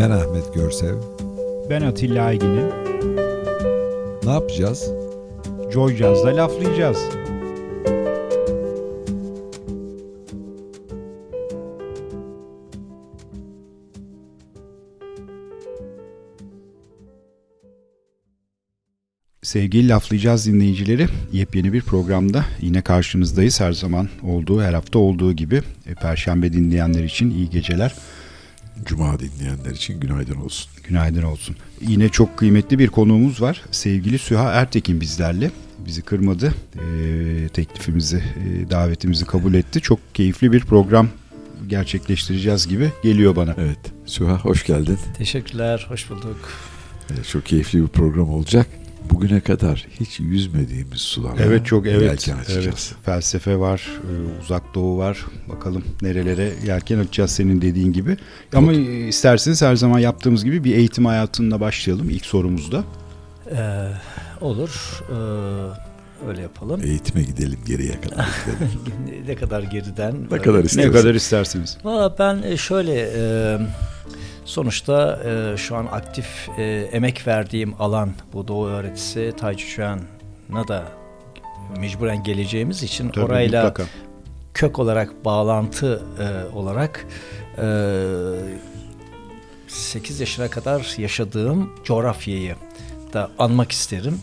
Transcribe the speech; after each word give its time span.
Ben 0.00 0.10
Ahmet 0.10 0.54
Görsev. 0.54 0.94
Ben 1.70 1.82
Atilla 1.82 2.24
Aygin'im. 2.24 2.68
Ne 4.24 4.30
yapacağız? 4.30 4.90
Joy 5.72 5.96
Jazz'da 5.96 6.36
laflayacağız. 6.36 6.98
Sevgili 19.42 19.88
laflayacağız 19.88 20.46
dinleyicileri. 20.46 21.06
Yepyeni 21.32 21.72
bir 21.72 21.82
programda 21.82 22.44
yine 22.60 22.82
karşınızdayız. 22.82 23.60
Her 23.60 23.72
zaman 23.72 24.08
olduğu, 24.22 24.62
her 24.62 24.72
hafta 24.72 24.98
olduğu 24.98 25.32
gibi. 25.32 25.62
E, 25.86 25.94
Perşembe 25.94 26.52
dinleyenler 26.52 27.04
için 27.04 27.30
iyi 27.30 27.50
geceler. 27.50 27.94
Cuma 28.90 29.18
dinleyenler 29.18 29.70
için 29.70 30.00
günaydın 30.00 30.34
olsun. 30.34 30.70
Günaydın 30.88 31.22
olsun. 31.22 31.56
Yine 31.80 32.08
çok 32.08 32.36
kıymetli 32.36 32.78
bir 32.78 32.88
konuğumuz 32.88 33.42
var. 33.42 33.62
Sevgili 33.70 34.18
Süha 34.18 34.52
Ertekin 34.52 35.00
bizlerle. 35.00 35.50
Bizi 35.86 36.02
kırmadı. 36.02 36.54
E, 36.74 37.48
teklifimizi, 37.48 38.16
e, 38.16 38.70
davetimizi 38.70 39.24
kabul 39.24 39.54
etti. 39.54 39.80
Çok 39.80 40.14
keyifli 40.14 40.52
bir 40.52 40.60
program 40.60 41.08
gerçekleştireceğiz 41.66 42.68
gibi 42.68 42.90
geliyor 43.02 43.36
bana. 43.36 43.54
Evet. 43.58 43.78
Süha 44.06 44.38
hoş 44.38 44.66
geldin. 44.66 44.98
Teşekkürler, 45.18 45.86
hoş 45.88 46.10
bulduk. 46.10 46.38
Evet, 47.10 47.28
çok 47.28 47.46
keyifli 47.46 47.82
bir 47.82 47.88
program 47.88 48.30
olacak. 48.30 48.66
Bugüne 49.10 49.40
kadar 49.40 49.86
hiç 50.00 50.20
yüzmediğimiz 50.20 51.00
sular. 51.00 51.32
Evet 51.40 51.66
çok 51.66 51.86
evet. 51.86 52.02
Yelken 52.02 52.38
açacağız. 52.38 52.66
evet. 52.66 52.94
Felsefe 53.04 53.58
var, 53.58 53.82
e, 53.88 54.42
uzak 54.42 54.74
doğu 54.74 54.98
var. 54.98 55.18
Bakalım 55.48 55.84
nerelere 56.02 56.52
yelken 56.66 56.98
açacağız 56.98 57.30
senin 57.30 57.62
dediğin 57.62 57.92
gibi. 57.92 58.16
Ama 58.54 58.72
e, 58.72 59.08
isterseniz 59.08 59.62
her 59.62 59.76
zaman 59.76 59.98
yaptığımız 59.98 60.44
gibi 60.44 60.64
bir 60.64 60.76
eğitim 60.76 61.04
hayatında 61.04 61.60
başlayalım 61.60 62.10
ilk 62.10 62.26
sorumuzda. 62.26 62.84
Ee, 63.56 63.88
olur, 64.40 65.00
ee, 65.10 66.28
öyle 66.28 66.40
yapalım. 66.42 66.80
Eğitime 66.84 67.22
gidelim 67.22 67.58
geriye 67.66 68.00
kadar 68.00 68.26
gidelim. 68.46 69.24
ne 69.28 69.34
kadar 69.34 69.62
geriden? 69.62 70.14
ne 70.30 70.38
kadar 70.38 70.60
Ne 70.60 70.64
istersen. 70.64 70.92
kadar 70.92 71.14
isterseniz. 71.14 71.76
Valla 71.84 72.16
ben 72.18 72.42
e, 72.42 72.56
şöyle, 72.56 73.10
e, 73.16 73.58
sonuçta 74.50 75.20
e, 75.24 75.56
şu 75.56 75.76
an 75.76 75.86
aktif 75.86 76.48
e, 76.58 76.62
emek 76.92 77.26
verdiğim 77.26 77.74
alan 77.78 78.12
bu 78.32 78.48
Doğu 78.48 78.66
öğretisi 78.66 79.32
Tayci 79.36 79.66
Chuan'a 79.66 80.68
da 80.68 80.84
mecburen 81.78 82.22
geleceğimiz 82.22 82.82
için 82.82 83.08
Tabii, 83.08 83.24
orayla 83.24 83.64
mutlaka. 83.64 83.90
kök 84.54 84.78
olarak 84.78 85.24
bağlantı 85.24 86.02
e, 86.20 86.56
olarak 86.56 87.06
e, 87.58 87.66
8 89.68 90.20
yaşına 90.20 90.50
kadar 90.50 90.94
yaşadığım 90.98 91.70
coğrafyayı 91.84 92.54
da 93.12 93.30
anmak 93.38 93.72
isterim. 93.72 94.20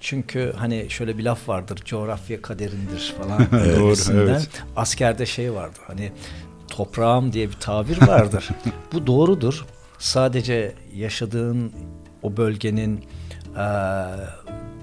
Çünkü 0.00 0.52
hani 0.56 0.86
şöyle 0.90 1.18
bir 1.18 1.24
laf 1.24 1.48
vardır 1.48 1.78
coğrafya 1.84 2.42
kaderindir 2.42 3.14
falan 3.18 3.38
doğru, 3.52 4.20
evet. 4.20 4.48
Askerde 4.76 5.26
şey 5.26 5.54
vardır 5.54 5.80
hani 5.86 6.12
toprağım 6.68 7.32
diye 7.32 7.48
bir 7.48 7.54
tabir 7.60 8.06
vardır. 8.06 8.48
Bu 8.92 9.06
doğrudur. 9.06 9.64
Sadece 9.98 10.74
yaşadığın 10.94 11.72
o 12.22 12.36
bölgenin 12.36 13.04
eee, 13.56 13.62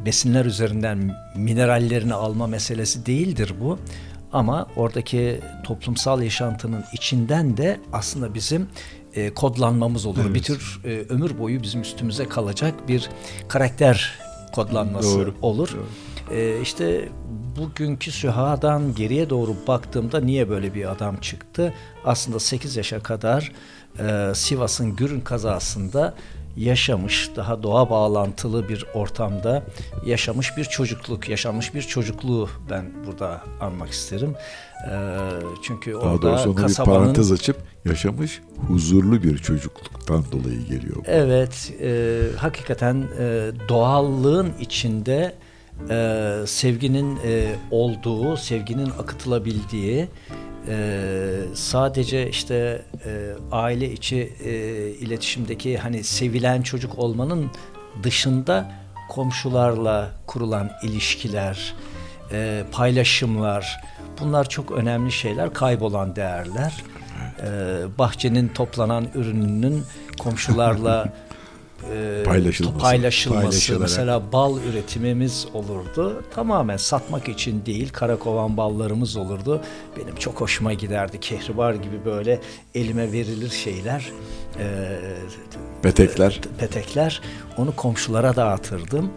besinler 0.06 0.46
üzerinden 0.46 1.16
minerallerini 1.36 2.14
alma 2.14 2.48
meselesi 2.48 3.06
değildir 3.06 3.54
bu. 3.62 3.80
Ama 4.34 4.68
oradaki 4.76 5.40
toplumsal 5.64 6.22
yaşantının 6.22 6.84
içinden 6.94 7.58
de 7.58 7.80
aslında 7.94 8.34
bizim 8.34 8.68
e, 9.14 9.34
kodlanmamız 9.34 10.06
olur. 10.06 10.20
Evet. 10.26 10.36
Bir 10.36 10.44
tür 10.44 10.82
e, 10.86 10.90
ömür 11.10 11.40
boyu 11.40 11.64
bizim 11.64 11.82
üstümüze 11.82 12.26
kalacak 12.30 12.88
bir 12.88 13.10
karakter 13.48 14.20
kodlanması 14.56 15.20
Doğru, 15.20 15.34
olur. 15.42 15.70
doğru. 15.72 16.38
E, 16.38 16.62
işte 16.62 17.10
bugünkü 17.58 18.12
Süha'dan 18.12 18.96
geriye 18.96 19.30
doğru 19.30 19.56
baktığımda 19.68 20.20
niye 20.20 20.50
böyle 20.50 20.74
bir 20.74 20.92
adam 20.92 21.18
çıktı? 21.18 21.74
Aslında 22.06 22.40
8 22.40 22.76
yaşa 22.78 23.00
kadar 23.04 23.52
e, 24.00 24.36
Sivas'ın 24.36 24.96
Gürün 24.96 25.22
kazasında 25.22 26.14
yaşamış, 26.58 27.30
daha 27.36 27.64
doğa 27.64 27.90
bağlantılı 27.90 28.70
bir 28.70 28.86
ortamda 28.94 29.64
yaşamış 30.06 30.58
bir 30.58 30.64
çocukluk, 30.66 31.30
yaşanmış 31.30 31.76
bir 31.76 31.82
çocukluğu 31.82 32.50
ben 32.70 32.86
burada 33.08 33.42
anmak 33.62 33.90
isterim. 33.90 34.36
E, 34.90 34.94
çünkü 35.62 35.94
Daha 35.94 36.02
orada 36.02 36.22
doğrusu 36.22 36.50
ona 36.50 36.58
bir 36.58 36.62
kasabanın... 36.62 37.00
parantez 37.00 37.32
açıp 37.32 37.58
yaşamış 37.86 38.42
huzurlu 38.68 39.24
bir 39.24 39.38
çocukluktan 39.38 40.24
dolayı 40.32 40.66
geliyor. 40.66 40.96
bu. 40.96 41.04
Evet, 41.06 41.74
e, 41.82 42.20
hakikaten 42.38 43.04
e, 43.20 43.52
doğallığın 43.70 44.54
içinde 44.60 45.36
e, 45.90 46.48
sevginin 46.48 47.20
e, 47.26 47.56
olduğu, 47.72 48.38
sevginin 48.38 48.90
akıtılabildiği, 48.90 50.08
e, 50.68 51.00
sadece 51.54 52.30
işte 52.30 52.82
e, 53.06 53.32
aile 53.52 53.92
içi 53.92 54.34
e, 54.44 54.52
iletişimdeki 54.90 55.78
hani 55.78 56.04
sevilen 56.04 56.62
çocuk 56.62 57.00
olmanın 57.00 57.52
dışında 58.04 58.72
komşularla 59.10 60.12
kurulan 60.28 60.72
ilişkiler, 60.84 61.74
e, 62.32 62.64
paylaşımlar, 62.72 63.82
bunlar 64.20 64.50
çok 64.50 64.72
önemli 64.72 65.12
şeyler, 65.12 65.54
kaybolan 65.54 66.16
değerler. 66.16 66.84
E, 67.42 67.48
bahçenin 67.98 68.48
toplanan 68.48 69.08
ürününün 69.16 69.84
komşularla 70.20 71.14
e, 71.94 72.24
Paylaşılması. 72.24 72.80
paylaşılması. 72.80 73.80
Mesela 73.80 74.32
bal 74.32 74.58
üretimimiz 74.72 75.48
olurdu. 75.54 76.24
Tamamen 76.36 76.78
satmak 76.78 77.30
için 77.30 77.66
değil, 77.66 77.90
karakovan 77.94 78.58
ballarımız 78.58 79.16
olurdu. 79.18 79.62
Benim 79.98 80.16
çok 80.16 80.42
hoşuma 80.42 80.74
giderdi. 80.74 81.20
Kehribar 81.20 81.74
gibi 81.74 82.06
böyle 82.06 82.40
elime 82.76 83.12
verilir 83.12 83.50
şeyler. 83.50 84.12
E, 84.60 84.98
Petekler. 85.82 86.40
petekler. 86.58 87.22
Onu 87.58 87.76
komşulara 87.76 88.36
dağıtırdım. 88.36 89.12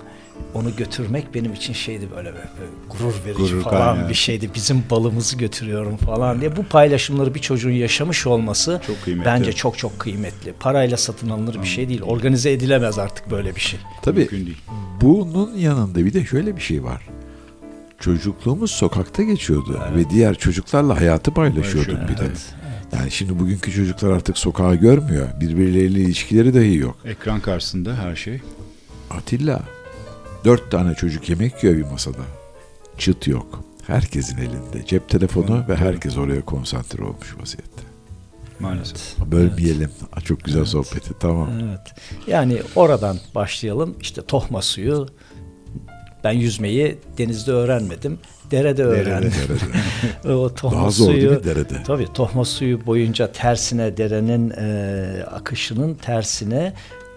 Onu 0.54 0.76
götürmek 0.76 1.34
benim 1.34 1.52
için 1.52 1.72
şeydi 1.72 2.08
böyle, 2.16 2.32
böyle 2.34 2.48
gurur 2.90 3.14
verici 3.26 3.38
Gurur 3.52 3.62
falan 3.62 3.94
kaynağı. 3.94 4.08
bir 4.08 4.14
şeydi. 4.14 4.50
Bizim 4.54 4.82
balımızı 4.90 5.36
götürüyorum 5.36 5.96
falan 5.96 6.40
diye. 6.40 6.56
Bu 6.56 6.64
paylaşımları 6.64 7.34
bir 7.34 7.40
çocuğun 7.40 7.70
yaşamış 7.70 8.26
olması 8.26 8.80
Çok 8.86 9.04
kıymetli. 9.04 9.26
bence 9.26 9.52
çok 9.52 9.78
çok 9.78 9.98
kıymetli. 9.98 10.52
Parayla 10.60 10.96
satın 10.96 11.28
alınır 11.30 11.62
bir 11.62 11.66
şey 11.66 11.88
değil. 11.88 12.02
Organize 12.02 12.52
edilemez 12.52 12.98
artık 12.98 13.30
böyle 13.30 13.54
bir 13.56 13.60
şey. 13.60 13.80
Tabii 14.02 14.18
Mümkün 14.18 14.46
değil. 14.46 14.58
bunun 15.00 15.54
yanında 15.56 16.04
bir 16.06 16.12
de 16.12 16.24
şöyle 16.24 16.56
bir 16.56 16.60
şey 16.62 16.84
var. 16.84 17.02
Çocukluğumuz 18.00 18.70
sokakta 18.70 19.22
geçiyordu 19.22 19.80
ve 19.96 20.10
diğer 20.10 20.34
çocuklarla 20.34 21.00
hayatı 21.00 21.30
paylaşıyorduk 21.34 21.92
Paylaşıyor, 21.92 22.18
bir 22.18 22.22
de. 22.22 22.26
evet. 22.30 22.54
Yani 22.98 23.10
şimdi 23.10 23.38
bugünkü 23.38 23.72
çocuklar 23.72 24.10
artık 24.10 24.38
sokağı 24.38 24.74
görmüyor. 24.74 25.28
Birbirleriyle 25.40 26.00
ilişkileri 26.00 26.54
dahi 26.54 26.76
yok. 26.76 26.96
Ekran 27.04 27.40
karşısında 27.40 27.94
her 27.96 28.16
şey. 28.16 28.40
Atilla, 29.10 29.62
dört 30.44 30.70
tane 30.70 30.94
çocuk 30.94 31.28
yemek 31.28 31.64
yiyor 31.64 31.76
bir 31.76 31.90
masada. 31.90 32.22
Çıt 32.98 33.26
yok. 33.28 33.64
Herkesin 33.86 34.38
elinde. 34.38 34.86
Cep 34.86 35.08
telefonu 35.08 35.64
ve 35.68 35.76
herkes 35.76 36.16
oraya 36.18 36.40
konsantre 36.44 37.04
olmuş 37.04 37.36
vaziyette. 37.40 37.82
Maalesef. 38.60 39.18
Bölmeyelim. 39.26 39.90
Aa, 40.12 40.20
Çok 40.20 40.44
güzel 40.44 40.64
sohbeti. 40.64 41.10
Tamam. 41.20 41.48
Evet. 41.64 41.80
Yani 42.26 42.62
oradan 42.76 43.18
başlayalım. 43.34 43.96
İşte 44.00 44.22
tohma 44.22 44.62
suyu. 44.62 45.08
Ben 46.24 46.32
yüzmeyi 46.32 46.98
denizde 47.18 47.52
öğrenmedim. 47.52 48.18
Derede 48.50 48.84
öğrendim. 48.84 49.32
Derede. 50.24 50.34
o 50.34 50.54
tohma 50.54 50.78
Daha 50.80 50.90
zor 50.90 51.06
suyu, 51.06 51.20
değil 51.20 51.32
mi 51.32 51.44
derede? 51.44 51.82
Tabii 51.86 52.12
tohma 52.12 52.44
suyu 52.44 52.86
boyunca 52.86 53.32
tersine 53.32 53.96
derenin 53.96 54.50
e, 54.50 55.24
akışının 55.30 55.94
tersine 55.94 56.72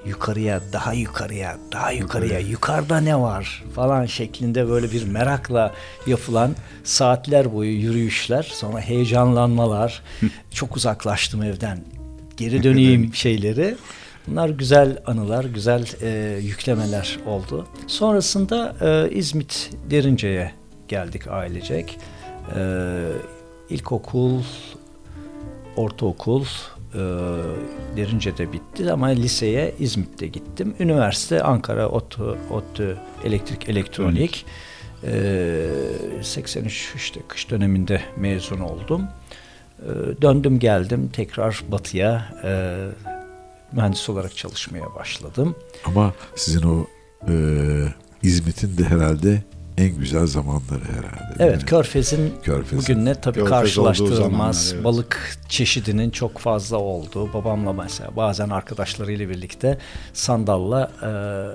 yukarıya, 0.07 0.61
daha 0.73 0.93
yukarıya, 0.93 1.57
daha 1.71 1.91
yukarıya, 1.91 2.39
yukarıda 2.39 2.99
ne 2.99 3.19
var 3.19 3.63
falan 3.75 4.05
şeklinde 4.05 4.69
böyle 4.69 4.91
bir 4.91 5.07
merakla 5.07 5.73
yapılan 6.07 6.55
saatler 6.83 7.53
boyu 7.53 7.71
yürüyüşler, 7.71 8.43
sonra 8.43 8.81
heyecanlanmalar, 8.81 10.03
çok 10.51 10.77
uzaklaştım 10.77 11.43
evden, 11.43 11.79
geri 12.37 12.63
döneyim 12.63 13.13
şeyleri. 13.13 13.75
Bunlar 14.27 14.49
güzel 14.49 14.97
anılar, 15.05 15.45
güzel 15.45 15.85
e, 16.01 16.39
yüklemeler 16.39 17.19
oldu. 17.25 17.67
Sonrasında 17.87 18.75
e, 18.81 19.11
İzmit 19.11 19.69
Derince'ye 19.89 20.51
geldik 20.87 21.27
ailecek. 21.27 21.99
E, 22.55 22.61
ilkokul, 23.69 24.41
ortaokul 25.75 26.45
e, 26.93 26.99
Derince'de 27.97 28.53
bitti 28.53 28.91
ama 28.91 29.07
liseye 29.07 29.75
İzmit'te 29.79 30.27
gittim. 30.27 30.75
Üniversite 30.79 31.43
Ankara 31.43 31.89
ODTÜ, 31.89 32.23
ODTÜ 32.51 32.97
Elektrik 33.23 33.69
Elektronik. 33.69 34.45
E, 35.03 35.69
83 36.23 36.93
işte 36.95 37.19
kış 37.27 37.49
döneminde 37.49 38.01
mezun 38.17 38.59
oldum. 38.59 39.03
E, 39.79 40.21
döndüm 40.21 40.59
geldim 40.59 41.09
tekrar 41.13 41.63
batıya 41.71 42.33
e, 42.43 42.75
mühendis 43.71 44.09
olarak 44.09 44.35
çalışmaya 44.37 44.95
başladım. 44.95 45.55
Ama 45.85 46.13
sizin 46.35 46.63
o 46.63 46.87
e, 47.27 47.33
İzmit'in 48.23 48.77
de 48.77 48.83
herhalde 48.83 49.43
en 49.77 49.97
güzel 49.97 50.27
zamanları 50.27 50.83
herhalde. 50.83 51.35
Evet? 51.39 51.65
Körfez'in 51.65 52.33
Körfez'in. 52.43 52.79
bugünle 52.79 53.15
tabii 53.15 53.35
Körfez 53.39 53.49
karşılaştırılmaz 53.49 54.17
zamanlar, 54.61 54.73
evet. 54.73 54.83
balık 54.83 55.37
çeşidinin 55.49 56.09
çok 56.09 56.37
fazla 56.37 56.77
olduğu. 56.77 57.33
Babamla 57.33 57.73
mesela 57.73 58.15
bazen 58.15 58.49
arkadaşlarıyla 58.49 59.29
birlikte 59.29 59.77
sandalla 60.13 60.91
e, 61.01 61.05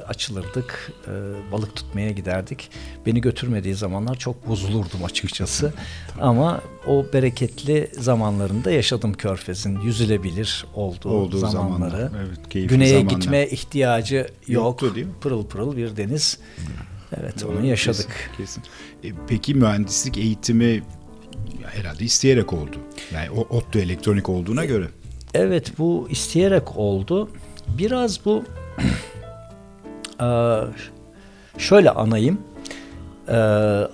açılırdık, 0.06 0.92
e, 1.06 1.12
balık 1.52 1.76
tutmaya 1.76 2.10
giderdik. 2.10 2.70
Beni 3.06 3.20
götürmediği 3.20 3.74
zamanlar 3.74 4.14
çok 4.14 4.48
bozulurdum 4.48 5.04
açıkçası. 5.04 5.72
Ama 6.20 6.60
o 6.86 7.06
bereketli 7.12 7.90
zamanlarında 7.98 8.70
yaşadım 8.70 9.12
Körfez'in 9.14 9.80
yüzülebilir 9.80 10.66
olduğu, 10.74 11.10
Olduğu 11.10 11.38
zamanları. 11.38 11.90
zamanlar. 11.90 12.26
Evet, 12.26 12.48
keyifli 12.50 12.74
Güneye 12.74 12.98
zamanlar. 12.98 13.18
gitme 13.20 13.46
ihtiyacı 13.46 14.16
yok. 14.16 14.64
Yoktu 14.64 14.94
değil 14.94 15.06
mi? 15.06 15.12
Pırıl 15.20 15.46
pırıl 15.46 15.76
bir 15.76 15.96
deniz. 15.96 16.38
Evet 16.58 16.91
Doğru, 17.42 17.58
onu 17.58 17.66
yaşadık. 17.66 18.30
Kesin, 18.36 18.62
kesin. 19.02 19.14
E, 19.16 19.18
peki 19.28 19.54
mühendislik 19.54 20.18
eğitimi 20.18 20.82
herhalde 21.66 22.04
isteyerek 22.04 22.52
oldu. 22.52 22.76
Yani 23.14 23.30
o 23.30 23.56
ODTÜ 23.56 23.78
elektronik 23.80 24.28
olduğuna 24.28 24.64
göre. 24.64 24.86
Evet 25.34 25.78
bu 25.78 26.06
isteyerek 26.10 26.76
oldu. 26.76 27.28
Biraz 27.78 28.24
bu 28.24 28.44
eee, 30.20 30.60
şöyle 31.58 31.90
anayım. 31.90 32.38
Eee, 33.28 33.34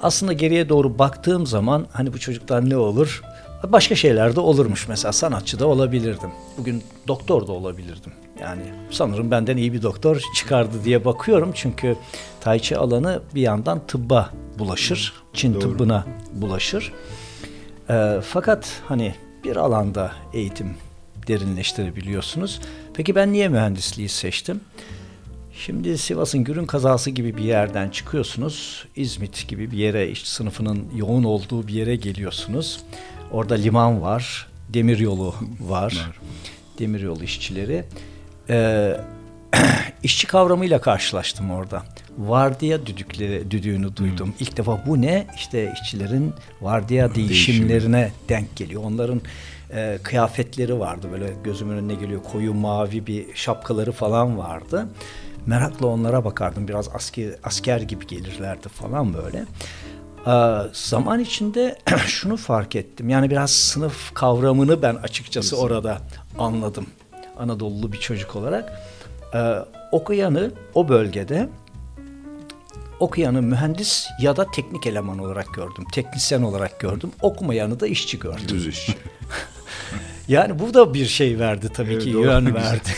aslında 0.03 0.33
geriye 0.33 0.69
doğru 0.69 0.99
baktığım 0.99 1.47
zaman 1.47 1.87
hani 1.93 2.13
bu 2.13 2.19
çocuklar 2.19 2.71
ne 2.71 2.77
olur? 2.77 3.23
Başka 3.69 3.95
şeyler 3.95 4.37
de 4.37 4.41
olurmuş. 4.41 4.89
Mesela 4.89 5.13
sanatçı 5.13 5.59
da 5.59 5.67
olabilirdim. 5.67 6.31
Bugün 6.59 6.83
doktor 7.09 7.47
da 7.47 7.53
olabilirdim. 7.53 8.13
Yani 8.41 8.63
sanırım 8.91 9.31
benden 9.31 9.57
iyi 9.57 9.73
bir 9.73 9.83
doktor 9.83 10.21
çıkardı 10.35 10.85
diye 10.85 11.05
bakıyorum. 11.05 11.51
Çünkü 11.55 11.97
Tai 12.41 12.61
Chi 12.63 12.77
alanı 12.77 13.23
bir 13.35 13.41
yandan 13.41 13.87
tıbba 13.87 14.31
bulaşır. 14.59 15.13
Çin 15.33 15.55
Doğru. 15.55 15.61
tıbbına 15.61 16.07
bulaşır. 16.33 16.93
Ee, 17.91 18.21
fakat 18.23 18.83
hani 18.89 19.15
bir 19.45 19.57
alanda 19.57 20.13
eğitim 20.33 20.77
derinleştirebiliyorsunuz. 21.29 22.61
Peki 22.95 23.15
ben 23.15 23.33
niye 23.33 23.49
mühendisliği 23.49 24.09
seçtim? 24.09 24.61
Şimdi 25.55 25.99
Sivas'ın 25.99 26.45
Gürün 26.45 26.67
kazası 26.67 27.11
gibi 27.11 27.37
bir 27.37 27.43
yerden 27.43 27.89
çıkıyorsunuz. 27.89 28.87
İzmit 28.97 29.49
gibi 29.49 29.71
bir 29.71 29.77
yere, 29.77 30.11
iş 30.11 30.29
sınıfının 30.29 30.85
yoğun 30.97 31.25
olduğu 31.25 31.69
bir 31.69 31.73
yere 31.73 31.97
geliyorsunuz. 31.97 32.81
Orada 33.33 33.55
liman 33.55 34.03
var, 34.03 34.47
demiryolu 34.69 35.35
var. 35.61 36.11
Demiryolu 36.79 37.25
işçileri. 37.25 37.85
Ee, 38.51 39.01
işçi 40.03 40.27
kavramıyla 40.27 40.81
karşılaştım 40.81 41.51
orada. 41.51 41.83
Vardiya 42.19 42.87
düdükleri, 42.87 43.51
düdüğünü 43.51 43.97
duydum. 43.97 44.35
İlk 44.41 44.57
defa 44.57 44.83
bu 44.87 45.03
ne? 45.03 45.27
İşte 45.37 45.73
işçilerin 45.75 46.35
vardiya 46.61 47.15
değişimlerine 47.15 48.13
denk 48.29 48.57
geliyor. 48.57 48.83
Onların 48.85 49.21
e, 49.75 49.99
kıyafetleri 50.03 50.79
vardı 50.79 51.09
böyle 51.13 51.33
gözümün 51.45 51.77
önüne 51.77 51.95
geliyor 51.95 52.23
koyu 52.33 52.55
mavi 52.55 53.07
bir 53.07 53.27
şapkaları 53.35 53.93
falan 53.93 54.39
vardı. 54.39 54.89
Merakla 55.47 55.87
onlara 55.87 56.25
bakardım. 56.25 56.69
Biraz 56.69 56.89
asker, 56.95 57.31
asker 57.45 57.81
gibi 57.81 58.07
gelirlerdi 58.07 58.69
falan 58.69 59.15
böyle. 59.15 59.45
Ee, 60.27 60.69
zaman 60.73 61.21
içinde 61.21 61.79
şunu 62.07 62.37
fark 62.37 62.77
ettim. 62.77 63.09
Yani 63.09 63.31
biraz 63.31 63.51
sınıf 63.51 64.15
kavramını 64.15 64.83
ben 64.83 64.95
açıkçası 64.95 65.57
orada 65.57 65.99
anladım. 66.39 66.87
Anadolulu 67.39 67.93
bir 67.93 68.01
çocuk 68.01 68.37
olarak. 68.37 68.73
Ee, 69.35 69.55
okuyanı 69.93 70.51
o 70.75 70.89
bölgede 70.89 71.49
okuyanı 73.01 73.43
mühendis 73.43 74.07
ya 74.21 74.37
da 74.37 74.51
teknik 74.51 74.87
eleman 74.87 75.19
olarak 75.19 75.55
gördüm. 75.55 75.85
Teknisyen 75.93 76.43
olarak 76.43 76.81
gördüm. 76.81 77.11
Okumayanı 77.23 77.81
da 77.81 77.87
işçi 77.87 78.19
gördüm. 78.19 78.45
Düz 78.49 78.67
iş. 78.67 78.89
Yani 80.29 80.59
bu 80.59 80.75
da 80.75 80.95
bir 80.95 81.07
şey 81.07 81.39
verdi 81.39 81.69
tabii 81.75 81.93
Evet, 81.93 82.05
ki 82.05 82.15
doğru. 82.15 82.23
yön 82.25 82.45
Güzel. 82.47 82.63
verdi. 82.63 82.89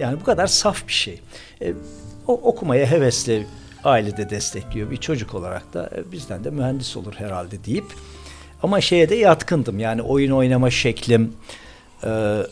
yani 0.00 0.20
bu 0.20 0.24
kadar 0.24 0.46
saf 0.46 0.88
bir 0.88 0.92
şey. 0.92 1.20
E, 1.62 1.74
o 2.26 2.32
okumaya 2.32 2.86
hevesli 2.90 3.46
ailede 3.84 4.30
destekliyor 4.30 4.90
bir 4.90 4.96
çocuk 4.96 5.34
olarak 5.34 5.74
da 5.74 5.90
e, 5.96 6.12
bizden 6.12 6.44
de 6.44 6.50
mühendis 6.50 6.96
olur 6.96 7.14
herhalde 7.14 7.64
deyip 7.64 7.84
ama 8.62 8.80
şeye 8.80 9.08
de 9.08 9.14
yatkındım. 9.14 9.78
Yani 9.78 10.02
oyun 10.02 10.30
oynama 10.32 10.70
şeklim, 10.70 11.32
e, 12.04 12.42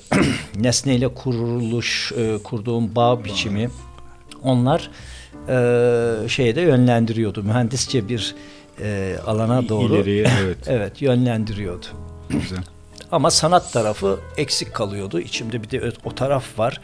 nesneyle 0.57 1.09
kuruluş, 1.09 2.13
e, 2.13 2.39
kurduğum 2.45 2.95
bağ 2.95 3.25
biçimi 3.25 3.71
onlar 4.43 4.91
e, 5.49 6.29
şeye 6.29 6.57
de 6.57 6.61
yönlendiriyordu. 6.61 7.43
Mühendisçe 7.43 8.09
bir 8.09 8.35
e, 8.83 9.17
alana 9.27 9.69
doğru 9.69 9.95
İleriye 9.97 10.27
evet. 10.43 10.59
evet 10.67 11.03
yönlendiriyordu. 11.03 11.87
Güzel. 12.31 12.59
Ama 13.13 13.31
sanat 13.31 13.73
tarafı 13.73 14.19
eksik 14.37 14.75
kalıyordu. 14.75 15.21
İçimde 15.21 15.63
bir 15.63 15.71
de 15.71 15.93
o 16.05 16.15
taraf 16.15 16.59
var. 16.59 16.81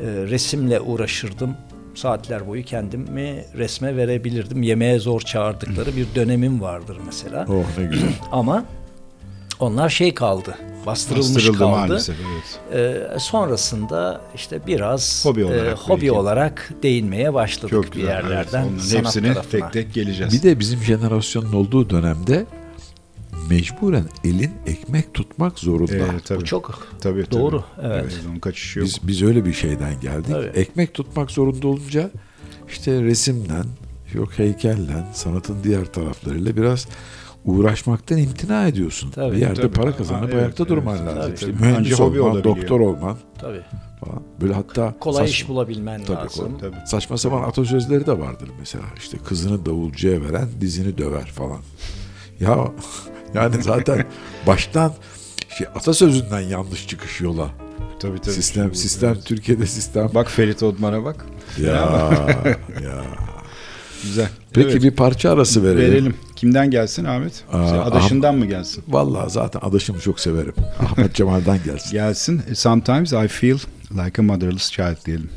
Ee, 0.00 0.04
resimle 0.06 0.80
uğraşırdım. 0.80 1.56
Saatler 1.94 2.46
boyu 2.46 2.64
kendimi 2.64 3.44
resme 3.56 3.96
verebilirdim. 3.96 4.62
Yemeğe 4.62 4.98
zor 4.98 5.20
çağırdıkları 5.20 5.96
bir 5.96 6.06
dönemim 6.14 6.60
vardır 6.60 6.98
mesela. 7.06 7.46
Oh 7.48 7.78
ne 7.78 7.84
güzel. 7.84 8.08
Ama 8.32 8.64
onlar 9.60 9.88
şey 9.88 10.14
kaldı. 10.14 10.58
Bastırılmış 10.86 11.34
Bastırıldı 11.34 11.58
kaldı. 11.58 11.70
maalesef 11.70 12.16
evet. 12.72 13.14
Ee, 13.14 13.18
sonrasında 13.18 14.20
işte 14.34 14.66
biraz 14.66 15.24
Hobi 15.24 15.40
e, 15.40 15.44
olarak 15.44 15.78
hobi 15.78 16.00
belki. 16.00 16.12
olarak 16.12 16.70
değinmeye 16.82 17.34
başladık 17.34 17.70
Çok 17.70 17.84
bir 17.84 17.90
güzel. 17.92 18.08
evet. 18.12 18.24
yerlerden. 18.24 18.62
Onların 18.64 18.78
sanat 18.78 19.04
hepsine 19.04 19.32
tarafına. 19.34 19.70
tek 19.70 19.72
tek 19.72 19.94
geleceğiz. 19.94 20.32
Bir 20.32 20.42
de 20.42 20.58
bizim 20.58 20.80
jenerasyonun 20.80 21.52
olduğu 21.52 21.90
dönemde 21.90 22.46
mecburen 23.50 24.04
elin 24.24 24.52
ekmek 24.66 25.14
tutmak 25.14 25.58
zorunda. 25.58 25.92
Evet, 25.92 26.24
tabii. 26.24 26.40
Bu 26.40 26.44
çok 26.44 26.88
tabii, 27.00 27.24
tabii. 27.24 27.40
doğru, 27.40 27.64
evet. 27.82 28.02
Evet, 28.02 28.20
onun 28.30 28.38
kaçışı 28.38 28.78
yok. 28.78 28.88
Biz, 28.88 28.98
biz 29.02 29.22
öyle 29.22 29.44
bir 29.44 29.52
şeyden 29.52 30.00
geldik. 30.00 30.30
Tabii. 30.30 30.46
Ekmek 30.46 30.94
tutmak 30.94 31.30
zorunda 31.30 31.68
olunca 31.68 32.10
işte 32.68 33.02
resimden, 33.02 33.64
yok 34.14 34.38
heykellen, 34.38 35.06
sanatın 35.12 35.56
diğer 35.64 35.84
taraflarıyla 35.84 36.56
biraz 36.56 36.88
uğraşmaktan 37.44 38.18
imtina 38.18 38.66
ediyorsun. 38.66 39.10
Tabii, 39.10 39.36
bir 39.36 39.40
yerde 39.40 39.60
tabii. 39.60 39.72
para 39.72 39.96
kazanıp 39.96 40.22
Ha, 40.22 40.26
evet, 40.32 40.42
ayakta 40.42 40.68
durman 40.68 40.96
evet, 40.96 41.06
lazım. 41.06 41.22
tabii. 41.22 41.34
İşte 41.34 41.46
Tabii. 41.46 41.62
mühendis 41.62 41.92
Anca 41.92 42.04
hobi 42.04 42.20
olman, 42.20 42.44
doktor 42.44 42.80
olman 42.80 43.16
Tabii. 43.38 43.62
falan. 44.00 44.22
Böyle 44.40 44.54
hatta 44.54 44.94
Kolay 45.00 45.26
saç- 45.26 45.30
iş 45.34 45.48
bulabilmen 45.48 46.04
Tabii, 46.04 46.16
lazım. 46.16 46.58
Tabii. 46.60 46.76
saçma 46.86 47.18
sapan 47.18 47.42
atasözleri 47.42 48.06
de 48.06 48.18
vardır 48.18 48.48
mesela. 48.58 48.84
İşte 48.96 49.18
kızını 49.24 49.66
davulcuya 49.66 50.22
veren 50.22 50.48
dizini 50.60 50.98
döver 50.98 51.26
falan. 51.26 51.58
Ya 52.40 52.58
yani 53.34 53.62
zaten 53.62 54.06
baştan 54.46 54.92
şey, 55.58 55.66
atasözünden 55.74 56.40
yanlış 56.40 56.88
çıkış 56.88 57.20
yola. 57.20 57.48
Tabii, 58.00 58.18
tabii. 58.18 58.34
sistem 58.34 58.74
sistem 58.74 59.12
evet. 59.14 59.24
Türkiye'de 59.26 59.66
sistem. 59.66 60.10
Bak 60.14 60.30
Ferit 60.30 60.62
Odman'a 60.62 61.04
bak. 61.04 61.26
Ya 61.62 61.72
ya. 62.82 63.04
Güzel. 64.04 64.28
Peki 64.52 64.68
Evet, 64.70 64.82
bir 64.82 64.90
parça 64.90 65.30
arası 65.30 65.62
verelim. 65.64 65.80
verelim. 65.92 66.14
Kimden 66.36 66.70
gelsin 66.70 67.04
Ahmet? 67.04 67.44
Aa, 67.52 67.68
Sen 67.68 67.78
Adaşından 67.78 68.34
mı 68.34 68.46
gelsin? 68.46 68.84
Vallahi 68.88 69.30
zaten 69.30 69.60
adaşımı 69.60 70.00
çok 70.00 70.20
severim. 70.20 70.54
Ahmet 70.80 71.14
Cemal'den 71.14 71.58
gelsin. 71.64 71.90
Gelsin. 71.90 72.42
Sometimes 72.54 73.12
I 73.12 73.28
feel 73.28 73.58
like 74.04 74.22
a 74.22 74.24
motherless 74.24 74.70
child 74.70 75.06
diyelim. 75.06 75.30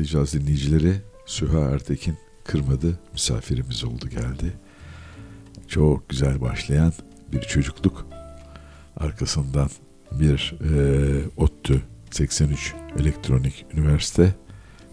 Laflayacağız 0.00 0.32
dinleyicileri. 0.32 0.96
Süha 1.26 1.70
Ertekin 1.70 2.18
kırmadı. 2.44 2.98
Misafirimiz 3.12 3.84
oldu 3.84 4.08
geldi. 4.08 4.52
Çok 5.68 6.08
güzel 6.08 6.40
başlayan 6.40 6.92
bir 7.32 7.40
çocukluk. 7.40 8.06
Arkasından 8.96 9.70
bir 10.12 10.54
e, 10.64 11.28
ODTÜ 11.36 11.82
83 12.10 12.74
Elektronik 12.98 13.66
Üniversite 13.74 14.34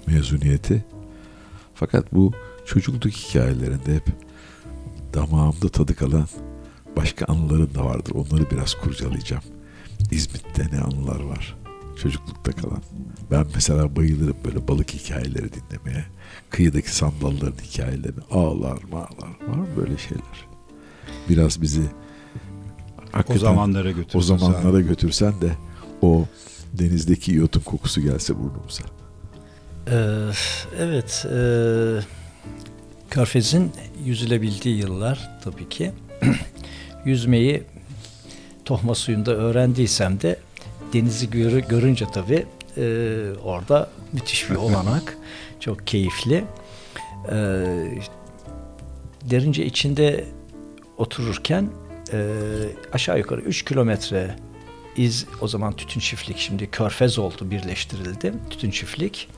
mezuniyeti. 0.08 0.86
Fakat 1.74 2.14
bu 2.14 2.34
çocukluk 2.66 3.14
hikayelerinde 3.14 3.96
hep 3.96 4.08
damağımda 5.14 5.70
tadı 5.70 5.96
kalan 5.96 6.28
başka 6.98 7.26
anıların 7.26 7.76
da 7.76 7.86
vardır. 7.86 8.12
Onları 8.16 8.52
biraz 8.52 8.74
kurcalayacağım. 8.74 9.44
İzmit'te 10.12 10.68
ne 10.72 10.82
anılar 10.82 11.20
var? 11.20 11.57
Çocuklukta 12.02 12.52
kalan. 12.52 12.82
Ben 13.32 13.46
mesela 13.56 13.96
bayılırım 13.96 14.38
böyle 14.46 14.68
balık 14.68 14.94
hikayeleri 14.94 15.50
dinlemeye. 15.54 16.06
Kıyıdaki 16.50 16.96
sandalların 16.96 17.64
hikayelerini. 17.64 18.20
Ağlar 18.32 18.80
mağlar. 18.92 19.30
Var 19.48 19.56
mı 19.56 19.68
böyle 19.78 19.98
şeyler? 19.98 20.48
Biraz 21.30 21.62
bizi 21.62 21.82
O 23.30 23.38
zamanlara 23.38 23.92
götürdü. 23.92 24.18
o 24.18 24.22
zamanlara 24.22 24.82
götürsen 24.82 25.42
de 25.42 25.52
o 26.02 26.26
denizdeki 26.74 27.32
iyotun 27.32 27.62
kokusu 27.62 28.02
gelse 28.02 28.34
burnumuza. 28.36 28.84
Ee, 29.88 30.30
evet, 30.80 31.26
e, 31.34 31.40
Körfez'in 33.10 33.72
yüzülebildiği 34.06 34.78
yıllar 34.78 35.40
tabii 35.44 35.70
ki. 35.70 35.92
Yüzmeyi 37.06 37.64
tohma 38.66 38.96
suyunda 38.96 39.32
öğrendiysem 39.36 40.22
de 40.22 40.40
denizi 40.94 41.30
görü, 41.30 41.68
görünce 41.68 42.06
tabii 42.14 42.46
e, 42.78 42.84
orada 43.44 43.90
müthiş 44.14 44.50
bir 44.50 44.56
olanak. 44.56 45.18
Çok 45.60 45.88
keyifli. 45.88 46.44
E, 47.32 47.36
derince 49.24 49.66
içinde 49.66 50.26
otururken 50.98 51.70
e, 52.14 52.34
aşağı 52.94 53.18
yukarı 53.18 53.42
3 53.42 53.66
kilometre 53.66 54.36
iz 54.98 55.26
o 55.42 55.48
zaman 55.48 55.74
tütün 55.74 56.00
çiftlik 56.00 56.38
şimdi 56.38 56.72
körfez 56.72 57.20
oldu 57.20 57.52
birleştirildi 57.52 58.34
tütün 58.50 58.72
çiftlik 58.72 59.30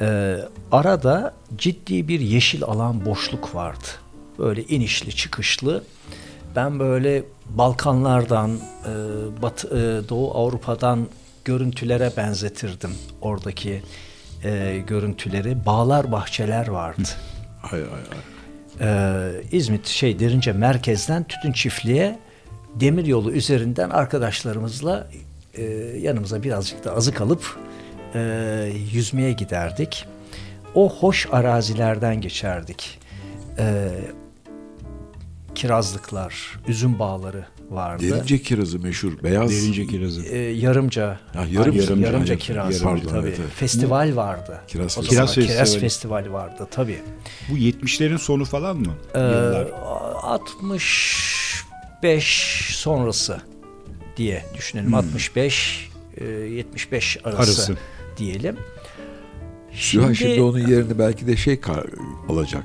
Ee, 0.00 0.36
arada 0.72 1.34
ciddi 1.56 2.08
bir 2.08 2.20
yeşil 2.20 2.64
alan 2.64 3.04
boşluk 3.04 3.54
vardı 3.54 3.86
böyle 4.38 4.64
inişli 4.64 5.16
çıkışlı 5.16 5.84
ben 6.56 6.80
böyle 6.80 7.22
Balkanlardan 7.48 8.50
e, 8.50 8.92
Batı, 9.42 9.68
e, 9.68 10.08
Doğu 10.08 10.34
Avrupa'dan 10.34 11.08
görüntülere 11.44 12.12
benzetirdim 12.16 12.90
oradaki 13.20 13.82
e, 14.44 14.82
görüntüleri 14.86 15.66
bağlar 15.66 16.12
bahçeler 16.12 16.68
vardı 16.68 17.08
Ay 17.72 17.80
ay 17.80 17.86
ay. 17.86 18.40
ee, 18.80 19.30
İzmit 19.52 19.86
şey 19.86 20.18
derince 20.18 20.52
merkezden 20.52 21.24
tütün 21.24 21.52
çiftliğe 21.52 22.18
demir 22.74 23.06
yolu 23.06 23.32
üzerinden 23.32 23.90
arkadaşlarımızla 23.90 25.08
e, 25.54 25.62
yanımıza 26.00 26.42
birazcık 26.42 26.84
da 26.84 26.96
azık 26.96 27.20
alıp 27.20 27.58
e, 28.14 28.20
yüzmeye 28.92 29.32
giderdik. 29.32 30.06
O 30.74 30.90
hoş 30.90 31.28
arazilerden 31.32 32.20
geçerdik. 32.20 32.98
E, 33.58 33.88
kirazlıklar, 35.54 36.58
üzüm 36.68 36.98
bağları 36.98 37.44
vardı. 37.70 38.10
Derince 38.10 38.42
kirazı 38.42 38.78
meşhur. 38.78 39.12
Beyaz. 39.22 39.50
Derince 39.50 39.86
kirazı. 39.86 40.22
E, 40.26 40.38
yarımca, 40.38 41.20
Ha, 41.34 41.44
yarım- 41.50 41.76
yarımca, 41.76 42.06
yarımca, 42.06 42.36
kiraz 42.36 42.74
yarım- 42.74 42.86
vardı 42.86 43.00
pardon, 43.04 43.18
tabii. 43.20 43.28
evet, 43.28 43.38
evet. 43.40 43.50
Festival 43.54 44.16
vardı. 44.16 44.60
Kiraz 44.68 44.98
O 44.98 45.02
festivali. 45.02 45.14
zaman 45.14 45.32
Kiraz 45.34 45.46
kiraz 45.48 45.58
festivali. 45.58 45.80
festivali 45.80 46.32
vardı 46.32 46.68
tabii. 46.70 46.98
Bu 47.50 47.56
70'lerin 47.58 48.18
sonu 48.18 48.44
falan 48.44 48.76
mı? 48.76 48.94
Ee, 49.14 49.18
Yıllar. 49.20 49.66
65 50.22 52.74
sonrası 52.76 53.40
diye 54.16 54.44
düşünelim. 54.56 54.94
65 54.94 55.88
e, 56.16 56.24
75 56.24 57.18
arası, 57.24 57.38
Arası. 57.40 57.76
diyelim. 58.16 58.56
Süha 59.72 60.14
şimdi 60.14 60.42
onun 60.42 60.58
yerini 60.58 60.98
belki 60.98 61.26
de 61.26 61.36
şey 61.36 61.60
alacak. 62.28 62.64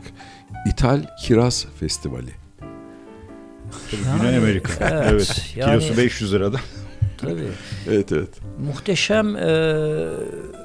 İthal 0.71 1.01
Kiraz 1.23 1.65
Festivali. 1.79 2.31
Tabii 3.91 4.21
Güney 4.21 4.37
Amerika. 4.37 4.73
evet, 4.89 5.05
Evet. 5.11 5.53
yani- 5.55 5.79
Kilosu 5.79 5.97
500 5.97 6.33
lirada. 6.33 6.57
tabii 7.17 7.47
Evet 7.89 8.11
evet. 8.11 8.29
muhteşem 8.67 9.35
e, 9.35 9.47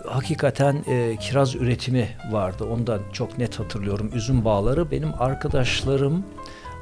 hakikaten 0.09 0.85
e, 0.89 1.17
kiraz 1.21 1.55
üretimi 1.55 2.09
vardı. 2.31 2.65
Onu 2.65 2.87
da 2.87 2.99
çok 3.13 3.39
net 3.39 3.59
hatırlıyorum. 3.59 4.11
Üzüm 4.15 4.45
bağları 4.45 4.91
benim 4.91 5.09
arkadaşlarım 5.19 6.25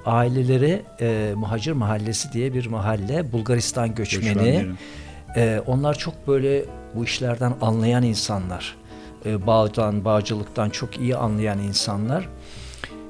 aileleri 0.07 0.83
e, 1.01 1.33
Muhacir 1.37 1.73
Mahallesi 1.73 2.33
diye 2.33 2.55
bir 2.55 2.67
mahalle 2.67 3.33
Bulgaristan 3.33 3.95
göçmeni. 3.95 4.67
Ee, 5.37 5.63
onlar 5.67 5.95
çok 5.99 6.29
böyle 6.29 6.65
bu 6.95 7.05
işlerden 7.05 7.55
anlayan 7.61 8.03
insanlar. 8.03 8.77
Ee, 9.27 9.47
bağdan, 9.47 10.05
bağcılıktan 10.05 10.71
çok 10.71 10.99
iyi 10.99 11.17
anlayan 11.17 11.59
insanlar. 11.59 12.29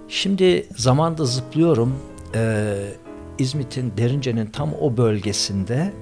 Şimdi 0.08 0.66
zamanda 0.76 1.24
zıplıyorum. 1.24 1.98
Ee, 2.34 2.74
İzmit'in, 3.38 3.92
Derince'nin 3.96 4.46
tam 4.46 4.74
o 4.80 4.96
bölgesinde 4.96 5.92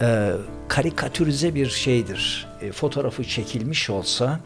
e, 0.00 0.32
karikatürize 0.68 1.54
bir 1.54 1.68
şeydir. 1.68 2.48
E, 2.60 2.72
fotoğrafı 2.72 3.24
çekilmiş 3.24 3.90
olsa 3.90 4.40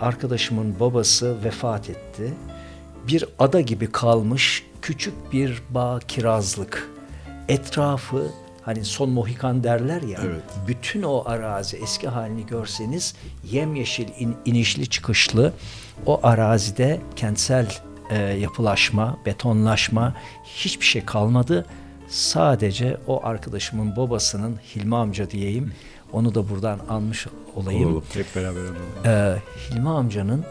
arkadaşımın 0.00 0.80
babası 0.80 1.44
vefat 1.44 1.90
etti. 1.90 2.34
Bir 3.08 3.24
ada 3.38 3.60
gibi 3.60 3.86
kalmış 3.92 4.66
küçük 4.82 5.32
bir 5.32 5.62
bağ 5.70 6.00
kirazlık. 6.08 6.90
Etrafı 7.48 8.30
hani 8.62 8.84
son 8.84 9.10
Mohikan 9.10 9.64
derler 9.64 10.02
ya. 10.02 10.20
Evet. 10.26 10.42
Bütün 10.68 11.02
o 11.02 11.22
arazi 11.26 11.76
eski 11.76 12.08
halini 12.08 12.46
görseniz 12.46 13.14
yemyeşil 13.50 14.08
in- 14.18 14.36
inişli 14.44 14.86
çıkışlı 14.86 15.52
o 16.06 16.20
arazide 16.22 17.00
kentsel 17.16 17.72
e, 18.10 18.18
yapılaşma, 18.22 19.18
betonlaşma 19.26 20.14
hiçbir 20.44 20.86
şey 20.86 21.04
kalmadı. 21.04 21.66
Sadece 22.08 22.96
o 23.06 23.24
arkadaşımın 23.26 23.96
babasının 23.96 24.56
Hilmi 24.74 24.96
amca 24.96 25.30
diyeyim. 25.30 25.72
Onu 26.12 26.34
da 26.34 26.48
buradan 26.48 26.78
almış 26.88 27.26
olayım. 27.56 27.88
Olalım. 27.90 28.04
Hep 28.14 28.36
beraber 28.36 28.60
alalım. 28.60 28.76
Ee, 29.04 29.36
Hilmi 29.70 29.88
amcanın 29.88 30.44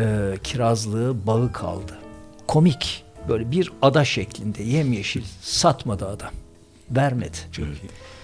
e, 0.00 0.34
kirazlığı 0.44 1.26
bağı 1.26 1.52
kaldı. 1.52 1.98
Komik. 2.48 3.04
Böyle 3.28 3.50
bir 3.50 3.72
ada 3.82 4.04
şeklinde 4.04 4.62
yemyeşil 4.62 5.24
satmadı 5.42 6.08
adam. 6.08 6.30
Vermedi. 6.90 7.36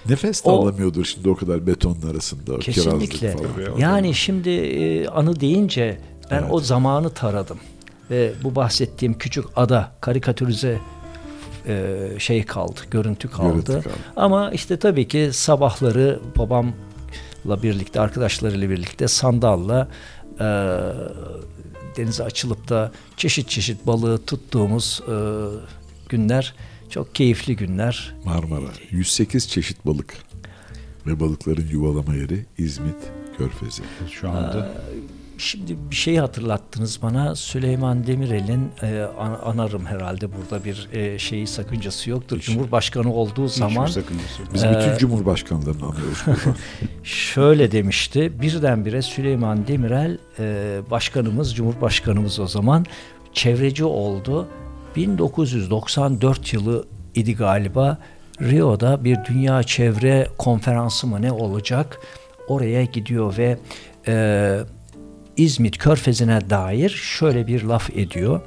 Nefes 0.08 0.44
de 0.44 0.48
O- 0.50 0.62
alamıyordur 0.62 1.04
şimdi 1.04 1.28
o 1.28 1.36
kadar 1.36 1.66
betonun 1.66 2.10
arasında. 2.10 2.54
o 2.54 2.58
Kesinlikle. 2.58 3.32
falan. 3.36 3.78
Yani 3.78 4.14
şimdi 4.14 4.50
e, 4.50 5.08
anı 5.08 5.40
deyince 5.40 5.98
ben 6.30 6.38
Evet. 6.40 6.48
o 6.52 6.60
zamanı 6.60 7.10
taradım. 7.10 7.58
Ve 8.10 8.32
bu 8.44 8.54
bahsettiğim 8.54 9.18
küçük 9.18 9.44
ada 9.56 9.92
karikatürize 10.00 10.78
e, 11.66 11.98
şey 12.18 12.44
kaldı, 12.44 12.80
görüntü 12.90 13.30
kaldı. 13.30 13.52
Görüntü 13.52 13.72
kaldı. 13.72 13.94
Ama 14.16 14.50
işte 14.50 14.78
tabii 14.78 15.08
ki 15.08 15.30
sabahları 15.32 16.20
babamla 16.38 17.62
birlikte, 17.62 18.00
arkadaşlarıyla 18.00 18.70
birlikte 18.70 19.08
sandalla 19.08 19.88
e, 20.40 20.44
denize 21.96 22.24
açılıp 22.24 22.68
da 22.68 22.92
çeşit 23.16 23.48
çeşit 23.48 23.86
balığı 23.86 24.24
tuttuğumuz 24.24 25.02
e, 25.08 25.14
günler 26.08 26.54
çok 26.90 27.14
keyifli 27.14 27.56
günler. 27.56 28.14
Marmara. 28.24 28.72
108 28.90 29.48
çeşit 29.48 29.86
balık. 29.86 30.14
Ve 31.06 31.20
balıkların 31.20 31.68
yuvalama 31.68 32.14
yeri 32.14 32.46
İzmit 32.58 32.96
Körfezi. 33.38 33.82
Şu 34.10 34.30
anda 34.30 34.72
Şimdi 35.38 35.76
bir 35.90 35.96
şey 35.96 36.16
hatırlattınız 36.16 37.02
bana. 37.02 37.34
Süleyman 37.36 38.06
Demirel'in 38.06 38.70
e, 38.82 39.02
an- 39.18 39.38
anarım 39.44 39.86
herhalde 39.86 40.26
burada 40.32 40.64
bir 40.64 40.88
e, 40.92 41.18
şeyi 41.18 41.46
sakıncası 41.46 42.10
yoktur. 42.10 42.40
Cumhurbaşkanı 42.40 43.12
olduğu 43.14 43.48
zaman 43.48 43.86
sakıncası 43.86 44.42
yok. 44.42 44.50
Biz 44.54 44.64
Ee, 44.64 44.68
bütün 44.70 44.98
cumhurbaşkanlarını 44.98 45.84
anlıyoruz 45.86 46.24
şöyle 47.02 47.72
demişti. 47.72 48.40
Birdenbire 48.42 49.02
Süleyman 49.02 49.66
Demirel 49.66 50.18
e, 50.38 50.78
başkanımız, 50.90 51.54
cumhurbaşkanımız 51.54 52.38
o 52.40 52.46
zaman 52.46 52.86
çevreci 53.32 53.84
oldu. 53.84 54.48
1994 54.96 56.52
yılı 56.52 56.84
idi 57.14 57.36
galiba. 57.36 57.98
Rio'da 58.40 59.04
bir 59.04 59.18
dünya 59.28 59.62
çevre 59.62 60.28
konferansı 60.38 61.06
mı 61.06 61.22
ne 61.22 61.32
olacak? 61.32 62.00
Oraya 62.48 62.84
gidiyor 62.84 63.36
ve 63.38 63.58
e, 64.08 64.58
İzmit 65.36 65.78
Körfezi'ne 65.78 66.50
dair 66.50 66.90
şöyle 66.90 67.46
bir 67.46 67.62
laf 67.62 67.90
ediyor. 67.90 68.40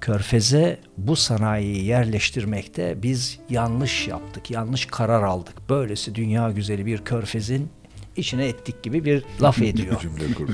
Körfez'e 0.00 0.80
bu 0.96 1.16
sanayiyi 1.16 1.84
yerleştirmekte 1.84 3.02
biz 3.02 3.38
yanlış 3.50 4.08
yaptık, 4.08 4.50
yanlış 4.50 4.86
karar 4.86 5.22
aldık. 5.22 5.68
Böylesi 5.68 6.14
dünya 6.14 6.50
güzeli 6.50 6.86
bir 6.86 6.98
körfezin 6.98 7.70
içine 8.16 8.46
ettik 8.46 8.82
gibi 8.82 9.04
bir 9.04 9.24
laf 9.42 9.62
ediyor. 9.62 10.02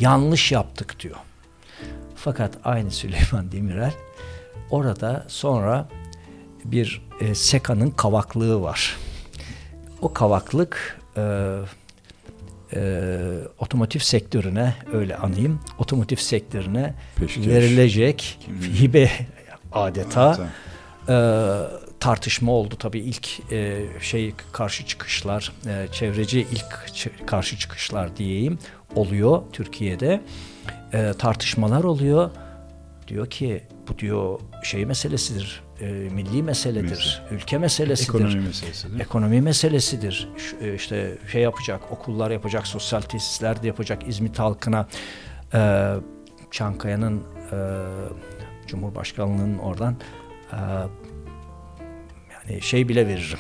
Yanlış 0.00 0.52
yaptık 0.52 1.00
diyor. 1.00 1.16
Fakat 2.16 2.58
aynı 2.64 2.90
Süleyman 2.90 3.52
Demirel 3.52 3.94
orada 4.70 5.24
sonra 5.28 5.88
bir 6.64 7.02
e, 7.20 7.34
Seka'nın 7.34 7.90
kavaklığı 7.90 8.62
var. 8.62 8.96
O 10.02 10.12
kavaklık 10.12 11.00
e, 11.16 11.56
e, 12.74 13.20
otomotiv 13.58 14.00
sektörüne 14.00 14.74
öyle 14.92 15.16
anayım 15.16 15.60
otomotiv 15.78 16.16
sektörüne 16.16 16.94
Peşkeş. 17.16 17.46
verilecek 17.46 18.38
hibe 18.80 19.10
adeta 19.72 20.48
e, 21.08 21.14
tartışma 22.00 22.52
oldu 22.52 22.74
tabii 22.78 22.98
ilk 22.98 23.52
e, 23.52 23.86
şey 24.00 24.34
karşı 24.52 24.86
çıkışlar 24.86 25.52
e, 25.66 25.86
çevreci 25.92 26.40
ilk 26.40 27.26
karşı 27.26 27.58
çıkışlar 27.58 28.16
diyeyim 28.16 28.58
oluyor 28.94 29.42
Türkiye'de. 29.52 30.20
E, 30.92 31.12
tartışmalar 31.18 31.84
oluyor. 31.84 32.30
Diyor 33.08 33.30
ki 33.30 33.62
bu 33.88 33.98
diyor 33.98 34.40
şey 34.62 34.86
meselesidir 34.86 35.62
e, 35.80 35.86
milli 35.92 36.42
meseledir 36.42 36.90
Mesele. 36.90 37.40
ülke 37.42 37.58
meselesidir 37.58 38.08
Ekonomi 38.18 38.40
meselesi 38.40 38.84
değil 38.84 38.94
mi? 38.94 39.02
ekonomi 39.02 39.40
meselesidir. 39.40 40.28
Ş- 40.36 40.66
e, 40.68 40.74
işte 40.74 41.18
şey 41.32 41.42
yapacak, 41.42 41.92
okullar 41.92 42.30
yapacak, 42.30 42.66
sosyal 42.66 43.00
tesisler 43.00 43.62
de 43.62 43.66
yapacak 43.66 44.08
İzmit 44.08 44.38
halkına. 44.38 44.86
E, 45.54 45.90
Çankaya'nın 46.50 47.22
e, 47.52 47.56
Cumhurbaşkanlığının 48.66 49.58
oradan 49.58 49.96
e, 50.52 50.56
yani 52.48 52.62
şey 52.62 52.88
bile 52.88 53.06
veririm. 53.08 53.38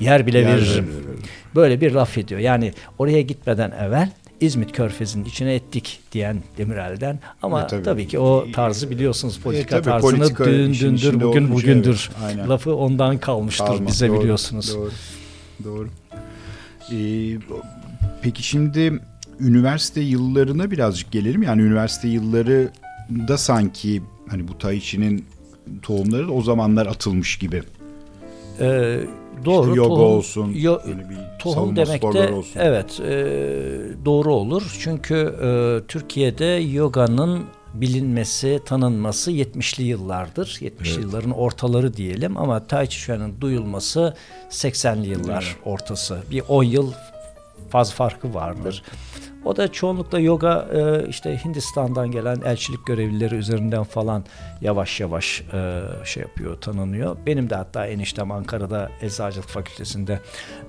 Yer 0.00 0.26
bile 0.26 0.38
Yer 0.38 0.46
veririm. 0.48 0.88
veririm. 0.88 1.22
Böyle 1.54 1.80
bir 1.80 1.92
laf 1.92 2.18
ediyor. 2.18 2.40
Yani 2.40 2.72
oraya 2.98 3.20
gitmeden 3.22 3.70
evvel 3.70 4.10
İzmit 4.40 4.72
Körfezi'nin 4.72 5.24
içine 5.24 5.54
ettik 5.54 6.00
diyen 6.12 6.42
Demirel'den 6.58 7.18
ama 7.42 7.62
E, 7.62 7.66
tabii. 7.66 7.82
tabii. 7.82 8.08
ki 8.08 8.18
o 8.18 8.46
tarzı 8.52 8.90
biliyorsunuz 8.90 9.38
politika 9.38 9.76
tabii, 9.76 9.84
tarzını 9.84 10.10
politika 10.18 10.44
dün 10.44 10.74
dündür 10.74 11.20
bugün 11.20 11.50
bugündür 11.54 12.10
evet, 12.12 12.22
aynen. 12.26 12.48
lafı 12.48 12.74
ondan 12.76 13.18
kalmıştır 13.18 13.66
Kalma, 13.66 13.86
bize 13.86 14.08
doğru, 14.08 14.20
biliyorsunuz. 14.20 14.74
Doğru. 14.74 14.90
Doğru. 15.64 15.88
Ee, 16.92 17.38
peki 18.22 18.42
şimdi 18.42 19.00
üniversite 19.40 20.00
yıllarına 20.00 20.70
birazcık 20.70 21.12
gelelim. 21.12 21.42
Yani 21.42 21.62
üniversite 21.62 22.08
yılları 22.08 22.70
da 23.28 23.38
sanki 23.38 24.02
hani 24.28 24.48
bu 24.48 24.58
Tai 24.58 24.80
Chi'nin 24.80 25.24
tohumları 25.82 26.32
o 26.32 26.42
zamanlar 26.42 26.86
atılmış 26.86 27.38
gibi. 27.38 27.62
Ee, 28.60 29.00
doğru. 29.44 29.66
İşte 29.68 29.76
yoga 29.76 29.88
tohum, 29.88 30.00
olsun, 30.16 30.52
yo- 30.54 30.80
bir 30.86 31.38
tohum 31.38 31.76
demek 31.76 32.02
de 32.02 32.32
olsun. 32.32 32.60
evet 32.60 33.00
e, 33.00 33.14
doğru 34.04 34.34
olur. 34.34 34.76
Çünkü 34.80 35.14
e, 35.42 35.48
Türkiye'de 35.88 36.44
yoganın 36.44 37.44
bilinmesi, 37.74 38.60
tanınması 38.66 39.32
70'li 39.32 39.82
yıllardır. 39.84 40.46
70'li 40.46 40.70
Evet. 40.92 40.98
yılların 41.02 41.30
ortaları 41.30 41.94
diyelim 41.96 42.36
ama 42.36 42.66
Tai 42.66 42.88
Chi 42.88 42.98
Chuan'ın 43.00 43.40
duyulması 43.40 44.14
80'li 44.50 45.08
yıllar 45.08 45.56
ortası. 45.64 46.18
Bir 46.30 46.42
10 46.48 46.62
yıl 46.64 46.92
faz 47.70 47.92
farkı 47.92 48.34
vardır. 48.34 48.82
O 49.48 49.56
da 49.56 49.72
çoğunlukla 49.72 50.18
yoga 50.18 50.68
e, 50.74 51.08
işte 51.08 51.44
Hindistan'dan 51.44 52.10
gelen 52.10 52.40
elçilik 52.44 52.86
görevlileri 52.86 53.34
üzerinden 53.34 53.84
falan 53.84 54.24
yavaş 54.60 55.00
yavaş 55.00 55.42
e, 55.52 55.80
şey 56.04 56.22
yapıyor, 56.22 56.60
tanınıyor. 56.60 57.16
Benim 57.26 57.50
de 57.50 57.54
hatta 57.54 57.86
eniştem 57.86 58.30
Ankara'da 58.30 58.90
Eczacılık 59.02 59.48
Fakültesi'nde 59.48 60.20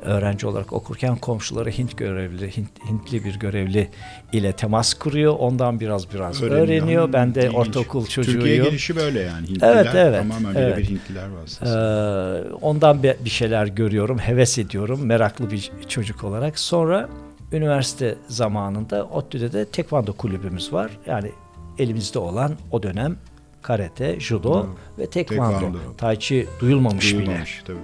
öğrenci 0.01 0.47
olarak 0.47 0.73
okurken 0.73 1.15
komşuları 1.15 1.69
Hint 1.69 1.97
görevli, 1.97 2.57
Hint, 2.57 2.69
Hintli 2.89 3.23
bir 3.25 3.39
görevli 3.39 3.89
ile 4.33 4.51
temas 4.51 4.93
kuruyor. 4.93 5.35
Ondan 5.39 5.79
biraz 5.79 6.13
biraz 6.13 6.43
Öğreniyor. 6.43 6.67
öğreniyor. 6.67 7.13
Ben 7.13 7.35
de 7.35 7.39
İlginç. 7.39 7.55
ortaokul 7.55 8.05
çocuğuyum. 8.05 8.39
Türkiye 8.39 8.57
gelişi 8.63 8.95
böyle 8.95 9.19
yani. 9.19 9.47
Hintliler 9.47 9.75
Evet, 9.75 9.87
evet, 9.95 10.21
tamamen 10.21 10.55
evet. 10.61 10.77
birebir 10.77 10.89
Hintliler 10.89 11.27
Ee, 11.29 11.43
vasıtasıyla. 11.43 12.43
ondan 12.61 13.03
bir 13.03 13.15
bir 13.25 13.29
şeyler 13.29 13.67
görüyorum, 13.67 14.17
heves 14.19 14.57
ediyorum, 14.57 15.05
meraklı 15.05 15.51
bir 15.51 15.71
çocuk 15.87 16.23
olarak. 16.23 16.59
Sonra 16.59 17.09
üniversite 17.51 18.15
zamanında 18.27 19.05
ODTÜ'de 19.05 19.53
de 19.53 19.65
tekvando 19.65 20.13
kulübümüz 20.13 20.73
var. 20.73 20.91
Yani 21.05 21.31
elimizde 21.77 22.19
olan 22.19 22.55
o 22.71 22.83
dönem 22.83 23.17
karate, 23.61 24.19
judo 24.19 24.53
Doğru. 24.53 24.75
ve 24.97 25.09
tekvando. 25.09 25.59
Tekvando. 25.59 25.77
Tai 25.97 26.19
chi 26.19 26.47
duyulmamış, 26.59 27.13
bile. 27.13 27.25
Duyulmamış 27.25 27.63
tabii. 27.65 27.77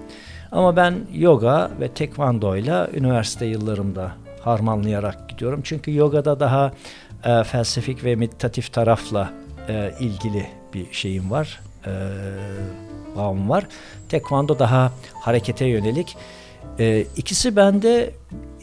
Ama 0.51 0.75
ben 0.75 0.95
yoga 1.13 1.71
ve 1.79 1.87
tekvandoyla 1.87 2.89
üniversite 2.93 3.45
yıllarımda 3.45 4.11
harmanlayarak 4.41 5.29
gidiyorum. 5.29 5.61
Çünkü 5.63 5.95
yogada 5.95 6.39
daha 6.39 6.71
e, 7.23 7.43
felsefik 7.43 8.03
ve 8.03 8.15
meditatif 8.15 8.73
tarafla 8.73 9.33
e, 9.69 9.91
ilgili 9.99 10.47
bir 10.73 10.93
şeyim 10.93 11.31
var. 11.31 11.59
E, 11.85 11.91
bağım 13.15 13.49
var. 13.49 13.67
Tekvando 14.09 14.59
daha 14.59 14.91
harekete 15.13 15.65
yönelik. 15.65 16.17
E, 16.79 17.05
ikisi 17.17 17.55
bende 17.55 18.13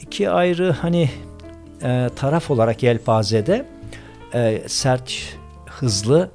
iki 0.00 0.30
ayrı 0.30 0.72
hani 0.72 1.10
e, 1.82 2.08
taraf 2.16 2.50
olarak 2.50 2.82
yelpazede 2.82 3.66
e, 4.34 4.62
sert, 4.66 5.14
hızlı, 5.66 6.30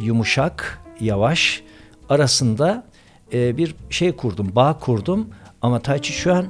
yumuşak, 0.00 0.78
yavaş 1.00 1.62
arasında 2.08 2.84
e, 3.32 3.56
bir 3.56 3.74
şey 3.90 4.12
kurdum, 4.12 4.54
bağ 4.54 4.78
kurdum 4.78 5.28
ama 5.62 5.80
Tai 5.80 6.02
Chi 6.02 6.12
şu 6.12 6.34
an 6.34 6.46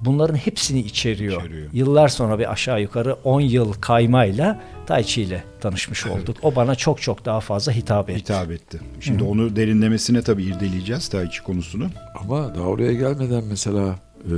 bunların 0.00 0.34
hepsini 0.34 0.80
içeriyor. 0.80 1.40
İçeriyor. 1.42 1.68
Yıllar 1.72 2.08
sonra 2.08 2.38
bir 2.38 2.52
aşağı 2.52 2.80
yukarı 2.82 3.16
10 3.24 3.40
yıl 3.40 3.72
kaymayla 3.72 4.60
Tai 4.86 5.04
Chi 5.04 5.22
ile 5.22 5.44
tanışmış 5.60 6.06
olduk. 6.06 6.36
O 6.42 6.56
bana 6.56 6.74
çok 6.74 7.02
çok 7.02 7.24
daha 7.24 7.40
fazla 7.40 7.72
hitap 7.72 8.10
etti. 8.10 8.20
Hitap 8.20 8.50
etti. 8.50 8.80
Şimdi 9.00 9.24
onu 9.24 9.56
derinlemesine 9.56 10.22
tabii 10.22 10.44
irdeleyeceğiz 10.44 11.08
Tai 11.08 11.30
Chi 11.30 11.42
konusunu. 11.42 11.86
Ama 12.20 12.54
daha 12.54 12.64
oraya 12.64 12.92
gelmeden 12.92 13.44
mesela 13.44 13.94
e, 14.24 14.34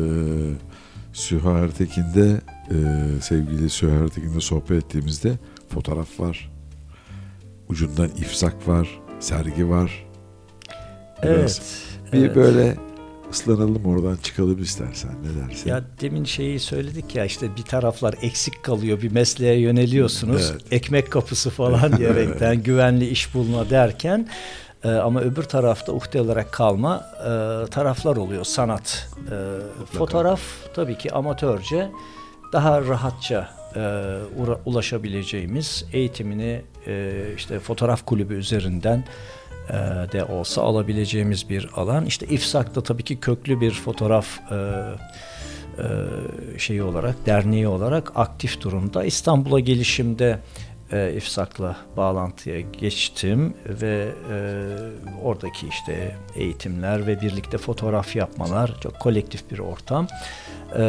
Süha 1.12 1.59
Ertekin'de 1.59 2.40
e, 2.70 2.77
sevgili 3.20 3.70
Süha 3.70 4.05
Ertekin'le 4.05 4.40
sohbet 4.40 4.85
ettiğimizde 4.85 5.33
fotoğraf 5.68 6.20
var. 6.20 6.51
Ucundan 7.68 8.09
ifsak 8.09 8.68
var, 8.68 9.01
sergi 9.20 9.68
var. 9.68 10.07
Biraz 11.23 11.33
Evet. 11.33 11.62
Bir 12.12 12.18
evet. 12.18 12.37
böyle 12.37 12.77
ıslanalım 13.33 13.87
oradan 13.87 14.16
çıkalım 14.16 14.62
istersen 14.62 15.11
ne 15.11 15.42
dersin? 15.42 15.70
Ya 15.70 15.85
demin 16.01 16.25
şeyi 16.25 16.61
söyledik 16.61 17.14
ya 17.14 17.25
işte 17.25 17.57
bir 17.57 17.62
taraflar 17.62 18.14
eksik 18.23 18.62
kalıyor 18.62 19.03
bir 19.03 19.12
mesleğe 19.12 19.61
yöneliyorsunuz 19.61 20.51
Evet. 20.53 20.62
ekmek 20.70 21.11
kapısı 21.12 21.51
falan 21.51 21.97
diyerekten 21.99 22.62
güvenli 22.62 23.09
iş 23.09 23.35
bulma 23.35 23.70
derken 23.70 24.29
e, 24.85 24.88
ama 24.88 25.20
öbür 25.20 25.42
tarafta 25.42 25.92
uhde 25.92 26.20
olarak 26.20 26.53
kalma 26.53 27.07
e, 27.20 27.27
taraflar 27.70 28.16
oluyor 28.16 28.44
sanat 28.44 29.09
E, 29.25 29.99
fotoğraf 29.99 30.40
tabii 30.75 30.99
ki 30.99 31.12
amatörce 31.12 31.90
daha 32.53 32.83
rahatça 32.83 33.49
e, 33.77 34.16
ulaşabileceğimiz 34.64 35.85
eğitimini 35.92 36.62
e, 36.87 37.12
işte 37.37 37.61
fotoğraf 37.61 38.07
kulübü 38.07 38.35
üzerinden 38.35 39.05
e, 39.68 39.73
de 40.12 40.25
olsa 40.25 40.62
alabileceğimiz 40.62 41.49
bir 41.49 41.68
alan. 41.77 42.07
İşte 42.07 42.27
İFSAK'ta 42.27 42.83
tabii 42.83 43.03
ki 43.03 43.20
köklü 43.20 43.61
bir 43.61 43.70
fotoğraf 43.70 44.27
e, 44.51 44.55
e, 44.55 46.59
şeyi 46.59 46.83
olarak, 46.83 47.27
derneği 47.27 47.68
olarak 47.68 48.12
aktif 48.14 48.61
durumda. 48.61 49.05
İstanbul'a 49.05 49.61
gelişimde 49.61 50.38
e, 50.94 51.12
İFSAK'la 51.16 51.76
bağlantıya 51.96 52.61
geçtim 52.61 53.54
ve 53.66 54.09
e, 54.33 54.37
oradaki 55.22 55.68
işte 55.68 56.16
eğitimler 56.37 57.07
ve 57.07 57.20
birlikte 57.20 57.59
fotoğraf 57.59 58.16
yapmalar 58.16 58.80
çok 58.80 59.00
kolektif 59.00 59.50
bir 59.50 59.59
ortam. 59.59 60.07
E, 60.74 60.83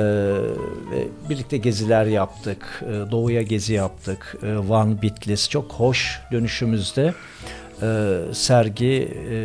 ve 0.91 1.07
birlikte 1.29 1.57
geziler 1.57 2.05
yaptık. 2.05 2.83
E, 2.83 3.11
Doğu'ya 3.11 3.41
gezi 3.41 3.73
yaptık. 3.73 4.37
E, 4.43 4.69
Van, 4.69 5.01
Bitlis 5.01 5.49
çok 5.49 5.71
hoş 5.71 6.21
dönüşümüzde 6.31 7.13
e, 7.81 8.19
sergi 8.33 9.11
e, 9.29 9.35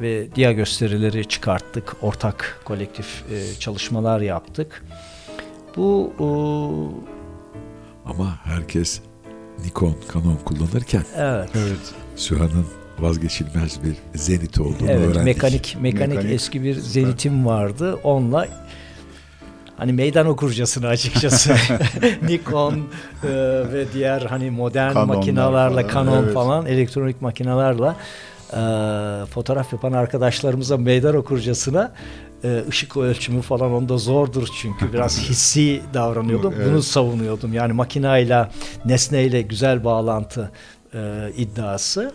ve 0.00 0.34
diğer 0.34 0.52
gösterileri 0.52 1.28
çıkarttık. 1.28 1.96
Ortak 2.02 2.60
kolektif 2.64 3.24
e, 3.32 3.54
çalışmalar 3.58 4.20
yaptık. 4.20 4.84
Bu 5.76 6.12
Ama 8.06 8.38
herkes 8.44 9.02
Nikon, 9.64 9.94
Canon 10.12 10.36
kullanırken 10.44 11.04
evet. 11.16 11.50
Evet. 11.54 11.78
Süha'nın 12.16 12.66
vazgeçilmez 12.98 13.78
bir 13.84 14.18
zenit 14.18 14.60
olduğunu 14.60 14.90
Evet, 14.90 15.00
öğrendik. 15.00 15.24
mekanik, 15.24 15.76
mekanik 15.80 16.14
Mekanik. 16.16 16.34
eski 16.34 16.62
bir 16.62 16.74
zenitim 16.74 17.46
vardı. 17.46 17.98
Onunla 18.04 18.46
hani 19.76 19.92
meydan 19.92 20.26
okurcasına 20.26 20.88
açıkçası 20.88 21.54
Nikon 22.22 22.74
e, 22.74 23.28
ve 23.72 23.84
diğer 23.94 24.22
hani 24.22 24.50
modern 24.50 24.94
Canon'lar 24.94 25.14
makinalarla 25.14 25.82
falan, 25.88 26.04
Canon 26.06 26.24
evet. 26.24 26.34
falan 26.34 26.66
elektronik 26.66 27.22
makinalarla 27.22 27.96
e, 28.52 28.60
fotoğraf 29.26 29.72
yapan 29.72 29.92
arkadaşlarımıza 29.92 30.76
meydan 30.76 31.16
okurcasına 31.16 31.92
e, 32.44 32.64
ışık 32.68 32.96
ölçümü 32.96 33.42
falan 33.42 33.72
onda 33.72 33.98
zordur 33.98 34.48
çünkü 34.60 34.92
biraz 34.92 35.20
hissi 35.28 35.82
davranıyordum. 35.94 36.54
Evet. 36.56 36.66
Bunu 36.68 36.82
savunuyordum. 36.82 37.52
Yani 37.52 37.72
makinayla, 37.72 38.50
nesneyle 38.84 39.42
güzel 39.42 39.84
bağlantı 39.84 40.50
e, 40.94 41.30
iddiası. 41.36 42.12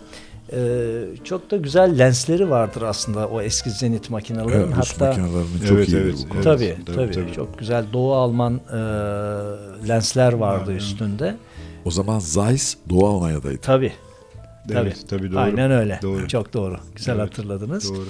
E, 0.52 0.58
çok 1.24 1.50
da 1.50 1.56
güzel 1.56 1.98
lensleri 1.98 2.50
vardır 2.50 2.82
aslında 2.82 3.28
o 3.28 3.40
eski 3.40 3.70
Zenit 3.70 4.10
makinelerin. 4.10 4.50
Evet, 4.50 4.74
Hatta 4.76 5.06
makinelerinin 5.06 5.60
çok 5.68 5.76
Evet, 5.78 5.88
iyi 5.88 5.96
evet, 5.96 6.14
bu 6.30 6.34
evet. 6.34 6.44
tabii, 6.44 6.76
tabii, 6.86 6.96
tabii, 6.96 7.12
tabii. 7.14 7.32
çok 7.32 7.58
güzel 7.58 7.84
Doğu 7.92 8.14
Alman 8.14 8.54
e, 8.72 8.78
lensler 9.88 10.32
vardı 10.32 10.70
Var, 10.70 10.76
üstünde. 10.76 11.36
O 11.84 11.90
zaman 11.90 12.18
Zeiss 12.18 12.76
Doğu 12.90 13.06
Almanya'daydı. 13.06 13.58
Tabii. 13.62 13.92
Evet, 14.72 14.96
tabii 15.08 15.32
doğru. 15.32 15.40
Aynen 15.40 15.70
öyle. 15.70 15.98
Doğru. 16.02 16.28
Çok 16.28 16.52
doğru. 16.54 16.76
Güzel 16.96 17.14
Evet, 17.18 17.22
hatırladınız. 17.30 17.94
Doğru. 17.94 18.06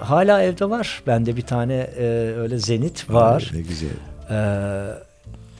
Hala 0.00 0.42
evde 0.42 0.70
var. 0.70 1.02
Bende 1.06 1.36
bir 1.36 1.42
tane 1.42 1.74
e, 1.74 2.04
öyle 2.36 2.58
Zenit 2.58 3.10
var. 3.10 3.50
Ne 3.54 3.60
güzel. 3.60 3.88
Ee, 4.30 4.94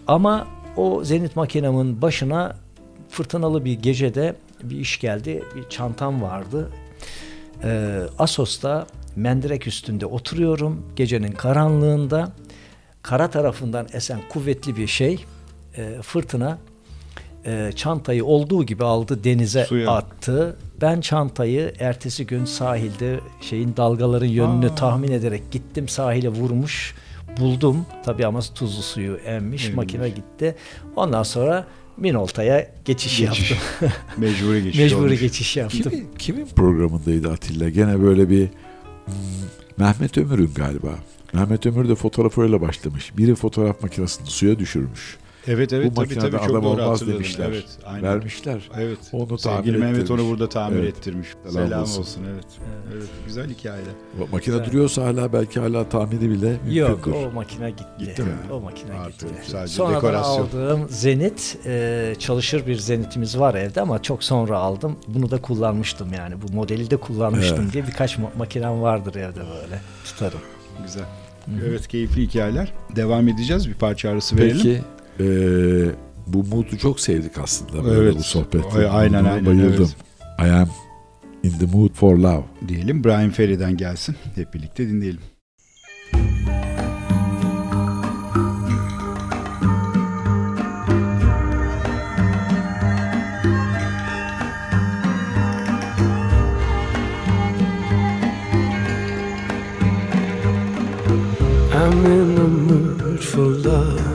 ama 0.07 0.46
o 0.77 1.05
Zenit 1.05 1.37
makinemin 1.37 2.03
başına 2.03 2.57
fırtınalı 3.11 3.64
bir 3.64 3.72
gecede 3.72 4.35
bir 4.62 4.77
iş 4.77 5.01
geldi. 5.01 5.42
Bir 5.57 5.68
çantam 5.68 6.22
vardı. 6.22 6.70
Ee, 7.64 8.01
Asos'ta 8.18 8.87
mendirek 9.16 9.66
üstünde 9.66 10.07
oturuyorum. 10.07 10.87
Gecenin 10.96 11.33
karanlığında 11.33 12.33
kara 13.03 13.31
tarafından 13.31 13.87
esen 13.92 14.20
kuvvetli 14.29 14.77
bir 14.77 14.87
şey 14.87 15.24
e, 15.77 16.03
fırtına 16.03 16.59
e, 17.46 17.72
çantayı 17.77 18.24
olduğu 18.24 18.66
gibi 18.66 18.85
aldı 18.85 19.24
denize 19.24 19.64
Suya. 19.64 19.90
attı. 19.90 20.57
Ben 20.81 21.01
çantayı 21.01 21.72
ertesi 21.79 22.27
gün 22.27 22.44
sahilde 22.44 23.20
şeyin 23.40 23.77
dalgaların 23.77 24.27
yönünü 24.27 24.66
Aa. 24.70 24.74
tahmin 24.74 25.12
ederek 25.12 25.51
gittim 25.51 25.88
sahile 25.88 26.29
vurmuş 26.29 26.94
buldum. 27.40 27.87
Tabii 28.05 28.27
ama 28.27 28.40
tuzlu 28.40 28.83
suyu 28.83 29.14
emmiş, 29.16 29.64
Emmiş. 29.64 29.77
makine 29.77 30.09
gitti. 30.09 30.55
Ondan 30.96 31.22
sonra 31.22 31.66
Minolta'ya 31.96 32.70
geçiş, 32.85 33.18
Geçiş. 33.18 33.51
yaptım. 33.51 33.88
Mecburi 34.16 34.62
geçiş 34.62 34.81
Mecburi 34.81 35.01
olmuş. 35.05 35.20
geçiş 35.20 35.57
yaptım. 35.57 35.83
Kimin, 35.83 36.09
kimin 36.18 36.46
programındaydı 36.46 37.31
Atilla? 37.33 37.68
Gene 37.68 38.03
böyle 38.03 38.31
bir 38.31 38.48
hmm, 39.07 39.14
Mehmet 39.79 40.18
Ömür'ün 40.18 40.51
galiba. 40.55 40.88
Mehmet 41.33 41.66
Ömür 41.66 41.88
de 41.88 41.94
fotoğrafı 41.94 42.42
öyle 42.42 42.61
başlamış. 42.61 43.16
Biri 43.16 43.35
fotoğraf 43.35 43.83
makinesini 43.83 44.27
suya 44.27 44.59
düşürmüş. 44.59 45.16
Evet 45.49 45.73
evet 45.73 45.91
Bu 45.91 45.95
tabii 45.95 46.01
makinede 46.07 46.31
tabii 46.31 46.41
çok 46.47 46.51
adam 46.51 46.63
doğru 46.65 46.83
olmaz 46.83 47.07
demişler. 47.09 47.47
Evet, 47.49 47.65
aynen. 47.87 48.03
Vermişler. 48.03 48.71
Evet. 48.79 48.99
Onu 49.13 49.39
Sevgili 49.39 49.65
tamir 49.65 49.77
Mehmet 49.77 49.99
ettirmiş. 50.03 50.11
onu 50.23 50.31
burada 50.31 50.49
tamir 50.49 50.79
Evet. 50.79 50.89
ettirmiş. 50.99 51.29
Selam 51.49 51.67
Selam, 51.67 51.83
olsun. 51.83 52.01
olsun. 52.01 52.23
evet. 52.35 52.45
Evet. 52.95 53.07
Güzel 53.27 53.51
hikayeler. 53.51 53.93
O 54.21 54.27
makine 54.33 54.55
Güzel. 54.57 54.71
duruyorsa 54.71 55.05
hala 55.05 55.33
belki 55.33 55.61
hala 55.61 55.89
tamiri 55.89 56.21
bile 56.31 56.49
mümkündür. 56.51 56.75
Yok 56.77 57.09
o 57.09 57.31
makine 57.35 57.71
gitti. 57.71 57.85
Gitti 57.99 58.23
mi? 58.23 58.29
O 58.53 58.61
makine 58.61 58.93
Artık 58.95 59.21
gitti. 59.21 59.51
sadece 59.51 59.73
Sonradan 59.75 59.97
dekorasyon. 59.97 60.47
aldığım 60.47 60.89
Zenit 60.89 61.59
e, 61.67 62.15
çalışır 62.19 62.67
bir 62.67 62.77
Zenit'imiz 62.77 63.39
var 63.39 63.55
evde 63.55 63.81
ama 63.81 64.03
çok 64.03 64.25
sonra 64.25 64.59
aldım. 64.59 64.97
Bunu 65.09 65.31
da 65.31 65.43
kullanmıştım 65.43 66.13
yani. 66.13 66.35
Bu 66.43 66.53
modeli 66.53 66.91
de 66.91 66.97
kullanmıştım 66.97 67.61
Evet. 67.63 67.73
diye 67.73 67.87
birkaç 67.87 68.17
ma- 68.19 68.37
makinem 68.39 68.83
vardır 68.83 69.15
evde 69.15 69.41
böyle. 69.41 69.81
Tutarım. 70.05 70.41
Güzel. 70.87 71.05
Evet 71.69 71.89
keyifli 71.89 72.23
hikayeler. 72.23 72.73
Devam 72.97 73.29
edeceğiz. 73.29 73.69
Bir 73.69 73.75
parça 73.75 74.11
arası 74.11 74.37
verelim. 74.37 74.57
Peki 74.57 74.83
eee, 75.21 75.91
bu 76.27 76.45
mood'u 76.45 76.79
çok 76.79 77.01
sevdik 77.01 77.39
aslında 77.39 77.85
böyle 77.85 78.01
Evet. 78.03 78.15
bu 78.19 78.23
sohbette. 78.23 78.79
Ay- 78.79 78.87
aynen, 78.91 79.21
Buna 79.25 79.33
aynen, 79.33 79.47
Bayıldım. 79.47 79.91
I 80.47 80.51
am 80.51 80.69
in 81.43 81.51
the 81.51 81.67
mood 81.77 81.95
for 81.95 82.17
love. 82.19 82.45
Diyelim 82.69 83.05
Brian 83.05 83.31
Ferry'den 83.31 83.77
gelsin. 83.77 84.17
Hep 84.35 84.55
birlikte 84.55 84.89
dinleyelim. 84.89 85.21
I'm 101.83 102.05
in 102.05 102.35
the 102.35 102.49
mood 102.49 103.21
for 103.21 103.47
love 103.69 104.08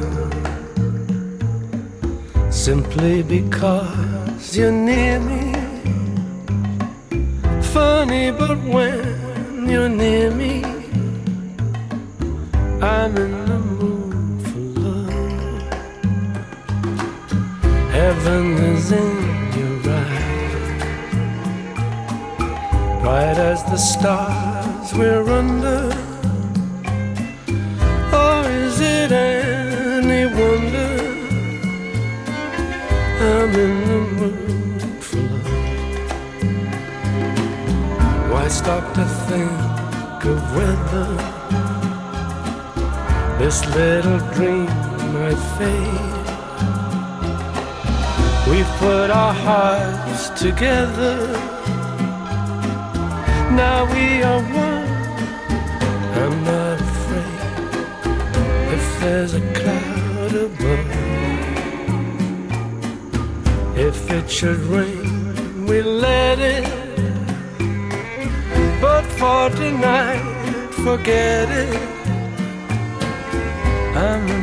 simply 2.63 3.21
because 3.21 4.55
you're 4.55 4.71
near 4.71 5.19
me. 5.19 5.51
Funny, 7.73 8.31
but 8.31 8.57
when 8.63 9.67
you're 9.69 9.89
near 9.89 10.31
me, 10.31 10.63
I'm 12.81 13.17
in 13.17 13.33
the 13.49 13.59
mood 13.59 14.47
for 14.47 14.59
love. 14.79 15.11
Heaven 17.91 18.53
is 18.71 18.93
in 18.93 19.17
your 19.59 19.75
eyes, 19.99 20.71
bright 23.01 23.37
as 23.51 23.61
the 23.65 23.75
stars 23.75 24.93
we're 24.93 25.29
under. 25.29 26.12
Why 38.43 38.49
stop 38.49 38.93
to 38.95 39.05
think 39.29 40.25
of 40.25 40.39
whether 40.53 41.07
this 43.39 43.65
little 43.73 44.19
dream 44.35 44.65
might 45.13 45.41
fade? 45.55 46.27
We've 48.49 48.71
put 48.83 49.09
our 49.11 49.33
hearts 49.33 50.29
together. 50.31 51.15
Now 53.55 53.85
we 53.93 54.21
are 54.23 54.41
one. 54.41 54.91
I'm 56.21 56.43
not 56.43 56.81
afraid 56.81 57.43
if 58.75 58.85
there's 58.99 59.35
a 59.35 59.41
cloud 59.53 60.33
above. 60.47 60.91
If 63.77 64.11
it 64.11 64.29
should 64.29 64.59
rain, 64.59 65.65
we 65.65 65.81
let 65.81 66.39
it. 66.39 66.72
For 69.23 69.49
tonight, 69.51 70.21
forget 70.83 71.47
it. 71.49 71.79
I'm 73.95 74.42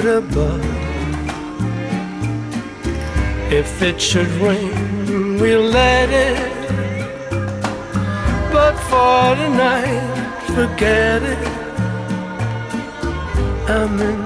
cloud 0.00 0.06
above. 0.06 0.64
If 3.52 3.82
it 3.82 4.00
should 4.00 4.28
rain, 4.42 5.38
we'll 5.40 5.68
let 5.70 6.10
it. 6.10 6.52
But 8.52 8.74
for 8.88 9.34
tonight, 9.36 10.36
forget 10.54 11.22
it. 11.22 11.38
I'm 13.68 14.00
in 14.00 14.25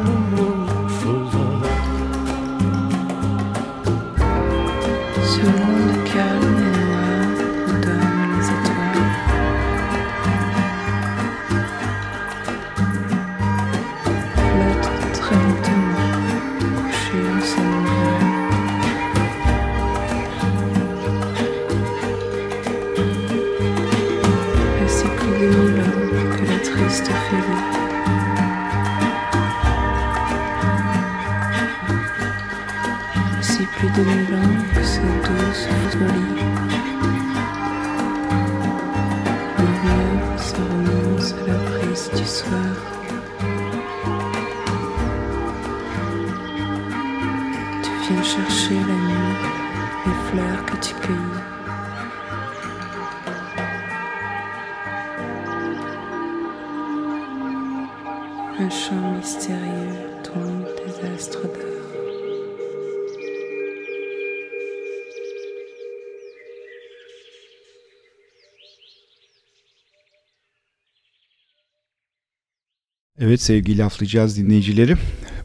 Sevgili 73.50 73.78
laflayacağız 73.78 74.36
dinleyicileri. 74.38 74.94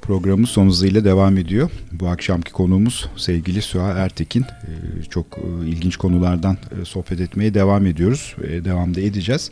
Programımız 0.02 0.50
son 0.50 0.68
hızıyla 0.68 1.06
devam 1.06 1.38
ediyor. 1.38 1.70
Bu 1.92 2.08
akşamki 2.08 2.52
konuğumuz 2.52 3.10
sevgili 3.18 3.62
Süha 3.62 3.92
Ertekin. 3.92 4.42
Ee, 4.42 5.04
Çok 5.10 5.26
e, 5.38 5.68
ilginç 5.68 5.98
konulardan 5.98 6.58
e, 6.82 6.86
sohbet 6.86 7.20
etmeye 7.22 7.54
devam 7.54 7.86
ediyoruz. 7.86 8.36
ve 8.42 8.66
Devam 8.66 8.96
da 8.96 9.02
edeceğiz. 9.02 9.52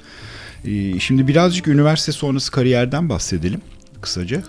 Ee, 0.66 1.00
Şimdi 1.00 1.28
birazcık 1.28 1.68
üniversite 1.68 2.12
sonrası 2.12 2.52
kariyerden 2.52 3.10
bahsedelim 3.10 3.62
kısaca. 4.02 4.38
Ee, 4.38 4.44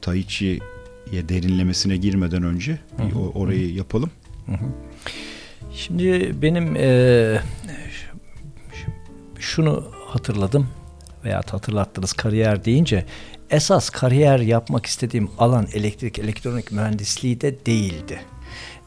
Tai 0.00 0.26
Chi'ye 0.26 1.28
derinlemesine 1.28 1.96
girmeden 1.96 2.42
önce 2.42 2.78
orayı 3.34 3.74
yapalım. 3.74 4.10
Şimdi 5.74 6.34
benim 6.42 6.76
eee, 6.76 7.40
şunu 9.38 9.84
hatırladım 10.06 10.66
veya 11.24 11.36
hatırlattınız 11.50 12.12
kariyer 12.12 12.64
deyince 12.64 13.04
esas 13.50 13.90
kariyer 13.90 14.38
yapmak 14.38 14.86
istediğim 14.86 15.30
alan 15.38 15.66
elektrik 15.74 16.18
elektronik 16.18 16.72
mühendisliği 16.72 17.40
de 17.40 17.66
değildi. 17.66 18.20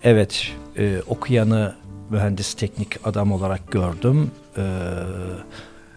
Evet 0.04 0.48
eee, 0.78 1.02
okuyanı 1.08 1.76
mühendis 2.10 2.54
teknik 2.54 3.08
adam 3.08 3.32
olarak 3.32 3.72
gördüm. 3.72 4.32
Eee 4.58 4.64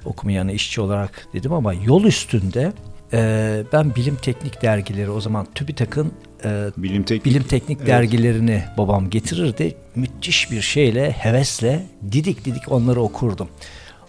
okumayanı 0.04 0.52
işçi 0.52 0.80
olarak 0.80 1.28
dedim 1.34 1.52
ama 1.52 1.74
yol 1.74 2.04
üstünde 2.04 2.72
eee, 3.12 3.64
ben 3.72 3.94
bilim 3.94 4.16
teknik 4.16 4.62
dergileri 4.62 5.10
o 5.10 5.20
zaman 5.20 5.46
TÜBİTAK'ın 5.54 6.12
eee 6.44 6.50
Bilim 6.76 7.02
teknik. 7.02 7.24
bilim 7.24 7.42
teknik 7.42 7.78
Evet. 7.78 7.88
dergilerini 7.88 8.62
babam 8.78 9.10
getirirdi. 9.10 9.76
Müthiş 9.94 10.50
bir 10.50 10.60
şeyle, 10.60 11.10
hevesle 11.10 11.86
didik 12.12 12.44
didik 12.44 12.72
onları 12.72 13.00
okurdum. 13.02 13.48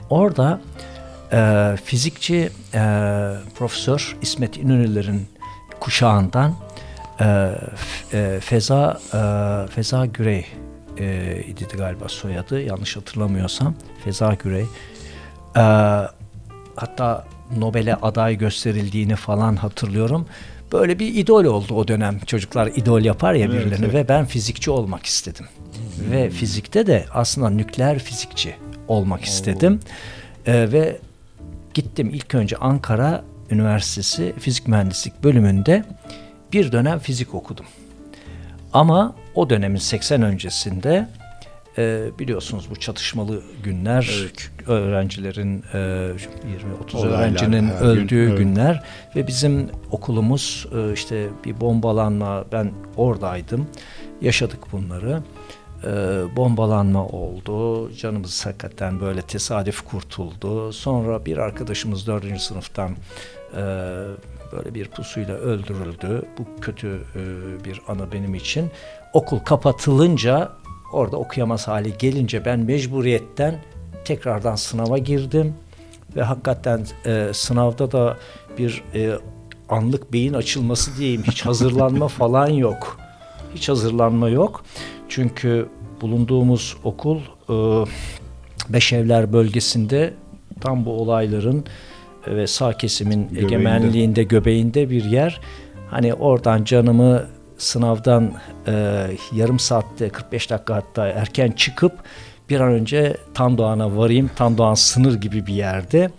Orada 0.10 0.62
e, 1.34 1.76
fizikçi 1.86 2.50
e, 2.74 2.80
Profesör 3.56 4.18
İsmet 4.22 4.58
İnönü'lerin 4.58 5.28
kuşağından 5.80 6.56
e, 7.20 7.52
e, 8.14 8.40
Feza 8.40 9.00
e, 9.14 9.72
Feza 9.72 10.06
Gürey 10.06 10.46
e, 10.98 11.38
idi 11.48 11.66
galiba 11.78 12.08
soyadı 12.08 12.62
yanlış 12.62 12.98
hatırlamıyorsam 12.98 13.76
Feza 14.04 14.34
Gürey 14.34 14.66
e, 15.56 15.62
hatta 16.76 17.26
Nobel'e 17.58 17.96
aday 17.96 18.38
gösterildiğini 18.38 19.16
falan 19.16 19.56
hatırlıyorum. 19.56 20.26
Böyle 20.72 21.00
bir 21.00 21.16
idol 21.16 21.46
oldu 21.46 21.74
o 21.74 21.88
dönem. 21.88 22.20
Çocuklar 22.20 22.68
idol 22.68 23.02
yapar 23.02 23.34
ya 23.34 23.46
Evet, 23.46 23.56
birilerini 23.56 23.86
evet. 23.86 23.94
ve 23.94 24.08
ben 24.08 24.26
fizikçi 24.26 24.72
olmak 24.72 25.06
istedim. 25.06 25.46
Ve 26.12 26.30
fizikte 26.30 26.88
de 26.88 27.06
aslında 27.14 27.50
nükleer 27.50 28.00
fizikçi 28.00 28.56
olmak 28.88 29.24
istedim. 29.24 29.80
Ee, 30.46 30.72
ve 30.72 30.98
gittim 31.80 32.10
ilk 32.14 32.36
önce 32.36 32.58
Ankara 32.58 33.24
Üniversitesi 33.52 34.34
Fizik 34.40 34.68
Mühendislik 34.68 35.24
bölümünde 35.24 35.84
bir 36.54 36.72
dönem 36.72 37.00
fizik 37.00 37.36
okudum. 37.36 37.66
Ama 38.74 39.16
o 39.36 39.50
dönemin 39.50 39.78
80 39.78 40.22
öncesinde 40.22 41.08
e, 41.78 42.06
biliyorsunuz 42.20 42.70
bu 42.70 42.76
çatışmalı 42.76 43.42
günler 43.64 44.32
öğrencilerin 44.68 45.64
e, 45.74 45.78
20-30 45.78 46.98
Olaylar, 46.98 47.20
öğrencinin 47.20 47.68
her 47.68 47.80
gün, 47.80 47.86
öldüğü 47.86 48.28
evet. 48.28 48.38
günler 48.38 48.84
ve 49.16 49.28
bizim 49.28 49.70
okulumuz 49.92 50.68
e, 50.76 50.94
işte 50.94 51.28
bir 51.46 51.62
bombalanma 51.62 52.46
ben 52.52 52.72
oradaydım 52.98 53.68
yaşadık 54.22 54.72
bunları 54.72 55.22
E, 55.84 55.90
bombalanma 56.36 57.08
oldu. 57.08 57.90
Canımız 57.94 58.46
hakikaten 58.46 59.00
böyle 59.00 59.22
tesadüf 59.22 59.82
kurtuldu. 59.82 60.74
Sonra 60.74 61.26
bir 61.26 61.38
arkadaşımız 61.38 62.08
dördüncü 62.08 62.40
sınıftan 62.40 62.92
e, 63.54 63.62
böyle 64.52 64.74
bir 64.74 64.88
pusuyla 64.88 65.36
öldürüldü. 65.36 66.26
Bu 66.38 66.62
kötü 66.62 67.02
e, 67.16 67.66
bir 67.66 67.82
anı 67.88 68.12
benim 68.12 68.36
için. 68.36 68.72
Okul 69.14 69.40
kapatılınca 69.40 70.52
orada 70.94 71.18
okuyamaz 71.18 71.68
hale 71.68 71.90
gelince 71.90 72.46
ben 72.46 72.60
mecburiyetten 72.60 73.56
tekrardan 74.06 74.56
sınava 74.56 74.98
girdim. 74.98 75.54
Ve 76.16 76.24
hakikaten 76.24 76.86
e, 77.06 77.30
sınavda 77.34 77.92
da 77.92 78.18
bir 78.58 78.84
e, 78.96 79.12
anlık 79.70 80.14
beyin 80.14 80.34
açılması 80.34 80.98
diyeyim 80.98 81.24
hiç 81.24 81.46
hazırlanma 81.46 82.08
falan 82.22 82.48
yok. 82.48 82.98
Hiç 83.56 83.70
hazırlanma 83.70 84.30
yok. 84.30 84.64
Çünkü 85.10 85.70
bulunduğumuz 86.02 86.78
okul 86.84 87.20
e, 87.50 87.86
Beşevler 88.70 89.34
bölgesinde 89.34 90.14
tam 90.62 90.86
bu 90.86 90.92
olayların 90.92 91.66
e, 92.28 92.36
ve 92.36 92.48
sağ 92.48 92.74
kesimin 92.74 93.28
Göbeğinde. 93.28 93.46
egemenliğinde 93.46 94.24
göbeğinde 94.24 94.90
bir 94.90 95.04
yer. 95.04 95.42
Hani 95.90 96.14
oradan 96.14 96.64
canımı 96.64 97.24
sınavdan 97.58 98.34
e, 98.68 99.06
yarım 99.36 99.60
saatte 99.60 100.10
45 100.10 100.50
dakika 100.50 100.76
hatta 100.76 101.08
erken 101.08 101.52
çıkıp 101.52 101.94
bir 102.50 102.60
an 102.60 102.72
önce 102.72 103.18
Tandoğan'a 103.34 103.98
varayım. 103.98 104.30
Tandoğan 104.36 104.74
sınır 104.74 105.22
gibi 105.22 105.48
bir 105.48 105.54
yerde. 105.54 106.10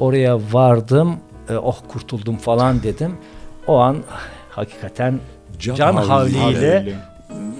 Oraya 0.00 0.38
vardım. 0.52 1.16
E, 1.50 1.56
oh 1.56 1.76
kurtuldum 1.88 2.36
falan 2.36 2.82
dedim. 2.82 3.12
O 3.66 3.76
an 3.78 3.96
hakikaten 4.50 5.20
Can 5.58 5.74
can, 5.74 5.96
havliyle. 5.96 6.94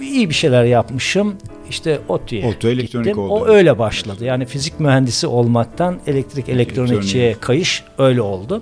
İyi 0.01 0.29
bir 0.29 0.33
şeyler 0.33 0.63
yapmışım. 0.63 1.35
İşte 1.69 1.99
ODTÜ'ye 2.07 2.47
ODTÜ 2.47 2.67
elektronik 2.69 3.05
gittim. 3.05 3.19
oldu. 3.19 3.33
O 3.33 3.47
öyle 3.47 3.79
başladı. 3.79 4.25
Yani 4.25 4.45
fizik 4.45 4.79
mühendisi 4.79 5.27
olmaktan 5.27 5.99
elektrik 6.07 6.49
elektronikçiye 6.49 7.35
kayış 7.41 7.83
öyle 7.97 8.21
oldu. 8.21 8.61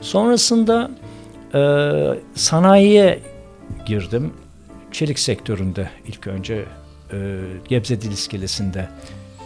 Sonrasında 0.00 0.90
e, 1.54 1.60
sanayiye 2.34 3.20
girdim. 3.86 4.32
Çelik 4.92 5.18
sektöründe 5.18 5.90
ilk 6.06 6.26
önce 6.26 6.64
e, 7.12 7.40
Gebze 7.68 8.00
Dil 8.00 8.12
İskelesi'nde 8.12 8.88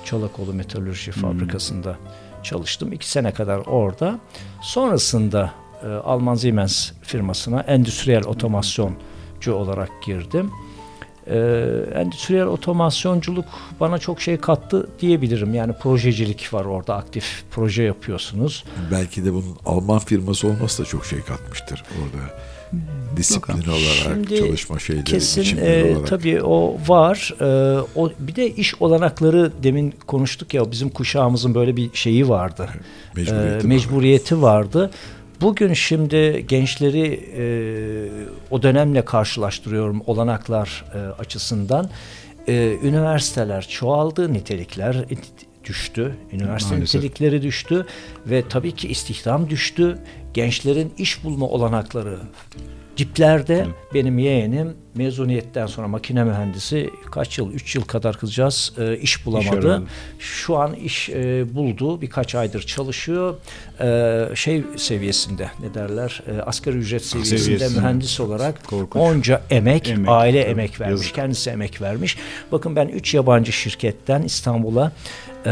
Çolakoğlu 0.05 0.53
Metalürji 0.55 1.13
Fabrikası'nda 1.13 1.97
çalıştım. 2.43 2.93
İki 2.93 3.11
sene 3.11 3.33
kadar 3.33 3.59
orada. 3.59 4.19
Sonrasında 4.63 5.53
e, 5.85 5.87
Alman 5.87 6.35
Siemens 6.35 6.91
firmasına 7.03 7.61
endüstriyel 7.61 8.25
otomasyoncu 8.25 9.55
olarak 9.55 9.91
girdim. 10.07 10.51
Ee, 11.31 12.01
endüstriyel 12.01 12.47
otomasyonculuk 12.47 13.45
bana 13.81 13.99
çok 13.99 14.21
şey 14.21 14.37
kattı 14.37 14.89
diyebilirim. 15.01 15.55
Yani 15.55 15.73
projecilik 15.73 16.55
var 16.55 16.65
orada 16.65 16.95
aktif 16.97 17.43
proje 17.51 17.83
yapıyorsunuz. 17.83 18.65
Belki 18.91 19.25
de 19.25 19.33
bunun 19.33 19.57
Alman 19.67 19.99
firması 19.99 20.47
olması 20.49 20.83
da 20.83 20.87
çok 20.87 21.07
şey 21.07 21.21
katmıştır 21.21 21.83
orada. 22.03 22.25
Disiplin 23.17 23.55
olarak, 23.55 24.15
Şimdi 24.15 24.37
çalışma 24.37 24.79
şeyleri, 24.79 25.05
Kesin 25.05 25.57
e, 25.59 25.93
olarak. 25.95 26.07
tabii 26.09 26.43
o 26.43 26.77
var. 26.89 27.35
E, 27.41 27.81
o 27.97 28.11
bir 28.19 28.35
de 28.37 28.51
iş 28.51 28.75
olanakları 28.83 29.53
demin 29.63 29.95
konuştuk 30.07 30.55
ya 30.55 30.71
bizim 30.71 30.89
kuşağımızın 30.89 31.55
böyle 31.55 31.77
bir 31.77 31.91
şeyi 31.95 32.29
vardı. 32.29 32.69
Mecburiyeti 33.17 33.67
E, 33.67 33.69
mecburiyeti 33.69 34.43
vardı. 34.43 34.91
Bugün 35.41 35.73
şimdi 35.73 36.45
gençleri 36.49 37.21
e, 37.37 37.45
o 38.51 38.63
dönemle 38.63 39.05
karşılaştırıyorum 39.05 40.03
olanaklar 40.07 40.85
e, 40.95 40.99
açısından. 40.99 41.91
e, 42.49 42.77
üniversiteler 42.83 43.69
çoğaldı, 43.69 44.33
nitelikler 44.33 44.95
it- 44.95 45.47
düştü, 45.65 46.15
üniversite 46.33 46.75
Maalesef. 46.75 47.03
nitelikleri 47.03 47.43
düştü 47.43 47.87
ve 48.27 48.45
tabii 48.49 48.73
ki 48.73 48.89
istihdam 48.89 49.51
düştü. 49.51 49.99
Gençlerin 50.35 50.93
iş 50.99 51.25
bulma 51.25 51.47
olanakları 51.47 52.19
diplerde. 52.99 53.67
Benim 53.95 54.19
yeğenim 54.19 54.75
mezuniyetten 54.95 55.67
sonra 55.67 55.89
makine 55.89 56.25
mühendisi 56.25 56.91
kaç 57.13 57.39
yıl, 57.39 57.53
3 57.53 57.77
yıl 57.77 57.83
kadar 57.83 58.17
kızcağız 58.19 58.73
e, 58.79 58.97
iş 58.97 59.27
bulamadı. 59.27 59.73
aramadı. 59.73 59.83
Şu 60.19 60.57
an 60.57 60.75
iş 60.75 61.09
e, 61.11 61.45
buldu, 61.55 62.01
birkaç 62.01 62.35
aydır 62.35 62.63
çalışıyor. 62.63 63.35
E, 63.81 64.37
şey 64.37 64.63
seviyesinde 64.77 65.51
ne 65.61 65.75
derler, 65.75 66.23
e, 66.27 66.43
asgari 66.43 66.77
ücret 66.77 67.05
seviyesinde 67.05 67.39
seviyesinde. 67.41 67.81
mühendis 67.81 68.21
olarak 68.21 68.65
Korkunç. 68.67 69.03
onca 69.03 69.43
emek, 69.51 69.89
Emek, 69.89 70.09
aile 70.09 70.43
tabii, 70.43 70.51
emek 70.51 70.81
vermiş, 70.81 71.01
yazık. 71.01 71.15
kendisi 71.15 71.51
emek 71.51 71.81
vermiş. 71.83 72.17
Bakın 72.53 72.77
ben 72.77 72.89
3 72.89 73.15
yabancı 73.15 73.53
şirketten 73.53 74.23
İstanbul'a 74.23 74.93
e, 75.47 75.51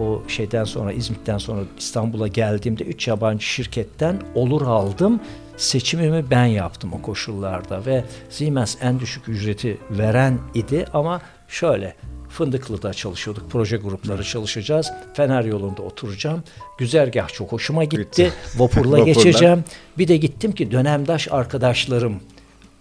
o 0.00 0.22
şeyden 0.28 0.64
sonra 0.64 0.92
İzmit'ten 0.92 1.38
sonra 1.38 1.60
İstanbul'a 1.78 2.28
geldiğimde 2.28 2.84
3 2.84 3.08
yabancı 3.08 3.44
şirketten 3.46 4.20
olur 4.34 4.62
aldım. 4.62 5.20
Seçimimi 5.56 6.30
ben 6.30 6.44
yaptım 6.44 6.92
o 6.92 7.02
koşullarda 7.02 7.86
ve 7.86 8.04
Siemens 8.30 8.76
en 8.80 9.00
düşük 9.00 9.28
ücreti 9.28 9.78
veren 9.90 10.38
idi 10.54 10.84
ama 10.92 11.20
şöyle 11.48 11.94
Fındıklı'da 12.28 12.94
çalışıyorduk. 12.94 13.50
Proje 13.50 13.76
grupları 13.76 14.24
çalışacağız. 14.24 14.92
Fener 15.14 15.44
yolunda 15.44 15.82
oturacağım. 15.82 16.42
Güzergah 16.78 17.28
çok 17.28 17.52
hoşuma 17.52 17.84
gitti. 17.84 18.32
Vapurla 18.56 18.90
Vapurla. 18.90 19.04
geçeceğim. 19.04 19.64
Bir 19.98 20.08
de 20.08 20.16
gittim 20.16 20.52
ki 20.52 20.70
dönemdaş 20.70 21.28
arkadaşlarım 21.30 22.20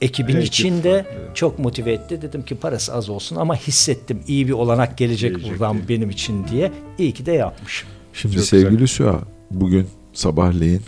ekibin 0.01 0.35
Ekip 0.35 0.47
içinde 0.47 1.05
evet. 1.17 1.35
çok 1.35 1.59
motive 1.59 1.93
etti. 1.93 2.21
Dedim 2.21 2.45
ki 2.45 2.55
parası 2.55 2.93
az 2.93 3.09
olsun 3.09 3.35
ama 3.35 3.55
hissettim 3.55 4.23
iyi 4.27 4.47
bir 4.47 4.53
olanak 4.53 4.97
gelecek, 4.97 5.31
Gelecek 5.31 5.51
buradan 5.51 5.89
benim 5.89 6.09
için 6.09 6.47
diye. 6.47 6.71
İyi 6.97 7.11
ki 7.11 7.25
de 7.25 7.31
yapmışım. 7.31 7.89
Şimdi 8.13 8.35
Çok 8.35 8.45
sevgili 8.45 8.87
Süha, 8.87 9.19
bugün 9.51 9.87
sabahleyin 10.13 10.81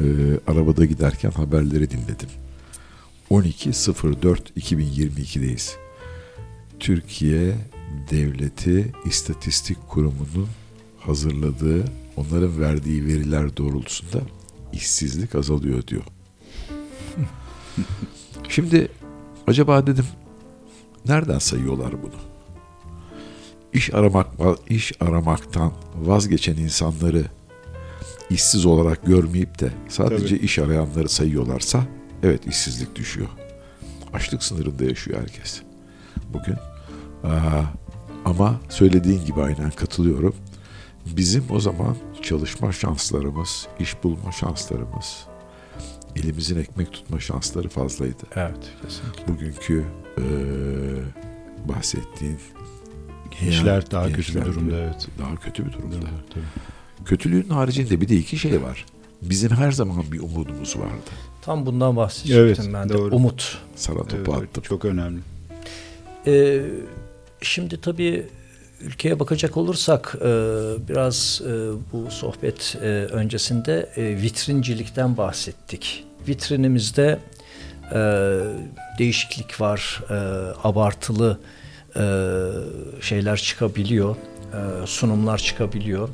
e, 0.00 0.02
arabada 0.46 0.84
giderken 0.84 1.30
haberleri 1.30 1.90
dinledim. 1.90 2.28
12.04.2022'deyiz. 3.30 5.76
Türkiye 6.80 7.54
Devleti 8.10 8.92
İstatistik 9.04 9.88
Kurumu'nun 9.88 10.48
hazırladığı, 11.00 11.84
onların 12.16 12.60
verdiği 12.60 13.06
veriler 13.06 13.56
doğrultusunda 13.56 14.20
işsizlik 14.72 15.34
azalıyor 15.34 15.86
diyor. 15.86 16.02
Şimdi 18.48 18.88
acaba 19.46 19.86
dedim 19.86 20.06
nereden 21.08 21.38
sayıyorlar 21.38 22.02
bunu? 22.02 22.14
İş 23.72 23.94
aramak 23.94 24.26
iş 24.68 24.92
aramaktan 25.00 25.72
vazgeçen 25.94 26.56
insanları 26.56 27.24
işsiz 28.30 28.66
olarak 28.66 29.06
görmeyip 29.06 29.60
de 29.60 29.72
sadece 29.88 30.36
Tabii. 30.36 30.44
iş 30.44 30.58
arayanları 30.58 31.08
sayıyorlarsa 31.08 31.84
evet 32.22 32.46
işsizlik 32.46 32.94
düşüyor. 32.96 33.28
Açlık 34.12 34.42
sınırında 34.42 34.84
yaşıyor 34.84 35.20
herkes. 35.20 35.62
Bugün 36.32 36.54
Aa, 37.24 37.62
ama 38.24 38.60
söylediğin 38.68 39.24
gibi 39.24 39.42
aynen 39.42 39.70
katılıyorum. 39.70 40.34
Bizim 41.06 41.44
o 41.50 41.60
zaman 41.60 41.96
çalışma 42.22 42.72
şanslarımız, 42.72 43.66
iş 43.80 44.02
bulma 44.04 44.32
şanslarımız, 44.32 45.26
elimizin 46.16 46.58
ekmek 46.60 46.92
tutma 46.92 47.20
şansları 47.20 47.68
fazlaydı. 47.68 48.22
Evet, 48.36 48.56
kesinlikle. 48.82 49.28
Bugünkü 49.34 49.84
eee, 50.18 50.24
bahsettiğin 51.68 52.38
Gençler 53.40 53.90
daha 53.90 54.06
kötü 54.06 54.18
bir 54.18 54.24
gençler 54.24 54.46
durumda, 54.46 54.76
evet. 54.76 55.08
Daha 55.18 55.36
kötü 55.36 55.66
bir 55.66 55.72
durumda. 55.72 55.94
Tabii, 56.00 56.30
tabii. 56.34 56.44
Kötülüğün 57.04 57.48
haricinde 57.48 58.00
bir 58.00 58.08
de 58.08 58.16
iki 58.16 58.38
şey 58.38 58.62
var. 58.62 58.84
Bizim 59.22 59.50
her 59.50 59.72
zaman 59.72 60.04
bir 60.12 60.20
umudumuz 60.20 60.78
vardı. 60.78 61.10
Tam 61.42 61.66
bundan 61.66 61.96
bahsedecektim 61.96 62.64
Evet, 62.64 62.74
ben 62.74 62.88
de. 62.88 62.92
doğru. 62.94 63.14
Umut. 63.16 63.58
Sana 63.76 63.98
topu 63.98 64.16
Evet, 64.38 64.48
attım. 64.50 64.62
çok 64.62 64.84
önemli. 64.84 65.20
Ee, 66.26 66.60
şimdi 67.42 67.80
tabii 67.80 68.26
ülkeye 68.80 69.20
bakacak 69.20 69.56
olursak 69.56 70.16
e, 70.20 70.24
biraz 70.88 71.42
e, 71.46 71.50
bu 71.92 72.10
sohbet 72.10 72.76
e, 72.82 72.86
öncesinde 72.88 73.90
e, 73.96 74.22
vitrincilikten 74.22 75.16
bahsettik. 75.16 76.04
Vitrinimizde 76.28 77.18
e, 77.94 77.98
değişiklik 78.98 79.60
var, 79.60 80.02
e, 80.10 80.14
abartılı 80.68 81.38
e, 81.96 82.02
şeyler 83.00 83.36
çıkabiliyor, 83.36 84.16
e, 84.52 84.86
sunumlar 84.86 85.38
çıkabiliyor. 85.38 86.08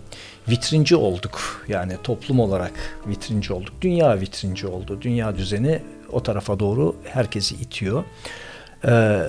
Vitrinci 0.49 0.97
olduk 0.97 1.65
yani 1.69 1.97
toplum 2.03 2.41
olarak 2.41 2.73
vitrinci 3.07 3.53
olduk. 3.53 3.73
Dünya 3.81 4.21
vitrinci 4.21 4.67
oldu. 4.67 4.99
Dünya 5.01 5.37
düzeni 5.37 5.83
o 6.13 6.23
tarafa 6.23 6.59
doğru 6.59 6.97
herkesi 7.05 7.55
itiyor. 7.55 8.05
Ee, 8.89 9.21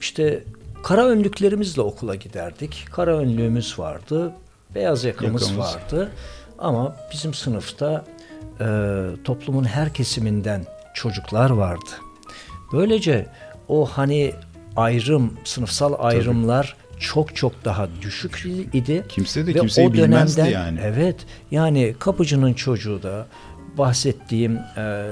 işte 0.00 0.42
kara 0.82 1.06
önlüklerimizle 1.06 1.82
okula 1.82 2.14
giderdik. 2.14 2.86
Kara 2.92 3.16
önlüğümüz 3.16 3.78
vardı. 3.78 4.32
Beyaz 4.74 5.04
yakamız, 5.04 5.42
Yakamız. 5.42 5.74
vardı. 5.74 6.10
Ama 6.58 6.96
bizim 7.12 7.34
sınıfta 7.34 8.04
e, 8.60 8.66
toplumun 9.24 9.64
her 9.64 9.94
kesiminden 9.94 10.66
çocuklar 10.94 11.50
vardı. 11.50 11.90
Böylece 12.72 13.26
o 13.68 13.86
hani 13.86 14.32
ayrım, 14.76 15.34
sınıfsal 15.44 15.94
ayrımlar 15.98 16.76
çok 17.00 17.36
çok 17.36 17.64
daha 17.64 17.88
düşük 18.02 18.46
idi. 18.72 19.04
Kimse 19.08 19.46
de 19.46 19.54
Ve 19.54 19.58
kimseyi 19.60 19.88
o 19.88 19.92
bilmezdi 19.92 20.40
dönemden- 20.40 20.52
yani. 20.52 20.78
Evet. 20.84 21.16
Yani 21.50 21.94
kapıcının 21.98 22.52
çocuğu 22.52 23.02
da 23.02 23.26
bahsettiğim 23.78 24.56
e, 24.76 25.04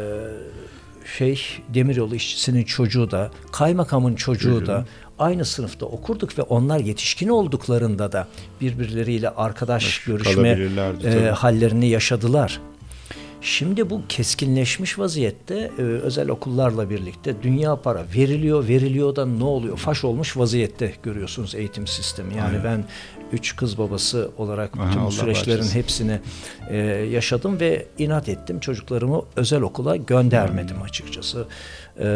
şey 1.17 1.43
demiryolu 1.75 2.15
işçisinin 2.15 2.65
çocuğu 2.65 3.11
da 3.11 3.31
kaymakamın 3.53 4.15
çocuğu 4.15 4.67
da 4.67 4.87
aynı 5.19 5.45
sınıfta 5.45 5.87
okurduk 5.87 6.39
ve 6.39 6.43
onlar 6.43 6.79
yetişkin 6.79 7.29
olduklarında 7.29 8.13
da 8.13 8.29
birbirleriyle 8.61 9.29
arkadaş 9.31 9.99
görüşme 10.05 10.35
kalabilirlerdi, 10.35 11.07
e, 11.07 11.31
hallerini 11.31 11.89
yaşadılar. 11.89 12.61
Şimdi 13.41 13.91
bu 13.91 14.03
keskinleşmiş 14.09 14.99
vaziyette 14.99 15.71
e, 15.79 15.83
özel 15.83 16.29
okullarla 16.29 16.91
birlikte 16.91 17.43
dünya 17.43 17.77
para 17.77 18.05
veriliyor, 18.17 18.69
veriliyor 18.69 19.17
da 19.17 19.27
ne 19.27 19.45
oluyor? 19.45 19.77
Faş 19.77 20.05
olmuş 20.05 20.37
vaziyette 20.37 20.93
görüyorsunuz 21.03 21.55
eğitim 21.55 21.87
sistemi. 21.87 22.37
Yani 22.37 22.65
ben 22.65 22.85
üç 23.33 23.57
kız 23.57 23.79
babası 23.79 24.31
olarak 24.39 24.77
Aha, 24.77 24.87
bütün 24.87 25.01
bu 25.01 25.05
Allah 25.05 25.11
süreçlerin 25.11 25.69
hepsini 25.69 26.21
e, 26.71 26.77
yaşadım 27.13 27.61
ve 27.61 27.87
inat 27.99 28.29
ettim. 28.29 28.61
Çocuklarımı 28.61 29.23
özel 29.37 29.61
okula 29.61 29.97
göndermedim 29.97 30.83
açıkçası. 30.83 31.47
E, 31.99 32.07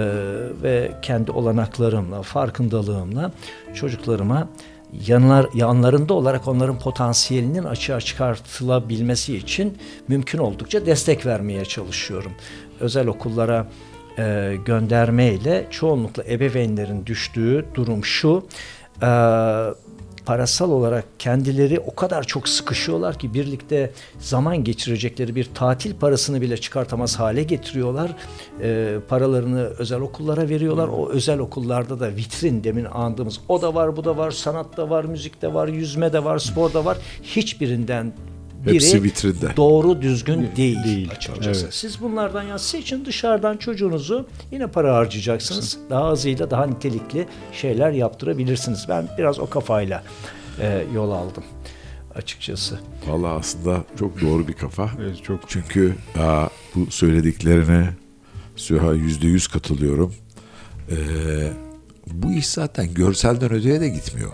ve 0.63 0.93
kendi 1.03 1.31
olanaklarımla, 1.31 2.23
farkındalığımla 2.23 3.33
çocuklarıma 3.75 4.49
yanlar, 4.93 5.47
yanlarında 5.55 6.15
olarak 6.15 6.49
onların 6.49 6.79
potansiyelinin 6.79 7.65
açığa 7.65 8.01
çıkartılabilmesi 8.01 9.37
için 9.37 9.79
mümkün 10.09 10.39
oldukça 10.39 10.87
destek 10.87 11.27
vermeye 11.27 11.65
çalışıyorum. 11.65 12.33
Özel 12.81 13.07
okullara 13.07 13.67
e, 14.19 14.57
göndermeyle 14.65 15.67
çoğunlukla 15.71 16.25
ebeveynlerin 16.25 17.07
düştüğü 17.07 17.67
durum 17.75 18.05
şu. 18.05 18.47
E, 19.03 19.09
parasal 20.27 20.71
olarak 20.71 21.05
kendileri 21.19 21.81
o 21.81 21.95
kadar 21.95 22.23
çok 22.23 22.49
sıkışıyorlar 22.49 23.19
ki 23.19 23.35
birlikte 23.35 23.91
zaman 24.19 24.65
geçirecekleri 24.65 25.35
bir 25.35 25.49
tatil 25.55 25.95
parasını 25.95 26.41
bile 26.41 26.57
çıkartamaz 26.57 27.19
hale 27.19 27.43
getiriyorlar. 27.43 28.11
Ee, 28.61 28.97
paralarını 29.09 29.63
özel 29.63 30.01
okullara 30.01 30.49
veriyorlar. 30.49 30.89
O 30.89 31.09
özel 31.09 31.39
okullarda 31.39 32.01
da 32.01 32.17
vitrin 32.17 32.65
demin 32.65 32.85
andığımız 32.85 33.41
o 33.49 33.63
da 33.63 33.75
var, 33.75 33.97
bu 33.97 34.05
da 34.05 34.17
var, 34.17 34.31
sanat 34.31 34.77
da 34.77 34.91
var, 34.91 35.05
müzik 35.05 35.43
de 35.43 35.55
var, 35.55 35.69
yüzme 35.69 36.13
de 36.13 36.25
var, 36.25 36.39
spor 36.39 36.73
da 36.73 36.85
var. 36.85 36.99
Hiçbirinden 37.23 38.13
biri 38.67 38.75
Hepsi 38.75 39.03
vitrinde. 39.03 39.57
doğru 39.57 40.03
düzgün 40.03 40.49
değil, 40.57 40.79
Değil, 40.85 41.11
açıkçası. 41.17 41.63
evet. 41.65 41.75
Siz 41.75 42.01
bunlardan 42.01 42.43
ya 42.43 42.59
seçin 42.59 43.05
dışarıdan 43.05 43.57
çocuğunuzu 43.57 44.27
yine 44.53 44.67
para 44.67 44.95
harcayacaksınız. 44.97 45.79
Daha 45.91 46.05
azıyla 46.05 46.51
daha 46.51 46.67
nitelikli 46.67 47.27
şeyler 47.53 47.91
yaptırabilirsiniz. 47.91 48.87
Ben 48.89 49.09
biraz 49.19 49.39
o 49.39 49.47
kafayla 49.51 50.03
e, 50.61 50.85
yol 50.95 51.11
aldım 51.11 51.45
açıkçası. 52.15 52.79
Vallahi 53.09 53.39
aslında 53.39 53.85
çok 53.99 54.21
doğru 54.21 54.49
bir 54.49 54.53
kafa. 54.53 54.91
Evet, 55.01 55.23
çok 55.25 55.41
Çünkü 55.49 55.95
aa, 56.19 56.47
bu 56.75 56.91
söylediklerine 56.91 57.89
Süha 58.57 58.93
yüzde 58.93 59.27
yüz 59.27 59.47
katılıyorum. 59.49 60.15
Ee, 60.91 60.95
bu 62.07 62.33
iş 62.33 62.47
zaten 62.47 62.95
görselden 62.95 63.53
öteye 63.53 63.81
de 63.81 63.89
gitmiyor. 63.89 64.33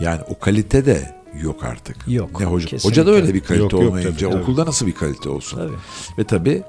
Yani 0.00 0.20
o 0.28 0.38
kalite 0.38 0.86
de 0.86 1.14
yok 1.42 1.64
artık. 1.64 1.96
Yok, 2.08 2.40
Ne 2.40 2.46
hoca, 2.46 2.66
kesinlikle. 2.68 2.88
hoca 3.02 3.12
da 3.12 3.16
öyle 3.16 3.34
bir 3.34 3.40
kalite 3.40 3.62
Yok, 3.62 3.72
yok, 3.72 3.82
olmayınca 3.82 4.10
tabii, 4.16 4.30
tabii. 4.30 4.42
okulda 4.42 4.66
nasıl 4.66 4.86
bir 4.86 4.94
kalite 4.94 5.28
olsun? 5.28 5.56
Tabii. 5.56 5.72
Ve 6.18 6.24
tabii 6.24 6.62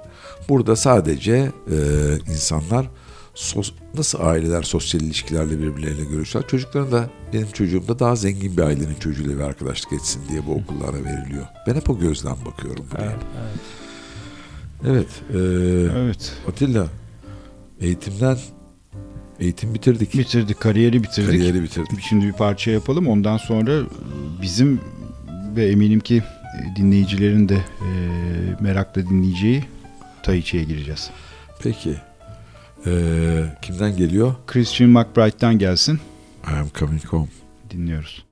burada 0.50 0.76
sadece 0.76 1.52
e, 1.72 1.78
insanlar 2.32 2.90
sos- 3.36 3.74
nasıl 3.98 4.20
aileler 4.22 4.64
sosyal 4.64 5.02
ilişkilerle 5.02 5.60
birbirleriyle 5.60 6.06
görüşüyorlar. 6.06 6.50
Çocukların 6.50 6.92
da 6.92 7.10
benim 7.34 7.48
çocuğum 7.52 7.88
da 7.88 8.00
daha 8.00 8.16
zengin 8.16 8.58
bir 8.58 8.62
ailenin 8.62 8.96
çocuğuyla 8.96 9.36
bir 9.38 9.44
arkadaşlık 9.44 9.94
etsin 9.94 10.22
diye 10.30 10.46
bu 10.48 10.52
okullara 10.54 11.04
veriliyor. 11.04 11.46
Ben 11.68 11.76
hep 11.76 11.90
o 11.90 12.00
gözden 12.00 12.36
bakıyorum 12.46 12.86
buraya. 12.92 13.18
Evet, 14.88 15.08
Evet. 15.34 15.40
e, 15.94 16.00
Evet. 16.00 16.34
Atilla 16.50 16.88
eğitimden 17.82 18.38
eğitim 19.40 19.74
bitirdik. 19.74 20.14
Bitirdik, 20.14 20.60
kariyeri 20.60 21.04
bitirdik. 21.04 21.32
Kariyeri 21.32 21.64
bitirdik. 21.64 22.00
Şimdi 22.10 22.26
bir 22.26 22.34
parça 22.34 22.72
yapalım. 22.72 23.08
Ondan 23.08 23.38
sonra 23.38 23.82
bizim 24.42 24.82
ve 25.56 25.68
eminim 25.68 26.00
ki 26.00 26.24
dinleyicilerin 26.76 27.50
de 27.50 27.56
e, 27.56 27.90
merakla 28.60 29.10
dinleyeceği 29.10 29.64
Tai 30.24 30.44
Chi'ye 30.44 30.64
gireceğiz. 30.64 31.10
Peki. 31.64 31.96
E, 32.86 32.92
kimden 33.62 33.98
geliyor? 33.98 34.36
Christian 34.48 34.90
McBride'dan 34.90 35.60
gelsin. 35.60 36.00
I 36.48 36.54
am 36.60 36.68
coming 36.80 37.06
home. 37.06 37.28
Dinliyoruz. 37.72 38.25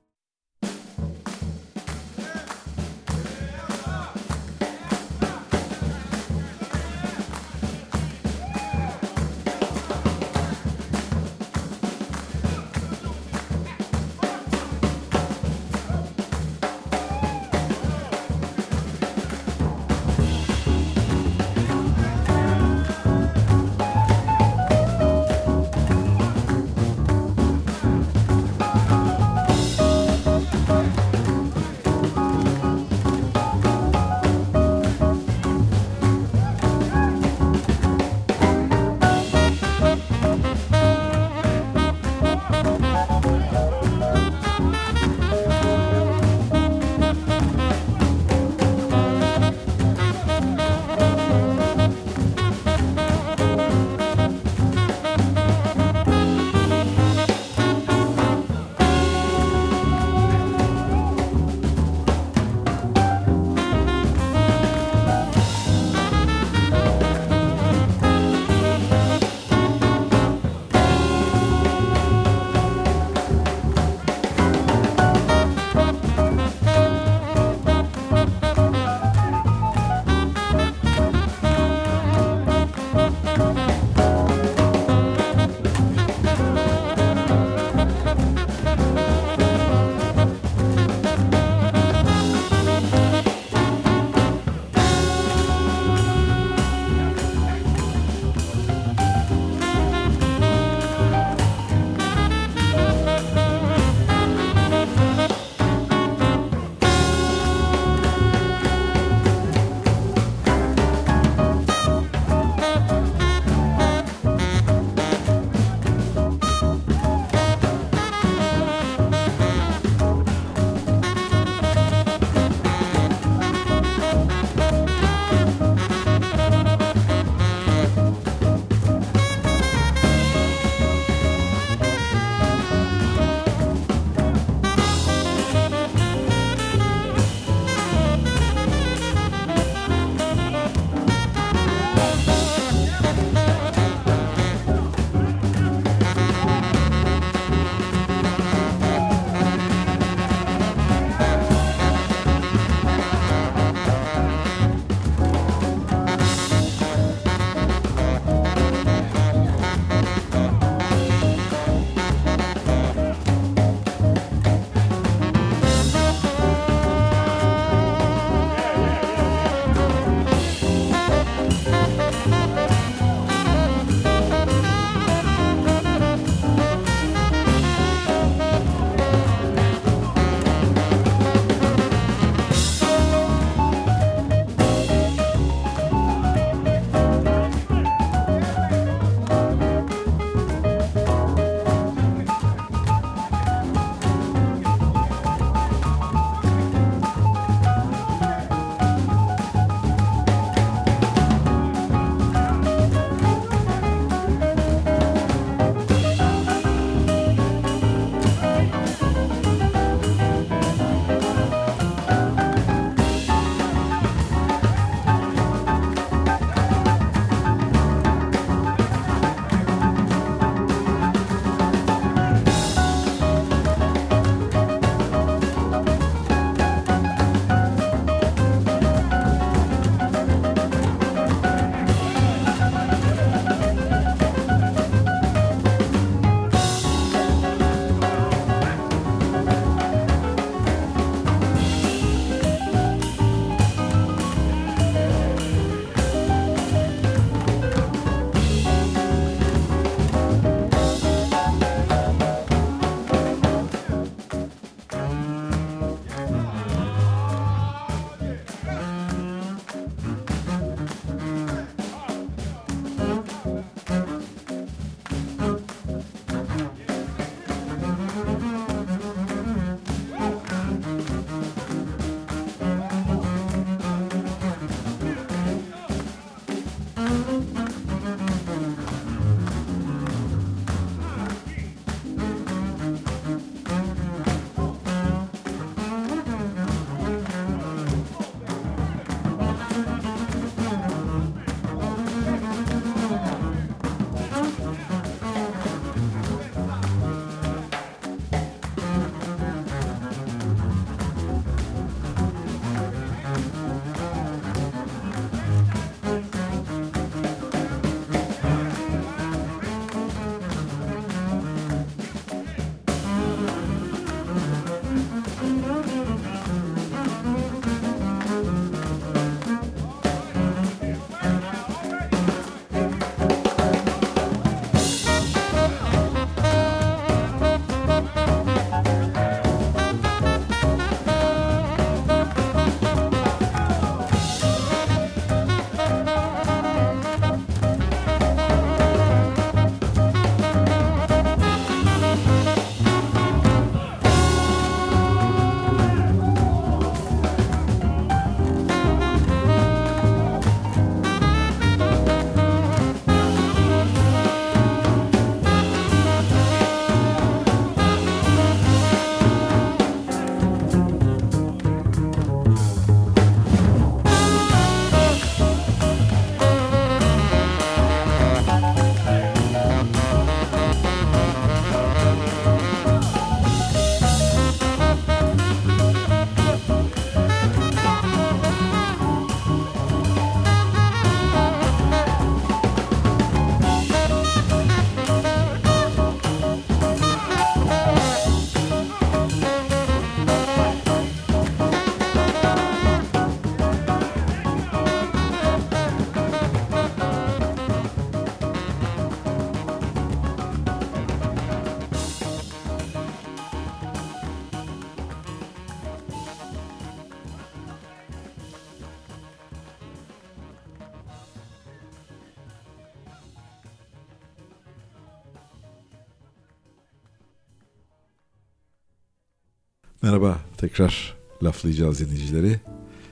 Tekrar 420.74 421.14
laflayacağız 421.42 422.00
dinleyicileri. 422.00 422.60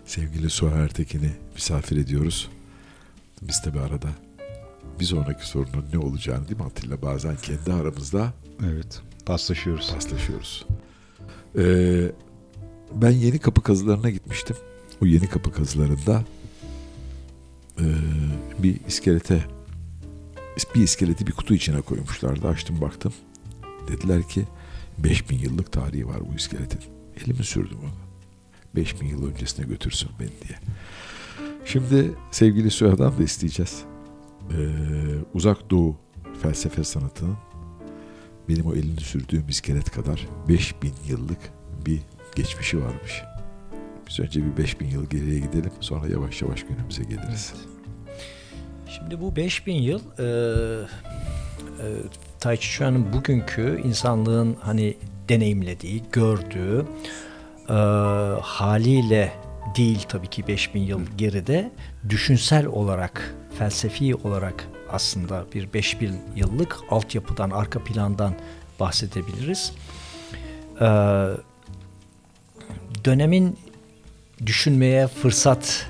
Sevgili 0.04 0.50
Suha 0.50 0.78
Ertekin'i 0.78 1.30
misafir 1.54 1.96
ediyoruz. 1.96 2.48
Biz 3.42 3.62
tabi 3.62 3.80
arada 3.80 4.08
bir 5.00 5.04
sonraki 5.04 5.48
sorunun 5.48 5.84
ne 5.92 5.98
olacağını 5.98 6.48
değil 6.48 6.60
mi 6.60 6.66
Atilla 6.66 7.02
bazen 7.02 7.36
kendi 7.36 7.72
aramızda 7.72 8.32
Evet. 8.66 9.00
Paslaşıyoruz. 9.26 9.92
paslaşıyoruz. 9.94 10.66
Ee, 11.58 12.12
ben 12.94 13.10
yeni 13.10 13.38
kapı 13.38 13.62
kazılarına 13.62 14.10
gitmiştim. 14.10 14.56
O 15.02 15.06
yeni 15.06 15.26
kapı 15.26 15.52
kazılarında 15.52 16.24
ee, 17.80 17.84
bir 18.58 18.80
iskelete 18.88 19.44
bir 20.74 20.82
iskeleti 20.82 21.26
bir 21.26 21.32
kutu 21.32 21.54
içine 21.54 21.80
koymuşlardı. 21.80 22.48
Açtım 22.48 22.80
baktım. 22.80 23.12
Dediler 23.88 24.28
ki 24.28 24.44
5000 24.98 25.38
yıllık 25.38 25.72
tarihi 25.72 26.08
var 26.08 26.20
bu 26.32 26.36
iskeletin. 26.36 26.91
Elimi 27.16 27.44
sürdüm 27.44 27.78
ona. 27.82 28.02
5000 28.76 29.06
yıl 29.06 29.30
öncesine 29.30 29.66
götürsün 29.66 30.10
beni 30.20 30.28
diye. 30.28 30.58
Şimdi 31.64 32.12
sevgili 32.30 32.70
Süha'dan 32.70 33.18
da 33.18 33.22
isteyeceğiz. 33.22 33.82
Ee, 34.50 34.54
uzak 35.34 35.70
Doğu 35.70 35.96
felsefe 36.42 36.84
sanatının 36.84 37.36
benim 38.48 38.66
o 38.66 38.74
elini 38.74 39.00
sürdüğüm 39.00 39.48
iskelet 39.48 39.90
kadar 39.90 40.28
5000 40.48 40.92
yıllık 41.08 41.38
bir 41.86 42.00
geçmişi 42.36 42.84
varmış. 42.84 43.22
Biz 44.08 44.20
önce 44.20 44.44
bir 44.44 44.56
5000 44.56 44.86
yıl 44.86 45.06
geriye 45.06 45.38
gidelim 45.38 45.72
sonra 45.80 46.08
yavaş 46.08 46.42
yavaş 46.42 46.62
günümüze 46.62 47.02
geliriz. 47.02 47.54
Şimdi 48.88 49.20
bu 49.20 49.36
5000 49.36 49.74
yıl 49.74 50.00
e, 50.18 50.24
e, 51.82 51.86
Tai 52.40 52.56
Chi 52.60 52.70
Chuan'ın 52.70 53.12
bugünkü 53.12 53.80
insanlığın 53.84 54.56
hani 54.60 54.96
deneyimlediği, 55.28 56.02
gördüğü 56.12 56.86
e, 57.68 57.72
haliyle 58.42 59.32
değil 59.76 60.04
tabii 60.08 60.26
ki 60.26 60.46
5000 60.46 60.80
yıl 60.80 61.00
geride 61.18 61.72
düşünsel 62.08 62.66
olarak, 62.66 63.34
felsefi 63.58 64.14
olarak 64.14 64.68
aslında 64.90 65.44
bir 65.54 65.72
5000 65.72 66.20
yıllık 66.36 66.76
altyapıdan, 66.90 67.50
arka 67.50 67.84
plandan 67.84 68.34
bahsedebiliriz. 68.80 69.72
E, 70.80 70.86
dönemin 73.04 73.58
düşünmeye 74.46 75.06
fırsat 75.06 75.86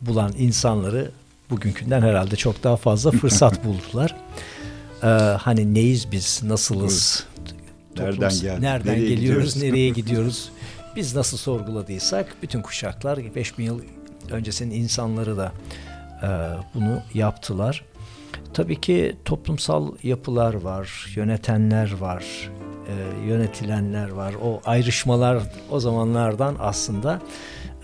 bulan 0.00 0.32
insanları 0.38 1.10
bugünkünden 1.50 2.02
herhalde 2.02 2.36
çok 2.36 2.64
daha 2.64 2.76
fazla 2.76 3.10
fırsat 3.10 3.64
buldular. 3.64 4.16
Ee, 5.02 5.06
hani 5.40 5.74
neyiz 5.74 6.12
biz, 6.12 6.42
nasılız, 6.42 7.26
Nereden 8.04 8.30
geldik, 8.30 8.62
nereden 8.62 8.92
nereye 8.92 9.08
geliyoruz, 9.08 9.54
gidiyoruz? 9.54 9.56
nereye 9.56 9.88
gidiyoruz? 10.00 10.50
Biz 10.96 11.14
nasıl 11.16 11.36
sorguladıysak 11.36 12.36
bütün 12.42 12.62
kuşaklar 12.62 13.34
5000 13.34 13.64
yıl 13.64 13.80
öncesinin 14.30 14.74
insanları 14.74 15.36
da 15.36 15.52
e, 16.22 16.28
bunu 16.74 17.00
yaptılar. 17.14 17.84
Tabii 18.54 18.80
ki 18.80 19.16
toplumsal 19.24 19.92
yapılar 20.02 20.54
var, 20.54 21.12
yönetenler 21.16 21.96
var, 21.96 22.24
e, 22.88 23.26
yönetilenler 23.26 24.08
var. 24.08 24.34
O 24.42 24.60
ayrışmalar 24.64 25.42
o 25.70 25.80
zamanlardan 25.80 26.56
aslında 26.60 27.20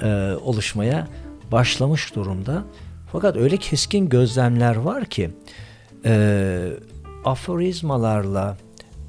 e, 0.02 0.32
oluşmaya 0.42 1.08
başlamış 1.52 2.14
durumda. 2.14 2.64
Fakat 3.12 3.36
öyle 3.36 3.56
keskin 3.56 4.08
gözlemler 4.08 4.76
var 4.76 5.04
ki 5.04 5.30
e, 6.04 6.68
aforizmalarla 7.24 8.56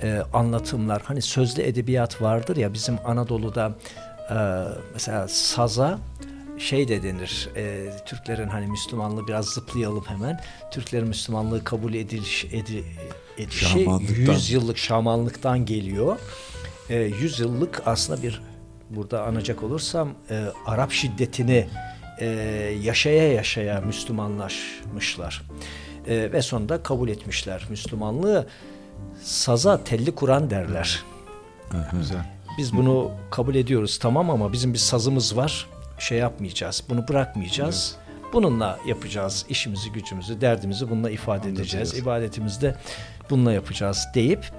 e, 0.03 0.21
anlatımlar 0.33 1.01
hani 1.05 1.21
sözlü 1.21 1.61
edebiyat 1.61 2.21
vardır 2.21 2.57
ya 2.57 2.73
bizim 2.73 2.97
Anadolu'da 3.05 3.75
e, 4.29 4.35
mesela 4.93 5.27
saza 5.27 5.99
şey 6.57 6.87
de 6.87 7.03
denir 7.03 7.49
e, 7.55 7.89
Türklerin 8.05 8.47
hani 8.47 8.67
Müslümanlığı 8.67 9.27
biraz 9.27 9.45
zıplayalım 9.45 10.03
hemen 10.07 10.39
Türklerin 10.71 11.07
Müslümanlığı 11.07 11.63
kabul 11.63 11.93
ediliş, 11.93 12.45
edi, 12.45 12.83
edişi 13.37 13.65
Şamanlıktan. 13.65 14.33
100 14.33 14.51
yıllık 14.51 14.77
şamanlıktan 14.77 15.65
geliyor. 15.65 16.19
E, 16.89 16.95
100 16.99 17.39
yıllık 17.39 17.81
aslında 17.85 18.23
bir 18.23 18.41
burada 18.89 19.23
anacak 19.23 19.63
olursam 19.63 20.09
e, 20.29 20.45
Arap 20.65 20.91
şiddetini 20.91 21.67
e, 22.19 22.25
yaşaya 22.81 23.33
yaşaya 23.33 23.81
Müslümanlaşmışlar. 23.81 25.41
E, 26.07 26.31
ve 26.31 26.41
sonunda 26.41 26.83
kabul 26.83 27.09
etmişler 27.09 27.65
Müslümanlığı. 27.69 28.47
Saza 29.23 29.83
telli 29.83 30.15
Kur'an 30.15 30.49
derler. 30.49 31.03
Güzel. 31.91 32.25
Biz 32.57 32.73
bunu 32.73 33.11
kabul 33.31 33.55
ediyoruz 33.55 33.99
tamam 33.99 34.29
ama 34.29 34.53
bizim 34.53 34.73
bir 34.73 34.77
sazımız 34.77 35.37
var. 35.37 35.67
Şey 35.99 36.17
yapmayacağız. 36.17 36.83
Bunu 36.89 37.07
bırakmayacağız. 37.07 37.95
Bununla 38.33 38.79
yapacağız 38.87 39.45
işimizi, 39.49 39.91
gücümüzü, 39.91 40.41
derdimizi 40.41 40.89
bununla 40.89 41.09
ifade 41.09 41.49
edeceğiz. 41.49 41.97
İbadetimizi 41.97 42.61
de 42.61 42.75
bununla 43.29 43.53
yapacağız 43.53 44.07
deyip 44.15 44.51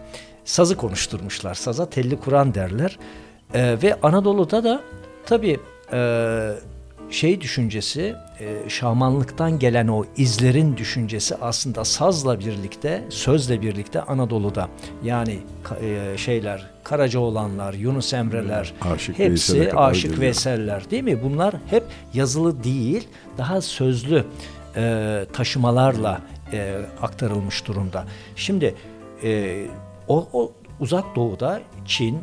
sazı 0.45 0.76
konuşturmuşlar. 0.76 1.55
Saza 1.55 1.90
telli 1.90 2.20
Kur'an 2.20 2.55
derler. 2.55 2.99
Ee, 3.55 3.76
ve 3.82 4.01
Anadolu'da 4.03 4.64
da 4.64 4.80
tabii 5.26 5.61
e, 5.92 5.99
şey 7.15 7.41
düşüncesi, 7.41 8.15
e, 8.41 8.69
şamanlıktan 8.69 9.59
gelen 9.59 9.89
o 9.89 10.05
izlerin 10.17 10.77
düşüncesi 10.77 11.37
aslında 11.37 11.85
sazla 11.85 12.41
birlikte, 12.41 13.05
sözle 13.09 13.62
birlikte 13.62 14.03
Anadolu'da. 14.03 14.69
Yani 15.05 15.39
e, 15.81 16.19
şeyler, 16.19 16.71
Karacaoğlanlar, 16.85 17.75
Yunus 17.75 18.12
Emre'ler, 18.12 18.73
Aşık 18.81 19.19
Veysel'e 19.19 19.61
hepsi 19.61 19.77
Aşık 19.77 20.03
geliyor. 20.03 20.21
Veysel'ler 20.21 20.91
değil 20.91 21.03
mi? 21.03 21.23
Bunlar 21.23 21.55
hep 21.71 21.85
yazılı 22.15 22.65
değil, 22.65 23.09
daha 23.39 23.61
sözlü 23.61 24.25
e, 24.77 25.27
taşımalarla 25.33 26.21
e, 26.53 26.77
aktarılmış 27.03 27.67
durumda. 27.67 28.05
Şimdi 28.37 28.75
e, 29.23 29.62
o, 30.09 30.29
o 30.33 30.53
uzak 30.81 31.17
doğuda 31.17 31.61
Çin, 31.87 32.19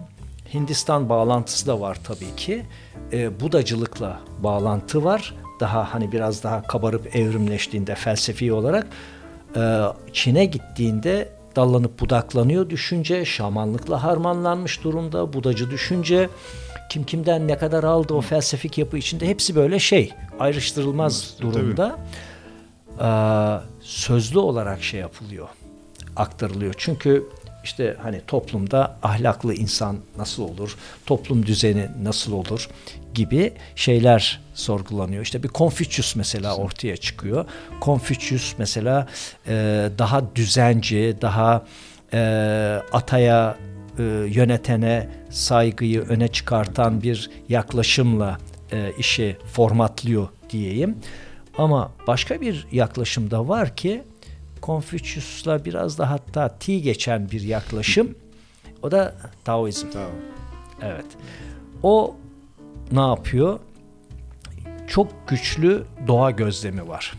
Hindistan 0.53 1.09
bağlantısı 1.09 1.67
da 1.67 1.79
var 1.81 1.97
tabii 2.03 2.35
ki. 2.35 2.65
E, 3.13 3.39
Budacılıkla 3.39 4.19
bağlantı 4.39 5.03
var. 5.03 5.35
Daha 5.59 5.93
hani 5.93 6.11
biraz 6.11 6.43
daha 6.43 6.63
kabarıp 6.63 7.15
evrimleştiğinde 7.15 7.95
felsefi 7.95 8.53
olarak 8.53 8.87
e, 9.55 9.81
Çin'e 10.13 10.45
gittiğinde 10.45 11.29
dallanıp 11.55 11.99
budaklanıyor 11.99 12.69
düşünce, 12.69 13.25
şamanlıkla 13.25 14.03
harmanlanmış 14.03 14.83
durumda, 14.83 15.33
budacı 15.33 15.71
düşünce, 15.71 16.29
kim 16.89 17.03
kimden 17.03 17.47
ne 17.47 17.57
kadar 17.57 17.83
aldı 17.83 18.13
o 18.13 18.21
felsefik 18.21 18.77
yapı 18.77 18.97
içinde 18.97 19.27
hepsi 19.27 19.55
böyle 19.55 19.79
şey 19.79 20.13
ayrıştırılmaz 20.39 21.35
Tabii. 21.37 21.53
durumda. 21.53 21.99
Ee, 23.01 23.05
sözlü 23.81 24.39
olarak 24.39 24.83
şey 24.83 24.99
yapılıyor, 24.99 25.47
aktarılıyor. 26.15 26.73
Çünkü 26.77 27.23
işte 27.63 27.97
hani 28.01 28.21
toplumda 28.27 28.97
ahlaklı 29.03 29.53
insan 29.53 29.97
nasıl 30.17 30.43
olur, 30.43 30.77
toplum 31.05 31.45
düzeni 31.45 31.87
nasıl 32.03 32.33
olur 32.33 32.69
gibi 33.13 33.53
şeyler 33.75 34.41
sorgulanıyor. 34.53 35.23
İşte 35.23 35.43
bir 35.43 35.49
Confucius 35.49 36.15
mesela 36.15 36.55
ortaya 36.55 36.97
çıkıyor. 36.97 37.45
Confucius 37.81 38.53
mesela 38.57 39.07
e, 39.47 39.53
daha 39.97 40.35
düzenci, 40.35 41.17
daha 41.21 41.65
e, 42.13 42.19
ataya 42.91 43.57
e, 43.99 44.03
yönetene 44.27 45.09
saygıyı 45.29 46.01
öne 46.01 46.27
çıkartan 46.27 47.03
bir 47.03 47.29
yaklaşımla 47.49 48.37
e, 48.71 48.91
işi 48.97 49.37
formatlıyor 49.53 50.27
diyeyim. 50.49 50.97
Ama 51.57 51.91
başka 52.07 52.41
bir 52.41 52.67
yaklaşım 52.71 53.31
da 53.31 53.47
var 53.47 53.75
ki 53.75 54.03
Confucius'la 54.63 55.65
biraz 55.65 55.97
da 55.97 56.09
hatta 56.09 56.57
ti 56.59 56.81
geçen 56.81 57.31
bir 57.31 57.41
yaklaşım. 57.41 58.15
O 58.81 58.91
da 58.91 59.15
Taoizm. 59.43 59.87
Tamam. 59.93 60.11
Evet. 60.81 61.05
O 61.83 62.15
ne 62.91 63.01
yapıyor? 63.01 63.59
Çok 64.87 65.27
güçlü 65.27 65.83
doğa 66.07 66.31
gözlemi 66.31 66.87
var. 66.87 67.13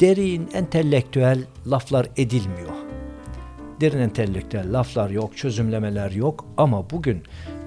Derin 0.00 0.48
entelektüel 0.54 1.44
laflar 1.66 2.08
edilmiyor. 2.16 2.70
Derin 3.80 3.98
entelektüel 3.98 4.78
laflar 4.78 5.10
yok, 5.10 5.36
çözümlemeler 5.36 6.10
yok 6.10 6.44
ama 6.56 6.90
bugün 6.90 7.22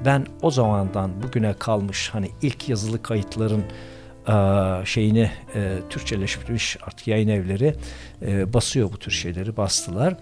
ben 0.05 0.25
o 0.41 0.51
zamandan 0.51 1.23
bugüne 1.23 1.53
kalmış 1.53 2.09
hani 2.13 2.29
ilk 2.41 2.69
yazılı 2.69 3.01
kayıtların 3.03 3.63
şeyini 4.85 5.31
eee, 5.55 5.77
Türkçeleşmiş 5.89 6.77
artık 6.83 7.07
yayın 7.07 7.27
evleri 7.27 7.75
eee, 8.21 8.53
basıyor 8.53 8.91
bu 8.93 8.97
tür 8.97 9.11
şeyleri 9.11 9.57
bastılar. 9.57 10.15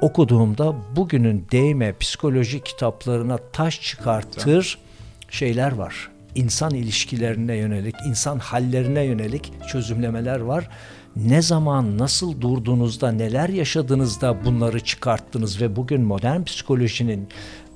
Okuduğumda 0.00 0.74
bugünün 0.96 1.46
değme 1.52 1.98
psikoloji 1.98 2.60
kitaplarına 2.60 3.38
taş 3.52 3.80
çıkartır 3.82 4.78
şeyler 5.30 5.72
var. 5.72 6.10
İnsan 6.34 6.70
ilişkilerine 6.70 7.56
yönelik, 7.56 7.94
insan 8.06 8.38
hallerine 8.38 9.02
yönelik 9.02 9.52
çözümlemeler 9.68 10.40
var. 10.40 10.68
Ne 11.16 11.42
zaman, 11.42 11.98
nasıl 11.98 12.40
durduğunuzda, 12.40 13.12
neler 13.12 13.48
yaşadığınızda 13.48 14.44
bunları 14.44 14.80
çıkarttınız 14.80 15.60
ve 15.60 15.76
bugün 15.76 16.02
modern 16.02 16.42
psikolojinin 16.42 17.28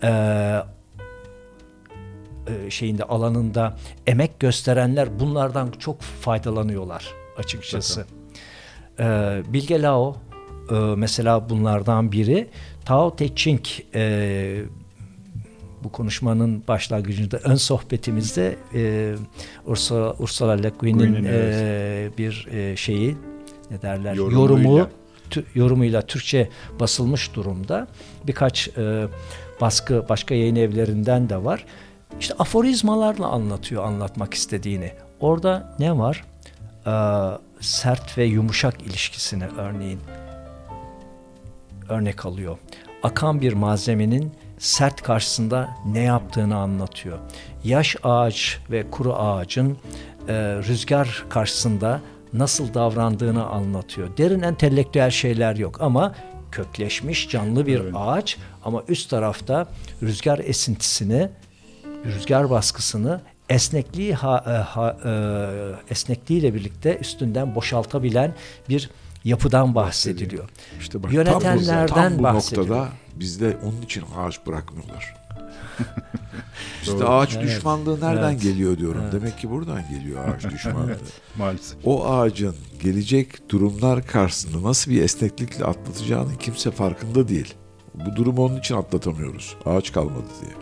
e, 0.03 0.09
şeyinde 2.71 3.05
alanında 3.05 3.77
emek 4.07 4.41
gösterenler 4.41 5.21
bunlardan 5.21 5.71
çok 5.79 6.01
faydalanıyorlar 6.03 7.07
açıkçası. 7.39 8.07
Ee, 9.01 9.43
Bilge 9.49 9.83
Lao 9.83 10.17
e, 10.71 10.75
mesela 10.75 11.49
bunlardan 11.51 12.13
biri. 12.13 12.49
Tao 12.85 13.17
Te 13.17 13.35
Ching 13.35 13.61
e, 13.95 14.63
bu 15.85 15.93
konuşmanın 15.93 16.63
başlangıcında 16.69 17.39
ön 17.39 17.55
sohbetimizde 17.55 18.57
e, 18.75 19.15
Ursula, 19.67 20.15
Ursula 20.19 20.53
Le 20.53 20.69
Guin'in 20.69 20.99
Guin'in, 20.99 21.25
e, 21.29 22.11
bir 22.19 22.49
e, 22.53 22.77
şeyi 22.77 23.17
ne 23.71 23.83
derler 23.83 24.15
Yorumuyla. 24.15 24.41
yorumu 24.41 24.89
tü- 25.31 25.45
yorumuyla 25.55 26.03
Türkçe 26.03 26.49
basılmış 26.81 27.35
durumda. 27.35 27.89
Birkaç 28.27 28.69
e, 28.69 29.07
baskı 29.61 30.05
başka 30.09 30.35
yayın 30.35 30.57
evlerinden 30.57 31.29
de 31.29 31.45
var. 31.45 31.65
İşte 32.21 32.35
aforizmalarla 32.39 33.27
anlatıyor 33.27 33.85
anlatmak 33.85 34.35
istediğini. 34.35 34.93
Orada 35.21 35.77
ne 35.79 35.99
var? 35.99 36.25
Ee, 36.87 36.91
sert 37.61 38.19
ve 38.19 38.25
yumuşak 38.25 38.83
ilişkisini 38.83 39.45
örneğin 39.59 40.01
örnek 41.89 42.27
alıyor. 42.27 42.59
Akan 43.03 43.41
bir 43.41 43.53
malzemenin 43.53 44.33
sert 44.59 45.03
karşısında 45.03 45.69
ne 45.87 46.01
yaptığını 46.01 46.57
anlatıyor. 46.57 47.19
Yaş 47.65 47.97
ağaç 48.03 48.59
ve 48.71 48.91
kuru 48.91 49.15
ağacın 49.15 49.79
e, 50.29 50.35
rüzgar 50.69 51.25
karşısında 51.29 52.01
nasıl 52.33 52.75
davrandığını 52.75 53.47
anlatıyor. 53.47 54.17
Derin 54.17 54.43
entelektüel 54.43 55.11
şeyler 55.11 55.57
yok 55.57 55.81
ama 55.81 56.15
kökleşmiş 56.53 57.29
canlı 57.29 57.67
bir 57.67 57.81
Evet. 57.81 57.93
ağaç 57.97 58.37
ama 58.65 58.83
üst 58.89 59.11
tarafta 59.11 59.67
rüzgar 60.03 60.39
esintisini, 60.39 61.29
rüzgar 62.05 62.51
baskısını 62.51 63.21
esnekliği 63.49 64.15
ha, 64.15 64.45
e, 64.47 64.51
ha, 64.51 64.97
e, 65.05 65.93
esnekliğiyle 65.93 66.55
birlikte 66.55 66.99
üstünden 66.99 67.55
boşaltabilen 67.55 68.35
bir 68.69 68.91
yapıdan 69.25 69.75
bahsediliyor. 69.75 70.49
İşte 70.81 71.03
bak, 71.03 71.13
Yönetenlerden 71.13 71.87
tam 71.87 72.05
bu, 72.05 72.09
tam 72.11 72.19
bu 72.19 72.23
bahsediyor. 72.23 72.69
noktada 72.69 72.89
bizde 73.15 73.57
onun 73.65 73.83
için 73.83 74.05
ağaç 74.19 74.47
bırakmıyorlar. 74.47 75.15
Doğru. 76.87 77.09
ağaç 77.09 77.37
Evet. 77.37 77.45
düşmanlığı 77.47 78.01
nereden 78.01 78.31
Evet. 78.31 78.43
geliyor 78.43 78.79
diyorum. 78.79 79.01
Evet. 79.03 79.13
Demek 79.13 79.39
ki 79.39 79.51
buradan 79.51 79.83
geliyor 79.91 80.29
ağaç 80.29 80.45
düşmanlığı. 80.53 80.97
Maalesef. 81.39 81.79
O 81.85 82.07
ağacın 82.13 82.55
gelecek 82.83 83.51
durumlar 83.51 84.07
karşısında 84.07 84.69
nasıl 84.69 84.91
bir 84.91 85.03
esneklikle 85.03 85.65
atlatacağını 85.65 86.37
kimse 86.39 86.71
farkında 86.71 87.29
değil. 87.29 87.55
Bu 87.95 88.17
durumu 88.17 88.45
onun 88.45 88.59
için 88.59 88.75
atlatamıyoruz. 88.77 89.57
Ağaç 89.67 89.93
kalmadı 89.93 90.27
diye. 90.43 90.53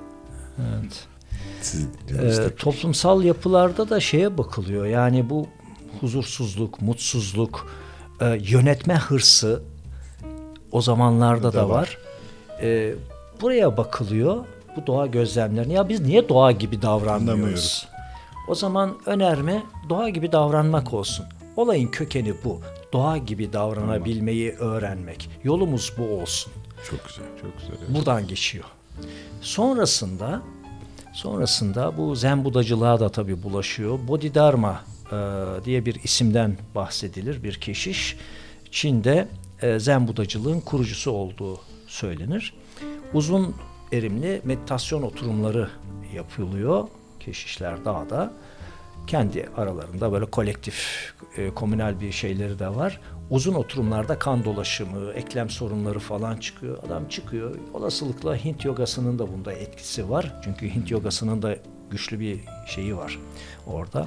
Evet. 0.58 1.04
Sizin 1.66 1.90
Ee, 2.18 2.54
toplumsal 2.56 3.22
yapılarda 3.24 3.88
da 3.90 4.00
şeye 4.00 4.38
bakılıyor. 4.38 4.86
Yani 4.86 5.30
bu 5.30 5.46
huzursuzluk, 6.00 6.82
mutsuzluk, 6.82 7.70
e, 8.20 8.38
yönetme 8.42 8.94
hırsı 8.94 9.62
o 10.72 10.80
zamanlarda 10.82 11.52
da, 11.52 11.56
Da 11.56 11.68
var. 11.68 11.74
var. 11.78 11.98
Ee, 12.62 12.94
buraya 13.40 13.76
bakılıyor. 13.76 14.44
Bu 14.76 14.86
doğa 14.86 15.06
gözlemlerine. 15.06 15.72
Ya 15.72 15.88
biz 15.88 16.00
niye 16.00 16.28
doğa 16.28 16.52
gibi 16.52 16.82
davranmıyoruz? 16.82 17.88
O 18.48 18.54
zaman 18.54 18.94
önerme 19.06 19.62
doğa 19.88 20.08
gibi 20.08 20.32
davranmak 20.32 20.94
olsun. 20.94 21.26
Olayın 21.56 21.88
kökeni 21.88 22.34
bu. 22.44 22.60
Doğa 22.92 23.16
gibi 23.18 23.52
davranabilmeyi 23.52 24.52
öğrenmek. 24.52 25.30
Yolumuz 25.44 25.92
bu 25.98 26.20
olsun 26.20 26.52
Çok 26.90 27.04
güzel. 27.08 27.24
Çok 27.42 27.58
güzel. 27.58 27.74
evet. 27.78 27.96
buradan 27.96 28.26
geçiyor. 28.28 28.64
Sonrasında 29.40 30.42
sonrasında 31.16 31.96
bu 31.96 32.16
Zen 32.16 32.44
Budacılığa 32.44 33.00
da 33.00 33.08
tabii 33.08 33.42
bulaşıyor. 33.42 33.98
Bodhidharma 34.08 34.80
e, 35.12 35.16
diye 35.64 35.86
bir 35.86 35.94
isimden 36.04 36.56
bahsedilir 36.74 37.42
bir 37.42 37.54
keşiş. 37.54 38.16
Çin'de 38.70 39.28
e, 39.62 39.78
Zen 39.78 40.08
Budacılığın 40.08 40.60
kurucusu 40.60 41.10
olduğu 41.10 41.60
söylenir. 41.86 42.54
Uzun 43.14 43.54
erimli 43.92 44.40
meditasyon 44.44 45.02
oturumları 45.02 45.70
yapılıyor 46.14 46.88
keşişler 47.20 47.84
dağda. 47.84 48.32
Kendi 49.06 49.48
aralarında 49.56 50.12
böyle 50.12 50.26
kolektif, 50.26 51.12
e, 51.36 51.50
komünel 51.50 52.00
bir 52.00 52.12
şeyleri 52.12 52.58
de 52.58 52.68
var. 52.68 53.00
Uzun 53.30 53.54
oturumlarda 53.54 54.18
kan 54.18 54.44
dolaşımı, 54.44 55.12
eklem 55.12 55.50
sorunları 55.50 55.98
falan 55.98 56.36
çıkıyor. 56.36 56.78
Adam 56.86 57.08
çıkıyor. 57.08 57.58
Olasılıkla 57.74 58.36
Hint 58.36 58.64
yogasının 58.64 59.18
da 59.18 59.32
bunda 59.32 59.52
etkisi 59.52 60.10
var. 60.10 60.40
Çünkü 60.44 60.74
Hint 60.74 60.90
yogasının 60.90 61.42
da 61.42 61.56
güçlü 61.90 62.20
bir 62.20 62.40
şeyi 62.66 62.96
var 62.96 63.18
orada. 63.66 64.06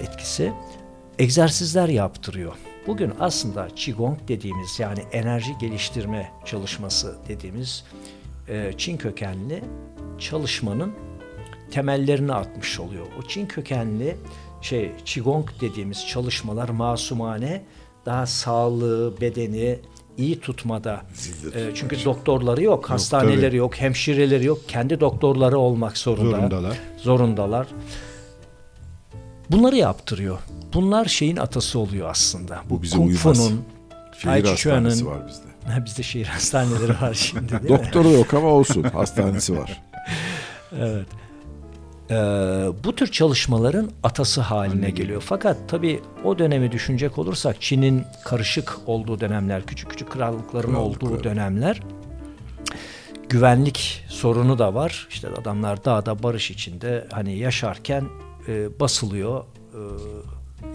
Etkisi. 0.00 0.52
Egzersizler 1.18 1.88
yaptırıyor. 1.88 2.52
Bugün 2.86 3.12
aslında 3.20 3.68
Qigong 3.76 4.18
dediğimiz 4.28 4.80
yani 4.80 5.00
enerji 5.12 5.58
geliştirme 5.58 6.32
çalışması 6.44 7.16
dediğimiz 7.28 7.84
e, 8.48 8.72
Çin 8.78 8.96
kökenli 8.96 9.64
çalışmanın 10.18 10.92
temellerini 11.70 12.32
atmış 12.32 12.80
oluyor. 12.80 13.06
O 13.18 13.28
Çin 13.28 13.46
kökenli 13.46 14.16
şey 14.60 14.92
Qigong 15.04 15.48
dediğimiz 15.60 16.06
çalışmalar 16.06 16.68
masumane 16.68 17.62
daha 18.06 18.26
sağlığı, 18.26 19.20
bedeni 19.20 19.78
iyi 20.18 20.40
tutmada. 20.40 21.02
E, 21.54 21.74
çünkü 21.74 22.04
doktorları 22.04 22.62
yok, 22.62 22.90
hastaneleri 22.90 23.40
tabii. 23.40 23.56
yok, 23.56 23.74
hemşireleri 23.74 24.44
yok. 24.44 24.58
Kendi 24.68 25.00
doktorları 25.00 25.58
olmak 25.58 25.98
zorunda. 25.98 26.36
Zorundalar. 26.36 26.78
Zorundalar. 26.96 27.66
Bunları 29.50 29.76
yaptırıyor. 29.76 30.38
Bunlar 30.74 31.04
şeyin 31.04 31.36
atası 31.36 31.78
oluyor 31.78 32.10
aslında. 32.10 32.62
Bu 32.70 32.82
bize 32.82 32.96
Kung. 32.96 33.14
Fu'nun, 33.14 33.64
Şehir 34.22 34.44
hastanesi 34.44 35.06
var 35.06 35.28
bizde. 35.28 35.72
Ha, 35.72 35.84
bizde 35.84 36.02
şehir 36.02 36.26
hastaneleri 36.26 37.00
var 37.02 37.14
şimdi? 37.14 37.60
Doktoru 37.68 38.10
yok 38.10 38.34
ama 38.34 38.48
olsun. 38.48 38.82
Hastanesi 38.82 39.58
var. 39.58 39.82
Evet. 40.78 41.06
Ee, 42.10 42.14
bu 42.84 42.94
tür 42.94 43.06
çalışmaların 43.06 43.90
atası 44.02 44.40
haline 44.40 44.90
geliyor. 44.90 45.22
Fakat 45.26 45.56
tabii 45.68 46.00
o 46.24 46.38
dönemi 46.38 46.72
düşünecek 46.72 47.18
olursak 47.18 47.56
Çin'in 47.60 48.04
karışık 48.24 48.76
olduğu 48.86 49.20
dönemler, 49.20 49.66
küçük 49.66 49.90
küçük 49.90 50.10
krallıkların 50.10 50.72
Krallıklar. 50.72 51.08
olduğu 51.10 51.24
dönemler 51.24 51.80
güvenlik 53.28 54.04
sorunu 54.08 54.58
da 54.58 54.74
var. 54.74 55.06
İşte 55.10 55.28
adamlar 55.40 55.84
dağda 55.84 56.22
barış 56.22 56.50
içinde 56.50 57.06
hani 57.12 57.38
yaşarken 57.38 58.04
e, 58.48 58.80
basılıyor. 58.80 59.44
e, 59.74 59.80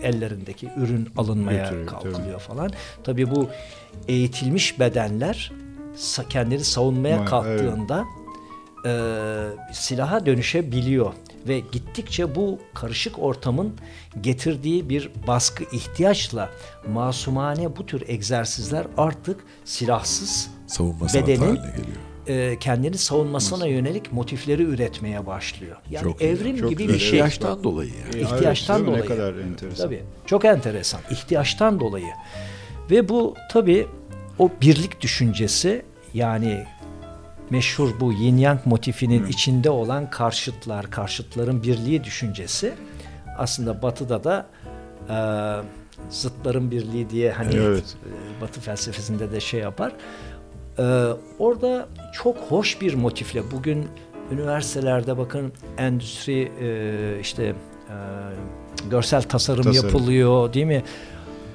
ellerindeki 0.01 0.69
ürün 0.77 1.09
alınmaya 1.17 1.63
Götürüyor, 1.63 1.88
kalkılıyor 1.88 2.39
falan. 2.39 2.71
Tabii 3.03 3.31
bu 3.31 3.49
eğitilmiş 4.07 4.79
bedenler 4.79 5.51
kendini 6.29 6.63
savunmaya 6.63 7.17
Ma- 7.17 7.25
kalktığında 7.25 8.03
e, 8.86 8.91
silaha 9.71 10.25
dönüşebiliyor 10.25 11.13
ve 11.47 11.59
gittikçe 11.59 12.36
bu 12.36 12.59
karışık 12.73 13.19
ortamın 13.19 13.73
getirdiği 14.21 14.89
bir 14.89 15.11
baskı 15.27 15.63
ihtiyaçla 15.75 16.49
masumane 16.93 17.75
bu 17.75 17.86
tür 17.86 18.03
egzersizler 18.07 18.88
artık 18.97 19.39
silahsız 19.65 20.49
Savunma 20.67 21.05
Bedenin- 21.05 21.59
e, 22.27 22.59
kendini 22.59 22.97
savunmasına 22.97 23.67
yönelik 23.67 24.13
motifleri 24.13 24.63
üretmeye 24.63 25.25
başlıyor. 25.25 25.77
Yani 25.89 26.03
Çok 26.03 26.21
iyi, 26.21 26.29
evrim 26.29 26.57
çok 26.57 26.69
gibi 26.69 26.83
güzel. 26.83 26.95
bir 26.95 26.99
şey. 26.99 27.07
İhtiyaçtan 27.09 27.63
dolayı 27.63 27.89
yani. 27.89 28.23
Ya, 28.23 28.29
İhtiyaçtan 28.29 28.77
evet, 28.77 28.88
dolayı. 28.88 29.03
Ne 29.03 29.07
kadar 29.07 29.36
enteresan. 29.36 29.86
Tabii. 29.86 30.03
Çok 30.25 30.45
enteresan. 30.45 31.01
İhtiyaçtan 31.11 31.79
dolayı. 31.79 32.07
Ve 32.91 33.09
bu 33.09 33.36
tabii 33.51 33.88
o 34.39 34.49
birlik 34.61 35.01
düşüncesi 35.01 35.86
yani 36.13 36.65
meşhur 37.49 37.99
bu 37.99 38.13
yin 38.13 38.37
yang 38.37 38.59
motifinin 38.65 39.25
içinde 39.27 39.69
olan 39.69 40.09
karşıtlar, 40.09 40.91
karşıtların 40.91 41.63
birliği 41.63 42.03
düşüncesi 42.03 42.73
aslında 43.37 43.81
batıda 43.81 44.23
da 44.23 44.45
e, 45.09 45.17
zıtların 46.09 46.71
birliği 46.71 47.09
diye 47.09 47.31
hani 47.31 47.55
Evet. 47.55 47.95
e, 48.37 48.41
batı 48.41 48.61
felsefesinde 48.61 49.31
de 49.31 49.39
şey 49.39 49.59
yapar. 49.59 49.91
E, 50.79 50.83
orada 51.39 51.87
çok 52.13 52.37
hoş 52.37 52.81
bir 52.81 52.93
motifle 52.93 53.51
bugün 53.51 53.87
üniversitelerde 54.31 55.17
bakın 55.17 55.53
endüstri 55.77 56.51
e, 56.61 57.19
işte 57.21 57.43
e, 57.43 57.55
görsel 58.89 59.21
tasarım, 59.21 59.63
Tasarım. 59.63 59.85
yapılıyor 59.85 60.53
değil 60.53 60.65
mi? 60.65 60.83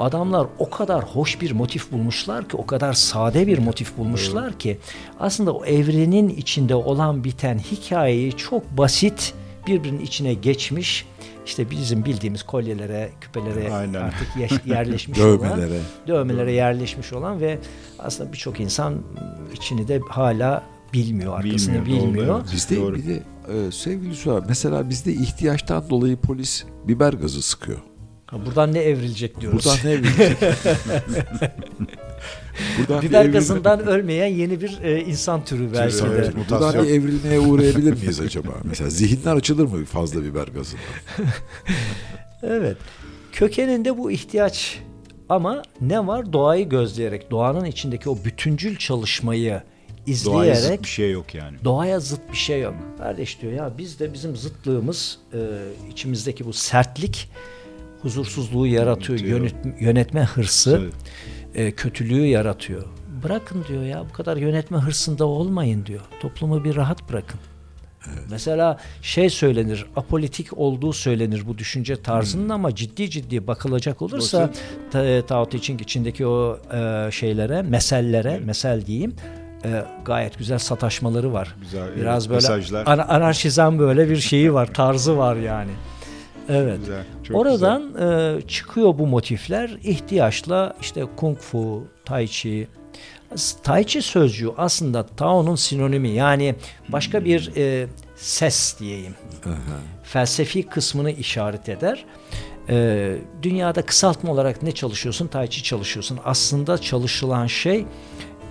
Adamlar 0.00 0.46
o 0.58 0.70
kadar 0.70 1.04
hoş 1.04 1.40
bir 1.40 1.52
motif 1.52 1.92
bulmuşlar 1.92 2.48
ki, 2.48 2.56
o 2.56 2.66
kadar 2.66 2.92
sade 2.92 3.46
bir 3.46 3.58
motif 3.58 3.98
bulmuşlar 3.98 4.58
ki 4.58 4.78
aslında 5.20 5.52
o 5.52 5.64
evrenin 5.64 6.28
içinde 6.28 6.74
olan 6.74 7.24
biten 7.24 7.58
hikayeyi 7.58 8.32
çok 8.36 8.78
basit 8.78 9.34
birbirinin 9.66 10.00
içine 10.00 10.34
geçmiş. 10.34 11.06
İşte 11.46 11.70
bizim 11.70 12.04
bildiğimiz 12.04 12.42
kolyelere, 12.42 13.10
küpelere 13.20 13.72
Aynen. 13.72 14.00
artık 14.02 14.66
yerleşmiş 14.66 15.18
olan 15.18 15.38
Dövmelere. 15.40 15.80
dövmelere 16.06 16.52
yerleşmiş 16.52 17.12
olan 17.12 17.40
ve 17.40 17.58
aslında 17.98 18.32
birçok 18.32 18.60
insan 18.60 18.94
içini 19.54 19.88
de 19.88 20.00
hala 20.08 20.62
bilmiyor 20.92 21.38
arkasını 21.38 21.74
Bilmiyor, 21.86 22.02
doğru, 22.02 22.14
bilmiyor. 22.14 22.40
evet. 22.40 22.52
Bizde 22.52 22.76
Doğru. 22.76 22.94
bir 22.96 23.06
de 23.06 23.22
e, 23.48 23.72
sevgili 23.72 24.14
Suha 24.14 24.40
mesela 24.48 24.88
bizde 24.88 25.12
ihtiyaçtan 25.12 25.90
dolayı 25.90 26.16
polis 26.16 26.64
biber 26.88 27.12
gazı 27.12 27.42
sıkıyor. 27.42 27.78
Ha, 28.30 28.36
Buradan 28.46 28.74
ne 28.74 28.78
evrilecek 28.78 29.40
diyoruz. 29.40 29.64
Buradan 29.66 29.78
ne 29.84 29.92
evrilecek? 29.92 30.36
Buradan 32.78 33.02
bir 33.02 33.08
Biber 33.08 33.24
evrilme- 33.24 33.32
gazından 33.32 33.86
ölmeyen 33.86 34.26
yeni 34.26 34.60
bir 34.60 34.80
e, 34.82 35.00
insan 35.00 35.44
türü 35.44 35.72
belki 35.72 35.96
Türü, 35.98 36.10
de. 36.10 36.14
evet. 36.16 36.34
Buradan 36.50 36.84
bir 36.84 36.90
evrilmeye 36.90 37.40
uğrayabilir 37.40 37.92
miyiz 37.92 38.20
acaba? 38.20 38.52
Mesela 38.64 38.90
zihinler 38.90 39.36
açılır 39.36 39.64
mı 39.64 39.84
fazla 39.84 40.24
biber 40.24 40.46
gazından? 40.48 40.84
Evet. 42.42 42.76
Kökeninde 43.32 43.98
bu 43.98 44.10
ihtiyaç 44.10 44.78
ama 45.28 45.62
ne 45.80 46.06
var? 46.06 46.32
Doğayı 46.32 46.68
gözleyerek, 46.68 47.30
doğanın 47.30 47.64
içindeki 47.64 48.10
o 48.10 48.18
bütüncül 48.24 48.76
çalışmayı 48.76 49.62
Doğaya 50.24 50.54
zıt 50.54 50.62
izleyerek 50.64 50.82
bir 50.82 50.88
şey 50.88 51.10
yok 51.10 51.34
yani. 51.34 51.56
doğaya 51.64 52.00
zıt 52.00 52.20
bir 52.32 52.36
şey 52.36 52.60
yok. 52.60 52.74
Kardeş 52.98 53.40
diyor 53.42 53.52
ya 53.52 53.72
biz 53.78 54.00
de 54.00 54.12
bizim 54.12 54.36
zıtlığımız 54.36 55.18
e, 55.32 55.38
içimizdeki 55.90 56.44
bu 56.44 56.52
sertlik 56.52 57.30
huzursuzluğu 58.02 58.66
yaratıyor. 58.66 59.18
Yaratıyor. 59.18 59.40
Yönet- 59.40 59.80
yönetme 59.82 60.24
hırsı 60.24 60.80
Evet. 60.82 60.94
e, 61.54 61.70
kötülüğü 61.72 62.26
yaratıyor. 62.26 62.84
Bırakın 63.24 63.64
diyor 63.68 63.82
ya 63.82 64.04
bu 64.10 64.12
kadar 64.12 64.36
yönetme 64.36 64.78
hırsında 64.78 65.24
olmayın 65.26 65.86
diyor. 65.86 66.00
Toplumu 66.22 66.64
bir 66.64 66.76
rahat 66.76 67.08
bırakın. 67.10 67.40
Mesela 68.30 68.78
şey 69.02 69.30
söylenir, 69.30 69.86
apolitik 69.96 70.58
olduğu 70.58 70.92
söylenir 70.92 71.46
bu 71.46 71.58
düşünce 71.58 72.02
tarzının 72.02 72.48
ama 72.48 72.74
ciddi 72.74 73.10
ciddi 73.10 73.46
bakılacak 73.46 74.02
olursa 74.02 74.50
ta, 74.90 75.26
Tao 75.26 75.48
Te 75.48 75.58
Ching 75.58 75.80
içindeki 75.82 76.26
o 76.26 76.58
e, 76.74 77.08
şeylere, 77.12 77.62
mesellere, 77.62 78.38
mesel 78.38 78.86
diyeyim, 78.86 79.14
e, 79.64 79.84
gayet 80.04 80.38
güzel 80.38 80.58
sataşmaları 80.58 81.32
var. 81.32 81.54
Güzel, 81.60 81.82
evet, 81.88 81.96
Biraz 81.96 82.28
böyle 82.28 82.36
mesajlar. 82.36 82.82
ana- 82.86 83.04
anarşizm 83.08 83.78
böyle 83.78 84.10
bir 84.10 84.16
şeyi 84.16 84.54
var, 84.54 84.66
tarzı 84.74 85.16
var 85.16 85.36
yani. 85.36 85.70
Evet. 86.50 86.78
Güzel, 86.78 87.04
çok 87.22 87.36
Oradan 87.36 87.94
e, 87.94 88.40
çıkıyor 88.48 88.98
bu 88.98 89.06
motifler 89.06 89.78
ihtiyaçla 89.84 90.76
işte 90.80 91.04
kung 91.16 91.38
fu, 91.38 91.84
tai 92.04 92.28
chi. 92.28 92.68
Tai 93.62 93.86
chi 93.86 94.02
sözcüğü 94.02 94.50
aslında 94.56 95.06
Tao'nun 95.06 95.54
sinonimi 95.54 96.08
yani 96.08 96.54
başka 96.88 97.24
bir 97.24 97.52
e, 97.56 97.86
ses 98.16 98.78
diyeyim. 98.78 99.14
Felsefi 100.02 100.62
kısmını 100.62 101.10
işaret 101.10 101.68
eder. 101.68 102.04
E, 102.68 103.16
dünyada 103.42 103.82
kısaltma 103.82 104.32
olarak 104.32 104.62
ne 104.62 104.72
çalışıyorsun? 104.72 105.26
Tai 105.26 105.50
chi 105.50 105.62
çalışıyorsun. 105.62 106.18
Aslında 106.24 106.78
çalışılan 106.78 107.46
şey 107.46 107.86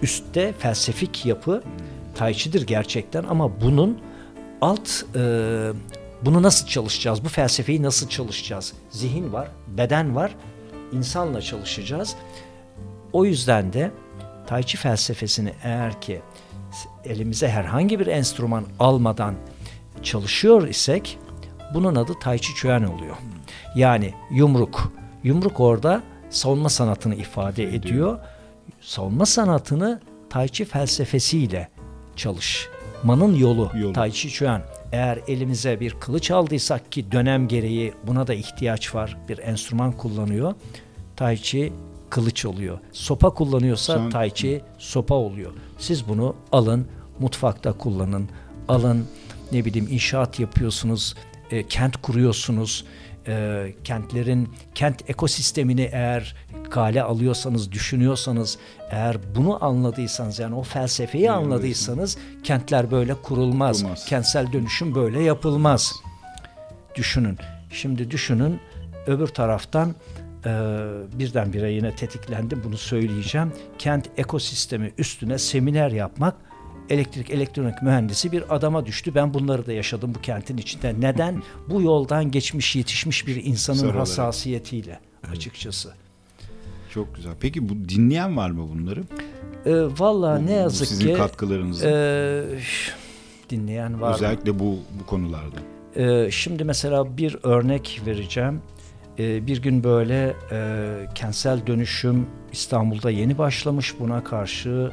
üstte 0.02 0.54
felsefik 0.60 1.26
yapı 1.26 1.64
Tai 2.16 2.36
chi'dir 2.36 2.68
gerçekten 2.68 3.24
ama 3.24 3.62
bunun 3.62 3.97
alt 4.62 4.89
e, 5.16 5.22
bunu 6.26 6.43
nasıl 6.43 6.67
çalışacağız? 6.67 7.24
Bu 7.24 7.30
felsefeyi 7.30 7.84
nasıl 7.84 8.09
çalışacağız? 8.09 8.74
Zihin 8.89 9.34
var, 9.34 9.47
beden 9.67 10.15
var, 10.15 10.36
insanla 10.91 11.41
çalışacağız. 11.41 12.15
O 13.13 13.26
yüzden 13.26 13.74
de 13.74 13.91
Tai 14.47 14.63
Chi 14.63 14.78
felsefesini 14.78 15.53
eğer 15.63 16.01
ki 16.01 16.22
elimize 17.05 17.49
herhangi 17.49 17.99
bir 17.99 18.07
enstrüman 18.07 18.65
almadan 18.80 19.36
çalışıyor 20.03 20.67
isek 20.67 21.17
bunun 21.74 21.95
adı 21.95 22.13
Tai 22.22 22.39
Chi 22.39 22.55
Chuan 22.55 22.84
oluyor. 22.84 23.15
Yani 23.76 24.13
yumruk. 24.32 24.93
Yumruk 25.24 25.59
orada 25.59 26.03
savunma 26.30 26.70
sanatını 26.70 27.15
ifade 27.15 27.63
ediyor. 27.63 28.20
Savunma 28.82 29.26
sanatını 29.26 30.01
Tai 30.30 30.49
Chi 30.49 30.65
felsefesiyle 30.65 31.70
çalışmanın 32.15 33.36
yolu, 33.36 33.72
Yolu. 33.76 33.93
Tai 33.93 34.11
Chi 34.11 34.30
Chuan. 34.30 34.61
Eğer 34.91 35.19
elimize 35.27 35.79
bir 35.79 35.93
kılıç 35.93 36.31
aldıysak 36.31 36.91
ki 36.91 37.11
dönem 37.11 37.47
gereği 37.47 37.93
buna 38.07 38.27
da 38.27 38.33
ihtiyaç 38.33 38.95
var. 38.95 39.17
Bir 39.29 39.37
enstrüman 39.37 39.91
kullanıyor. 39.91 40.53
Tai 41.15 41.37
Chi 41.37 41.73
kılıç 42.09 42.45
oluyor. 42.45 42.79
Sopa 42.91 43.29
kullanıyorsa 43.29 43.97
Sen- 43.97 44.09
Tai 44.09 44.33
Chi 44.33 44.61
sopa 44.77 45.15
oluyor. 45.15 45.51
Siz 45.77 46.07
bunu 46.07 46.35
alın, 46.51 46.87
mutfakta 47.19 47.73
kullanın. 47.73 48.29
Alın, 48.67 49.07
ne 49.51 49.65
bileyim 49.65 49.87
inşaat 49.91 50.39
yapıyorsunuz, 50.39 51.15
e, 51.51 51.67
kent 51.67 51.97
kuruyorsunuz. 51.97 52.85
E, 53.27 53.65
kentlerin, 53.83 54.49
kent 54.75 55.09
ekosistemini 55.09 55.89
eğer 55.91 56.35
kale 56.70 57.03
alıyorsanız, 57.03 57.72
düşünüyorsanız, 57.72 58.57
eğer 58.89 59.17
bunu 59.36 59.65
anladıysanız 59.65 60.39
yani 60.39 60.55
o 60.55 60.63
felsefeyi 60.63 61.32
anladıysanız 61.32 62.17
kentler 62.43 62.91
böyle 62.91 63.13
kurulmaz. 63.13 63.78
Kurulmaz. 63.78 64.05
Kentsel 64.05 64.53
dönüşüm 64.53 64.95
böyle 64.95 65.24
yapılmaz. 65.24 65.93
Düşünün. 66.95 67.38
Şimdi 67.72 68.11
düşünün 68.11 68.59
öbür 69.07 69.28
taraftan 69.28 69.95
e, 70.45 70.49
birdenbire 71.13 71.72
yine 71.72 71.95
tetiklendim 71.95 72.61
bunu 72.63 72.78
söyleyeceğim. 72.78 73.53
Kent 73.78 74.09
ekosistemi 74.17 74.93
üstüne 74.97 75.38
seminer 75.38 75.91
yapmak 75.91 76.36
elektrik 76.89 77.30
elektronik 77.30 77.82
mühendisi 77.82 78.32
bir 78.32 78.55
adama 78.55 78.86
düştü. 78.86 79.15
Ben 79.15 79.34
bunları 79.34 79.65
da 79.65 79.74
yaşadım 79.74 80.15
bu 80.15 80.22
kentin 80.22 80.57
içinde. 80.57 80.95
Neden? 80.99 81.43
bu 81.70 81.82
yoldan 81.82 82.32
geçmiş 82.32 82.76
yetişmiş 82.76 83.28
bir 83.28 83.45
insanın 83.45 83.78
Sarılarak. 83.78 84.01
hassasiyetiyle 84.01 84.99
açıkçası. 85.32 85.93
Çok 86.93 87.15
güzel. 87.15 87.31
Peki 87.39 87.69
bu 87.69 87.89
dinleyen 87.89 88.37
var 88.37 88.49
mı 88.49 88.67
bunları? 88.75 89.03
E, 89.65 89.73
Valla 89.99 90.39
Bu- 90.41 90.45
ne 90.45 90.51
yazık 90.53 90.87
sizin 90.87 91.07
ki 91.07 91.13
katkılarınızla. 91.13 91.89
e, 91.89 92.43
dinleyen 93.49 94.01
var. 94.01 94.09
mı? 94.09 94.15
Özellikle 94.15 94.59
bu 94.59 94.77
bu 94.99 95.05
konularda. 95.05 95.55
Ee, 95.95 96.31
şimdi 96.31 96.63
mesela 96.63 97.17
bir 97.17 97.37
örnek 97.43 98.01
vereceğim. 98.05 98.61
Ee, 99.19 99.47
bir 99.47 99.61
gün 99.61 99.83
böyle 99.83 100.33
e, 100.51 100.89
kentsel 101.15 101.67
dönüşüm 101.67 102.25
İstanbul'da 102.51 103.09
yeni 103.11 103.37
başlamış. 103.37 103.99
Buna 103.99 104.23
karşı 104.23 104.91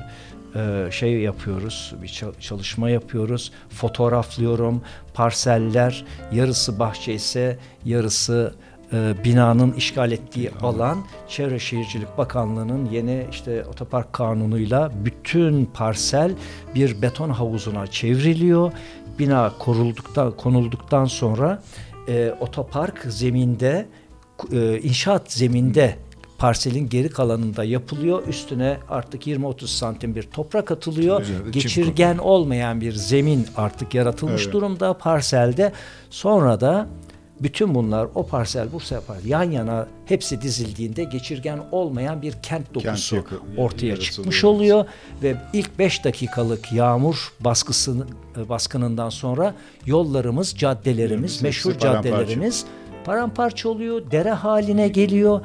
e, 0.55 0.89
şey 0.91 1.13
yapıyoruz, 1.21 1.95
bir 2.03 2.09
çal- 2.09 2.35
çalışma 2.41 2.91
yapıyoruz. 2.91 3.53
Fotoğraflıyorum. 3.69 4.83
Parseller, 5.15 6.05
yarısı 6.33 6.79
bahçe 6.79 7.13
ise 7.15 7.59
yarısı 7.85 8.55
e, 8.93 9.25
binanın 9.25 9.73
işgal 9.73 10.13
ettiği 10.13 10.51
alan 10.63 10.99
Çevre 11.29 11.59
Şehircilik 11.59 12.19
Bakanlığı'nın 12.19 12.91
yeni 12.91 13.27
işte 13.31 13.65
otopark 13.65 14.13
kanunuyla 14.13 14.93
bütün 15.05 15.65
parsel 15.65 16.33
bir 16.75 17.03
beton 17.03 17.31
havuzuna 17.31 17.87
çevriliyor. 17.87 18.73
Bina 19.19 19.53
korulduktan 19.59 20.37
konulduktan 20.37 21.05
sonra 21.05 21.63
e, 22.09 22.35
otopark 22.41 23.07
zeminde 23.09 23.87
e, 24.53 24.79
inşaat 24.81 25.33
zeminde 25.33 25.97
parselin 26.39 26.89
geri 26.89 27.09
kalanında 27.09 27.65
yapılıyor. 27.65 28.27
Üstüne 28.29 28.77
artık 28.89 29.27
20-30 29.27 29.67
santim 29.67 30.15
bir 30.15 30.23
toprak 30.23 30.71
atılıyor. 30.71 31.25
Çim 31.25 31.53
Geçirgen 31.53 32.19
olmayan 32.19 32.81
bir 32.81 32.93
zemin 32.93 33.47
artık 33.57 33.95
yaratılmış 33.95 34.43
Evet. 34.43 34.53
durumda 34.53 34.95
parselde. 34.95 35.73
Sonra 36.11 36.61
da 36.61 36.87
bütün 37.41 37.75
bunlar 37.75 38.09
o 38.15 38.27
parsel 38.27 38.73
bu 38.73 38.81
sefer 38.81 39.17
yan 39.27 39.51
yana 39.51 39.87
hepsi 40.07 40.43
dizildiğinde 40.43 41.05
geçirgen 41.05 41.61
olmayan 41.73 42.23
bir 42.23 42.33
kent 42.43 42.75
dokusu 42.75 43.17
yakı- 43.17 43.41
ortaya 43.57 43.97
çıkmış 43.97 44.45
oluyor 44.45 44.85
ve 45.23 45.37
ilk 45.53 45.79
5 45.79 46.05
dakikalık 46.05 46.73
yağmur 46.73 47.33
baskısı 47.41 48.07
e, 48.37 48.49
baskınından 48.49 49.11
sonra 49.11 49.55
yollarımız, 49.87 50.55
caddelerimiz, 50.59 51.33
Hepsi 51.33 51.45
meşhur 51.45 51.75
paramparça. 51.75 52.11
caddelerimiz 52.11 52.65
paramparça 53.05 53.69
oluyor, 53.69 54.11
dere 54.11 54.31
haline 54.31 54.89
geliyor. 54.89 55.41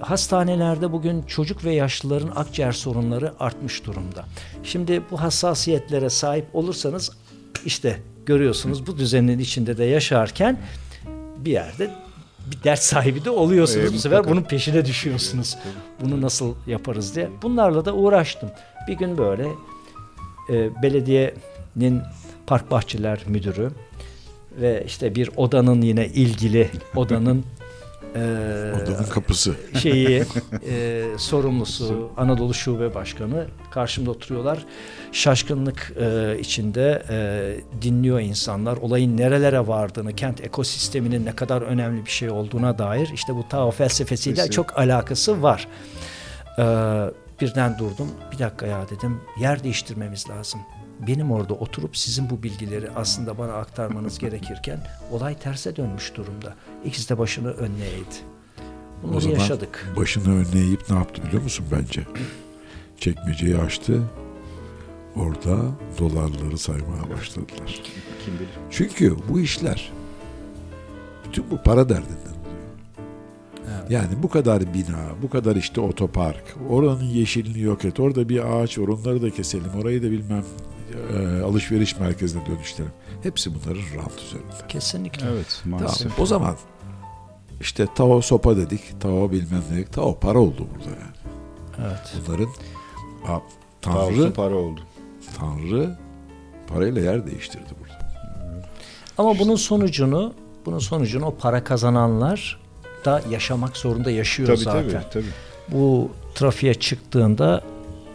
Hastanelerde 0.00 0.92
bugün 0.92 1.22
çocuk 1.22 1.64
ve 1.64 1.74
yaşlıların 1.74 2.30
akciğer 2.36 2.72
sorunları 2.72 3.32
artmış 3.40 3.84
durumda. 3.86 4.24
Şimdi 4.62 5.02
bu 5.10 5.20
hassasiyetlere 5.20 6.10
sahip 6.10 6.46
olursanız 6.52 7.10
işte 7.64 8.00
görüyorsunuz 8.26 8.86
bu 8.86 8.98
düzenin 8.98 9.38
içinde 9.38 9.78
de 9.78 9.84
yaşarken 9.84 10.58
bir 11.46 11.50
yerde 11.50 11.90
bir 12.50 12.64
dert 12.64 12.82
sahibi 12.82 13.24
de 13.24 13.30
oluyorsunuz. 13.30 13.90
Ee, 13.90 13.94
bu 13.94 13.98
sefer 13.98 14.18
mutlaka. 14.18 14.36
bunun 14.36 14.42
peşine 14.48 14.84
düşüyorsunuz. 14.84 15.56
Bunu 16.00 16.22
nasıl 16.22 16.54
yaparız 16.66 17.16
diye. 17.16 17.28
Bunlarla 17.42 17.84
da 17.84 17.94
uğraştım. 17.94 18.50
Bir 18.88 18.92
gün 18.92 19.18
böyle 19.18 19.48
e, 20.50 20.82
belediyenin 20.82 22.02
park 22.46 22.70
bahçeler 22.70 23.20
müdürü 23.26 23.70
ve 24.60 24.82
işte 24.86 25.14
bir 25.14 25.30
odanın 25.36 25.82
yine 25.82 26.06
ilgili 26.06 26.70
odanın 26.96 27.44
Odanın 28.16 29.04
kapısı. 29.10 29.54
şeyi 29.82 30.24
e, 30.68 31.04
sorumlusu 31.18 32.10
Anadolu 32.16 32.54
Şube 32.54 32.94
Başkanı 32.94 33.46
karşımda 33.70 34.10
oturuyorlar. 34.10 34.64
Şaşkınlık 35.12 35.92
e, 36.00 36.38
içinde 36.38 37.02
e, 37.10 37.82
dinliyor 37.82 38.20
insanlar. 38.20 38.76
Olayın 38.76 39.16
nerelere 39.16 39.66
vardığını, 39.66 40.12
kent 40.12 40.40
ekosisteminin 40.40 41.26
ne 41.26 41.36
kadar 41.36 41.62
önemli 41.62 42.04
bir 42.06 42.10
şey 42.10 42.30
olduğuna 42.30 42.78
dair 42.78 43.10
işte 43.14 43.34
bu 43.34 43.48
Tao 43.48 43.70
felsefesiyle 43.70 44.36
Kesin. 44.36 44.50
çok 44.50 44.78
alakası 44.78 45.42
var. 45.42 45.68
E, 46.58 46.64
birden 47.40 47.78
durdum. 47.78 48.08
Bir 48.32 48.38
dakika 48.38 48.66
ya 48.66 48.88
dedim. 48.90 49.20
Yer 49.40 49.64
değiştirmemiz 49.64 50.30
lazım. 50.30 50.60
Benim 51.06 51.32
orada 51.32 51.54
oturup 51.54 51.96
sizin 51.96 52.30
bu 52.30 52.42
bilgileri 52.42 52.90
aslında 52.90 53.38
bana 53.38 53.52
aktarmanız 53.52 54.18
gerekirken 54.18 54.80
olay 55.12 55.38
terse 55.38 55.76
dönmüş 55.76 56.14
durumda. 56.14 56.54
İkisi 56.84 57.08
de 57.08 57.18
başını 57.18 57.50
önüne 57.52 57.84
eğdi. 57.86 58.16
O 59.04 59.08
Bunları 59.08 59.20
zaman 59.20 59.36
yaşadık. 59.38 59.92
başını 59.96 60.34
önüne 60.34 60.60
eğip 60.60 60.90
ne 60.90 60.96
yaptı 60.96 61.22
biliyor 61.26 61.42
musun 61.42 61.66
bence? 61.72 62.02
Çekmeceyi 63.00 63.56
açtı. 63.58 64.02
Orada 65.16 65.58
dolarları 65.98 66.58
saymaya 66.58 67.10
başladılar. 67.16 67.82
Kim 68.24 68.34
bilir. 68.34 68.48
Çünkü 68.70 69.16
bu 69.28 69.40
işler 69.40 69.92
bütün 71.24 71.50
bu 71.50 71.62
para 71.62 71.88
derdinden 71.88 72.12
oluyor. 72.12 72.36
Evet. 73.80 73.90
Yani 73.90 74.22
bu 74.22 74.28
kadar 74.28 74.74
bina, 74.74 75.04
bu 75.22 75.30
kadar 75.30 75.56
işte 75.56 75.80
otopark, 75.80 76.56
oranın 76.70 77.04
yeşilini 77.04 77.60
yok 77.60 77.84
et, 77.84 78.00
orada 78.00 78.28
bir 78.28 78.56
ağaç 78.56 78.78
var 78.78 78.88
onları 78.88 79.22
da 79.22 79.30
keselim, 79.30 79.70
orayı 79.82 80.02
da 80.02 80.10
bilmem 80.10 80.44
e, 81.14 81.42
alışveriş 81.42 81.98
merkezine 81.98 82.46
dönüştürelim. 82.46 82.92
Hepsi 83.22 83.54
bunların 83.54 83.82
rant 83.96 84.20
üzerinde. 84.26 84.52
Kesinlikle. 84.68 85.26
Evet 85.30 85.60
Tamam, 85.64 85.80
maalesef. 85.80 86.20
o 86.20 86.26
zaman 86.26 86.56
işte 87.60 87.86
tava 87.94 88.22
sopa 88.22 88.56
dedik, 88.56 89.00
tava 89.00 89.32
bilmem 89.32 89.62
ne 89.70 89.76
dedik, 89.76 89.92
tava 89.92 90.18
para 90.18 90.38
oldu 90.38 90.66
burada 90.74 90.90
yani. 90.90 91.36
Evet. 91.88 92.14
Bunların 92.28 92.48
a, 93.28 93.40
Tanrı 93.82 94.32
para 94.32 94.54
oldu. 94.54 94.80
Tanrı 95.38 95.96
parayla 96.66 97.02
yer 97.02 97.26
değiştirdi 97.26 97.68
burada. 97.80 98.12
Ama 99.18 99.38
bunun 99.38 99.56
sonucunu 99.56 100.34
bunun 100.66 100.78
sonucunu 100.78 101.26
o 101.26 101.34
para 101.36 101.64
kazananlar 101.64 102.60
da 103.04 103.22
yaşamak 103.30 103.76
zorunda 103.76 104.10
yaşıyor 104.10 104.46
Tabii 104.46 104.58
zaten. 104.58 104.90
tabii 104.90 105.10
tabii. 105.12 105.24
Bu 105.68 106.10
trafiğe 106.34 106.74
çıktığında 106.74 107.62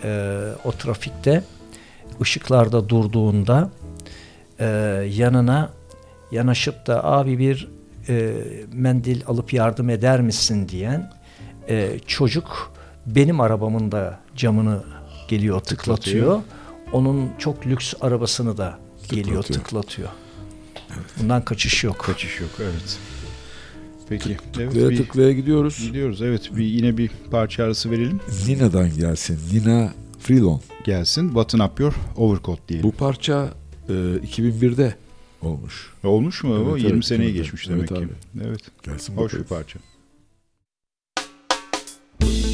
e, 0.04 0.42
o 0.66 0.72
trafikte 0.72 1.44
ışıklarda 2.22 2.90
durduğunda 2.90 3.70
e, 4.60 4.66
yanına 5.12 5.70
yanaşıp 6.32 6.88
da 6.88 7.04
abi 7.06 7.40
bir 7.40 7.68
e, 8.10 8.34
mendil 8.74 9.22
alıp 9.28 9.54
yardım 9.54 9.90
eder 9.90 10.22
misin 10.22 10.70
diyen 10.70 11.14
e, 11.70 12.00
çocuk 12.08 12.74
benim 13.06 13.40
arabamın 13.42 13.92
da 13.92 14.20
camını 14.36 14.84
geliyor 15.28 15.60
tıklatıyor. 15.60 16.42
Onun 16.94 17.30
çok 17.38 17.68
lüks 17.68 17.94
arabasını 18.02 18.58
da 18.58 18.80
geliyor 19.10 19.44
Tıklatıyor. 19.44 19.60
tıklatıyor. 19.64 20.10
Bundan 21.22 21.46
kaçış 21.46 21.84
yok. 21.84 22.00
Kaçış 22.00 22.40
yok 22.42 22.50
evet. 22.60 22.98
Peki. 24.10 24.30
Evet, 24.30 24.54
Tıklaya 24.72 24.90
bir- 24.90 24.98
tıklaya 24.98 25.32
gidiyoruz. 25.32 25.78
Gidiyoruz 25.88 26.22
evet. 26.22 26.50
Bir, 26.56 26.64
yine 26.66 26.98
bir 26.98 27.12
parça 27.32 27.64
arası 27.64 27.92
verelim. 27.92 28.20
Nina'dan 28.48 28.90
gelsin. 28.98 29.40
Nina 29.54 29.90
Freelon. 30.22 30.62
Gelsin. 30.84 31.36
Button 31.36 31.60
up 31.60 31.80
your 31.80 31.94
overcoat 32.18 32.68
diyelim. 32.68 32.90
Bu 32.90 32.92
parça 32.92 33.54
e, 33.90 33.94
2001'de 33.94 34.96
olmuş. 35.42 35.94
Olmuş 36.04 36.44
mu? 36.44 36.54
o? 36.54 36.72
Evet, 36.72 36.84
20 36.84 36.94
evet, 36.94 37.06
seneye 37.06 37.26
evet, 37.26 37.36
geçmiş 37.36 37.68
evet 37.70 37.90
demek 37.90 38.10
ki. 38.10 38.16
Evet. 38.46 38.62
Gelsin 38.84 39.18
Hoş 39.18 39.34
bir 39.34 39.44
parça. 39.44 39.80
Button 42.22 42.51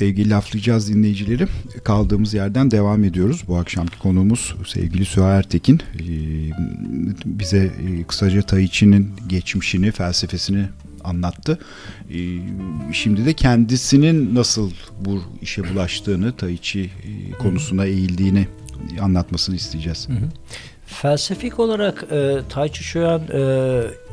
Sevgili 0.00 0.30
laflayacağız 0.30 0.94
dinleyicileri. 0.94 1.46
Kaldığımız 1.84 2.34
yerden 2.34 2.70
devam 2.70 3.04
ediyoruz. 3.04 3.44
Bu 3.48 3.56
akşamki 3.56 3.98
konuğumuz 3.98 4.54
sevgili 4.66 5.04
Süha 5.04 5.30
Ertekin. 5.30 5.80
Ee, 5.94 6.02
Bize 7.24 7.58
e, 7.58 8.02
kısaca 8.02 8.42
Tai 8.42 8.70
Chi'nin 8.70 9.10
geçmişini, 9.26 9.90
felsefesini 9.92 10.64
anlattı. 11.04 11.58
Ee, 12.10 12.38
Şimdi 12.92 13.26
de 13.26 13.32
kendisinin 13.32 14.34
nasıl 14.34 14.70
bu 15.00 15.22
işe 15.42 15.74
bulaştığını, 15.74 16.36
Tai 16.36 16.58
Chi 16.58 16.80
e, 16.80 17.32
konusuna 17.38 17.84
eğildiğini 17.84 18.46
anlatmasını 19.00 19.56
isteyeceğiz. 19.56 20.08
Felsefik 20.86 21.58
olarak 21.58 22.04
e, 22.12 22.38
Tai 22.48 22.72
Chi 22.72 22.98
e, 22.98 23.10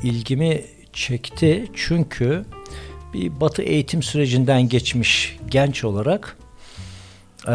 ilgimi 0.03 0.61
çekti 0.93 1.68
çünkü 1.76 2.45
bir 3.18 3.39
batı 3.41 3.61
eğitim 3.61 4.03
sürecinden 4.03 4.69
geçmiş 4.69 5.38
genç 5.49 5.84
olarak 5.84 6.38
e, 7.48 7.53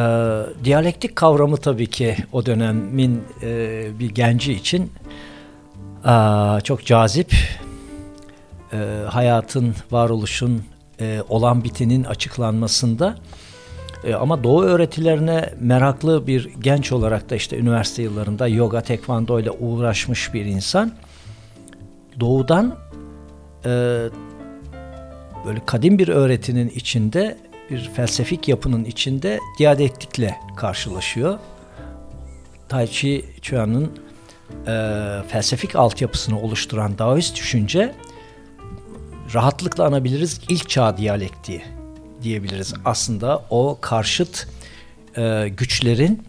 diyalektik 0.65 1.17
kavramı 1.17 1.57
tabii 1.57 1.87
ki 1.87 2.17
o 2.33 2.47
dönemin 2.47 3.23
e, 3.43 3.87
bir 3.99 4.11
genci 4.11 4.53
için 4.53 4.93
e, 6.05 6.15
çok 6.65 6.87
cazip 6.87 7.35
e, 8.73 8.77
hayatın, 9.09 9.75
varoluşun, 9.91 10.65
e, 11.01 11.23
olan 11.29 11.65
bitinin 11.65 12.05
açıklanmasında 12.05 13.17
e, 14.05 14.15
ama 14.15 14.45
doğu 14.45 14.63
öğretilerine 14.63 15.55
meraklı 15.61 16.27
bir 16.27 16.49
genç 16.61 16.93
olarak 16.93 17.31
da 17.31 17.37
işte 17.37 17.59
üniversite 17.59 18.03
yıllarında 18.03 18.49
yoga, 18.49 18.81
tekvando 18.81 19.41
ile 19.41 19.51
uğraşmış 19.51 20.35
bir 20.35 20.45
insan 20.45 20.93
doğudan 22.21 22.77
e, 23.65 24.09
böyle 25.47 25.61
kadim 25.67 25.99
bir 25.99 26.09
öğretinin 26.09 26.69
içinde 26.69 27.39
bir 27.71 27.91
felsefik 27.97 28.49
yapının 28.49 28.85
içinde 28.85 29.41
diyalektikle 29.59 30.37
karşılaşıyor. 30.57 31.39
Tai 32.69 32.89
Chi 32.91 33.25
Chuan'ın 33.43 33.93
e, 34.67 34.75
felsefik 35.29 35.77
altyapısını 35.77 36.41
oluşturan 36.41 36.99
Daoist 36.99 37.37
düşünce 37.37 37.95
rahatlıkla 39.35 39.87
anabiliriz 39.87 40.41
ilk 40.49 40.69
çağ 40.69 40.97
diyalektiği 40.97 41.63
diyebiliriz. 42.23 42.75
Aslında 42.85 43.45
o 43.51 43.79
karşıt 43.81 44.49
e, 45.17 45.49
güçlerin 45.49 46.23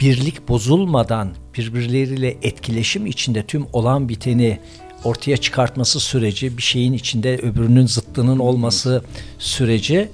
birlik 0.00 0.48
bozulmadan 0.48 1.34
birbirleriyle 1.58 2.36
etkileşim 2.42 3.06
içinde 3.06 3.42
tüm 3.42 3.66
olan 3.72 4.08
biteni 4.08 4.58
ortaya 5.04 5.36
çıkartması 5.36 6.00
süreci, 6.00 6.56
bir 6.56 6.62
şeyin 6.62 6.92
içinde 6.92 7.38
öbürünün 7.38 7.86
zıttının 7.86 8.38
olması 8.38 9.02
süreci 9.38 10.08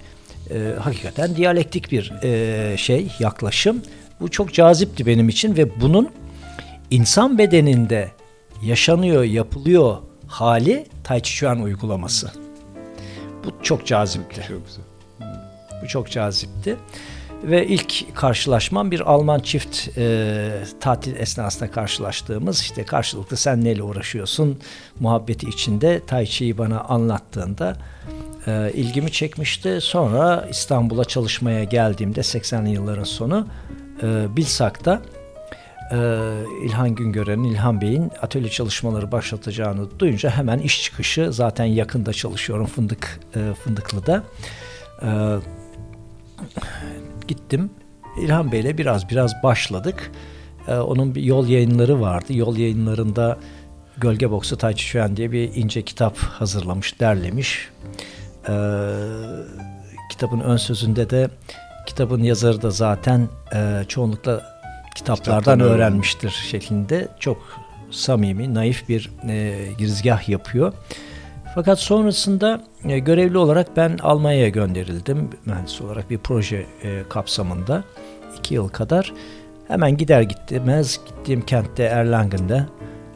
e, 0.51 0.75
hakikaten 0.81 1.37
diyalektik 1.37 1.93
bir 1.93 2.13
e, 2.23 2.77
şey, 2.77 3.09
yaklaşım. 3.19 3.83
Bu 4.21 4.31
çok 4.31 4.55
cazipti 4.55 5.07
benim 5.07 5.29
için 5.29 5.57
ve 5.57 5.81
bunun 5.81 6.09
insan 6.91 7.39
bedeninde 7.39 8.11
yaşanıyor, 8.63 9.25
yapılıyor 9.25 9.97
hali 10.27 10.87
Tai 11.05 11.23
Chi 11.23 11.35
Chuan 11.35 11.63
uygulaması. 11.63 12.31
Bu 13.45 13.63
çok 13.63 13.87
cazipti. 13.87 14.41
Çok 14.49 14.67
güzel. 14.67 14.85
Bu 15.83 15.89
çok 15.89 16.11
cazipti. 16.11 16.77
Ve 17.43 17.67
ilk 17.67 18.17
karşılaşmam 18.17 18.91
bir 18.91 19.01
Alman 19.01 19.39
çift 19.39 19.99
e, 19.99 20.51
tatil 20.81 21.17
esnasında 21.17 21.71
karşılaştığımız 21.71 22.61
işte 22.61 22.85
karşılıklı 22.85 23.37
sen 23.37 23.65
neyle 23.65 23.83
uğraşıyorsun 23.83 24.59
muhabbeti 25.01 25.49
içinde 25.49 26.01
Tai 26.07 26.27
Chi'yi 26.27 26.59
bana 26.59 26.81
anlattığında 26.81 27.77
e, 28.47 28.73
ilgimi 28.75 29.13
çekmişti. 29.13 29.79
Sonra 29.81 30.47
İstanbul'a 30.51 31.05
çalışmaya 31.05 31.65
geldiğimde 31.65 32.21
80'li 32.21 32.71
yılların 32.71 33.05
sonu 33.05 33.47
e, 34.03 34.37
Bilsak'ta 34.37 35.03
e, 35.93 35.97
İlhan 36.65 36.95
Güngören'in, 36.95 37.45
İlhan 37.45 37.81
Bey'in 37.81 38.11
atölye 38.23 38.51
çalışmaları 38.51 39.13
başlatacağını 39.13 39.99
duyunca 39.99 40.31
hemen 40.31 40.59
iş 40.59 40.83
çıkışı 40.83 41.33
zaten 41.33 41.65
yakında 41.65 42.13
çalışıyorum 42.13 42.67
Fındık 42.67 43.21
e, 43.37 43.55
Fındıklı'da. 43.65 44.23
E, 45.03 45.09
gittim. 47.29 47.71
İlhan 48.23 48.53
Bey'le 48.53 48.79
biraz 48.79 49.09
biraz 49.09 49.43
başladık. 49.43 50.11
Ee, 50.69 50.75
onun 50.75 51.15
bir 51.15 51.23
yol 51.23 51.49
yayınları 51.49 52.01
vardı. 52.01 52.33
Yol 52.33 52.57
yayınlarında 52.57 53.39
Gölge 53.97 54.31
Boksu 54.31 54.59
Chi 54.59 54.77
Chuan 54.77 55.17
diye 55.17 55.33
bir 55.33 55.55
ince 55.55 55.83
kitap 55.83 56.17
hazırlamış, 56.19 57.01
derlemiş. 57.01 57.69
Ee, 58.49 58.53
kitabın 60.11 60.41
ön 60.41 60.57
sözünde 60.57 61.11
de 61.11 61.29
kitabın 61.87 62.23
yazarı 62.23 62.63
da 62.63 62.71
zaten 62.71 63.29
e, 63.55 63.85
çoğunlukla 63.89 64.43
kitaplardan 64.95 65.41
Kitaptan 65.41 65.61
öğrenmiştir 65.61 66.31
şeklinde 66.31 67.09
çok 67.19 67.39
samimi, 67.91 68.55
naif 68.55 68.89
bir 68.89 69.11
e, 69.29 69.67
girizgah 69.79 70.29
yapıyor. 70.29 70.73
Fakat 71.55 71.79
sonrasında 71.79 72.65
e, 72.85 72.99
görevli 72.99 73.39
olarak 73.39 73.77
ben 73.77 73.99
Almanya'ya 74.03 74.49
gönderildim. 74.49 75.31
Mühendis 75.47 75.81
olarak 75.81 76.11
bir 76.11 76.19
proje 76.19 76.67
e, 76.83 77.03
kapsamında. 77.09 77.85
iki 78.39 78.55
yıl 78.55 78.69
kadar. 78.69 79.13
Hemen 79.69 79.97
gider 79.97 80.23
gitmez 80.23 81.01
gittiğim 81.07 81.43
kentte 81.47 81.83
Erlangen'de 81.83 82.67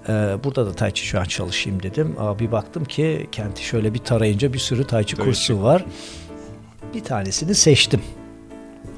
e, 0.09 0.13
burada 0.45 0.67
da 0.67 0.73
Tai 0.73 0.93
Chi 0.95 1.07
şu 1.07 1.21
an 1.21 1.25
çalışayım 1.25 1.83
dedim. 1.83 2.15
Aa, 2.19 2.39
bir 2.39 2.53
baktım 2.53 2.85
ki 2.85 3.27
kenti 3.33 3.65
şöyle 3.65 3.95
bir 3.95 3.99
tarayınca 3.99 4.53
bir 4.53 4.59
sürü 4.59 4.87
Tai 4.87 5.07
Chi 5.07 5.17
kursu 5.17 5.63
var. 5.63 5.85
Bir 6.95 7.05
tanesini 7.05 7.55
seçtim. 7.55 8.01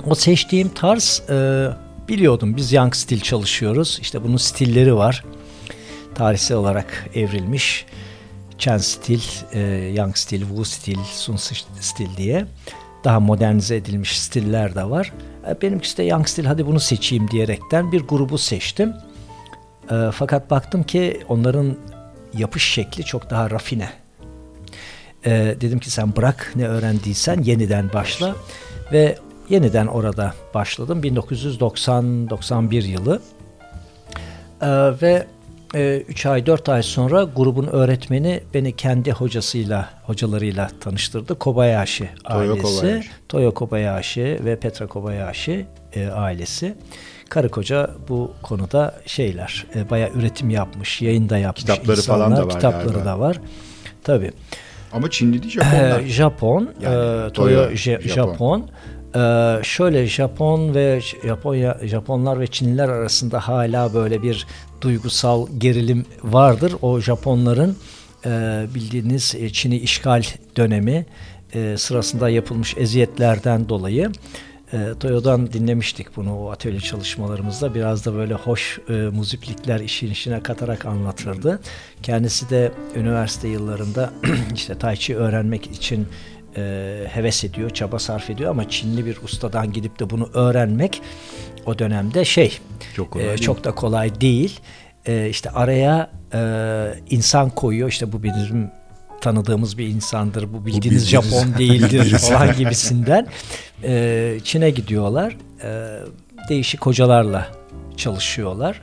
O 0.06 0.14
seçtiğim 0.14 0.68
tarz 0.68 1.22
e, 1.30 1.68
biliyordum 2.08 2.56
biz 2.56 2.72
Young 2.72 2.94
stil 2.94 3.20
çalışıyoruz. 3.20 3.98
İşte 4.02 4.24
bunun 4.24 4.36
stilleri 4.36 4.96
var. 4.96 5.24
Tarihsel 6.14 6.56
olarak 6.56 7.06
evrilmiş. 7.14 7.86
Chen 8.64 8.78
stil, 8.78 9.20
e, 9.52 9.60
Yang 9.92 10.18
stil, 10.18 10.40
Wu 10.40 10.64
stil, 10.64 10.98
Sun 11.04 11.36
stil 11.80 12.16
diye 12.16 12.46
daha 13.04 13.20
modernize 13.20 13.76
edilmiş 13.76 14.20
stiller 14.20 14.74
de 14.74 14.90
var. 14.90 15.12
E, 15.48 15.62
benimkisi 15.62 15.98
de 15.98 16.02
Yang 16.02 16.28
stil 16.28 16.44
hadi 16.44 16.66
bunu 16.66 16.80
seçeyim 16.80 17.30
diyerekten 17.30 17.92
bir 17.92 18.00
grubu 18.00 18.38
seçtim. 18.38 18.94
E, 19.90 20.10
fakat 20.12 20.50
baktım 20.50 20.82
ki 20.82 21.20
onların 21.28 21.76
yapış 22.38 22.64
şekli 22.64 23.04
çok 23.04 23.30
daha 23.30 23.50
rafine. 23.50 23.88
E, 25.26 25.56
dedim 25.60 25.78
ki 25.78 25.90
sen 25.90 26.16
bırak 26.16 26.52
ne 26.56 26.68
öğrendiysen 26.68 27.42
yeniden 27.42 27.92
başla 27.92 28.36
ve 28.92 29.18
yeniden 29.48 29.86
orada 29.86 30.34
başladım 30.54 31.00
1990-91 31.02 32.86
yılı 32.86 33.20
E, 34.60 34.68
ve 35.02 35.26
3 35.78 36.26
ay 36.26 36.46
4 36.46 36.68
ay 36.68 36.82
sonra 36.82 37.22
grubun 37.24 37.66
öğretmeni 37.66 38.40
beni 38.54 38.76
kendi 38.76 39.12
hocasıyla 39.12 39.88
hocalarıyla 40.02 40.68
tanıştırdı. 40.80 41.38
Kobayashi 41.38 42.08
Toyo 42.24 42.38
ailesi, 42.52 42.62
Kobayashi. 42.76 43.08
Toyo 43.28 43.54
Kobayashi 43.54 44.40
ve 44.44 44.56
Petra 44.60 44.86
Kobayashi 44.86 45.66
e, 45.92 46.06
ailesi. 46.06 46.74
Karı 47.28 47.48
koca 47.48 47.90
bu 48.08 48.32
konuda 48.42 48.94
şeyler, 49.06 49.66
e, 49.76 49.90
bayağı 49.90 50.10
üretim 50.14 50.50
yapmış, 50.50 51.02
yayında 51.02 51.38
yapmış 51.38 51.60
Kitapları 51.64 52.00
falan 52.02 52.30
insanlar, 52.30 52.42
da 52.42 52.46
var 52.46 52.54
kitapları 52.54 52.88
galiba. 52.88 53.04
da 53.04 53.18
var. 53.20 53.40
Tabii. 54.04 54.30
Ama 54.92 55.10
Çinli 55.10 55.42
değil 55.42 55.54
Japonlar. 55.54 56.00
Ee, 56.00 56.08
Japon, 56.08 56.70
Yani 56.82 56.94
e, 56.94 57.32
Toyo, 57.32 57.64
Toyo 57.64 57.76
Japon. 57.76 58.08
Japon. 58.08 58.70
Ee, 59.16 59.60
şöyle 59.62 60.06
Japon 60.06 60.74
ve 60.74 61.00
Japonya 61.24 61.78
Japonlar 61.82 62.40
ve 62.40 62.46
Çinliler 62.46 62.88
arasında 62.88 63.48
hala 63.48 63.94
böyle 63.94 64.22
bir 64.22 64.46
duygusal 64.80 65.46
gerilim 65.58 66.06
vardır. 66.22 66.74
O 66.82 67.00
Japonların 67.00 67.76
e, 68.26 68.30
bildiğiniz 68.74 69.34
e, 69.34 69.50
Çin'i 69.50 69.76
işgal 69.76 70.22
dönemi 70.56 71.06
e, 71.54 71.76
sırasında 71.78 72.28
yapılmış 72.28 72.76
eziyetlerden 72.76 73.68
dolayı 73.68 74.10
e, 74.74 74.98
Toyo'dan 75.00 75.52
dinlemiştik 75.52 76.16
bunu 76.16 76.38
o 76.38 76.50
atölye 76.50 76.80
çalışmalarımızda. 76.80 77.74
Biraz 77.74 78.06
da 78.06 78.14
böyle 78.14 78.34
hoş 78.34 78.78
e, 78.88 78.92
muziplikler 78.92 79.80
işin 79.80 80.10
içine 80.10 80.42
katarak 80.42 80.86
anlatırdı. 80.86 81.60
Kendisi 82.02 82.50
de 82.50 82.72
üniversite 82.96 83.48
yıllarında 83.48 84.12
işte 84.54 84.78
Tai 84.78 84.96
Chi 84.96 85.16
öğrenmek 85.16 85.66
için 85.66 86.06
e, 86.56 87.04
heves 87.08 87.44
ediyor, 87.44 87.70
çaba 87.70 87.98
sarf 87.98 88.30
ediyor 88.30 88.50
ama 88.50 88.68
Çinli 88.68 89.06
bir 89.06 89.16
ustadan 89.24 89.72
gidip 89.72 89.98
de 90.00 90.10
bunu 90.10 90.30
öğrenmek 90.34 91.02
o 91.66 91.78
dönemde 91.78 92.24
şey 92.24 92.58
Çok 92.96 93.10
kolay 93.10 93.26
e, 93.26 93.28
değil. 93.28 93.38
çok 93.38 93.64
da 93.64 93.74
kolay 93.74 94.20
değil. 94.20 94.60
E, 95.06 95.28
işte 95.28 95.50
araya 95.50 96.10
e, 96.34 96.40
insan 97.10 97.50
koyuyor. 97.50 97.88
İşte 97.88 98.12
bu 98.12 98.22
bizim 98.22 98.70
tanıdığımız 99.20 99.78
bir 99.78 99.86
insandır. 99.86 100.52
Bu 100.52 100.66
bildiğiniz 100.66 100.84
bildiğiniz 100.84 101.08
Japon 101.08 101.54
değildir 101.58 102.18
falan 102.18 102.56
gibisinden. 102.56 103.26
E, 103.84 104.38
Çin'e 104.44 104.70
gidiyorlar. 104.70 105.36
E, 105.64 105.98
değişik 106.48 106.86
hocalarla 106.86 107.48
çalışıyorlar. 107.96 108.80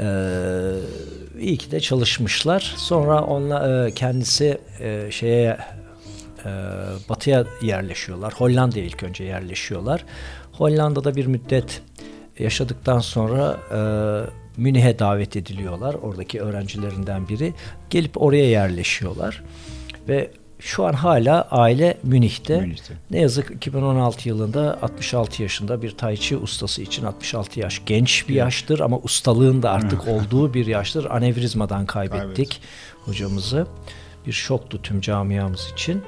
E, 0.00 0.06
iyi 1.40 1.56
ki 1.56 1.70
de 1.70 1.80
çalışmışlar. 1.80 2.74
Sonra 2.76 3.20
onunla 3.24 3.86
e, 3.86 3.90
kendisi 3.94 4.58
e, 4.80 5.10
şeye 5.10 5.58
batıya 7.08 7.44
yerleşiyorlar. 7.62 8.32
Hollanda'ya 8.32 8.84
ilk 8.84 9.02
önce 9.02 9.24
yerleşiyorlar. 9.24 10.04
Hollanda'da 10.52 11.16
bir 11.16 11.26
müddet 11.26 11.82
yaşadıktan 12.38 12.98
sonra 12.98 13.56
e, 13.72 13.80
Münih'e 14.60 14.98
davet 14.98 15.36
ediliyorlar. 15.36 15.94
Oradaki 15.94 16.40
öğrencilerinden 16.40 17.28
biri. 17.28 17.54
Gelip 17.90 18.22
oraya 18.22 18.50
yerleşiyorlar. 18.50 19.42
Ve 20.08 20.30
şu 20.60 20.86
an 20.86 20.92
hala 20.92 21.48
aile 21.50 21.98
Münih'te. 22.02 22.60
Münih'te. 22.60 22.94
Ne 23.10 23.20
yazık 23.20 23.50
2016 23.50 24.28
yılında 24.28 24.78
66 24.82 25.42
yaşında 25.42 25.82
bir 25.82 25.90
Tai 25.90 26.16
Chi 26.16 26.36
ustası 26.36 26.82
için 26.82 27.04
66 27.04 27.60
yaş 27.60 27.82
genç 27.86 28.28
bir 28.28 28.34
yaştır 28.34 28.80
ama 28.80 28.98
ustalığın 28.98 29.62
da 29.62 29.70
artık 29.70 30.08
olduğu 30.08 30.54
bir 30.54 30.66
yaştır. 30.66 31.04
Anevrizmadan 31.04 31.86
kaybettik 31.86 32.60
hocamızı. 33.04 33.66
Bir 34.26 34.32
şoktu 34.32 34.82
tüm 34.82 35.00
camiamız 35.00 35.70
için. 35.72 36.02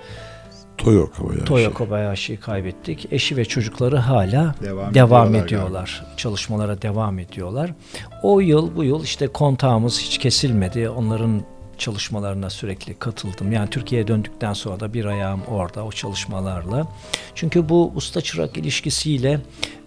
Toyo 0.78 1.10
Kobayashi. 1.10 1.44
Toyo 1.44 1.72
Kobayashi'yi 1.72 2.40
kaybettik. 2.40 3.12
Eşi 3.12 3.36
ve 3.36 3.44
çocukları 3.44 3.96
hala 3.96 4.54
Devam 4.62 4.94
devam, 4.94 5.28
ediyorlar 5.28 5.46
ediyorlar. 5.46 6.04
Çalışmalara 6.16 6.82
devam 6.82 7.18
ediyorlar. 7.18 7.74
O 8.22 8.40
yıl 8.40 8.76
bu 8.76 8.84
yıl 8.84 9.04
işte 9.04 9.28
kontağımız 9.28 10.00
hiç 10.00 10.18
kesilmedi. 10.18 10.88
Onların 10.88 11.42
çalışmalarına 11.78 12.50
sürekli 12.50 12.94
katıldım. 12.94 13.52
Yani 13.52 13.70
Türkiye'ye 13.70 14.08
döndükten 14.08 14.52
sonra 14.52 14.80
da 14.80 14.94
bir 14.94 15.04
ayağım 15.04 15.40
orada 15.48 15.84
o 15.84 15.92
çalışmalarla. 15.92 16.86
Çünkü 17.34 17.68
bu 17.68 17.92
usta 17.94 18.20
çırak 18.20 18.56
ilişkisiyle 18.56 19.40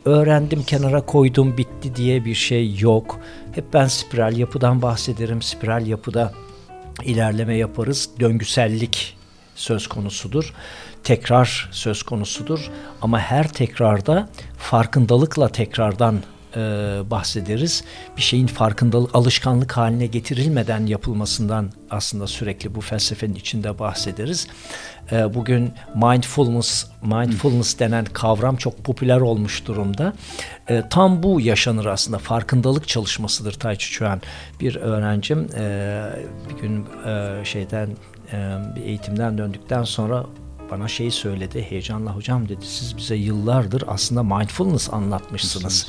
öğrendim 0.05 0.63
kenara 0.63 1.01
koydum 1.01 1.57
bitti 1.57 1.95
diye 1.95 2.25
bir 2.25 2.35
şey 2.35 2.77
yok. 2.79 3.19
Hep 3.51 3.73
ben 3.73 3.87
spiral 3.87 4.37
yapıdan 4.37 4.81
bahsederim. 4.81 5.41
Spiral 5.41 5.87
yapıda 5.87 6.33
ilerleme 7.03 7.57
yaparız. 7.57 8.09
Döngüsellik 8.19 9.17
söz 9.55 9.87
konusudur. 9.87 10.53
Tekrar 11.03 11.69
söz 11.71 12.03
konusudur. 12.03 12.71
Ama 13.01 13.19
her 13.19 13.47
tekrarda 13.47 14.29
farkındalıkla 14.57 15.49
tekrardan 15.49 16.23
e, 16.55 16.59
bahsederiz. 17.11 17.83
Bir 18.17 18.21
şeyin 18.21 18.47
farkındalık, 18.47 19.15
alışkanlık 19.15 19.71
haline 19.71 20.05
getirilmeden 20.05 20.85
yapılmasından 20.85 21.71
aslında 21.89 22.27
sürekli 22.27 22.75
bu 22.75 22.81
felsefenin 22.81 23.35
içinde 23.35 23.79
bahsederiz. 23.79 24.47
E, 25.11 25.33
bugün 25.33 25.73
mindfulness, 25.95 26.85
mindfulness 27.01 27.79
denen 27.79 28.05
kavram 28.05 28.55
çok 28.55 28.83
popüler 28.83 29.21
olmuş 29.21 29.65
durumda. 29.65 30.13
E, 30.69 30.83
tam 30.89 31.23
bu 31.23 31.41
yaşanır 31.41 31.85
aslında. 31.85 32.17
Farkındalık 32.17 32.87
çalışmasıdır 32.87 33.53
Tai 33.53 33.77
Chi. 33.77 34.05
Bir 34.59 34.75
öğrencim 34.75 35.47
e, 35.57 36.05
bir 36.49 36.61
gün 36.61 36.85
e, 37.05 37.45
şeyden 37.45 37.89
e, 38.33 38.57
bir 38.75 38.81
eğitimden 38.81 39.37
döndükten 39.37 39.83
sonra 39.83 40.25
bana 40.71 40.87
şey 40.87 41.11
söyledi 41.11 41.65
heyecanla 41.69 42.15
hocam 42.15 42.49
dedi 42.49 42.65
siz 42.65 42.97
bize 42.97 43.15
yıllardır 43.15 43.83
aslında 43.87 44.23
mindfulness 44.23 44.93
anlatmışsınız. 44.93 45.87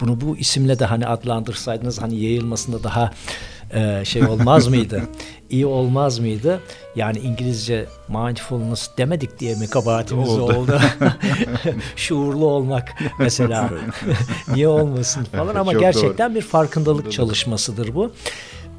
Bunu 0.00 0.20
bu 0.20 0.36
isimle 0.36 0.78
de 0.78 0.84
hani 0.84 1.06
adlandırsaydınız 1.06 2.02
hani 2.02 2.16
yayılmasında 2.16 2.82
daha 2.82 3.12
e, 3.74 4.04
şey 4.04 4.24
olmaz 4.24 4.68
mıydı? 4.68 5.02
İyi 5.50 5.66
olmaz 5.66 6.18
mıydı? 6.18 6.60
Yani 6.96 7.18
İngilizce 7.18 7.86
mindfulness 8.08 8.90
demedik 8.98 9.38
diye 9.40 9.54
mi 9.54 9.68
kabahatimiz 9.70 10.28
Oldu. 10.28 10.58
oldu? 10.58 10.80
Şuurlu 11.96 12.46
olmak 12.46 12.94
mesela. 13.18 13.70
Niye 14.54 14.68
olmasın 14.68 15.24
falan 15.24 15.54
ama 15.54 15.72
Çok 15.72 15.80
gerçekten 15.80 16.34
bir 16.34 16.42
farkındalık 16.42 17.12
çalışmasıdır 17.12 17.94
bu. 17.94 18.12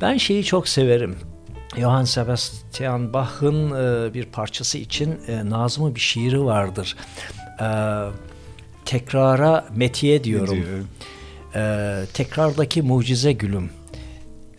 Ben 0.01 0.17
şeyi 0.17 0.43
çok 0.43 0.67
severim. 0.67 1.15
Johann 1.77 2.03
Sebastian 2.03 3.13
Bach'ın 3.13 3.71
e, 3.71 4.13
bir 4.13 4.25
parçası 4.25 4.77
için 4.77 5.19
e, 5.27 5.49
Nazım'ın 5.49 5.95
bir 5.95 5.99
şiiri 5.99 6.43
vardır. 6.45 6.95
E, 7.61 7.67
tekrara 8.85 9.65
metiye 9.75 10.23
diyorum. 10.23 10.55
Diyor. 10.55 10.79
E, 11.55 12.05
tekrardaki 12.13 12.81
mucize 12.81 13.31
gülüm. 13.33 13.69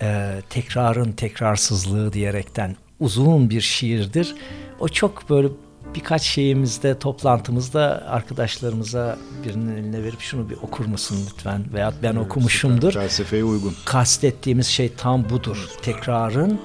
E, 0.02 0.40
tekrarın 0.50 1.12
tekrarsızlığı 1.12 2.12
diyerekten 2.12 2.76
uzun 3.00 3.50
bir 3.50 3.60
şiirdir. 3.60 4.34
O 4.80 4.88
çok 4.88 5.30
böyle 5.30 5.48
birkaç 5.94 6.22
şeyimizde, 6.22 6.98
toplantımızda 6.98 8.04
arkadaşlarımıza 8.08 9.18
birinin 9.44 9.76
eline 9.76 10.04
verip 10.04 10.20
şunu 10.20 10.50
bir 10.50 10.56
okur 10.56 10.84
musun 10.86 11.18
lütfen? 11.32 11.64
Veyahut 11.72 11.94
ben 12.02 12.16
okumuşumdur 12.16 12.92
Felsefeye 12.92 13.44
uygun. 13.44 13.74
kastettiğimiz 13.84 14.66
şey 14.66 14.92
tam 14.96 15.28
budur. 15.30 15.68
Tekrarın 15.82 16.60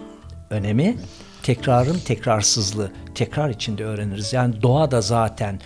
önemi, 0.49 0.97
tekrarın 1.43 1.99
tekrarsızlığı. 1.99 2.91
Tekrar 3.15 3.49
içinde 3.49 3.85
öğreniriz. 3.85 4.33
Yani 4.33 4.61
doğa 4.61 4.91
da 4.91 5.01
zaten 5.01 5.59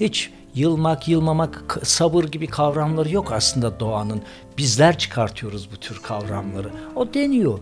hiç 0.00 0.30
yılmak, 0.54 1.08
yılmamak, 1.08 1.78
sabır 1.82 2.24
gibi 2.24 2.46
kavramları 2.46 3.10
yok 3.10 3.32
aslında 3.32 3.80
doğanın. 3.80 4.22
Bizler 4.58 4.98
çıkartıyoruz 4.98 5.68
bu 5.72 5.76
tür 5.76 6.02
kavramları. 6.02 6.70
O 6.96 7.14
deniyor, 7.14 7.58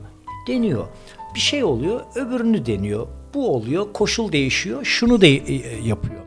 deniyor. 0.48 0.86
Bir 1.34 1.40
şey 1.40 1.64
oluyor, 1.64 2.00
öbürünü 2.14 2.66
deniyor. 2.66 3.06
Bu 3.34 3.54
oluyor, 3.54 3.92
koşul 3.92 4.32
değişiyor, 4.32 4.84
şunu 4.84 5.20
da 5.20 5.26
yapıyor. 5.82 6.22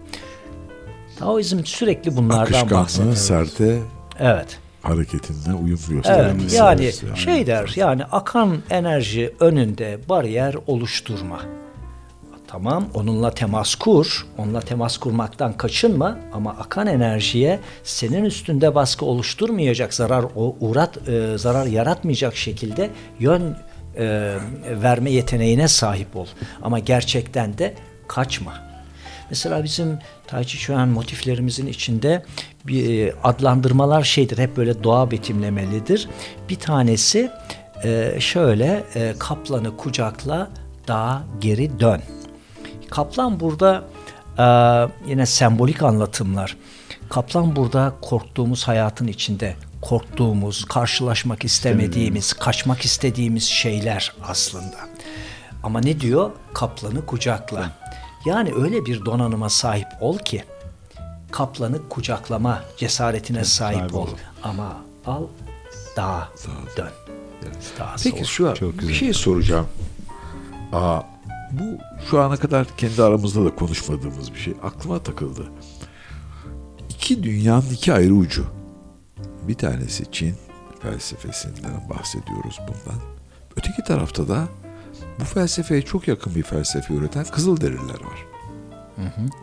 Taoizm 1.20 1.66
sürekli 1.66 2.18
bunlardan 2.18 2.40
bahsediyor. 2.54 2.82
Akışkanlığı 2.82 3.16
serte 3.16 3.80
Evet. 4.20 4.60
Hareketinde 4.90 5.54
uyum 5.54 5.80
Evet 5.90 5.90
göstermesi. 5.90 6.56
yani 6.56 6.92
şey 7.18 7.48
der 7.48 7.74
yani 7.76 8.04
akan 8.04 8.58
enerji 8.70 9.34
önünde 9.40 10.00
bariyer 10.10 10.56
oluşturma. 10.68 11.42
Tamam 12.48 12.86
onunla 12.94 13.32
temas 13.32 13.76
kur, 13.76 14.28
onunla 14.38 14.60
temas 14.60 14.98
kurmaktan 14.98 15.54
kaçınma 15.58 16.18
ama 16.34 16.52
akan 16.52 16.88
enerjiye 16.88 17.60
senin 17.84 18.24
üstünde 18.26 18.76
baskı 18.76 19.06
oluşturmayacak, 19.06 19.94
zarar 19.94 20.26
o- 20.36 20.56
uğrat 20.60 21.10
e, 21.10 21.38
zarar 21.38 21.66
yaratmayacak 21.66 22.36
şekilde 22.36 22.90
yön 23.20 23.56
e, 23.98 24.36
verme 24.84 25.12
yeteneğine 25.12 25.68
sahip 25.68 26.16
ol. 26.16 26.28
Ama 26.62 26.80
gerçekten 26.80 27.58
de 27.58 27.74
kaçma. 28.08 28.54
Mesela 29.30 29.64
bizim 29.64 30.00
Chi 30.28 30.58
Chuan 30.58 30.88
motiflerimizin 30.88 31.68
içinde 31.68 32.26
bir 32.68 33.08
e, 33.08 33.14
adlandırmalar 33.24 34.04
şeydir. 34.04 34.38
Hep 34.38 34.58
böyle 34.58 34.84
doğa 34.84 35.12
betimlemelidir. 35.12 36.10
Bir 36.50 36.56
tanesi 36.56 37.32
e, 37.84 38.18
şöyle 38.20 38.84
e, 38.96 39.16
kaplanı 39.20 39.78
kucakla 39.78 40.50
daha 40.88 41.24
geri 41.42 41.80
dön. 41.80 42.02
Kaplan 42.90 43.40
burada 43.40 43.84
yine 45.08 45.26
sembolik 45.26 45.84
anlatımlar. 45.84 46.58
Kaplan 47.10 47.56
burada 47.56 47.94
korktuğumuz 48.02 48.68
hayatın 48.68 49.08
içinde 49.08 49.56
korktuğumuz, 49.82 50.66
karşılaşmak 50.66 51.46
istemediğimiz, 51.46 52.34
kaçmak 52.34 52.86
istediğimiz 52.86 53.44
şeyler 53.44 54.14
aslında. 54.24 54.78
Ama 55.64 55.80
ne 55.80 56.00
diyor? 56.00 56.32
Kaplanı 56.54 57.06
kucakla. 57.06 57.72
Yani 58.26 58.54
öyle 58.54 58.86
bir 58.86 59.06
donanıma 59.06 59.50
sahip 59.50 59.88
ol 60.02 60.18
ki 60.18 60.44
kaplanı 61.32 61.90
kucaklama 61.90 62.64
cesaretine 62.78 63.44
sahip 63.44 63.78
sahip 63.80 63.96
ol. 63.96 64.00
ol. 64.02 64.08
Ama 64.44 64.78
al 65.06 65.24
dağa 65.98 66.30
dön. 66.78 66.90
Dağa 67.80 67.96
Peki 68.04 68.18
sol. 68.18 68.26
şu 68.26 68.50
an 68.50 68.54
Çok 68.54 68.80
bir 68.80 68.94
şey 68.94 69.14
soracağım. 69.14 69.68
Aa, 70.74 71.02
bu 71.52 71.64
şu 72.10 72.22
ana 72.22 72.38
kadar 72.38 72.68
kendi 72.78 73.04
aramızda 73.04 73.46
da 73.46 73.56
konuşmadığımız 73.56 74.34
bir 74.34 74.40
şey. 74.40 74.54
Aklıma 74.64 75.00
takıldı. 75.00 75.46
İki 76.90 77.24
dünyanın 77.24 77.70
iki 77.72 77.94
ayrı 77.94 78.14
ucu. 78.14 78.46
Bir 79.48 79.56
tanesi 79.56 80.12
Çin 80.12 80.36
felsefesinden 80.82 81.90
bahsediyoruz 81.90 82.60
bundan. 82.68 83.02
Öteki 83.58 83.84
tarafta 83.84 84.28
da 84.28 84.48
bu 85.20 85.24
felsefeye 85.24 85.82
çok 85.82 86.08
yakın 86.08 86.36
bir 86.36 86.44
felsefe 86.44 86.94
üreten 86.94 87.26
Kızılderililer 87.26 88.00
var. 88.04 88.26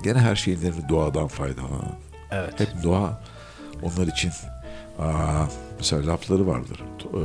Gene 0.02 0.18
her 0.18 0.36
şeylerini 0.36 0.88
doğadan 0.88 1.28
faydalanan. 1.28 1.96
Evet. 2.30 2.60
Hep 2.60 2.82
doğa 2.82 3.20
onlar 3.82 4.06
için 4.06 4.30
aa, 4.98 5.44
mesela 5.78 6.06
lafları 6.06 6.46
vardır. 6.46 6.82
To- 6.98 7.18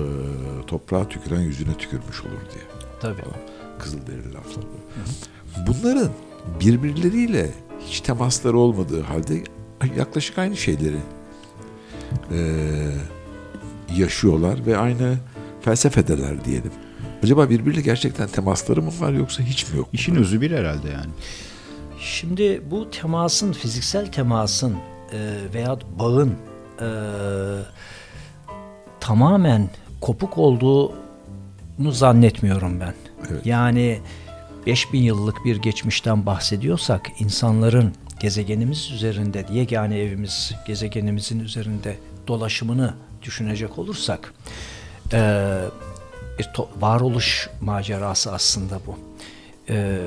e, 0.63 0.65
toprağa 0.65 1.07
tüküren 1.09 1.41
yüzüne 1.41 1.73
tükürmüş 1.73 2.21
olur 2.21 2.41
diye. 2.53 2.63
Tabii. 3.01 3.21
Falan. 3.21 3.37
Kızılderili 3.79 4.33
lafları. 4.33 4.65
Bunların 5.67 6.09
birbirleriyle 6.59 7.51
hiç 7.79 8.01
temasları 8.01 8.57
olmadığı 8.57 9.01
halde 9.01 9.43
yaklaşık 9.97 10.37
aynı 10.37 10.57
şeyleri 10.57 10.97
e, 12.31 12.39
yaşıyorlar 13.95 14.65
ve 14.65 14.77
aynı 14.77 15.17
felsefedeler 15.61 16.45
diyelim. 16.45 16.71
Acaba 17.23 17.49
birbiriyle 17.49 17.81
gerçekten 17.81 18.27
temasları 18.27 18.81
mı 18.81 18.91
var 18.99 19.13
yoksa 19.13 19.43
hiç 19.43 19.69
mi 19.69 19.77
yok? 19.77 19.89
İşin 19.93 20.15
özü 20.15 20.41
bir 20.41 20.51
herhalde 20.51 20.89
yani. 20.89 21.11
Şimdi 21.99 22.61
bu 22.71 22.89
temasın, 22.91 23.53
fiziksel 23.53 24.11
temasın 24.11 24.75
e, 25.13 25.35
veya 25.53 25.77
bağın 25.99 26.35
e, 26.81 26.87
tamamen 28.99 29.69
kopuk 30.01 30.37
olduğunu 30.37 31.91
zannetmiyorum 31.91 32.79
ben. 32.79 32.93
Evet. 33.31 33.45
Yani 33.45 33.99
5000 34.65 35.01
yıllık 35.01 35.45
bir 35.45 35.55
geçmişten 35.55 36.25
bahsediyorsak 36.25 37.07
insanların 37.19 37.93
gezegenimiz 38.19 38.91
üzerinde, 38.91 39.45
yegane 39.51 39.99
evimiz 39.99 40.51
gezegenimizin 40.67 41.39
üzerinde 41.39 41.97
dolaşımını 42.27 42.93
düşünecek 43.23 43.77
olursak 43.79 44.33
e, 45.13 45.59
bir 46.39 46.49
varoluş 46.79 47.49
macerası 47.61 48.33
aslında 48.33 48.79
bu. 48.87 48.95
E, 49.69 49.99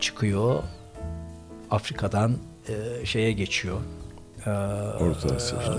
çıkıyor 0.00 0.62
Afrika'dan 1.70 2.36
e, 2.68 3.06
şeye 3.06 3.32
geçiyor. 3.32 3.76
E, 4.46 4.50
Orta 4.50 5.34
Asya 5.34 5.58
işte. 5.58 5.72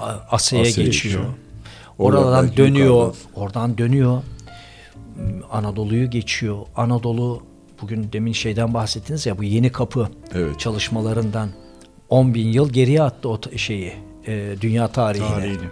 Asya'ya 0.00 0.26
Asya'ya 0.30 0.64
geçiyor. 0.64 0.86
geçiyor. 0.86 1.24
Oradan 1.98 2.56
dönüyor. 2.56 3.06
yukarıdan. 3.06 3.42
Oradan 3.42 3.78
dönüyor. 3.78 4.22
Anadolu'yu 5.50 6.10
geçiyor. 6.10 6.58
Anadolu 6.76 7.42
bugün 7.82 8.12
demin 8.12 8.32
şeyden 8.32 8.74
bahsettiniz 8.74 9.26
ya 9.26 9.38
bu 9.38 9.44
yeni 9.44 9.72
kapı 9.72 10.08
Evet. 10.34 10.60
çalışmalarından 10.60 11.50
10 12.08 12.34
bin 12.34 12.46
yıl 12.48 12.70
geriye 12.70 13.02
attı 13.02 13.28
o 13.28 13.40
şeyi 13.56 13.92
e, 14.26 14.54
dünya 14.60 14.88
tarihine. 14.88 15.28
Tarihini. 15.28 15.68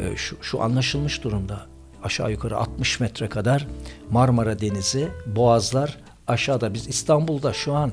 E, 0.00 0.16
şu, 0.16 0.36
şu 0.42 0.62
anlaşılmış 0.62 1.24
durumda. 1.24 1.66
Aşağı 2.06 2.30
yukarı 2.30 2.56
60 2.56 3.00
metre 3.00 3.28
kadar 3.28 3.66
Marmara 4.10 4.60
Denizi, 4.60 5.08
Boğazlar 5.26 5.98
aşağıda. 6.26 6.74
Biz 6.74 6.88
İstanbul'da 6.88 7.52
şu 7.52 7.74
an 7.74 7.92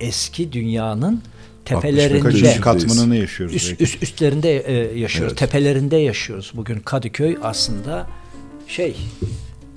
eski 0.00 0.52
dünyanın 0.52 1.22
tepelerinde 1.64 2.60
katmanını 2.60 3.16
yaşıyoruz. 3.16 3.56
üst, 3.56 3.80
üst- 3.80 4.02
üstlerinde 4.02 4.56
e, 4.58 4.98
yaşıyoruz. 4.98 5.32
Evet. 5.32 5.38
Tepelerinde 5.38 5.96
yaşıyoruz. 5.96 6.52
Bugün 6.54 6.78
Kadıköy 6.78 7.36
aslında 7.42 8.06
şey 8.68 8.96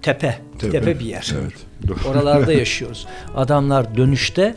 tepe, 0.01 0.39
tepe, 0.59 0.71
Tepe. 0.79 0.99
bir 0.99 1.05
yer. 1.05 1.33
Evet. 1.41 2.05
Oralarda 2.05 2.53
yaşıyoruz. 2.63 3.07
Adamlar 3.35 3.97
dönüşte 3.97 4.55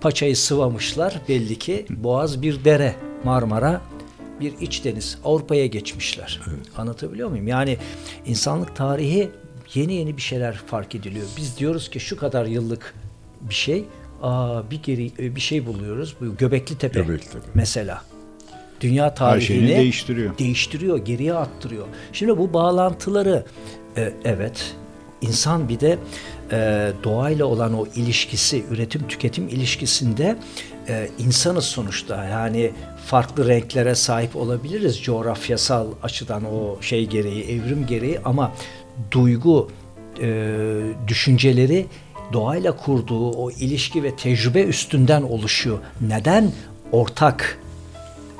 paçayı 0.00 0.36
sıvamışlar. 0.36 1.20
Belli 1.28 1.58
ki 1.58 1.86
Boğaz 1.90 2.42
bir 2.42 2.64
dere, 2.64 2.94
Marmara 3.24 3.80
bir 4.40 4.52
iç 4.60 4.84
deniz. 4.84 5.18
Avrupa'ya 5.24 5.66
geçmişler. 5.66 6.40
Anlatabiliyor 6.76 7.28
muyum? 7.28 7.48
Yani 7.48 7.76
insanlık 8.26 8.76
tarihi 8.76 9.30
yeni 9.74 9.94
yeni 9.94 10.16
bir 10.16 10.22
şeyler 10.22 10.54
fark 10.54 10.94
ediliyor. 10.94 11.26
Biz 11.36 11.58
diyoruz 11.58 11.90
ki 11.90 12.00
şu 12.00 12.16
kadar 12.16 12.46
yıllık 12.46 12.94
bir 13.40 13.54
şey, 13.54 13.84
aa, 14.22 14.70
bir 14.70 14.82
geri 14.82 15.36
bir 15.36 15.40
şey 15.40 15.66
buluyoruz. 15.66 16.16
Bu 16.20 16.36
Göbekli 16.36 16.78
Tepe, 16.78 17.00
Göbekli 17.00 17.26
Tepe. 17.26 17.46
mesela. 17.54 18.02
Dünya 18.80 19.14
tarihini 19.14 19.68
değiştiriyor. 19.68 20.38
değiştiriyor, 20.38 20.98
geriye 20.98 21.34
attırıyor. 21.34 21.86
Şimdi 22.12 22.38
bu 22.38 22.52
bağlantıları 22.52 23.44
e, 23.96 24.12
evet 24.24 24.74
insan 25.20 25.68
bir 25.68 25.80
de 25.80 25.98
e, 26.52 26.92
doğayla 27.04 27.46
olan 27.46 27.74
o 27.74 27.86
ilişkisi, 27.86 28.64
üretim 28.70 29.08
tüketim 29.08 29.48
ilişkisinde 29.48 30.36
e, 30.88 31.08
insanız 31.18 31.64
sonuçta. 31.64 32.24
Yani 32.24 32.72
farklı 33.10 33.48
renklere 33.48 33.94
sahip 33.94 34.36
olabiliriz 34.36 35.02
coğrafyasal 35.02 35.86
açıdan 36.02 36.44
o 36.44 36.82
şey 36.82 37.06
gereği, 37.06 37.44
evrim 37.44 37.86
gereği 37.86 38.20
ama 38.24 38.52
duygu, 39.10 39.70
e, 40.20 40.80
düşünceleri 41.08 41.86
doğayla 42.32 42.76
kurduğu 42.76 43.30
o 43.30 43.50
ilişki 43.50 44.02
ve 44.02 44.16
tecrübe 44.16 44.62
üstünden 44.62 45.22
oluşuyor. 45.22 45.78
Neden 46.00 46.52
ortak 46.92 47.58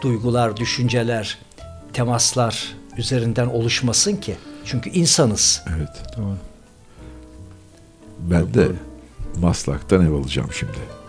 duygular, 0.03 0.57
düşünceler, 0.57 1.39
temaslar 1.93 2.75
üzerinden 2.99 3.47
oluşmasın 3.47 4.17
ki? 4.17 4.37
Çünkü 4.65 4.91
insanız. 4.91 5.63
Evet. 5.77 6.17
Ben 8.19 8.55
de 8.55 8.69
Maslak'tan 9.41 10.07
ev 10.07 10.13
alacağım 10.13 10.51
şimdi. 10.53 11.00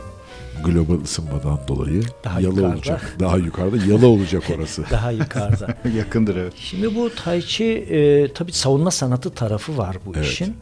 Global 0.64 1.02
ısınmadan 1.04 1.60
dolayı 1.68 2.04
Daha 2.24 2.42
yalı 2.42 2.54
yukarıda. 2.56 2.76
olacak. 2.76 3.16
Daha 3.20 3.38
yukarıda 3.38 3.86
yalı 3.86 4.08
olacak 4.08 4.44
orası. 4.58 4.84
Daha 4.92 5.12
yukarıda. 5.12 5.68
Yakındır 5.98 6.36
evet. 6.36 6.54
Şimdi 6.58 6.96
bu 6.96 7.10
Tai 7.16 7.42
Chi 7.42 7.64
e, 7.66 8.34
tabii 8.34 8.52
savunma 8.52 8.92
sanatı 8.92 9.30
tarafı 9.30 9.78
var 9.78 9.98
bu 10.06 10.12
Evet. 10.16 10.26
işin. 10.26 10.56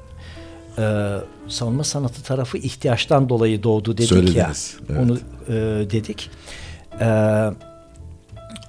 E, 0.78 1.16
savunma 1.48 1.84
sanatı 1.84 2.24
tarafı 2.24 2.58
ihtiyaçtan 2.58 3.30
dolayı 3.30 3.64
doğdu 3.64 3.94
dedik 3.98 4.10
Söylediniz, 4.10 4.78
ya. 4.80 4.86
evet. 4.90 5.02
Onu 5.04 5.18
e, 5.48 5.54
dedik. 5.92 6.30
E, 7.00 7.06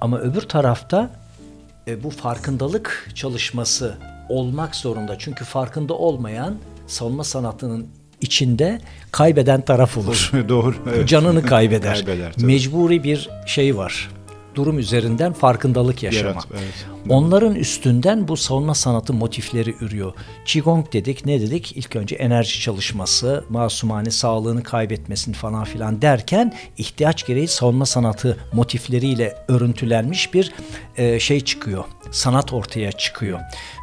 ama 0.01 0.19
öbür 0.19 0.41
tarafta 0.41 1.09
e, 1.87 2.03
bu 2.03 2.09
farkındalık 2.09 3.09
çalışması 3.15 3.97
olmak 4.29 4.75
zorunda. 4.75 5.17
Çünkü 5.19 5.45
farkında 5.45 5.93
olmayan 5.93 6.55
savunma 6.87 7.23
sanatının 7.23 7.87
içinde 8.21 8.81
kaybeden 9.11 9.61
taraf 9.61 9.97
olur. 9.97 10.31
Doğru. 10.49 10.75
Evet. 10.95 11.09
Canını 11.09 11.43
kaybeder. 11.43 11.93
Kaybeder, 12.05 12.33
tabii. 12.33 12.45
Mecburi 12.45 13.03
bir 13.03 13.29
şey 13.45 13.77
var. 13.77 14.09
Durum 14.55 14.79
üzerinden 14.79 15.33
farkındalık 15.33 16.03
yaşama. 16.03 16.29
Yarat, 16.29 16.47
evet. 16.51 16.85
Onların 17.09 17.55
üstünden 17.55 18.27
bu 18.27 18.37
savunma 18.37 18.75
sanatı 18.75 19.13
motifleri 19.13 19.75
ürüyor. 19.81 20.13
Qigong 20.45 20.93
dedik, 20.93 21.25
ne 21.25 21.41
dedik? 21.41 21.77
İlk 21.77 21.95
önce 21.95 22.15
enerji 22.15 22.61
çalışması, 22.61 23.43
masumane 23.49 24.11
sağlığını 24.11 24.63
kaybetmesin 24.63 25.33
falan 25.33 25.63
filan 25.63 26.01
derken 26.01 26.53
ihtiyaç 26.77 27.25
gereği 27.25 27.47
savunma 27.47 27.85
sanatı 27.85 28.37
motifleriyle 28.53 29.35
örüntülenmiş 29.47 30.33
bir 30.33 30.51
e, 30.97 31.19
şey 31.19 31.41
çıkıyor. 31.41 31.83
Sanat 32.11 32.53
ortaya 32.53 32.91
çıkıyor. 32.91 33.39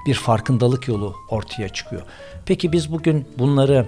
Bir 0.07 0.15
farkındalık 0.15 0.89
yolu 0.89 1.15
ortaya 1.31 1.69
çıkıyor. 1.69 2.03
Peki 2.47 2.73
biz 2.73 2.93
bugün 2.93 3.29
bunları 3.39 3.87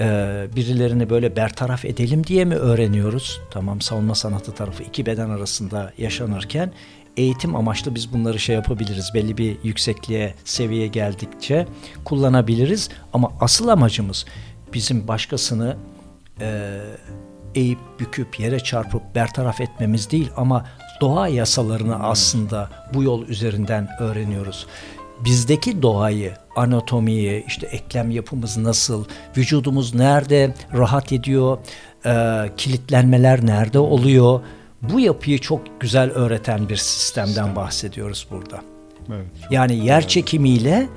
e, 0.00 0.46
birilerini 0.56 1.10
böyle 1.10 1.36
bertaraf 1.36 1.84
edelim 1.84 2.26
diye 2.26 2.44
mi 2.44 2.54
öğreniyoruz? 2.54 3.40
Tamam 3.50 3.80
savunma 3.80 4.14
sanatı 4.14 4.52
tarafı 4.52 4.82
iki 4.82 5.06
beden 5.06 5.30
arasında 5.30 5.92
yaşanırken 5.98 6.72
eğitim 7.16 7.56
amaçlı 7.56 7.94
biz 7.94 8.12
bunları 8.12 8.38
şey 8.38 8.54
yapabiliriz. 8.54 9.10
Belli 9.14 9.38
bir 9.38 9.56
yüksekliğe, 9.62 10.34
seviyeye 10.44 10.86
geldikçe 10.86 11.66
kullanabiliriz. 12.04 12.88
Ama 13.12 13.32
asıl 13.40 13.68
amacımız 13.68 14.26
bizim 14.74 15.08
başkasını 15.08 15.76
e, 16.40 16.78
eğip 17.54 17.78
büküp 18.00 18.40
yere 18.40 18.60
çarpıp 18.60 19.14
bertaraf 19.14 19.60
etmemiz 19.60 20.10
değil 20.10 20.30
ama 20.36 20.66
doğa 21.00 21.28
yasalarını 21.28 22.04
aslında 22.04 22.70
bu 22.94 23.02
yol 23.02 23.28
üzerinden 23.28 23.88
öğreniyoruz. 24.00 24.66
Bizdeki 25.24 25.82
doğayı, 25.82 26.32
anatomiyi, 26.56 27.44
işte 27.46 27.66
eklem 27.66 28.10
yapımız 28.10 28.56
nasıl, 28.56 29.04
vücudumuz 29.36 29.94
nerede 29.94 30.54
rahat 30.74 31.12
ediyor, 31.12 31.58
e, 32.06 32.44
kilitlenmeler 32.56 33.46
nerede 33.46 33.78
oluyor, 33.78 34.40
bu 34.82 35.00
yapıyı 35.00 35.38
çok 35.38 35.80
güzel 35.80 36.10
öğreten 36.10 36.68
bir 36.68 36.76
sistemden 36.76 37.56
bahsediyoruz 37.56 38.26
burada. 38.30 38.60
Evet. 39.08 39.26
Yani 39.50 39.86
yer 39.86 40.08
çekimiyle 40.08 40.88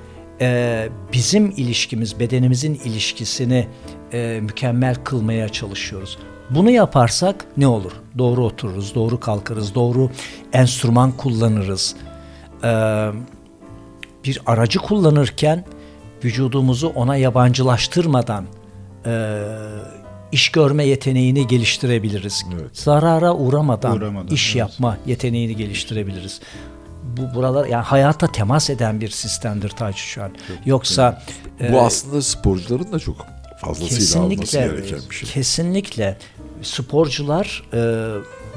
e, 0.42 0.90
bizim 1.14 1.52
ilişkimiz, 1.58 2.20
bedenimizin 2.20 2.74
ilişkisini 2.74 3.68
e, 4.14 4.40
mükemmel 4.42 4.96
kılmaya 4.96 5.50
çalışıyoruz. 5.50 6.18
Bunu 6.50 6.70
yaparsak 6.72 7.46
ne 7.58 7.68
olur? 7.68 7.92
Doğru 8.18 8.46
otururuz, 8.46 8.96
doğru 8.96 9.20
kalkarız, 9.20 9.76
doğru 9.76 10.10
enstrüman 10.54 11.12
kullanırız. 11.12 11.96
E, 12.64 12.68
bir 14.26 14.42
aracı 14.46 14.80
kullanırken 14.80 15.66
vücudumuzu 16.24 16.88
ona 16.88 17.16
yabancılaştırmadan 17.16 18.46
e, 19.06 19.42
iş 20.32 20.50
görme 20.50 20.86
yeteneğini 20.86 21.48
geliştirebiliriz. 21.48 22.46
Evet. 22.54 22.78
Zarara 22.78 23.36
uğramadan, 23.36 23.98
Uğramadan, 23.98 24.36
iş 24.36 24.48
evet. 24.56 24.56
yapma 24.60 24.98
yeteneğini 25.06 25.56
geliştirebiliriz. 25.56 26.42
Bu 27.04 27.36
buralar 27.36 27.66
yani 27.66 27.84
hayata 27.84 28.28
temas 28.32 28.70
eden 28.70 29.02
bir 29.02 29.10
sistemdir 29.10 29.70
Taycu 29.70 29.98
şu 29.98 30.24
an. 30.24 30.32
Yoksa 30.66 31.22
e, 31.62 31.74
Bu 31.74 31.82
aslında 31.82 32.22
sporcuların 32.22 32.92
da 32.92 33.00
çok 33.00 33.26
fazlasıyla 33.62 34.24
alması 34.24 34.40
kesinlikle 34.40 34.60
gereken 34.60 35.10
bir 35.10 35.16
şey. 35.16 35.30
kesinlikle 35.30 36.18
sporcular 36.62 37.64
e, 37.74 37.82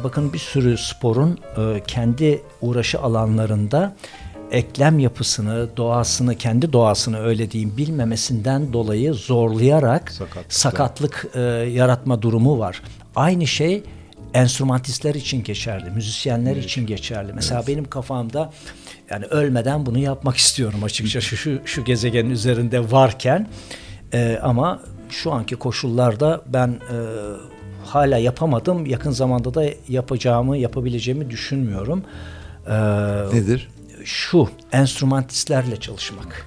bakın 0.05 0.32
bir 0.32 0.39
sürü 0.39 0.78
sporun 0.78 1.39
e, 1.59 1.82
kendi 1.86 2.43
uğraşı 2.61 3.01
alanlarında 3.01 3.97
eklem 4.55 4.98
yapısını, 4.98 5.76
doğasını, 5.76 6.35
kendi 6.35 6.72
doğasını 6.72 7.18
öyle 7.20 7.51
diyeyim 7.51 7.76
bilmemesinden 7.76 8.72
dolayı 8.72 9.14
zorlayarak 9.14 10.10
Sakatlıklar. 10.12 10.44
sakatlık 10.48 11.26
e, 11.35 11.40
yaratma 11.72 12.22
durumu 12.22 12.59
var. 12.59 12.82
Aynı 13.16 13.47
şey 13.47 13.82
enstrümantistler 14.35 15.14
için 15.14 15.43
geçerli, 15.44 15.90
müzisyenler 15.90 16.56
için 16.56 16.86
geçerli. 16.86 17.32
Mesela 17.32 17.64
benim 17.68 17.85
kafamda 17.85 18.52
yani 19.10 19.24
ölmeden 19.24 19.86
bunu 19.86 19.98
yapmak 19.98 20.36
istiyorum 20.36 20.85
açıkçası 20.85 21.36
şu 21.36 21.60
şu 21.64 21.85
gezegenin 21.85 22.31
üzerinde 22.31 22.93
varken 22.93 23.48
E, 24.12 24.39
ama 24.43 24.81
şu 25.10 25.32
anki 25.32 25.56
koşullarda 25.56 26.43
ben 26.47 26.68
e, 26.68 26.97
hala 27.85 28.18
yapamadım. 28.18 28.86
Yakın 28.86 29.10
zamanda 29.10 29.55
da 29.55 29.64
yapacağımı, 29.89 30.56
yapabileceğimi 30.56 31.31
düşünmüyorum. 31.31 32.05
E, 32.66 32.74
Nedir? 33.36 33.68
Şu 34.05 34.48
enstrümantistlerle 34.72 35.76
çalışmak. 35.81 36.47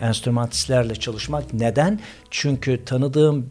Enstrümantistlerle 0.00 0.94
çalışmak 0.94 1.54
neden? 1.54 2.00
Çünkü 2.30 2.84
tanıdığım 2.84 3.46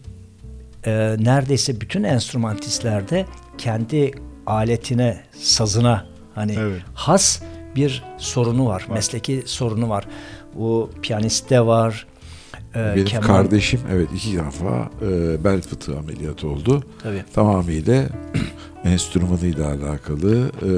e, 0.86 1.16
neredeyse 1.20 1.82
bütün 1.82 2.04
enstrümantistlerde 2.04 3.26
kendi 3.58 4.12
aletine, 4.46 5.24
sazına 5.40 6.06
hani 6.36 6.56
Evet. 6.60 6.82
has 6.94 7.42
bir 7.76 8.04
sorunu 8.18 8.66
var, 8.66 8.88
mesleki 8.94 9.44
sorunu 9.46 9.90
var. 9.90 10.08
Bu 10.56 10.90
piyanistte 11.02 11.62
var. 11.66 12.08
e, 12.76 12.94
Benim 12.96 13.06
keman- 13.06 13.28
kardeşim 13.28 13.80
evet 13.92 14.10
iki 14.16 14.38
defa 14.38 14.90
e, 15.02 15.44
bel 15.44 15.62
fıtığı 15.62 15.98
ameliyatı 15.98 16.48
oldu. 16.48 16.84
Tabii. 17.04 17.24
Tamamıyla 17.34 18.04
enstrümanıyla 18.84 19.68
alakalı 19.74 20.52
e, 20.62 20.70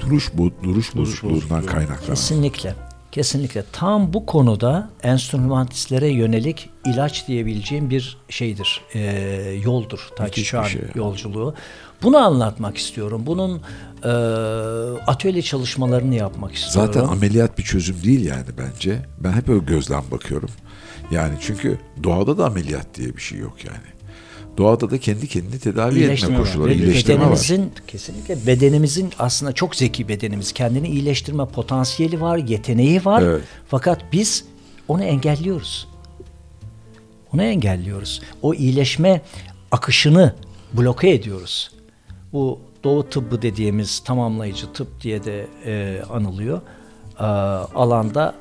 duruş 0.00 0.30
bu 0.34 0.50
duruş 0.62 0.96
bozukluğundan 0.96 1.36
bozukluğu. 1.36 1.66
kaynaklanan. 1.66 2.06
Kesinlikle. 2.06 2.74
Kesinlikle. 3.12 3.64
Tam 3.72 4.12
bu 4.12 4.26
konuda 4.26 4.90
enstrümantistlere 5.02 6.08
yönelik 6.08 6.70
ilaç 6.86 7.28
diyebileceğim 7.28 7.90
bir 7.90 8.18
şeydir. 8.28 8.80
e, 8.94 9.00
yoldur. 9.64 10.08
Ta 10.16 10.24
ki 10.24 10.28
Müthiş 10.30 10.48
şu 10.48 10.56
bir 10.56 10.62
an 10.62 10.66
şey. 10.66 10.82
yolculuğu. 10.94 11.54
Bunu 12.02 12.18
anlatmak 12.18 12.76
istiyorum. 12.76 13.22
Bunun 13.26 13.62
e, 14.04 14.08
atölye 15.06 15.42
çalışmalarını 15.42 16.14
yapmak 16.14 16.54
istiyorum. 16.54 16.92
Zaten 16.94 17.08
ameliyat 17.08 17.58
bir 17.58 17.62
çözüm 17.62 18.02
değil 18.04 18.24
yani 18.26 18.46
bence. 18.58 19.06
Ben 19.20 19.32
hep 19.32 19.48
öyle 19.48 19.64
gözlem 19.64 20.04
bakıyorum. 20.10 20.50
Yani 21.10 21.34
çünkü 21.40 21.78
doğada 22.04 22.38
da 22.38 22.46
ameliyat 22.46 22.86
diye 22.94 23.16
bir 23.16 23.22
şey 23.22 23.38
yok 23.38 23.64
yani. 23.64 23.95
Doğada 24.58 24.90
da 24.90 24.98
kendi 24.98 25.28
kendini 25.28 25.58
tedavi 25.58 25.88
etme 25.90 26.00
İyileştirme 26.00 26.34
var. 26.38 26.44
koşulları, 26.44 26.70
Ve 26.70 26.74
iyileştirme 26.74 27.14
var. 27.14 27.22
bedenimizin 27.24 27.72
kesinlikle 27.86 28.46
bedenimizin 28.46 29.10
aslında 29.18 29.52
çok 29.52 29.76
zeki 29.76 30.08
bedenimiz. 30.08 30.52
Kendini 30.52 30.88
iyileştirme 30.88 31.46
potansiyeli 31.46 32.20
var, 32.20 32.36
yeteneği 32.38 33.04
var. 33.04 33.22
Evet. 33.22 33.42
Fakat 33.68 34.12
biz 34.12 34.44
onu 34.88 35.04
engelliyoruz. 35.04 35.88
Onu 37.34 37.42
engelliyoruz. 37.42 38.22
O 38.42 38.54
iyileşme 38.54 39.20
akışını 39.72 40.34
bloke 40.72 41.10
ediyoruz. 41.10 41.70
Bu 42.32 42.60
doğu 42.84 43.08
tıbbı 43.08 43.42
dediğimiz 43.42 43.98
tamamlayıcı 43.98 44.72
tıp 44.72 45.02
diye 45.02 45.24
de 45.24 45.46
e, 45.66 46.02
anılıyor. 46.10 46.60
Ee, 47.20 47.22
alanda 47.74 48.34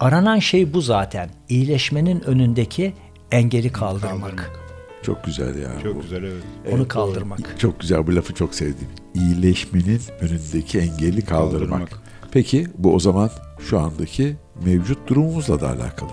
aranan 0.00 0.38
şey 0.38 0.74
bu 0.74 0.80
zaten. 0.80 1.30
İyileşmenin 1.48 2.20
önündeki 2.20 2.92
engeli 3.32 3.72
kaldırmak. 3.72 4.20
Kaldırmak. 4.20 4.59
Çok 5.02 5.24
güzel 5.24 5.58
ya. 5.58 5.70
Çok 5.82 5.96
bu. 5.96 6.02
güzel 6.02 6.22
evet. 6.22 6.42
Onu 6.72 6.88
kaldırmak. 6.88 7.58
Çok 7.58 7.80
güzel 7.80 8.06
bu 8.06 8.16
lafı 8.16 8.34
çok 8.34 8.54
sevdim. 8.54 8.88
İyileşmenin 9.14 10.00
önündeki 10.20 10.78
engeli 10.78 11.24
kaldırmak. 11.24 11.70
Kaldırmak. 11.70 12.02
Peki 12.32 12.66
bu 12.78 12.94
o 12.94 12.98
zaman 12.98 13.30
şu 13.68 13.78
andaki 13.78 14.36
mevcut 14.64 15.08
durumumuzla 15.08 15.60
da 15.60 15.68
alakalı. 15.68 16.10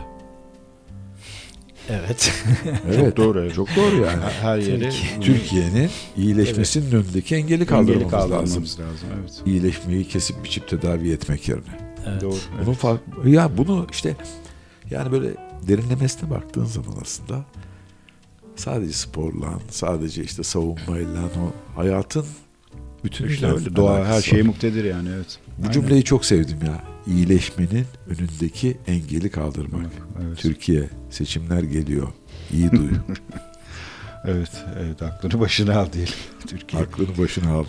Evet. 1.89 2.33
Evet 2.95 3.17
doğru, 3.17 3.39
evet. 3.39 3.55
Çok 3.55 3.75
doğru 3.75 3.95
yani. 3.95 4.21
Her 4.41 4.57
yere 4.57 4.89
Türkiye'nin 5.21 5.89
iyileşmesinin 6.17 6.91
önündeki 6.91 7.35
engeli 7.35 7.53
engeli 7.53 7.67
kaldırmamız 7.67 8.11
kaldırmamız 8.11 8.55
lazım. 8.55 8.65
lazım. 8.65 9.09
Evet. 9.19 9.41
İyileşmeyi 9.45 10.07
kesip 10.07 10.43
biçip 10.43 10.67
tedavi 10.67 11.11
etmek 11.11 11.49
yerine. 11.49 11.63
Evet. 12.07 12.21
Doğru. 12.21 12.35
Bunun 12.65 12.73
fark, 12.73 13.01
ya 13.25 13.57
bunu 13.57 13.87
işte 13.91 14.15
yani 14.91 15.11
böyle 15.11 15.29
derinlemesine 15.67 16.29
baktığın 16.29 16.65
zaman 16.65 16.93
aslında 17.01 17.45
sadece 18.57 18.93
sporla, 18.93 19.59
sadece 19.69 20.23
işte 20.23 20.43
savunmayla 20.43 21.21
o 21.23 21.77
hayatın 21.79 22.25
bütünüyle 23.03 23.33
İşte 23.33 23.47
öyle. 23.47 23.75
Doğa 23.75 24.05
her 24.05 24.21
şeye 24.21 24.43
muktedir 24.43 24.83
yani 24.83 25.09
evet. 25.15 25.39
Bu 25.57 25.71
cümleyi 25.71 26.03
çok 26.03 26.25
sevdim 26.25 26.57
ya. 26.65 26.83
İyileşmenin 27.07 27.85
önündeki 28.07 28.77
engeli 28.87 29.29
kaldırmak. 29.31 29.85
Evet. 30.27 30.37
Türkiye 30.37 30.89
seçimler 31.09 31.63
geliyor. 31.63 32.07
İyi 32.53 32.71
duy. 32.71 32.89
Evet, 34.25 34.51
evet 34.79 35.01
aklını 35.01 35.39
başına 35.39 35.79
al 35.79 35.87
diyelim 35.93 36.13
Türkiye. 36.47 36.81
Aklını 36.83 37.17
başına 37.17 37.51
al. 37.51 37.65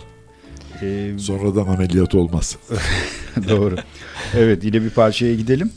Ee, 0.81 1.11
Sonradan 1.19 1.67
ameliyat 1.67 2.15
olmaz. 2.15 2.57
doğru. 3.49 3.75
Evet 4.33 4.63
yine 4.63 4.81
bir 4.81 4.89
parçaya 4.89 5.35
gidelim. 5.35 5.71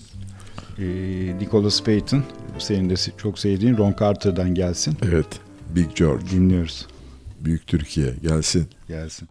Ee, 0.79 0.85
Nicholas 1.39 1.83
Payton 1.83 2.25
senin 2.59 2.91
de 2.91 2.95
çok 3.17 3.39
sevdiğin 3.39 3.77
Ron 3.77 3.95
Carter'dan 4.01 4.55
gelsin. 4.55 4.97
Evet. 5.03 5.27
Big 5.75 5.97
George. 5.97 6.31
Dinliyoruz. 6.31 6.87
Büyük 7.41 7.67
Türkiye 7.67 8.15
gelsin. 8.23 8.69
Gelsin. 8.89 9.29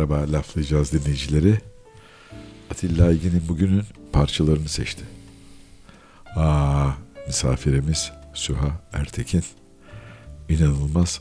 Merhaba 0.00 0.32
laflayacağız 0.32 0.92
dinleyicileri. 0.92 1.58
Atilla 2.70 3.06
Aygin'in 3.06 3.48
bugünün 3.48 3.82
parçalarını 4.12 4.68
seçti. 4.68 5.04
Aa, 6.36 6.90
misafirimiz 7.26 8.12
Süha 8.34 8.80
Ertekin. 8.92 9.42
İnanılmaz. 10.48 11.20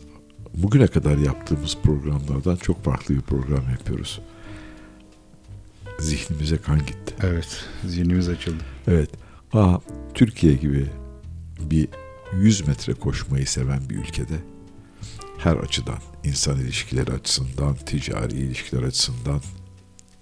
Bugüne 0.53 0.87
kadar 0.87 1.17
yaptığımız 1.17 1.77
programlardan 1.83 2.55
çok 2.55 2.83
farklı 2.83 3.15
bir 3.15 3.21
program 3.21 3.69
yapıyoruz. 3.69 4.21
Zihnimize 5.99 6.57
kan 6.57 6.79
gitti. 6.79 7.15
Evet, 7.23 7.65
zihnimiz 7.85 8.29
açıldı. 8.29 8.63
Evet. 8.87 9.09
Aa, 9.53 9.77
Türkiye 10.13 10.53
gibi 10.53 10.85
bir 11.59 11.87
100 12.33 12.67
metre 12.67 12.93
koşmayı 12.93 13.47
seven 13.47 13.89
bir 13.89 13.95
ülkede 13.95 14.35
her 15.39 15.55
açıdan, 15.55 15.97
insan 16.23 16.59
ilişkileri 16.59 17.11
açısından, 17.11 17.75
ticari 17.75 18.33
ilişkiler 18.33 18.83
açısından, 18.83 19.41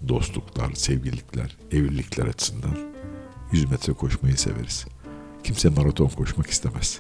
dostluklar, 0.08 0.74
sevgililikler, 0.74 1.58
evlilikler 1.72 2.28
açısından 2.28 2.78
100 3.52 3.72
metre 3.72 3.94
koşmayı 3.94 4.38
severiz. 4.38 4.86
Kimse 5.44 5.70
maraton 5.70 6.08
koşmak 6.08 6.48
istemez. 6.48 7.00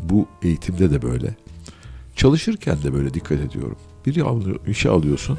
Bu 0.00 0.28
eğitimde 0.42 0.90
de 0.90 1.02
böyle. 1.02 1.34
Çalışırken 2.16 2.82
de 2.82 2.92
böyle 2.92 3.14
dikkat 3.14 3.40
ediyorum. 3.40 3.78
Bir 4.06 4.24
işe 4.70 4.90
alıyorsun. 4.90 5.38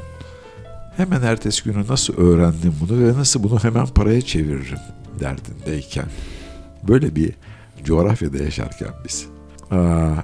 Hemen 0.96 1.22
ertesi 1.22 1.64
günü 1.64 1.86
nasıl 1.86 2.16
öğrendim 2.16 2.74
bunu 2.80 3.04
ve 3.04 3.18
nasıl 3.18 3.42
bunu 3.42 3.58
hemen 3.58 3.86
paraya 3.86 4.20
çeviririm 4.20 4.78
derdindeyken. 5.20 6.06
Böyle 6.88 7.16
bir 7.16 7.34
coğrafyada 7.84 8.42
yaşarken 8.42 8.90
biz. 9.04 9.26
Aa, 9.70 10.14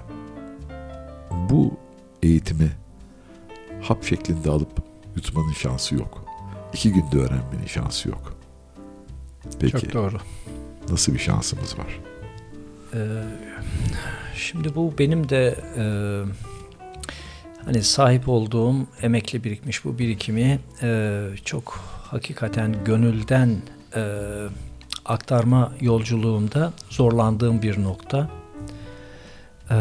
bu 1.55 1.74
eğitimi 2.22 2.70
hap 3.82 4.05
şeklinde 4.05 4.51
alıp 4.51 4.82
yutmanın 5.16 5.52
şansı 5.52 5.94
yok. 5.94 6.24
İki 6.72 6.93
günde 6.93 7.16
öğrenmenin 7.18 7.66
şansı 7.66 8.09
yok. 8.09 8.36
Peki 9.60 9.72
Çok 9.72 9.93
doğru. 9.93 10.16
nasıl 10.90 11.14
bir 11.14 11.18
şansımız 11.18 11.78
var? 11.78 12.01
Ee, 12.94 12.98
şimdi 14.35 14.74
bu 14.74 14.94
benim 14.98 15.28
de 15.28 15.56
e, 15.76 15.85
hani 17.64 17.82
sahip 17.82 18.28
olduğum 18.28 18.74
emekli 19.02 19.44
birikmiş 19.44 19.85
bu 19.85 19.98
birikimi 19.98 20.59
e, 20.82 21.20
çok 21.44 21.81
hakikaten 22.02 22.85
gönülden 22.85 23.56
e, 23.97 24.02
aktarma 25.05 25.72
yolculuğumda 25.81 26.72
zorlandığım 26.90 27.62
bir 27.62 27.82
nokta. 27.82 28.31
E, 29.70 29.76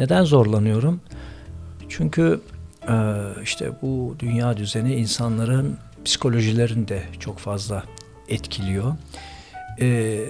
neden 0.00 0.24
zorlanıyorum? 0.24 1.00
Çünkü 1.88 2.40
e, 2.88 2.94
işte 3.42 3.70
bu 3.82 4.16
dünya 4.18 4.56
düzeni 4.56 4.94
insanların 4.94 5.78
psikolojilerini 6.04 6.88
de 6.88 7.02
çok 7.20 7.38
fazla 7.38 7.84
etkiliyor. 8.28 8.94
E, 9.80 10.20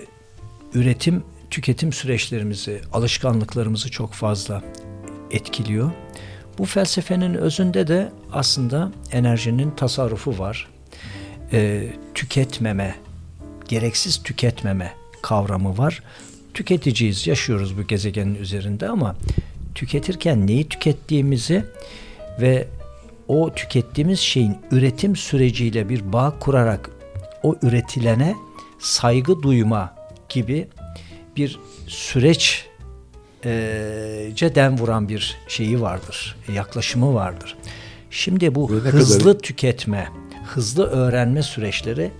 üretim, 0.74 1.22
tüketim 1.50 1.92
süreçlerimizi, 1.92 2.80
alışkanlıklarımızı 2.92 3.90
çok 3.90 4.12
fazla 4.12 4.62
etkiliyor. 5.30 5.90
Bu 6.58 6.64
felsefenin 6.64 7.34
özünde 7.34 7.86
de 7.86 8.12
aslında 8.32 8.92
enerjinin 9.12 9.70
tasarrufu 9.70 10.38
var. 10.38 10.68
E, 11.52 11.88
tüketmeme, 12.14 12.94
gereksiz 13.68 14.22
tüketmeme 14.22 14.92
kavramı 15.22 15.78
var. 15.78 16.02
Tüketiciyiz, 16.54 17.26
yaşıyoruz 17.26 17.78
bu 17.78 17.82
gezegenin 17.82 18.34
üzerinde 18.34 18.88
ama 18.88 19.16
tüketirken 19.74 20.46
neyi 20.46 20.68
tükettiğimizi 20.68 21.64
ve 22.40 22.68
o 23.28 23.54
tükettiğimiz 23.54 24.20
şeyin 24.20 24.56
üretim 24.70 25.16
süreciyle 25.16 25.88
bir 25.88 26.12
bağ 26.12 26.34
kurarak 26.40 26.90
o 27.42 27.56
üretilene 27.62 28.34
saygı 28.78 29.42
duyma 29.42 29.94
gibi 30.28 30.68
bir 31.36 31.58
süreç 31.86 32.66
e, 33.44 33.50
den 34.54 34.78
vuran 34.78 35.08
bir 35.08 35.36
şeyi 35.48 35.80
vardır, 35.80 36.36
yaklaşımı 36.54 37.14
vardır. 37.14 37.56
Şimdi 38.10 38.54
bu 38.54 38.84
ne 38.84 38.90
hızlı 38.90 39.32
kadar- 39.32 39.38
tüketme, 39.38 40.08
hızlı 40.46 40.86
öğrenme 40.86 41.42
süreçleri, 41.42 42.10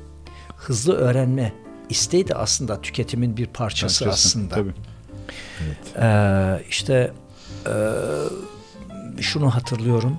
hızlı 0.56 0.96
öğrenme 0.96 1.52
isteği 1.88 2.28
de 2.28 2.34
aslında 2.34 2.80
tüketimin 2.82 3.36
bir 3.36 3.46
parçası 3.46 4.04
Parçası, 4.04 4.28
aslında. 4.28 4.54
Tabii. 4.54 4.72
Ee, 5.98 6.62
işte 6.70 7.12
e, 7.66 7.72
şunu 9.22 9.54
hatırlıyorum. 9.54 10.16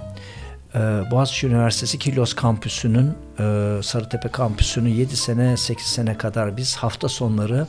Ee, 0.75 0.79
Boğaziçi 1.11 1.47
Üniversitesi 1.47 1.99
Kilos 1.99 2.33
kampüsünün 2.33 3.11
e, 3.39 3.79
Sarıtepe 3.83 4.29
kampüsünü 4.29 4.89
7 4.89 5.15
sene 5.17 5.57
8 5.57 5.85
sene 5.85 6.17
kadar 6.17 6.57
biz 6.57 6.75
hafta 6.75 7.09
sonları 7.09 7.67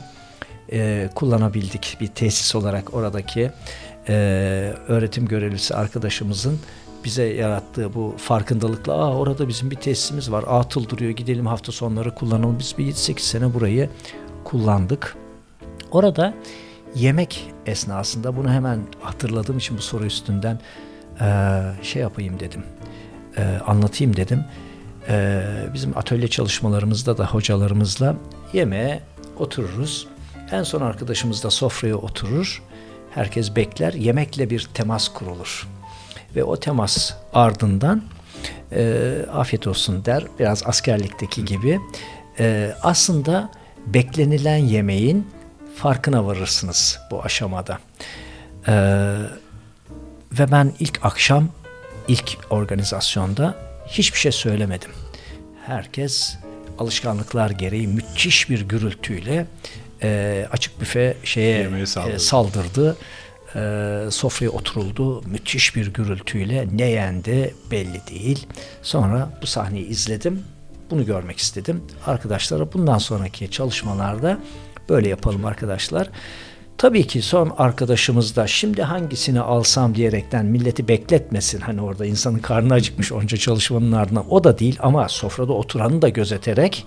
e, 0.71 1.09
kullanabildik 1.15 1.97
bir 2.01 2.07
tesis 2.07 2.55
olarak 2.55 2.93
oradaki 2.93 3.51
e, 4.09 4.13
öğretim 4.87 5.25
görevlisi 5.25 5.75
arkadaşımızın 5.75 6.59
bize 7.03 7.23
yarattığı 7.23 7.93
bu 7.93 8.15
farkındalıkla 8.17 8.93
Aa, 8.93 9.17
orada 9.17 9.47
bizim 9.47 9.71
bir 9.71 9.75
tesisimiz 9.75 10.31
var 10.31 10.43
atıl 10.47 10.89
duruyor 10.89 11.11
gidelim 11.11 11.45
hafta 11.45 11.71
sonları 11.71 12.15
kullanalım 12.15 12.59
biz 12.59 12.75
bir 12.77 12.85
7-8 12.85 13.19
sene 13.19 13.53
burayı 13.53 13.89
kullandık 14.43 15.15
orada 15.91 16.33
yemek 16.95 17.51
esnasında 17.65 18.37
bunu 18.37 18.51
hemen 18.51 18.79
hatırladığım 19.01 19.57
için 19.57 19.77
bu 19.77 19.81
soru 19.81 20.05
üstünden 20.05 20.59
eee, 21.21 21.61
şey 21.81 22.01
yapayım 22.01 22.39
dedim. 22.39 22.63
Eee, 23.37 23.43
anlatayım 23.67 24.15
dedim. 24.15 24.43
Eee, 25.09 25.43
bizim 25.73 25.97
atölye 25.97 26.27
çalışmalarımızda 26.27 27.17
da 27.17 27.25
hocalarımızla 27.27 28.15
yemeğe 28.53 28.99
otururuz. 29.39 30.07
En 30.51 30.63
son 30.63 30.81
arkadaşımız 30.81 31.43
da 31.43 31.49
sofraya 31.49 31.95
oturur. 31.95 32.61
Herkes 33.11 33.55
bekler. 33.55 33.93
Yemekle 33.93 34.49
bir 34.49 34.69
temas 34.73 35.07
kurulur. 35.09 35.67
Ve 36.35 36.43
o 36.43 36.59
temas 36.59 37.13
ardından 37.33 38.03
eee, 38.71 39.25
afiyet 39.33 39.67
olsun 39.67 40.05
der. 40.05 40.23
Biraz 40.39 40.67
askerlikteki 40.67 41.45
gibi. 41.45 41.79
Eee, 42.39 42.75
aslında 42.81 43.49
beklenilen 43.87 44.57
yemeğin 44.57 45.27
farkına 45.75 46.25
varırsınız 46.25 46.99
bu 47.11 47.23
aşamada. 47.23 47.79
Ee, 48.67 48.73
ve 50.31 50.51
ben 50.51 50.73
ilk 50.79 51.05
akşam, 51.05 51.49
ilk 52.07 52.37
organizasyonda 52.49 53.55
hiçbir 53.87 54.19
şey 54.19 54.31
söylemedim. 54.31 54.91
Herkes 55.65 56.37
alışkanlıklar 56.79 57.49
gereği 57.49 57.87
müthiş 57.87 58.49
bir 58.49 58.61
gürültüyle 58.61 59.45
e, 60.03 60.47
açık 60.51 60.81
büfe 60.81 61.17
şeye 61.23 61.57
Yemeğe 61.57 61.85
saldırdı. 61.85 62.15
e, 62.15 62.19
saldırdı. 62.19 62.97
E, 63.55 64.11
sofraya 64.11 64.49
oturuldu. 64.49 65.21
Müthiş 65.21 65.75
bir 65.75 65.93
gürültüyle 65.93 66.67
ne 66.71 66.85
yendi 66.89 67.55
belli 67.71 68.01
değil. 68.09 68.47
Sonra 68.81 69.29
bu 69.41 69.47
sahneyi 69.47 69.85
izledim. 69.85 70.43
Bunu 70.91 71.05
görmek 71.05 71.37
istedim. 71.37 71.83
Arkadaşlara 72.05 72.73
bundan 72.73 72.97
sonraki 72.97 73.51
çalışmalarda 73.51 74.39
böyle 74.89 75.09
yapalım 75.09 75.45
arkadaşlar. 75.45 76.09
Tabii 76.77 77.07
ki 77.07 77.21
son 77.21 77.53
arkadaşımız 77.57 78.35
da 78.35 78.47
şimdi 78.47 78.83
hangisini 78.83 79.39
alsam 79.39 79.95
diyerekten 79.95 80.45
milleti 80.45 80.87
bekletmesin. 80.87 81.59
Hani 81.61 81.81
orada 81.81 82.05
insanın 82.05 82.39
karnı 82.39 82.73
acıkmış 82.73 83.11
onca 83.11 83.37
çalışmanın 83.37 83.91
ardından 83.91 84.33
o 84.33 84.43
da 84.43 84.59
değil 84.59 84.77
ama 84.79 85.09
sofrada 85.09 85.53
oturanı 85.53 86.01
da 86.01 86.09
gözeterek 86.09 86.85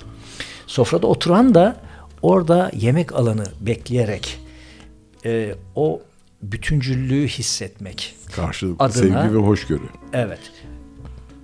sofrada 0.67 1.07
oturan 1.07 1.55
da 1.55 1.77
orada 2.23 2.71
yemek 2.75 3.13
alanı 3.15 3.45
bekleyerek 3.61 4.41
e, 5.25 5.55
o 5.75 6.01
bütüncüllüğü 6.43 7.29
hissetmek. 7.29 8.15
Karşılıklı 8.33 8.85
Adına- 8.85 8.93
sevgi 9.23 9.35
ve 9.35 9.39
hoşgörü. 9.39 9.89
Evet. 10.13 10.41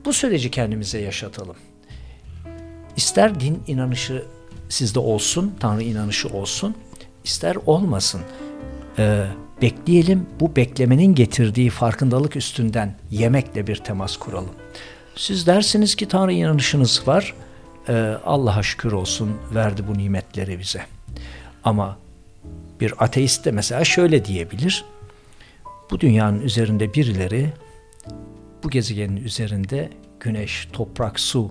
Bu 0.05 0.13
süreci 0.13 0.51
kendimize 0.51 0.99
yaşatalım. 1.01 1.57
İster 2.97 3.41
din 3.41 3.63
inanışı 3.67 4.25
sizde 4.73 4.99
olsun, 4.99 5.55
Tanrı 5.61 5.83
inanışı 5.83 6.29
olsun, 6.29 6.75
ister 7.25 7.57
olmasın. 7.67 8.21
Ee, 8.99 9.27
bekleyelim, 9.63 10.27
bu 10.41 10.57
beklemenin 10.57 11.15
getirdiği 11.15 11.71
farkındalık 11.71 12.37
üstünden 12.37 12.95
yemekle 13.11 13.67
bir 13.67 13.77
temas 13.77 14.17
kuralım. 14.17 14.53
Siz 15.17 15.47
dersiniz 15.47 15.95
ki 15.95 16.09
Tanrı 16.09 16.33
inanışınız 16.33 17.03
var, 17.07 17.35
ee, 17.89 18.15
Allah'a 18.25 18.63
şükür 18.63 18.93
olsun 18.93 19.37
verdi 19.55 19.83
bu 19.89 19.99
nimetleri 19.99 20.59
bize. 20.59 20.87
Ama 21.65 21.99
bir 22.81 23.05
ateist 23.05 23.45
de 23.45 23.51
mesela 23.51 23.85
şöyle 23.85 24.25
diyebilir, 24.25 24.85
bu 25.91 26.01
dünyanın 26.01 26.41
üzerinde 26.41 26.95
birileri 26.95 27.53
bu 28.63 28.71
gezegenin 28.71 29.17
üzerinde 29.17 29.91
güneş, 30.21 30.69
toprak, 30.73 31.21
su, 31.21 31.51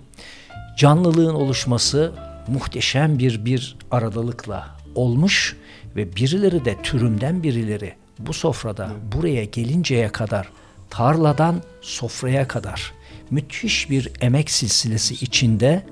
canlılığın 0.78 1.36
oluşması 1.36 2.31
muhteşem 2.48 3.20
bir 3.20 3.46
bir 3.46 3.78
aradalıkla 3.92 4.78
olmuş 4.96 5.58
ve 5.96 6.16
birileri 6.16 6.66
de 6.66 6.78
türümden 6.84 7.44
birileri 7.44 7.94
bu 8.20 8.34
sofrada 8.34 8.92
buraya 9.16 9.46
gelinceye 9.46 10.10
kadar 10.10 10.50
tarladan 10.90 11.62
sofraya 11.82 12.48
kadar 12.48 12.94
müthiş 13.32 13.90
bir 13.90 14.12
emek 14.22 14.52
silsilesi 14.52 15.14
içinde 15.14 15.86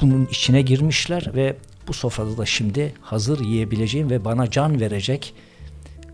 bunun 0.00 0.26
içine 0.26 0.62
girmişler 0.62 1.30
ve 1.34 1.56
bu 1.88 1.92
sofrada 1.92 2.36
da 2.36 2.46
şimdi 2.46 2.94
hazır 3.00 3.40
yiyebileceğim 3.40 4.10
ve 4.10 4.24
bana 4.24 4.50
can 4.50 4.80
verecek 4.80 5.34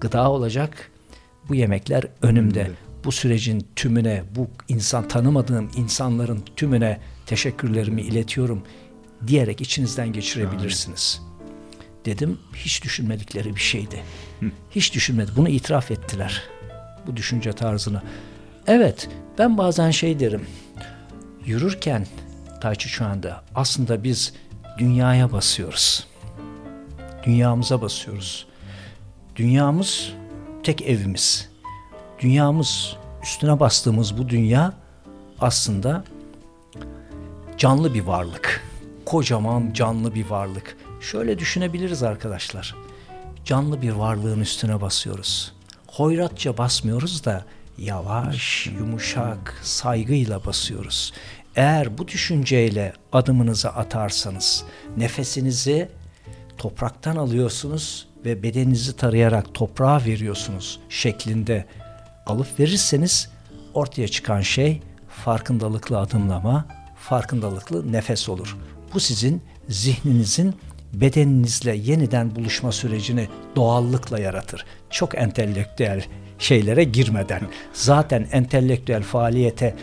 gıda 0.00 0.30
olacak 0.30 0.90
bu 1.48 1.54
yemekler 1.54 2.04
önümde. 2.22 2.70
Bu 3.04 3.12
sürecin 3.12 3.66
tümüne, 3.76 4.22
bu 4.36 4.48
insan 4.68 5.08
tanımadığım 5.08 5.70
insanların 5.76 6.44
tümüne 6.56 7.00
teşekkürlerimi 7.26 8.02
iletiyorum 8.02 8.62
diyerek 9.26 9.60
içinizden 9.60 10.12
geçirebilirsiniz. 10.12 11.22
Dedim 12.04 12.38
hiç 12.54 12.84
düşünmedikleri 12.84 13.56
bir 13.56 13.60
şeydi. 13.60 14.02
Hiç 14.70 14.94
düşünmedi. 14.94 15.30
Bunu 15.36 15.48
itiraf 15.48 15.90
ettiler. 15.90 16.42
Bu 17.06 17.16
düşünce 17.16 17.52
tarzını. 17.52 18.02
Evet 18.66 19.08
ben 19.38 19.58
bazen 19.58 19.90
şey 19.90 20.20
derim. 20.20 20.46
Yürürken 21.44 22.06
Tayçi 22.60 22.88
şu 22.88 23.04
anda 23.04 23.42
aslında 23.54 24.04
biz 24.04 24.34
dünyaya 24.78 25.32
basıyoruz. 25.32 26.06
Dünyamıza 27.22 27.82
basıyoruz. 27.82 28.46
Dünyamız 29.36 30.12
tek 30.62 30.82
evimiz. 30.82 31.48
Dünyamız 32.18 32.96
üstüne 33.22 33.60
bastığımız 33.60 34.18
bu 34.18 34.28
dünya 34.28 34.72
aslında 35.40 36.04
canlı 37.58 37.94
bir 37.94 38.00
varlık. 38.00 38.69
Kocaman 39.10 39.72
canlı 39.72 40.14
bir 40.14 40.26
varlık. 40.26 40.76
Şöyle 41.00 41.38
düşünebiliriz 41.38 42.02
arkadaşlar. 42.02 42.74
Canlı 43.44 43.82
bir 43.82 43.90
varlığın 43.90 44.40
üstüne 44.40 44.80
basıyoruz. 44.80 45.52
Hoyratça 45.86 46.58
basmıyoruz 46.58 47.24
da 47.24 47.44
yavaş, 47.78 48.66
yumuşak, 48.66 49.60
saygıyla 49.62 50.44
basıyoruz. 50.44 51.12
Eğer 51.56 51.98
bu 51.98 52.08
düşünceyle 52.08 52.92
adımınızı 53.12 53.68
atarsanız, 53.68 54.64
nefesinizi 54.96 55.88
topraktan 56.58 57.16
alıyorsunuz 57.16 58.08
ve 58.24 58.42
bedeninizi 58.42 58.96
tarayarak 58.96 59.54
toprağa 59.54 60.04
veriyorsunuz 60.04 60.80
şeklinde 60.88 61.66
alıp 62.26 62.60
verirseniz 62.60 63.30
ortaya 63.74 64.08
çıkan 64.08 64.40
şey 64.40 64.82
farkındalıklı 65.24 65.98
adımlama, 65.98 66.66
farkındalıklı 66.96 67.92
nefes 67.92 68.28
olur. 68.28 68.56
Bu 68.94 69.00
sizin 69.00 69.42
zihninizin 69.68 70.54
bedeninizle 70.92 71.76
yeniden 71.76 72.34
buluşma 72.36 72.72
sürecini 72.72 73.28
doğallıkla 73.56 74.18
yaratır. 74.18 74.64
Çok 74.90 75.14
entelektüel 75.18 76.04
şeylere 76.38 76.84
girmeden. 76.84 77.40
Zaten 77.72 78.26
entelektüel 78.32 79.02
faaliyete 79.02 79.76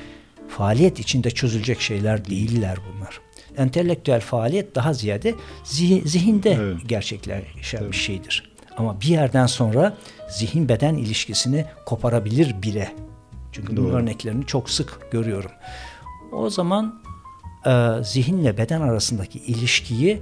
faaliyet 0.49 0.99
içinde 0.99 1.31
çözülecek 1.31 1.81
şeyler 1.81 2.25
değiller 2.25 2.77
bunlar. 2.93 3.19
Entelektüel 3.57 4.21
faaliyet 4.21 4.75
daha 4.75 4.93
ziyade 4.93 5.35
zihi- 5.63 6.07
zihinde 6.07 6.51
Evet. 6.51 6.77
gerçekleşen 6.87 7.91
bir 7.91 7.97
şeydir. 7.97 8.51
Ama 8.77 9.01
bir 9.01 9.07
yerden 9.07 9.45
sonra 9.45 9.97
zihin 10.29 10.69
beden 10.69 10.95
ilişkisini 10.95 11.65
koparabilir 11.85 12.61
bile. 12.61 12.91
Çünkü 13.51 13.77
bunun 13.77 13.87
Doğru. 13.89 13.95
örneklerini 13.97 14.45
çok 14.45 14.69
sık 14.69 15.11
görüyorum. 15.11 15.51
O 16.31 16.49
zaman 16.49 17.01
e, 17.65 18.03
zihinle 18.03 18.57
beden 18.57 18.81
arasındaki 18.81 19.39
ilişkiyi 19.39 20.19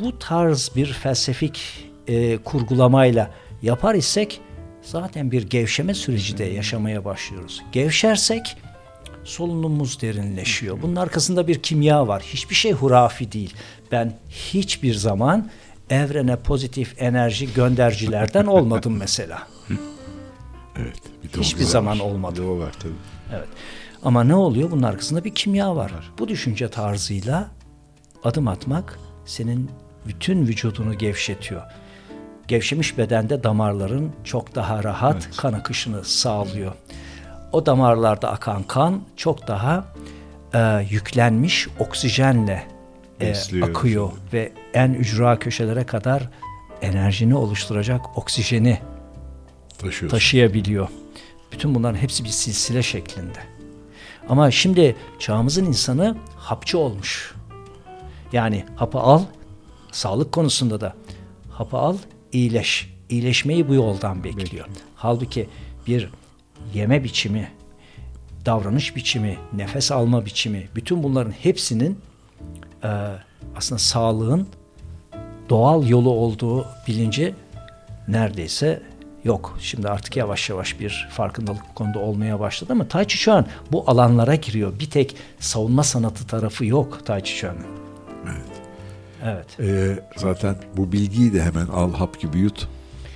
bu 0.00 0.18
tarz 0.18 0.70
bir 0.76 0.86
felsefik 0.86 1.60
e, 2.08 2.38
kurgulamayla 2.38 3.30
yapar 3.62 3.94
isek 3.94 4.40
zaten 4.82 5.30
bir 5.30 5.42
gevşeme 5.42 5.94
süreci 5.94 6.38
de 6.38 6.44
yaşamaya 6.44 7.04
başlıyoruz. 7.04 7.62
Gevşersek 7.72 8.56
solunumumuz 9.24 10.00
derinleşiyor. 10.02 10.82
Bunun 10.82 10.96
arkasında 10.96 11.48
bir 11.48 11.62
kimya 11.62 12.08
var. 12.08 12.22
Hiçbir 12.22 12.54
şey 12.54 12.72
hurafi 12.72 13.32
değil. 13.32 13.54
Ben 13.92 14.18
hiçbir 14.30 14.94
zaman 14.94 15.50
evrene 15.90 16.36
pozitif 16.36 16.94
enerji 17.02 17.54
göndercilerden 17.54 18.46
olmadım 18.56 18.96
mesela. 18.96 19.46
Evet. 20.78 20.96
Bir 21.24 21.32
de 21.32 21.40
Hiçbir 21.40 21.60
var. 21.64 21.66
zaman 21.68 21.94
Bir 21.94 22.00
de 22.00 22.04
olmadı. 22.04 22.42
o 22.42 22.58
var 22.58 22.72
tabii. 22.82 22.92
Evet. 23.36 23.48
Ama 24.04 24.24
ne 24.24 24.34
oluyor? 24.34 24.70
Bunun 24.70 24.82
arkasında 24.82 25.24
bir 25.24 25.34
kimya 25.34 25.76
var. 25.76 25.92
Bu 26.18 26.28
düşünce 26.28 26.68
tarzıyla 26.68 27.48
adım 28.24 28.48
atmak 28.48 28.98
senin 29.24 29.70
bütün 30.06 30.46
vücudunu 30.46 30.98
gevşetiyor. 30.98 31.62
Gevşemiş 32.48 32.98
bedende 32.98 33.42
damarların 33.44 34.12
çok 34.24 34.54
daha 34.54 34.84
rahat 34.84 35.36
kan 35.36 35.52
akışını 35.52 36.04
sağlıyor. 36.04 36.72
O 37.52 37.66
damarlarda 37.66 38.30
akan 38.30 38.62
kan 38.62 39.02
çok 39.16 39.48
daha 39.48 39.84
e, 40.54 40.86
yüklenmiş 40.90 41.68
oksijenle 41.78 42.66
e, 43.20 43.34
akıyor 43.62 44.10
ve 44.32 44.52
en 44.74 44.92
ücra 44.92 45.38
köşelere 45.38 45.84
kadar 45.84 46.30
enerjini 46.82 47.34
oluşturacak 47.34 48.18
oksijeni 48.18 48.78
Taşıyorsun. 49.78 50.08
taşıyabiliyor. 50.08 50.88
Bütün 51.52 51.74
bunların 51.74 51.98
hepsi 51.98 52.24
bir 52.24 52.28
silsile 52.28 52.82
şeklinde. 52.82 53.38
Ama 54.32 54.50
şimdi 54.50 54.96
çağımızın 55.18 55.64
insanı 55.64 56.16
hapçı 56.36 56.78
olmuş. 56.78 57.34
Yani 58.32 58.64
hapı 58.76 58.98
al, 58.98 59.22
sağlık 59.90 60.32
konusunda 60.32 60.80
da 60.80 60.94
hapı 61.50 61.76
al, 61.76 61.96
iyileş. 62.32 62.94
İyileşmeyi 63.08 63.68
bu 63.68 63.74
yoldan 63.74 64.24
bekliyor. 64.24 64.66
Halbuki 64.94 65.48
bir 65.86 66.10
yeme 66.74 67.04
biçimi, 67.04 67.48
davranış 68.46 68.96
biçimi, 68.96 69.38
nefes 69.52 69.92
alma 69.92 70.26
biçimi, 70.26 70.68
bütün 70.74 71.02
bunların 71.02 71.32
hepsinin 71.32 71.98
e, 72.84 72.88
aslında 73.56 73.78
sağlığın 73.78 74.48
doğal 75.48 75.88
yolu 75.88 76.10
olduğu 76.10 76.66
bilinci 76.88 77.34
neredeyse 78.08 78.82
yok. 79.24 79.58
Şimdi 79.60 79.88
artık 79.88 80.16
yavaş 80.16 80.50
yavaş 80.50 80.80
bir 80.80 81.08
farkındalık 81.10 81.62
bu 81.70 81.74
konuda 81.74 81.98
olmaya 81.98 82.40
başladı 82.40 82.72
ama 82.72 82.88
Tai 82.88 83.06
Chi 83.08 83.18
Chuan 83.18 83.46
bu 83.72 83.84
alanlara 83.90 84.34
giriyor. 84.34 84.72
Bir 84.80 84.90
tek 84.90 85.16
savunma 85.38 85.82
sanatı 85.82 86.26
tarafı 86.26 86.64
yok 86.64 87.06
Tai 87.06 87.24
Chi 87.24 87.36
Chuan'ın. 87.36 87.66
Evet. 89.24 89.60
Ee, 89.60 89.98
zaten 90.16 90.56
bu 90.76 90.92
bilgiyi 90.92 91.32
de 91.32 91.42
hemen 91.42 91.66
al 91.66 91.92
hap 91.92 92.20
gibi 92.20 92.38
yut 92.38 92.68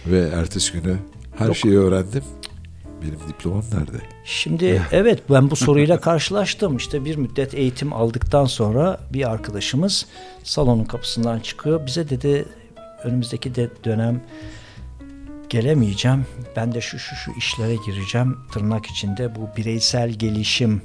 ve 0.06 0.20
ertesi 0.20 0.72
günü 0.72 0.96
her 1.38 1.46
Yok. 1.46 1.56
şeyi 1.56 1.78
öğrendim. 1.78 2.24
Benim 3.02 3.18
diplomam 3.28 3.62
nerede? 3.72 4.04
Şimdi 4.24 4.82
evet 4.92 5.22
ben 5.30 5.50
bu 5.50 5.56
soruyla 5.56 6.00
karşılaştım. 6.00 6.76
İşte 6.76 7.04
bir 7.04 7.16
müddet 7.16 7.54
eğitim 7.54 7.92
aldıktan 7.92 8.44
sonra 8.44 9.00
bir 9.12 9.30
arkadaşımız 9.30 10.06
salonun 10.42 10.84
kapısından 10.84 11.38
çıkıyor. 11.38 11.86
Bize 11.86 12.08
dedi 12.10 12.44
önümüzdeki 13.04 13.54
de 13.54 13.70
dönem 13.84 14.20
gelemeyeceğim. 15.50 16.26
Ben 16.56 16.74
de 16.74 16.80
şu 16.80 16.98
şu 16.98 17.16
şu 17.16 17.32
işlere 17.38 17.74
gireceğim. 17.86 18.38
Tırnak 18.52 18.86
içinde 18.86 19.34
bu 19.34 19.48
bireysel 19.56 20.10
gelişim 20.10 20.82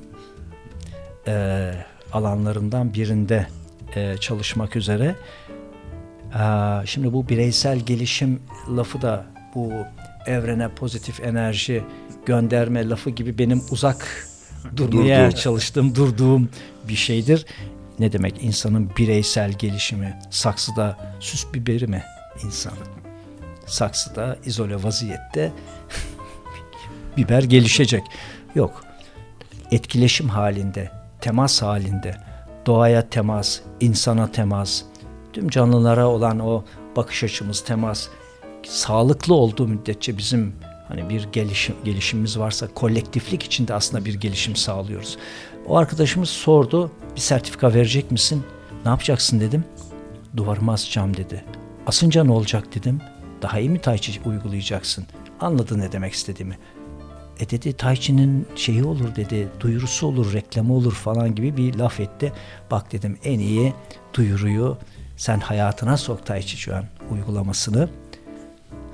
e, 1.27 1.73
alanlarından 2.13 2.93
birinde 2.93 3.47
e, 3.95 4.17
çalışmak 4.17 4.75
üzere. 4.75 5.15
Aa, 6.33 6.85
şimdi 6.85 7.13
bu 7.13 7.29
bireysel 7.29 7.79
gelişim 7.79 8.39
lafı 8.77 9.01
da 9.01 9.25
bu 9.55 9.71
evrene 10.25 10.69
pozitif 10.69 11.19
enerji 11.19 11.83
gönderme 12.25 12.89
lafı 12.89 13.09
gibi 13.09 13.37
benim 13.37 13.61
uzak 13.71 14.27
durmaya 14.77 15.27
Durduğum. 15.27 15.39
çalıştığım, 15.39 15.95
durduğum 15.95 16.49
bir 16.87 16.95
şeydir. 16.95 17.45
Ne 17.99 18.11
demek 18.11 18.43
insanın 18.43 18.91
bireysel 18.97 19.51
gelişimi? 19.53 20.19
Saksıda 20.29 20.97
süs 21.19 21.53
biberi 21.53 21.87
mi 21.87 22.03
insan? 22.45 22.73
Saksıda 23.65 24.37
izole 24.45 24.83
vaziyette 24.83 25.51
biber 27.17 27.43
gelişecek. 27.43 28.03
Yok. 28.55 28.83
Etkileşim 29.71 30.29
halinde, 30.29 30.91
temas 31.21 31.61
halinde, 31.61 32.17
doğaya 32.65 33.09
temas, 33.09 33.59
insana 33.79 34.31
temas, 34.31 34.83
tüm 35.33 35.49
canlılara 35.49 36.07
olan 36.07 36.39
o 36.39 36.63
bakış 36.95 37.23
açımız, 37.23 37.63
temas 37.63 38.07
sağlıklı 38.63 39.33
olduğu 39.33 39.67
müddetçe 39.67 40.17
bizim 40.17 40.55
hani 40.87 41.09
bir 41.09 41.27
gelişim 41.31 41.75
gelişimimiz 41.83 42.39
varsa 42.39 42.67
kolektiflik 42.67 43.43
içinde 43.43 43.73
aslında 43.73 44.05
bir 44.05 44.13
gelişim 44.13 44.55
sağlıyoruz. 44.55 45.17
O 45.67 45.77
arkadaşımız 45.77 46.29
sordu, 46.29 46.91
bir 47.15 47.21
sertifika 47.21 47.73
verecek 47.73 48.11
misin? 48.11 48.43
Ne 48.85 48.91
yapacaksın 48.91 49.39
dedim. 49.39 49.65
Duvarıma 50.37 50.73
asacağım 50.73 51.17
dedi. 51.17 51.45
Asınca 51.87 52.23
ne 52.23 52.31
olacak 52.31 52.75
dedim. 52.75 53.01
Daha 53.41 53.59
iyi 53.59 53.69
mi 53.69 53.81
Tai 53.81 53.97
Chi 54.01 54.21
uygulayacaksın? 54.25 55.05
Anladı 55.39 55.79
ne 55.79 55.91
demek 55.91 56.13
istediğimi. 56.13 56.57
E 57.39 57.49
dedi 57.49 57.73
Tai 57.73 57.99
Chi'nin 57.99 58.47
şeyi 58.55 58.83
olur 58.83 59.15
dedi, 59.15 59.47
duyurusu 59.59 60.07
olur, 60.07 60.33
reklamı 60.33 60.73
olur 60.73 60.93
falan 60.93 61.35
gibi 61.35 61.57
bir 61.57 61.75
laf 61.75 61.99
etti. 61.99 62.33
Bak 62.71 62.91
dedim 62.91 63.17
en 63.23 63.39
iyi 63.39 63.73
duyuruyu 64.13 64.77
sen 65.17 65.39
hayatına 65.39 65.97
sok 65.97 66.25
Tai 66.25 66.41
Chi 66.41 66.57
şu 66.57 66.75
an 66.75 66.85
uygulamasını. 67.11 67.89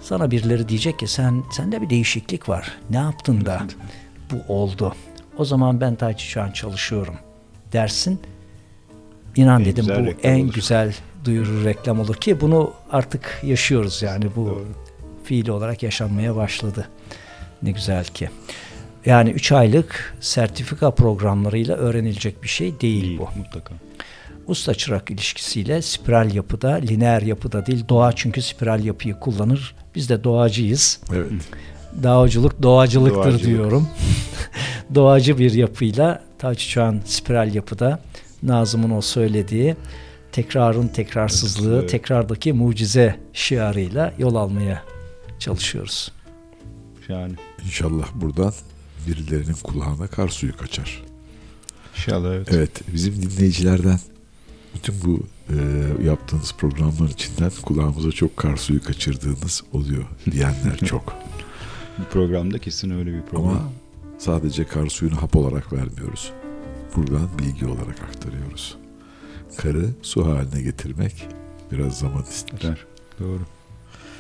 Sana 0.02 0.32
birileri 0.32 0.70
diyecek 0.70 1.00
ki 1.00 1.08
sen 1.08 1.44
sende 1.52 1.82
bir 1.82 1.90
değişiklik 1.90 2.50
var. 2.50 2.78
Ne 2.90 2.98
yaptın 2.98 3.46
da 3.46 3.62
bu 4.32 4.54
oldu? 4.54 4.96
o 5.38 5.46
zaman 5.46 5.82
ben 5.82 5.96
Tai 5.96 6.18
Chi 6.18 6.30
Chuan 6.30 6.52
çalışıyorum 6.52 7.16
dersin. 7.74 8.20
İnan 9.36 9.60
En 9.62 9.66
dedim 9.66 9.86
bu 9.88 10.28
en 10.28 10.46
olur. 10.46 10.54
güzel 10.54 10.96
duyuru 11.28 11.66
reklam 11.66 12.00
olur 12.00 12.16
ki 12.16 12.42
bunu 12.42 12.74
artık 12.92 13.40
yaşıyoruz 13.44 14.02
yani 14.02 14.26
bu 14.36 14.46
Doğru. 14.46 14.66
fiili 15.24 15.52
olarak 15.52 15.84
yaşanmaya 15.84 16.36
başladı. 16.36 16.88
Ne 17.64 17.72
güzel 17.72 18.06
ki. 18.06 18.30
Yani 19.06 19.30
3 19.30 19.52
aylık 19.52 20.18
sertifika 20.20 20.92
programlarıyla 20.92 21.76
öğrenilecek 21.76 22.44
bir 22.44 22.48
şey 22.48 22.80
değil, 22.80 23.04
Değil, 23.04 23.20
bu. 23.20 23.40
mutlaka. 23.40 23.74
Usta 24.48 24.74
çırak 24.74 25.12
ilişkisiyle 25.12 25.82
spiral 25.82 26.34
yapıda, 26.34 26.74
lineer 26.74 27.22
yapıda 27.22 27.66
değil. 27.66 27.86
Doğa 27.90 28.12
çünkü 28.12 28.42
spiral 28.42 28.84
yapıyı 28.84 29.20
kullanır. 29.20 29.76
Biz 29.96 30.10
de 30.10 30.24
doğacıyız. 30.24 31.00
Evet. 31.16 31.32
Dağcılık 32.04 32.64
doğacılıktır 32.64 33.16
Doğacılık. 33.24 33.46
diyorum. 33.46 33.88
Doğacı 34.96 35.38
bir 35.38 35.54
yapıyla 35.54 36.24
Taç 36.40 36.70
Çağan 36.70 37.00
spiral 37.06 37.56
yapıda 37.56 38.00
Nazım'ın 38.44 38.92
o 38.92 39.02
söylediği 39.02 39.76
tekrarın 40.38 40.88
tekrarsızlığı, 40.88 41.80
Evet. 41.80 41.90
tekrardaki 41.90 42.54
mucize 42.54 43.20
şiarıyla 43.34 44.14
yol 44.18 44.36
almaya 44.36 44.84
çalışıyoruz. 45.40 46.12
Yani 47.10 47.34
İnşallah 47.66 48.08
buradan 48.16 48.54
birilerinin 49.08 49.56
kulağına 49.64 50.08
kar 50.08 50.28
suyu 50.30 50.58
kaçar. 50.58 51.04
inşallah 51.96 52.34
evet. 52.34 52.48
Evet 52.52 52.82
bizim 52.94 53.22
dinleyicilerden 53.22 54.00
bütün 54.76 54.96
bu 55.06 55.20
e, 55.50 55.56
yaptığınız 56.08 56.54
programlar 56.58 57.10
içinden 57.10 57.52
kulağımıza 57.62 58.12
çok 58.12 58.38
kar 58.38 58.58
suyu 58.58 58.84
kaçırdığınız 58.84 59.64
oluyor 59.74 60.06
diyenler 60.32 60.78
çok. 60.86 61.14
Bu 62.00 62.04
programda 62.04 62.60
kesin 62.60 62.90
öyle 62.90 63.14
bir 63.14 63.22
program. 63.22 63.50
Ama 63.50 63.72
sadece 64.18 64.66
kar 64.68 64.88
suyunu 64.88 65.22
hap 65.22 65.36
olarak 65.36 65.74
vermiyoruz. 65.74 66.32
Buradan 66.96 67.30
bilgi 67.40 67.66
olarak 67.66 68.02
aktarıyoruz. 68.10 68.78
Karı 69.58 69.90
su 70.02 70.26
haline 70.28 70.62
getirmek 70.62 71.28
biraz 71.72 72.00
zaman 72.00 72.24
ister. 72.30 72.58
Güzel. 72.58 72.78
Doğru. 73.20 73.42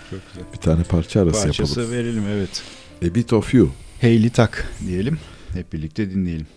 Çok 0.09 0.19
güzel. 0.33 0.53
Bir 0.53 0.57
tane 0.57 0.83
parça 0.83 1.21
arası 1.21 1.43
Parçası 1.43 1.79
yapalım. 1.79 1.97
verelim 1.97 2.23
evet. 2.27 2.63
A 3.11 3.15
bit 3.15 3.33
of 3.33 3.53
you. 3.53 3.69
Hayley 4.01 4.29
Tak 4.29 4.73
diyelim. 4.87 5.19
Hep 5.53 5.73
birlikte 5.73 6.11
dinleyelim. 6.11 6.47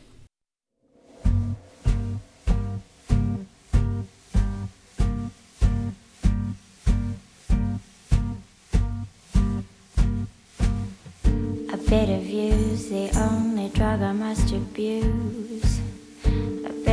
A 11.73 11.77
bit 11.77 12.09
of 12.09 12.25
you's 12.27 12.89
the 12.89 13.11
only 13.17 13.69
drug 13.69 14.01
I 14.03 14.13
must 14.13 14.53
abuse. 14.53 15.50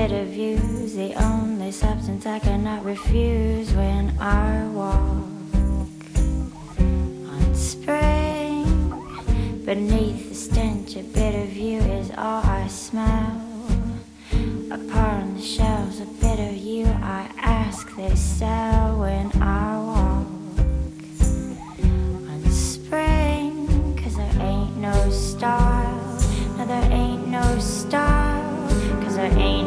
Of 0.07 0.35
you's 0.35 0.95
the 0.95 1.13
only 1.21 1.71
substance 1.71 2.25
I 2.25 2.39
cannot 2.39 2.85
refuse 2.85 3.71
when 3.73 4.17
I 4.19 4.65
walk 4.69 5.27
on 6.79 7.53
spring. 7.53 8.63
Beneath 9.65 10.29
the 10.29 10.35
stench, 10.35 10.95
a 10.95 11.03
bit 11.03 11.35
of 11.35 11.55
you 11.57 11.79
is 11.79 12.09
all 12.11 12.41
I 12.45 12.67
smell. 12.67 13.41
Upon 14.71 15.35
the 15.35 15.41
shelves, 15.41 15.99
a 15.99 16.05
bit 16.05 16.39
of 16.39 16.55
you 16.55 16.85
I 16.85 17.29
ask 17.37 17.93
they 17.97 18.15
sell 18.15 18.99
when 18.99 19.29
I 19.41 19.77
walk 19.77 20.27
on 22.29 22.49
spring, 22.49 23.99
cause 24.01 24.15
there 24.15 24.41
ain't 24.41 24.77
no 24.77 25.09
style. 25.11 26.17
No, 26.57 26.65
there 26.65 26.91
ain't 26.91 27.27
no 27.27 27.59
style, 27.59 28.69
cause 29.03 29.17
there 29.17 29.37
ain't 29.37 29.66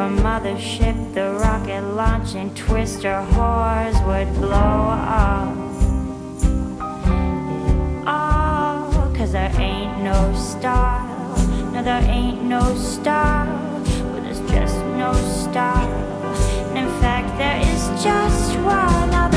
From 0.00 0.16
Mothership, 0.20 1.12
the 1.12 1.32
rocket 1.32 1.82
launching 1.82 2.54
twister 2.54 3.22
whores 3.32 3.94
would 4.06 4.32
blow 4.40 4.56
up. 4.56 5.54
All 8.06 9.14
cause 9.14 9.32
there 9.32 9.52
ain't 9.60 10.02
no 10.02 10.34
style. 10.34 11.36
No, 11.74 11.82
there 11.82 12.00
ain't 12.08 12.42
no 12.44 12.62
style. 12.76 13.82
Well, 13.84 14.22
there's 14.22 14.40
just 14.50 14.76
no 14.96 15.12
style. 15.12 15.92
And 16.70 16.78
in 16.78 16.88
fact, 17.02 17.36
there 17.36 17.60
is 17.60 18.02
just 18.02 18.56
one 18.60 19.29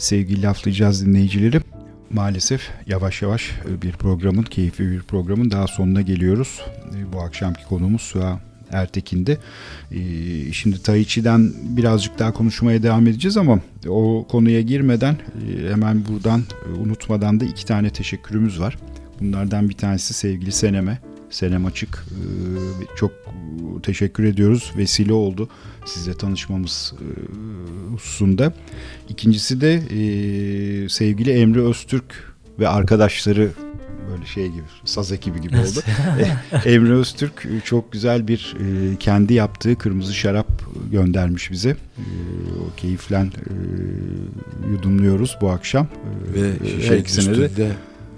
Evet 0.00 0.06
sevgili 0.06 0.42
laflayacağız 0.42 1.06
dinleyicileri. 1.06 1.60
Maalesef 2.10 2.70
yavaş 2.86 3.22
yavaş 3.22 3.50
e, 3.50 3.82
bir 3.82 3.92
programın, 3.92 4.42
keyifli 4.42 4.90
bir 4.90 5.02
programın 5.02 5.50
daha 5.50 5.66
sonuna 5.66 6.00
geliyoruz. 6.00 6.60
E, 6.96 7.12
Bu 7.12 7.20
akşamki 7.20 7.64
konuğumuz 7.64 8.02
Suha 8.02 8.40
Ertekin'di. 8.70 9.38
E, 9.92 9.98
Şimdi 10.52 10.82
Tai 10.82 11.06
Chi'den 11.06 11.52
birazcık 11.64 12.18
daha 12.18 12.32
konuşmaya 12.32 12.82
devam 12.82 13.06
edeceğiz 13.06 13.36
ama 13.36 13.60
o 13.88 14.26
konuya 14.30 14.60
girmeden 14.60 15.16
hemen 15.68 16.06
buradan 16.06 16.42
unutmadan 16.78 17.40
da 17.40 17.44
iki 17.44 17.66
tane 17.66 17.90
teşekkürümüz 17.90 18.60
var. 18.60 18.78
Bunlardan 19.20 19.68
bir 19.68 19.76
tanesi 19.76 20.14
sevgili 20.14 20.52
Seneme. 20.52 20.98
Senem 21.30 21.66
Açık 21.66 22.04
çok 22.96 23.12
teşekkür 23.82 24.24
ediyoruz. 24.24 24.72
Vesile 24.76 25.12
oldu 25.12 25.48
sizle 25.84 26.14
tanışmamız 26.14 26.94
hususunda. 28.00 28.52
İkincisi 29.08 29.60
de 29.60 29.74
e, 29.74 30.88
sevgili 30.88 31.30
Emre 31.30 31.60
Öztürk 31.60 32.34
ve 32.58 32.68
arkadaşları 32.68 33.50
böyle 34.10 34.26
şey 34.26 34.46
gibi 34.48 34.62
saz 34.84 35.12
ekibi 35.12 35.40
gibi 35.40 35.56
oldu. 35.56 35.80
E, 36.64 36.72
Emre 36.72 36.92
Öztürk 36.92 37.46
e, 37.46 37.60
çok 37.64 37.92
güzel 37.92 38.28
bir 38.28 38.56
e, 38.60 38.96
kendi 38.96 39.34
yaptığı 39.34 39.78
kırmızı 39.78 40.14
şarap 40.14 40.46
göndermiş 40.92 41.50
bize. 41.50 41.70
E, 41.70 41.76
o 42.60 42.76
keyiflen 42.76 43.26
e, 43.26 43.52
yudumluyoruz 44.72 45.36
bu 45.40 45.50
akşam. 45.50 45.86
E, 46.36 46.42
Ve 46.42 46.52
her 46.52 46.80
şişenin 46.80 47.00
ikisine 47.00 47.36
de 47.36 47.44
üstünde 47.46 47.72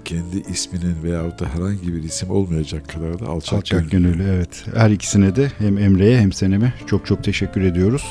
kendi 0.05 0.37
isminin 0.51 1.03
veyahut 1.03 1.39
da 1.39 1.45
herhangi 1.45 1.93
bir 1.95 2.03
isim 2.03 2.29
olmayacak 2.29 2.89
kadar 2.89 3.19
da 3.19 3.25
alçak, 3.27 3.53
Alçak 3.59 3.91
gönüllü. 3.91 4.11
gönüllü 4.17 4.29
evet. 4.35 4.65
Her 4.75 4.89
ikisine 4.89 5.35
de 5.35 5.51
hem 5.57 5.77
Emre'ye 5.77 6.19
hem 6.21 6.33
Senem'e 6.33 6.73
çok 6.87 7.05
çok 7.05 7.23
teşekkür 7.23 7.61
ediyoruz. 7.61 8.03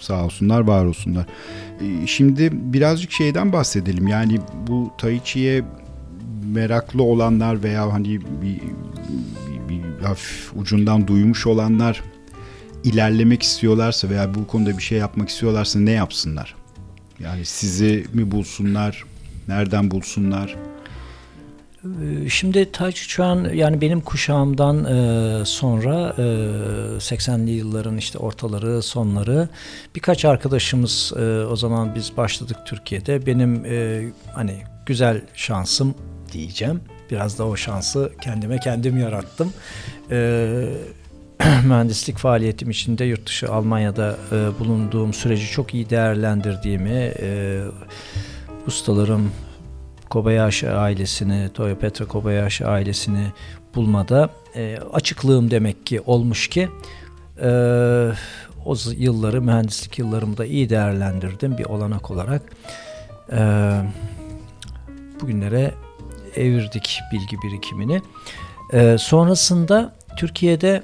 Sağ 0.00 0.24
olsunlar, 0.24 0.60
var 0.60 0.84
olsunlar. 0.84 1.26
Ee, 1.80 2.06
şimdi 2.06 2.50
birazcık 2.52 3.12
şeyden 3.12 3.52
bahsedelim. 3.52 4.08
Yani 4.08 4.38
bu 4.66 4.90
Tai 4.98 5.20
Chi'ye 5.24 5.64
meraklı 6.44 7.02
olanlar 7.02 7.62
veya 7.62 7.92
hani 7.92 8.20
bir, 8.20 8.60
bir, 9.68 9.68
bir 9.68 10.04
hafif 10.04 10.52
ucundan 10.56 11.06
duymuş 11.06 11.46
olanlar 11.46 12.02
ilerlemek 12.84 13.42
istiyorlarsa 13.42 14.10
veya 14.10 14.34
bu 14.34 14.46
konuda 14.46 14.78
bir 14.78 14.82
şey 14.82 14.98
yapmak 14.98 15.28
istiyorlarsa 15.28 15.80
ne 15.80 15.90
yapsınlar? 15.90 16.54
Yani 17.20 17.44
sizi 17.44 18.04
mi 18.14 18.30
bulsunlar? 18.30 19.04
Nereden 19.48 19.90
bulsunlar? 19.90 20.56
Ee, 21.84 22.28
Şimdi 22.28 22.72
Tai 22.72 22.92
Chi 22.92 23.08
Chuan 23.08 23.50
yani 23.54 23.80
benim 23.80 24.00
kuşağımdan 24.00 24.84
e, 24.84 25.44
sonra 25.44 26.14
e, 26.18 26.22
80'li 26.98 27.50
yılların 27.50 27.96
işte 27.96 28.18
ortaları 28.18 28.82
sonları 28.82 29.48
birkaç 29.94 30.24
arkadaşımız 30.24 31.12
e, 31.16 31.44
o 31.44 31.56
zaman 31.56 31.94
biz 31.94 32.16
başladık 32.16 32.56
Türkiye'de 32.66 33.26
benim 33.26 33.64
e, 33.64 34.02
hani 34.34 34.62
güzel 34.86 35.22
şansım 35.34 35.94
diyeceğim 36.32 36.80
biraz 37.10 37.38
da 37.38 37.46
o 37.46 37.56
şansı 37.56 38.12
kendime 38.22 38.60
kendim 38.60 38.98
yarattım. 38.98 39.52
E, 40.10 40.16
mühendislik 41.64 42.18
faaliyetim 42.18 42.70
içinde 42.70 43.04
yurt 43.04 43.26
dışı 43.26 43.52
Almanya'da 43.52 44.16
e, 44.32 44.58
bulunduğum 44.58 45.14
süreci 45.14 45.50
çok 45.50 45.74
iyi 45.74 45.90
değerlendirdiğimi 45.90 47.12
e, 47.20 47.60
ustalarım 48.66 49.32
Kobayashi 50.10 50.70
ailesini, 50.70 51.48
Toyo 51.48 51.76
Petra 51.76 52.04
Kobayashi 52.04 52.66
ailesini 52.66 53.26
bulmada 53.74 54.30
e, 54.56 54.78
açıklığım 54.92 55.50
demek 55.50 55.86
ki 55.86 56.00
olmuş 56.00 56.48
ki 56.48 56.68
e, 57.42 57.48
o 58.66 58.74
yılları, 58.96 59.42
mühendislik 59.42 59.98
yıllarımı 59.98 60.36
da 60.36 60.46
iyi 60.46 60.70
değerlendirdim 60.70 61.58
bir 61.58 61.64
olanak 61.64 62.10
olarak. 62.10 62.42
E, 63.32 63.38
bugünlere 65.20 65.74
evirdik 66.36 67.00
bilgi 67.12 67.36
birikimini. 67.42 68.02
E, 68.72 68.98
sonrasında 68.98 69.94
Türkiye'de 70.16 70.82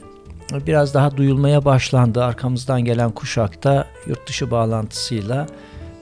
biraz 0.66 0.94
daha 0.94 1.16
duyulmaya 1.16 1.64
başlandı. 1.64 2.24
Arkamızdan 2.24 2.84
gelen 2.84 3.10
kuşakta 3.10 3.86
yurt 4.06 4.28
dışı 4.28 4.50
bağlantısıyla 4.50 5.46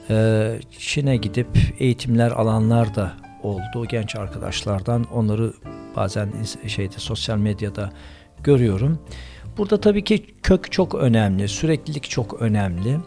ee, 0.09 0.59
Çin'e 0.79 1.17
gidip 1.17 1.47
eğitimler 1.79 2.31
alanlar 2.31 2.95
da 2.95 3.13
oldu 3.43 3.85
genç 3.89 4.15
arkadaşlardan. 4.15 5.05
Onları 5.13 5.53
bazen 5.95 6.29
şeyde 6.67 6.97
sosyal 6.97 7.37
medyada 7.37 7.89
görüyorum. 8.43 8.99
Burada 9.57 9.81
tabii 9.81 10.03
ki 10.03 10.25
kök 10.43 10.71
çok 10.71 10.95
önemli, 10.95 11.47
süreklilik 11.47 12.09
çok 12.09 12.41
önemli. 12.41 12.97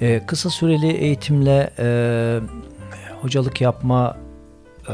Ee, 0.00 0.22
kısa 0.26 0.50
süreli 0.50 0.92
eğitimle 0.92 1.70
e, 1.78 2.40
hocalık 3.20 3.60
yapma 3.60 4.16
e, 4.88 4.92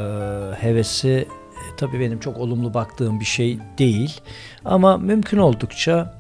hevesi 0.61 1.09
e, 1.09 1.77
tabii 1.77 2.01
benim 2.01 2.21
çok 2.21 2.39
olumlu 2.39 2.75
baktığım 2.75 3.21
bir 3.21 3.25
şey 3.25 3.59
değil. 3.79 4.21
Ama 4.65 4.97
mümkün 4.97 5.39
oldukça 5.39 6.18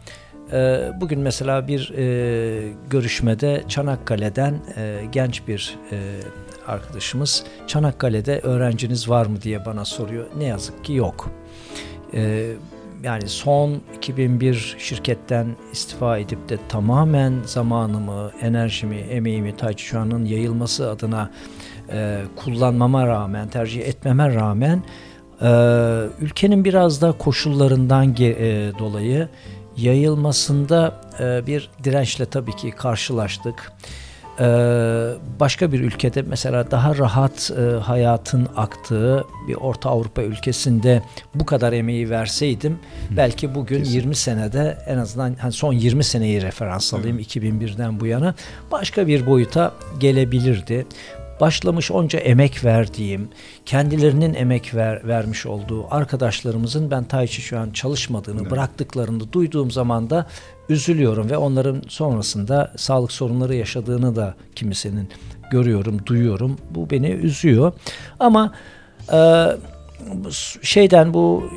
ee, 0.53 0.93
Bugün 1.01 1.21
mesela 1.21 1.69
bir 1.69 1.93
e, 1.97 2.73
görüşmede 2.91 3.65
Çanakkale'den 3.69 4.55
e, 4.77 5.05
genç 5.13 5.49
bir 5.49 5.79
e, 5.93 5.97
arkadaşımız 6.67 7.45
Çanakkale'de 7.67 8.41
öğrenciniz 8.41 9.09
var 9.09 9.27
mı 9.27 9.43
diye 9.43 9.65
bana 9.65 9.85
soruyor. 9.85 10.27
Ne 10.39 10.45
yazık 10.45 10.85
ki 10.85 10.93
yok. 10.93 11.31
Ee, 12.15 12.53
yani 13.03 13.29
son 13.29 13.81
2001 13.97 14.77
şirketten 14.79 15.47
istifa 15.73 16.19
edip 16.19 16.49
de 16.49 16.59
tamamen 16.69 17.35
zamanımı, 17.45 18.31
enerjimi, 18.43 18.97
emeğimi 18.97 19.55
Chuan'ın 19.77 20.25
yayılması 20.25 20.91
adına 20.91 21.31
e, 21.93 22.23
kullanmama 22.37 23.07
rağmen, 23.07 23.49
tercih 23.49 23.81
etmeme 23.81 24.35
rağmen 24.35 24.83
e, 25.43 25.51
ülkenin 26.21 26.65
biraz 26.65 27.03
da 27.03 27.13
koşullarından 27.13 28.15
e, 28.21 28.73
dolayı 28.79 29.29
yayılmasında 29.79 31.01
e, 31.21 31.47
bir 31.47 31.71
dirençle 31.85 32.27
tabii 32.27 32.57
ki 32.57 32.71
karşılaştık. 32.71 33.73
E, 34.41 34.45
başka 35.41 35.73
bir 35.73 35.81
ülkede 35.81 36.23
mesela 36.23 36.71
daha 36.71 36.99
rahat 36.99 37.51
e, 37.51 37.61
hayatın 37.79 38.49
aktığı 38.57 39.25
bir 39.49 39.55
Orta 39.55 39.91
Avrupa 39.91 40.23
ülkesinde 40.23 41.03
bu 41.35 41.47
kadar 41.47 41.73
emeği 41.73 42.11
verseydim 42.11 42.79
belki 43.11 43.55
bugün 43.55 43.85
20 43.85 44.15
senede 44.15 44.79
en 44.87 44.99
azından 44.99 45.37
hani 45.41 45.53
son 45.53 45.73
20 45.73 46.05
seneyi 46.05 46.43
referans 46.43 46.95
alayım 46.95 47.19
2001'den 47.19 48.01
bu 48.01 48.07
yana 48.07 48.35
başka 48.71 49.07
bir 49.07 49.27
boyuta 49.27 49.73
gelebilirdi. 50.01 50.87
Başlamış 51.41 51.91
onca 51.91 52.19
emek 52.19 52.65
verdiğim, 52.65 53.29
kendilerinin 53.69 54.35
emek 54.35 54.75
ver, 54.75 55.09
vermiş 55.09 55.47
olduğu 55.47 55.95
arkadaşlarımızın 55.95 56.91
ben 56.91 57.05
Tai 57.05 57.29
Chi 57.29 57.43
şu 57.43 57.59
an 57.59 57.71
çalışmadığını, 57.71 58.51
bıraktıklarını 58.51 59.33
duyduğum 59.33 59.71
zaman 59.71 60.11
da 60.11 60.27
üzülüyorum 60.69 61.31
ve 61.31 61.37
onların 61.37 61.83
sonrasında 61.89 62.73
sağlık 62.77 63.13
sorunları 63.13 63.55
yaşadığını 63.55 64.17
da 64.17 64.35
kimisinin 64.55 65.09
görüyorum, 65.51 66.07
duyuyorum. 66.07 66.59
Bu 66.71 66.91
beni 66.91 67.11
üzüyor. 67.11 67.73
Ama 68.21 68.53
e, 69.13 69.47
şeyden 70.63 71.15
bu 71.15 71.51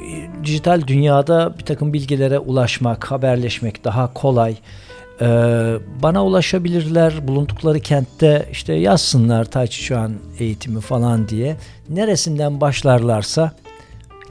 dijital 0.44 0.82
dünyada 0.88 1.56
bir 1.60 1.66
takım 1.66 1.94
bilgilere 1.94 2.40
ulaşmak, 2.40 3.12
haberleşmek 3.12 3.84
daha 3.84 4.14
kolay. 4.14 4.56
Ee, 5.22 5.78
bana 6.04 6.26
ulaşabilirler 6.26 7.28
bulundukları 7.28 7.80
kentte 7.80 8.46
işte 8.52 8.74
yazsınlar 8.74 9.46
Chi 9.46 9.82
Chuan 9.84 10.14
eğitimi 10.40 10.82
falan 10.82 11.28
diye. 11.28 11.58
Neresinden 11.90 12.62
başlarlarsa 12.62 13.52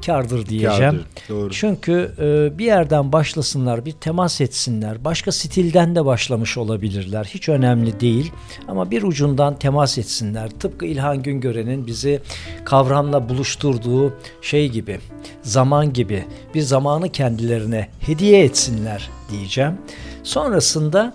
kardır 0.06 0.46
diyeceğim. 0.46 0.92
Kârdır, 0.92 1.06
Doğru. 1.28 1.50
Çünkü 1.50 2.12
e, 2.18 2.58
bir 2.58 2.64
yerden 2.64 3.12
başlasınlar, 3.12 3.84
bir 3.84 3.92
temas 3.92 4.40
etsinler. 4.40 5.04
Başka 5.04 5.32
stilden 5.32 5.96
de 5.96 6.04
başlamış 6.04 6.58
olabilirler. 6.58 7.24
Hiç 7.24 7.48
önemli 7.48 8.00
değil. 8.00 8.32
Ama 8.68 8.90
bir 8.90 9.02
ucundan 9.02 9.58
temas 9.58 9.98
etsinler. 9.98 10.50
Tıpkı 10.50 10.86
İlhan 10.86 11.22
Güngören'in 11.22 11.86
bizi 11.86 12.20
kavramla 12.64 13.28
buluşturduğu 13.28 14.14
şey 14.42 14.68
gibi, 14.68 14.98
zaman 15.42 15.92
gibi 15.92 16.24
bir 16.54 16.62
zamanı 16.62 17.08
kendilerine 17.08 17.88
hediye 18.00 18.44
etsinler 18.44 19.10
diyeceğim. 19.30 19.78
Sonrasında 20.22 21.14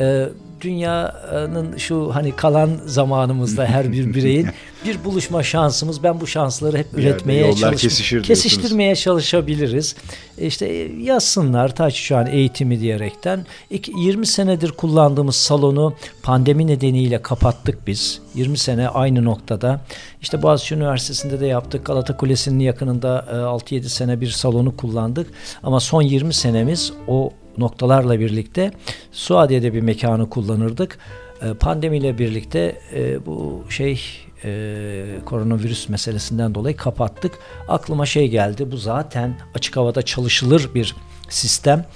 e, 0.00 0.28
dünyanın 0.60 1.76
şu 1.76 2.10
hani 2.14 2.36
kalan 2.36 2.70
zamanımızda 2.86 3.66
her 3.66 3.92
bir 3.92 4.14
bireyin 4.14 4.48
bir 4.84 5.04
buluşma 5.04 5.42
şansımız. 5.42 6.02
Ben 6.02 6.20
bu 6.20 6.26
şansları 6.26 6.78
hep 6.78 6.86
üretmeye 6.98 7.40
yollar 7.40 7.74
çalışıyorum. 7.76 8.26
Kesiştirmeye 8.26 8.96
çalışabiliriz. 8.96 9.96
İşte 10.38 10.66
yazsınlar 11.00 11.74
Taç 11.74 11.94
şu 11.94 12.16
an 12.16 12.26
eğitimi 12.26 12.80
diyerekten. 12.80 13.46
İki- 13.70 13.92
20 13.98 14.26
senedir 14.26 14.70
kullandığımız 14.72 15.36
salonu 15.36 15.94
pandemi 16.22 16.66
nedeniyle 16.66 17.22
kapattık 17.22 17.86
biz. 17.86 18.20
20 18.34 18.58
sene 18.58 18.88
aynı 18.88 19.24
noktada. 19.24 19.80
İşte 20.22 20.42
Boğaziçi 20.42 20.74
Üniversitesi'nde 20.74 21.40
de 21.40 21.46
yaptık. 21.46 21.84
Galata 21.86 22.16
Kulesi'nin 22.16 22.60
yakınında 22.60 23.26
e, 23.30 23.34
6-7 23.34 23.82
sene 23.88 24.20
bir 24.20 24.30
salonu 24.30 24.76
kullandık. 24.76 25.30
Ama 25.62 25.80
son 25.80 26.02
20 26.02 26.34
senemiz 26.34 26.92
o 27.08 27.32
noktalarla 27.58 28.20
birlikte 28.20 28.70
Suadiye'de 29.12 29.74
bir 29.74 29.80
mekanı 29.80 30.30
kullanırdık. 30.30 30.98
E, 31.42 31.54
pandemiyle 31.54 32.18
birlikte 32.18 32.80
e, 32.94 33.26
bu 33.26 33.64
şey 33.70 34.02
e, 34.44 35.04
koronavirüs 35.24 35.88
meselesinden 35.88 36.54
dolayı 36.54 36.76
kapattık. 36.76 37.38
Aklıma 37.68 38.06
şey 38.06 38.28
geldi. 38.28 38.72
Bu 38.72 38.76
zaten 38.76 39.38
açık 39.54 39.76
havada 39.76 40.02
çalışılır 40.02 40.70
bir 40.74 40.96
sistem. 41.28 41.86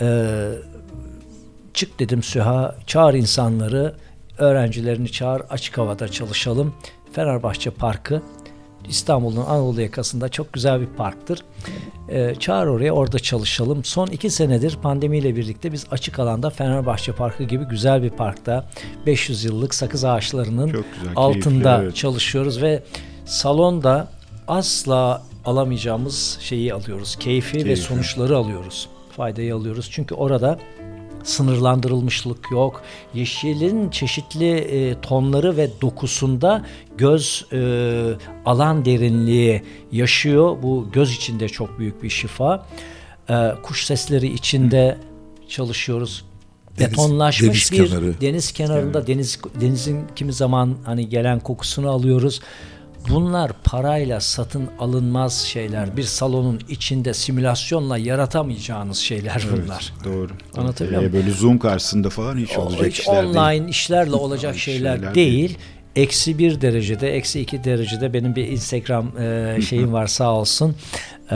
E, 0.00 0.26
çık 1.74 1.98
dedim 2.00 2.22
Süha 2.22 2.76
çağır 2.86 3.14
insanları 3.14 3.94
öğrencilerini 4.38 5.12
çağır 5.12 5.42
açık 5.50 5.78
havada 5.78 6.08
çalışalım. 6.08 6.74
Fenerbahçe 7.12 7.70
Parkı 7.70 8.22
İstanbul'un 8.88 9.44
Anadolu 9.44 9.80
yakasında 9.80 10.28
çok 10.28 10.52
güzel 10.52 10.80
bir 10.80 10.86
parktır. 10.86 11.44
Ee, 12.10 12.34
çağır 12.38 12.66
oraya 12.66 12.92
orada 12.92 13.18
çalışalım. 13.18 13.84
Son 13.84 14.06
iki 14.06 14.30
senedir 14.30 14.76
pandemiyle 14.82 15.36
birlikte 15.36 15.72
biz 15.72 15.86
açık 15.90 16.18
alanda 16.18 16.50
Fenerbahçe 16.50 17.12
Parkı 17.12 17.44
gibi 17.44 17.64
güzel 17.64 18.02
bir 18.02 18.10
parkta 18.10 18.66
500 19.06 19.44
yıllık 19.44 19.74
sakız 19.74 20.04
ağaçlarının 20.04 20.66
güzel, 20.66 20.84
altında 21.16 21.42
keyifli, 21.42 21.84
evet. 21.84 21.96
çalışıyoruz 21.96 22.62
ve 22.62 22.82
salonda 23.24 24.08
asla 24.48 25.22
alamayacağımız 25.44 26.38
şeyi 26.40 26.74
alıyoruz. 26.74 27.16
Keyfi 27.16 27.56
ve 27.56 27.62
Keyfi. 27.62 27.82
sonuçları 27.82 28.36
alıyoruz. 28.36 28.88
Faydayı 29.16 29.54
alıyoruz. 29.54 29.88
Çünkü 29.92 30.14
orada 30.14 30.58
sınırlandırılmışlık 31.28 32.50
yok. 32.50 32.82
Yeşilin 33.14 33.90
çeşitli 33.90 34.50
e, 34.54 35.00
tonları 35.00 35.56
ve 35.56 35.68
dokusunda 35.80 36.64
göz 36.98 37.46
e, 37.52 37.58
alan 38.46 38.84
derinliği 38.84 39.62
yaşıyor. 39.92 40.56
Bu 40.62 40.88
göz 40.92 41.12
içinde 41.14 41.48
çok 41.48 41.78
büyük 41.78 42.02
bir 42.02 42.10
şifa. 42.10 42.66
E, 43.30 43.34
kuş 43.62 43.84
sesleri 43.84 44.26
içinde 44.32 44.98
çalışıyoruz. 45.48 46.24
Deniz- 46.78 46.90
Betonlaşmış 46.90 47.72
deniz 47.72 47.84
bir 47.84 47.88
kenarı. 47.90 48.20
deniz 48.20 48.52
kenarında 48.52 49.06
deniz 49.06 49.38
denizin 49.60 50.00
kimi 50.16 50.32
zaman 50.32 50.74
hani 50.84 51.08
gelen 51.08 51.40
kokusunu 51.40 51.90
alıyoruz. 51.90 52.40
Bunlar 53.08 53.52
parayla 53.64 54.20
satın 54.20 54.68
alınmaz 54.78 55.38
şeyler. 55.38 55.96
Bir 55.96 56.02
salonun 56.02 56.60
içinde 56.68 57.14
simülasyonla 57.14 57.98
yaratamayacağınız 57.98 58.98
şeyler 58.98 59.44
bunlar. 59.52 59.92
Doğru. 60.04 60.30
Anlatabiliyor 60.56 61.02
Ee, 61.02 61.08
muyum? 61.08 61.12
Böyle 61.24 61.30
Zoom 61.36 61.58
karşısında 61.58 62.10
falan 62.10 62.36
hiç 62.38 62.58
O- 62.58 62.62
olacak 62.62 62.86
hiç 62.86 62.98
işler 63.00 63.22
değil. 63.24 63.36
online 63.36 63.70
işlerle 63.70 64.12
olacak 64.14 64.58
şeyler, 64.58 64.96
şeyler 64.96 65.14
değil. 65.14 65.58
Eksi 65.98 66.38
bir 66.38 66.60
derecede, 66.60 67.16
eksi 67.16 67.40
iki 67.40 67.64
derecede 67.64 68.12
benim 68.12 68.36
bir 68.36 68.48
Instagram 68.48 69.18
e, 69.18 69.58
şeyim 69.62 69.92
var 69.92 70.06
sağ 70.06 70.32
olsun. 70.34 70.76
E, 71.30 71.34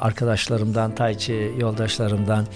arkadaşlarımdan, 0.00 0.94
Tayçi 0.94 1.52
yoldaşlarımdan 1.60 2.46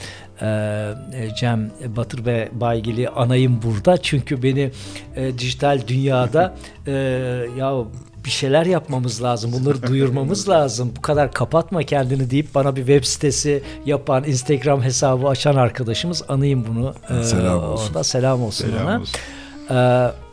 e, 0.43 0.95
Cem 1.41 1.70
Batır 1.97 2.27
ve 2.27 2.49
Baygili 2.53 3.09
anayım 3.09 3.61
burada. 3.62 3.97
Çünkü 3.97 4.43
beni 4.43 4.70
e, 5.16 5.39
dijital 5.39 5.81
dünyada 5.89 6.55
e, 6.87 6.93
ya 7.59 7.74
bir 8.24 8.31
şeyler 8.31 8.66
yapmamız 8.66 9.23
lazım. 9.23 9.53
Bunları 9.53 9.83
duyurmamız 9.83 10.49
lazım. 10.55 10.93
Bu 10.97 11.03
kadar 11.03 11.33
kapatma 11.33 11.83
kendini 11.83 12.31
deyip 12.31 12.55
bana 12.55 12.77
bir 12.77 12.87
web 12.87 13.05
sitesi 13.05 13.62
yapan, 13.87 14.24
Instagram 14.24 14.83
hesabı 14.83 15.28
açan 15.28 15.57
arkadaşımız 15.57 16.23
anayım 16.28 16.65
bunu. 16.69 16.95
E, 17.20 17.23
Selam 17.24 17.65
olsun. 17.65 17.87
Orada 17.89 18.05
selam 18.05 18.43
olsun 18.43 18.69
Selam 18.70 18.87
ona. 18.87 19.01
olsun. 19.01 19.20
Ee, 19.70 20.26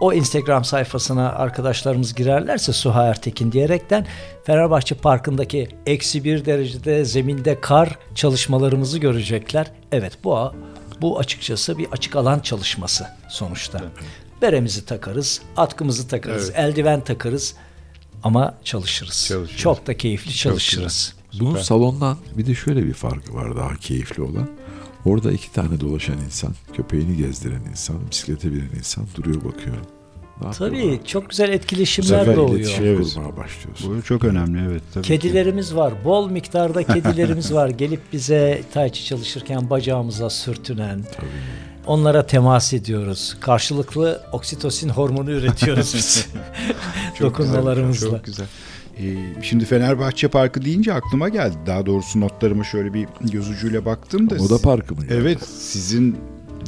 o 0.00 0.12
Instagram 0.12 0.64
sayfasına 0.64 1.32
arkadaşlarımız 1.32 2.14
girerlerse 2.14 2.72
Suha 2.72 3.04
Ertekin 3.06 3.52
diyerekten 3.52 4.06
Fenerbahçe 4.44 4.94
Parkı'ndaki 4.94 5.68
eksi 5.86 6.24
bir 6.24 6.44
derecede 6.44 7.04
zeminde 7.04 7.60
kar 7.60 7.98
çalışmalarımızı 8.14 8.98
görecekler. 8.98 9.72
Evet 9.92 10.12
bu 10.24 10.52
bu 11.00 11.18
açıkçası 11.18 11.78
bir 11.78 11.86
açık 11.92 12.16
alan 12.16 12.40
çalışması 12.40 13.06
sonuçta. 13.28 13.82
Beremizi 14.42 14.84
takarız, 14.84 15.42
atkımızı 15.56 16.08
takarız, 16.08 16.52
eldiven 16.54 17.00
takarız 17.00 17.54
ama 18.22 18.54
çalışırız. 18.64 19.26
Çalışırız. 19.28 19.60
Çok 19.60 19.86
da 19.86 19.96
keyifli 19.96 20.34
çalışırız. 20.34 21.14
Bunun 21.40 21.56
salondan 21.56 22.18
bir 22.36 22.46
de 22.46 22.54
şöyle 22.54 22.86
bir 22.86 22.94
farkı 22.94 23.34
var 23.34 23.56
daha 23.56 23.76
keyifli 23.76 24.22
olan. 24.22 24.48
Orada 25.04 25.32
iki 25.32 25.52
tane 25.52 25.80
dolaşan 25.80 26.18
insan, 26.18 26.54
köpeğini 26.72 27.16
gezdiren 27.16 27.62
insan, 27.70 27.96
bisiklete 28.10 28.52
binen 28.52 28.70
insan 28.78 29.04
duruyor 29.16 29.44
bakıyor. 29.44 29.76
Ne 30.44 30.50
Tabii 30.50 31.00
çok 31.06 31.30
güzel 31.30 31.48
Bu 31.48 31.52
etkileşimler 31.52 32.18
sefer 32.18 32.36
de 32.36 32.40
oluyor. 32.40 32.70
Evet. 32.80 33.14
kurmaya 33.14 33.36
başlıyorsun. 33.36 33.98
Bu 33.98 34.02
çok 34.02 34.24
önemli 34.24 34.66
evet. 34.70 34.82
Tabii 34.94 35.04
ki. 35.04 35.08
Kedilerimiz 35.08 35.74
var. 35.76 35.94
Bol 36.04 36.30
miktarda 36.30 36.82
kedilerimiz 36.94 37.54
var. 37.54 37.68
Gelip 37.68 38.00
bize 38.12 38.62
tayçi 38.74 39.04
çalışırken 39.04 39.70
bacağımıza 39.70 40.30
sürtünen. 40.30 41.04
Onlara 41.86 42.26
temas 42.26 42.72
ediyoruz. 42.72 43.36
Karşılıklı 43.40 44.22
oksitosin 44.32 44.88
hormonu 44.88 45.30
üretiyoruz 45.30 45.94
biz. 45.94 46.26
Dokunmalarımızla. 47.20 48.10
Çok 48.10 48.24
güzel. 48.24 48.46
Ee, 49.00 49.42
şimdi 49.42 49.64
Fenerbahçe 49.64 50.28
Parkı 50.28 50.64
deyince 50.64 50.92
aklıma 50.92 51.28
geldi. 51.28 51.56
Daha 51.66 51.86
doğrusu 51.86 52.20
notlarıma 52.20 52.64
şöyle 52.64 52.94
bir 52.94 53.06
göz 53.20 53.50
ucuyla 53.50 53.84
baktım 53.84 54.30
da. 54.30 54.34
Moda 54.34 54.58
Parkı 54.58 54.94
mı? 54.94 55.02
Evet 55.10 55.42
sizin 55.48 56.18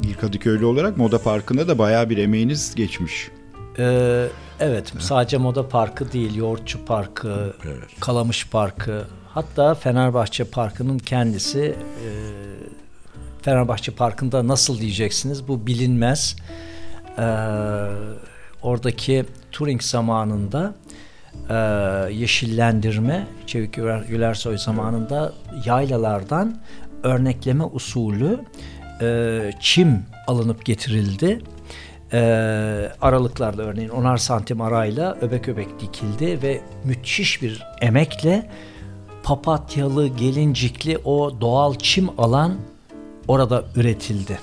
bir 0.02 0.14
Kadıköylü 0.14 0.64
olarak 0.64 0.96
Moda 0.96 1.18
Parkı'nda 1.18 1.68
da 1.68 1.78
bayağı 1.78 2.10
bir 2.10 2.16
emeğiniz 2.18 2.74
geçmiş. 2.74 3.30
Ee, 3.78 4.26
evet, 4.60 4.92
sadece 4.98 5.38
Moda 5.38 5.68
Parkı 5.68 6.12
değil, 6.12 6.34
Yoğurtçu 6.34 6.84
Parkı, 6.84 7.54
Evet. 7.64 8.00
Kalamış 8.00 8.48
Parkı, 8.48 9.04
hatta 9.28 9.74
Fenerbahçe 9.74 10.44
Parkı'nın 10.44 10.98
kendisi 10.98 11.60
e, 11.60 12.08
Fenerbahçe 13.42 13.92
Parkı'nda 13.92 14.48
nasıl 14.48 14.80
diyeceksiniz 14.80 15.48
bu 15.48 15.66
bilinmez. 15.66 16.36
Ee, 17.18 17.22
oradaki 18.62 19.24
Turing 19.52 19.82
zamanında 19.82 20.74
e, 21.50 21.54
yeşillendirme 22.12 23.26
Çevik 23.46 23.72
Güler- 23.72 24.06
Gülersoy 24.08 24.58
zamanında 24.58 25.32
yaylalardan 25.64 26.58
örnekleme 27.02 27.64
usulü 27.64 28.40
e, 29.00 29.40
çim 29.60 30.02
alınıp 30.26 30.64
getirildi. 30.64 31.40
E, 32.12 32.18
aralıklarda 33.00 33.62
örneğin 33.62 33.88
onar 33.88 34.16
santim 34.16 34.60
arayla 34.60 35.16
öbek 35.20 35.48
öbek 35.48 35.80
dikildi 35.80 36.42
ve 36.42 36.60
müthiş 36.84 37.42
bir 37.42 37.62
emekle 37.80 38.50
papatyalı, 39.22 40.08
gelincikli 40.08 40.98
o 41.04 41.40
doğal 41.40 41.74
çim 41.74 42.20
alan 42.20 42.56
orada 43.28 43.64
üretildi. 43.76 44.38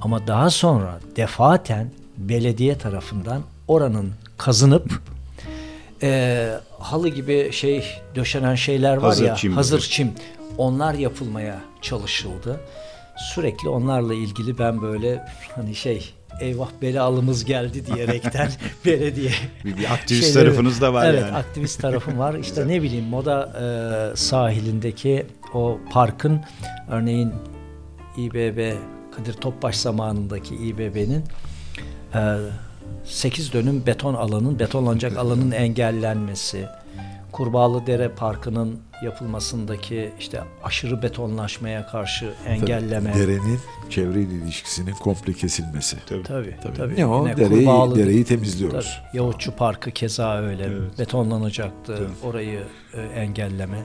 Ama 0.00 0.26
daha 0.26 0.50
sonra 0.50 1.00
defaten 1.16 1.90
belediye 2.16 2.78
tarafından 2.78 3.42
oranın 3.68 4.12
kazınıp 4.38 5.02
e, 6.02 6.50
halı 6.78 7.08
gibi 7.08 7.52
şey 7.52 7.84
döşenen 8.14 8.54
şeyler 8.54 8.96
var 8.96 9.02
Hazır 9.04 9.24
ya 9.26 9.34
çim 9.36 9.52
hazır 9.52 9.78
gibi. 9.78 9.88
çim 9.88 10.12
onlar 10.58 10.94
yapılmaya 10.94 11.60
çalışıldı. 11.82 12.60
Sürekli 13.34 13.68
onlarla 13.68 14.14
ilgili 14.14 14.58
ben 14.58 14.82
böyle 14.82 15.24
hani 15.56 15.74
şey 15.74 16.14
eyvah 16.40 16.68
belalımız 16.82 17.44
geldi 17.44 17.86
diyerekten 17.86 18.50
belediye 18.84 19.30
Bir, 19.64 19.76
bir 19.76 19.92
aktivist 19.92 20.24
şeyleri- 20.34 20.44
tarafınız 20.44 20.80
da 20.80 20.92
var 20.94 21.06
evet, 21.06 21.20
yani. 21.22 21.36
aktivist 21.36 21.80
tarafım 21.80 22.18
var. 22.18 22.34
İşte 22.40 22.68
ne 22.68 22.82
bileyim 22.82 23.04
moda 23.04 23.52
e, 24.12 24.16
sahilindeki 24.16 25.26
o 25.54 25.78
parkın 25.92 26.40
örneğin 26.90 27.32
İBB 28.16 28.72
Kadir 29.16 29.32
Topbaş 29.32 29.76
zamanındaki 29.76 30.54
İBB'nin 30.56 31.24
e, 32.14 32.20
8 33.04 33.52
dönüm 33.52 33.86
beton 33.86 34.14
alanın 34.14 34.58
betonlanacak 34.58 35.16
alanın 35.16 35.50
engellenmesi, 35.50 36.66
Kurbağalı 37.32 37.86
Dere 37.86 38.08
Parkı'nın 38.08 38.78
yapılmasındaki 39.04 40.10
işte 40.20 40.40
aşırı 40.64 41.02
betonlaşmaya 41.02 41.86
karşı 41.86 42.32
engelleme. 42.46 43.14
Derenin 43.14 43.58
çevreyle 43.90 44.34
ilişkisinin 44.34 44.92
komple 44.92 45.32
kesilmesi. 45.32 45.96
Tabii. 46.08 46.22
Tabii, 46.22 46.56
Tabii. 46.62 46.76
tabii. 46.76 46.96
Ne 46.96 47.06
o? 47.06 47.22
Yine 47.26 47.36
Dereyi, 47.36 47.64
Kurbağalı- 47.66 47.96
dereyi 47.96 48.24
temizliyoruz. 48.24 48.98
Tabii. 49.08 49.16
Yavuzçu 49.18 49.52
Parkı 49.56 49.90
keza 49.90 50.38
öyle 50.38 50.62
Evet. 50.64 50.98
betonlanacaktı. 50.98 51.96
Tabii. 51.96 52.30
Orayı 52.30 52.60
e, 52.94 53.00
engelleme 53.00 53.78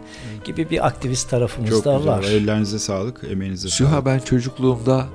gibi 0.46 0.70
bir 0.70 0.88
aktivist 0.88 1.30
tarafımız 1.30 1.70
Çok 1.70 1.86
da 1.86 1.98
güzel. 1.98 2.12
var. 2.12 2.24
Ellerinize 2.24 2.80
sağlık, 2.80 3.22
emeğinize 3.32 3.70
Süha 3.70 3.90
sağlık. 3.90 4.06
ben 4.06 4.20
çocukluğumda 4.20 5.06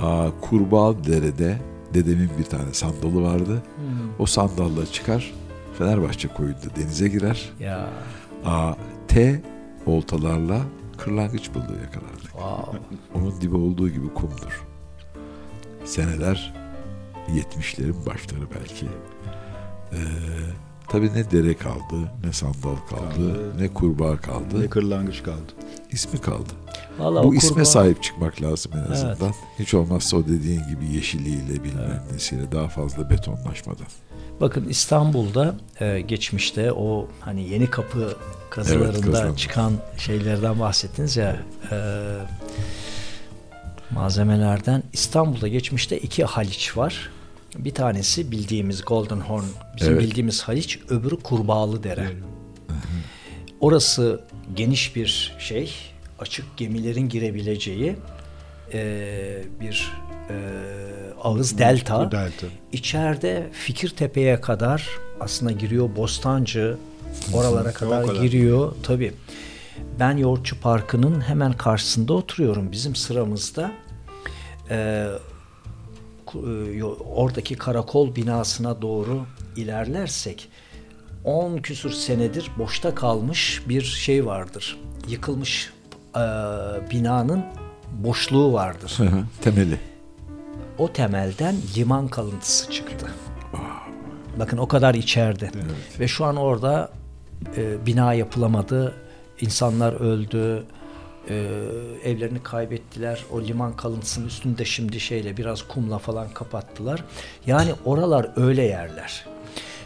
aa, 0.00 0.26
Kurbağalı 0.40 1.04
Dere'de 1.04 1.58
dedemin 1.94 2.30
bir 2.38 2.44
tane 2.44 2.74
sandalı 2.74 3.22
vardı. 3.22 3.62
Hmm. 3.76 4.10
O 4.18 4.26
sandalla 4.26 4.86
çıkar 4.86 5.32
Fenerbahçe 5.78 6.28
koyunda 6.28 6.76
denize 6.76 7.08
girer. 7.08 7.50
Ya 7.60 7.88
Aa, 8.44 8.72
T 9.08 9.42
oltalarla 9.86 10.60
kırlangıç 10.98 11.50
balığı 11.54 11.78
yakalardık. 11.82 12.22
wow. 12.32 12.78
Onun 13.14 13.40
dibi 13.40 13.56
olduğu 13.56 13.88
gibi 13.88 14.14
kumdur. 14.14 14.66
Seneler 15.84 16.54
70'lerin 17.28 18.06
başları 18.06 18.44
belki. 18.60 18.86
Ee, 19.92 19.96
tabii 20.92 21.10
ne 21.14 21.30
dere 21.30 21.54
kaldı, 21.54 21.96
ne 22.24 22.32
sandal 22.32 22.76
kaldı, 22.90 23.14
Kaldı. 23.16 23.58
ne 23.60 23.68
kurbağa 23.68 24.16
kaldı. 24.16 24.60
Ne 24.62 24.68
kırlangıç 24.68 25.22
kaldı. 25.22 25.52
ismi 25.92 26.20
kaldı. 26.20 26.52
Vallahi 26.98 27.24
Bu 27.24 27.28
o 27.28 27.34
isme 27.34 27.50
kurbağa- 27.50 27.64
sahip 27.64 28.02
çıkmak 28.02 28.42
lazım 28.42 28.72
en 28.74 28.78
Evet. 28.78 28.90
azından. 28.90 29.32
Hiç 29.58 29.74
olmazsa 29.74 30.16
o 30.16 30.24
dediğin 30.24 30.62
gibi 30.68 30.94
yeşiliyle 30.94 31.64
bilmem 31.64 32.02
nesiyle 32.12 32.52
daha 32.52 32.68
fazla 32.68 33.10
betonlaşmadan. 33.10 33.86
Bakın 34.40 34.68
İstanbul'da 34.68 35.54
e, 35.80 36.00
geçmişte 36.00 36.72
o 36.72 37.08
hani 37.20 37.48
yeni 37.48 37.70
kapı 37.70 38.16
kazılarında 38.50 39.00
kazılar. 39.00 39.36
çıkan 39.36 39.72
şeylerden 39.98 40.60
bahsettiniz 40.60 41.16
ya 41.16 41.36
e, 41.72 41.76
malzemelerden 43.90 44.82
İstanbul'da 44.92 45.48
geçmişte 45.48 45.98
iki 45.98 46.24
Haliç 46.24 46.76
var. 46.76 47.10
Bir 47.58 47.74
tanesi 47.74 48.30
bildiğimiz 48.30 48.84
Golden 48.84 49.20
Horn, 49.20 49.44
bizim 49.76 49.92
Evet. 49.92 50.02
bildiğimiz 50.02 50.42
Haliç, 50.42 50.78
öbürü 50.88 51.16
Kurbağalı 51.16 51.82
Dere. 51.82 52.10
Orası 53.60 54.20
geniş 54.56 54.96
bir 54.96 55.36
şey, 55.38 55.74
açık 56.18 56.56
gemilerin 56.56 57.08
girebileceği 57.08 57.96
e, 58.72 59.42
bir 59.60 59.92
e, 60.30 60.34
ağız 61.22 61.58
delta. 61.58 62.10
Delta. 62.12 62.46
İçeride 62.72 63.48
Fikirtepe'ye 63.52 64.40
kadar 64.40 64.88
aslında 65.20 65.52
giriyor 65.52 65.96
Bostancı 65.96 66.76
oralara 67.32 67.72
kadar, 67.72 68.06
kadar. 68.06 68.22
giriyor 68.22 68.74
tabi. 68.82 69.12
Ben 70.00 70.16
Yoğurtçu 70.16 70.60
Parkı'nın 70.60 71.20
hemen 71.20 71.52
karşısında 71.52 72.12
oturuyorum. 72.12 72.72
Bizim 72.72 72.94
sıramızda 72.96 73.72
e, 74.70 75.06
oradaki 77.14 77.54
karakol 77.54 78.16
binasına 78.16 78.82
doğru 78.82 79.26
ilerlersek 79.56 80.48
10 81.24 81.58
küsur 81.58 81.90
senedir 81.90 82.50
boşta 82.58 82.94
kalmış 82.94 83.62
bir 83.68 83.82
şey 83.82 84.26
vardır. 84.26 84.78
Yıkılmış 85.08 85.72
e, 86.16 86.20
binanın 86.90 87.44
boşluğu 87.92 88.52
vardır. 88.52 88.98
Temeli. 89.42 89.78
O 90.78 90.92
temelden 90.92 91.56
liman 91.76 92.08
kalıntısı 92.08 92.70
çıktı. 92.70 93.06
Bakın 94.38 94.58
o 94.58 94.68
kadar 94.68 94.94
içeride. 94.94 95.50
Ve 96.00 96.08
şu 96.08 96.24
an 96.24 96.36
orada 96.36 96.90
e, 97.56 97.86
bina 97.86 98.14
yapılamadı. 98.14 98.94
İnsanlar 99.40 99.92
öldü. 99.92 100.64
E, 101.28 101.34
evlerini 102.04 102.42
kaybettiler. 102.42 103.24
O 103.32 103.40
liman 103.40 103.76
kalıntısının 103.76 104.26
üstünde 104.26 104.64
şimdi 104.64 105.00
şeyle 105.00 105.36
biraz 105.36 105.62
kumla 105.62 105.98
falan 105.98 106.28
kapattılar. 106.28 107.04
Yani 107.46 107.70
oralar 107.84 108.30
öyle 108.36 108.62
yerler. 108.62 109.26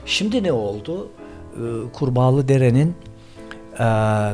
Şimdi 0.06 0.42
ne 0.42 0.52
oldu? 0.52 1.08
E, 1.54 1.92
Kurbağalı 1.92 2.48
Dere'nin 2.48 2.96
e, 3.74 3.84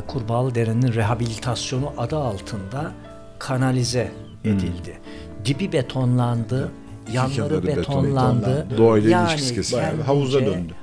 Kurbağalı 0.07 0.55
Dere'nin 0.55 0.93
rehabilitasyonu 0.93 1.93
adı 1.97 2.17
altında 2.17 2.91
kanalize 3.39 4.11
edildi. 4.45 4.99
Dibi 5.45 5.71
betonlandı, 5.71 6.71
yanları 7.13 7.63
betonlandı. 7.67 8.47
betonlandı. 8.47 8.77
Doğayla 8.77 9.21
ilişkisi 9.23 9.55
kesildi. 9.55 9.81
kendince, 9.81 10.03
Havuza 10.03 10.39
döndü. 10.39 10.73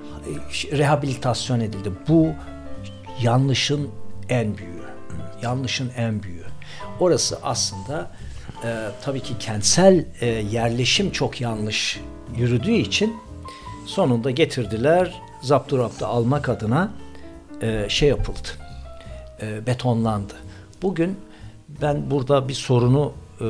Rehabilitasyon 0.72 1.60
edildi. 1.60 1.92
Bu 2.08 2.28
yanlışın 3.22 3.88
en 4.28 4.58
büyüğü. 4.58 4.97
Yanlışın 5.42 5.90
en 5.96 6.22
büyüğü. 6.22 6.46
Orası 7.00 7.38
aslında 7.42 8.10
e, 8.64 8.88
tabii 9.02 9.20
ki 9.20 9.38
kentsel 9.38 10.06
e, 10.20 10.26
yerleşim 10.26 11.10
çok 11.10 11.40
yanlış 11.40 12.00
yürüdüğü 12.36 12.72
için 12.72 13.16
sonunda 13.86 14.30
getirdiler 14.30 15.14
zapturaptı 15.42 16.06
almak 16.06 16.48
adına 16.48 16.92
e, 17.62 17.86
şey 17.88 18.08
yapıldı. 18.08 18.48
E, 19.42 19.66
betonlandı. 19.66 20.34
Bugün 20.82 21.18
ben 21.82 22.10
burada 22.10 22.48
bir 22.48 22.54
sorunu 22.54 23.12
e, 23.40 23.44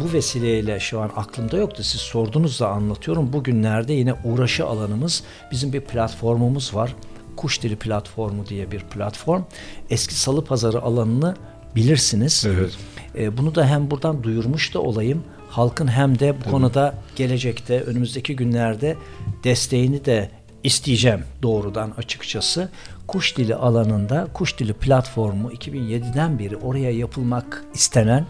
bu 0.00 0.12
vesileyle 0.12 0.80
şu 0.80 1.00
an 1.00 1.10
aklımda 1.16 1.56
yoktu. 1.56 1.82
Siz 1.82 2.00
sordunuz 2.00 2.60
da 2.60 2.68
anlatıyorum. 2.68 3.32
Bugünlerde 3.32 3.92
yine 3.92 4.14
uğraşı 4.24 4.66
alanımız 4.66 5.22
bizim 5.50 5.72
bir 5.72 5.80
platformumuz 5.80 6.74
var. 6.74 6.94
Kuş 7.36 7.62
Dili 7.62 7.76
Platformu 7.76 8.46
diye 8.46 8.70
bir 8.70 8.80
platform. 8.80 9.42
Eski 9.90 10.14
Salı 10.14 10.44
Pazarı 10.44 10.82
alanını 10.82 11.36
bilirsiniz. 11.76 12.46
Evet. 12.48 12.78
E, 13.18 13.36
bunu 13.36 13.54
da 13.54 13.66
hem 13.66 13.90
buradan 13.90 14.22
duyurmuş 14.22 14.74
da 14.74 14.80
olayım. 14.80 15.24
Halkın 15.50 15.86
hem 15.86 16.18
de 16.18 16.34
bu 16.40 16.50
konuda 16.50 16.94
gelecekte 17.16 17.80
önümüzdeki 17.80 18.36
günlerde 18.36 18.96
desteğini 19.44 20.04
de 20.04 20.30
isteyeceğim 20.64 21.24
doğrudan 21.42 21.92
açıkçası. 21.98 22.68
Kuş 23.06 23.36
dili 23.36 23.54
alanında 23.54 24.28
kuş 24.34 24.58
dili 24.58 24.72
platformu 24.72 25.52
2007'den 25.52 26.38
beri 26.38 26.56
oraya 26.56 26.90
yapılmak 26.90 27.64
istenen 27.74 28.26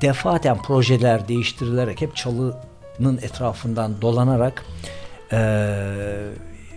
defaten 0.00 0.62
projeler 0.62 1.28
değiştirilerek 1.28 2.00
hep 2.00 2.16
çalının 2.16 3.18
etrafından 3.22 4.02
dolanarak 4.02 4.64
eee 5.32 5.38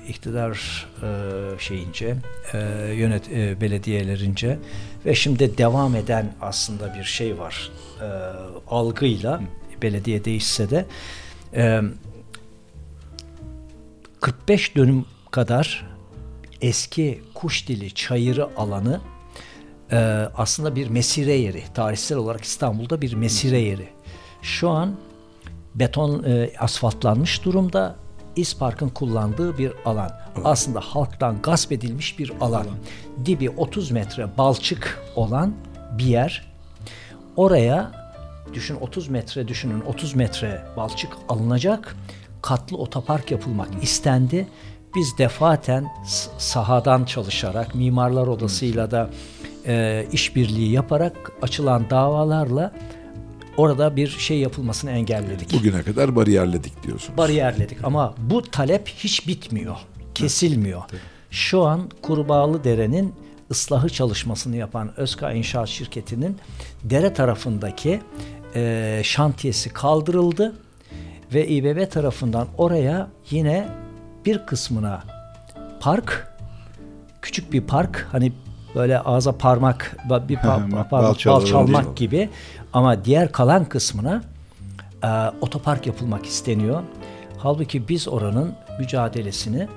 iktidar 0.09 0.85
eee, 1.03 1.09
şeyince 1.59 2.15
eee, 2.53 2.59
yönet 2.95 3.27
eee, 3.27 3.57
belediyelerince 3.61 4.59
ve 5.05 5.15
şimdi 5.15 5.57
devam 5.57 5.95
eden 5.95 6.33
aslında 6.41 6.93
bir 6.95 7.03
şey 7.03 7.37
var 7.39 7.71
eee, 8.01 8.07
algıyla 8.67 9.41
belediye 9.81 10.25
değişse 10.25 10.69
de 10.69 10.85
eee 11.53 11.81
45 14.21 14.75
dönüm 14.75 15.05
kadar 15.31 15.85
eski 16.61 17.21
kuş 17.33 17.67
dili 17.67 17.93
çayırı 17.93 18.47
alanı 18.57 19.01
e, 19.91 19.97
aslında 20.35 20.75
bir 20.75 20.87
mesire 20.89 21.33
yeri. 21.33 21.63
Tarihsel 21.73 22.17
olarak 22.17 22.43
İstanbul'da 22.43 23.01
bir 23.01 23.13
mesire 23.13 23.59
yeri. 23.59 23.87
Şu 24.41 24.69
an 24.69 24.95
beton 25.75 26.23
e, 26.23 26.51
asfaltlanmış 26.59 27.45
durumda. 27.45 27.95
İspark'ın 28.37 28.89
kullandığı 28.89 29.57
bir 29.57 29.73
alan. 29.85 30.11
Aslında 30.43 30.79
halktan 30.79 31.41
gasp 31.41 31.71
edilmiş 31.71 32.19
bir 32.19 32.33
alan. 32.41 32.65
Dibi 33.25 33.49
30 33.49 33.91
metre 33.91 34.27
balçık 34.37 35.03
olan 35.15 35.53
bir 35.97 36.05
yer. 36.05 36.53
Oraya 37.35 37.91
düşün 38.53 38.75
30 38.75 39.07
metre 39.07 39.47
düşünün 39.47 39.81
30 39.81 40.15
metre 40.15 40.61
balçık 40.77 41.11
alınacak. 41.29 41.95
Katlı 42.41 42.77
otopark 42.77 43.31
yapılmak 43.31 43.69
istendi. 43.83 44.47
Biz 44.95 45.17
defaten 45.17 45.87
sahadan 46.37 47.05
çalışarak 47.05 47.75
mimarlar 47.75 48.27
odasıyla 48.27 48.91
da 48.91 49.09
e, 49.65 50.05
işbirliği 50.11 50.71
yaparak 50.71 51.31
açılan 51.41 51.89
davalarla 51.89 52.71
orada 53.57 53.95
bir 53.95 54.07
şey 54.07 54.39
yapılmasını 54.39 54.91
engelledik 54.91 55.53
Bugüne 55.53 55.83
kadar 55.83 56.15
bariyerledik 56.15 56.83
diyorsunuz. 56.83 57.17
bariyerledik 57.17 57.83
ama 57.83 58.13
bu 58.17 58.41
talep 58.41 58.87
hiç 58.87 59.27
bitmiyor. 59.27 59.75
Kesilmiyor. 60.15 60.81
Şu 61.31 61.63
an 61.63 61.81
Kurbağalı 62.01 62.63
Dere'nin 62.63 63.13
ıslahı 63.51 63.89
çalışmasını 63.89 64.55
yapan 64.55 64.91
Özka 64.97 65.31
İnşaat 65.31 65.67
Şirketi'nin 65.67 66.37
dere 66.83 67.13
tarafındaki 67.13 67.99
e, 68.55 69.01
şantiyesi 69.03 69.69
kaldırıldı 69.69 70.55
ve 71.33 71.47
İBB 71.47 71.91
tarafından 71.91 72.47
oraya 72.57 73.07
yine 73.29 73.67
bir 74.25 74.45
kısmına 74.45 75.03
park 75.79 76.27
küçük 77.21 77.53
bir 77.53 77.61
park 77.61 78.07
hani 78.11 78.31
böyle 78.75 78.99
ağza 78.99 79.31
parmak 79.37 79.97
bir 80.29 80.35
pa- 80.37 80.91
Bal 80.91 81.03
pa- 81.13 81.17
çalmak 81.17 81.41
bal 81.41 81.45
çalmak 81.45 81.97
gibi 81.97 82.29
ama 82.77 83.05
diğer 83.05 83.31
kalan 83.31 83.65
kısmına 83.65 84.23
e, 85.03 85.07
otopark 85.41 85.87
yapılmak 85.87 86.25
isteniyor. 86.25 86.83
Halbuki 87.37 87.87
biz 87.87 88.07
oranın 88.07 88.55
mücadelesini 88.79 89.67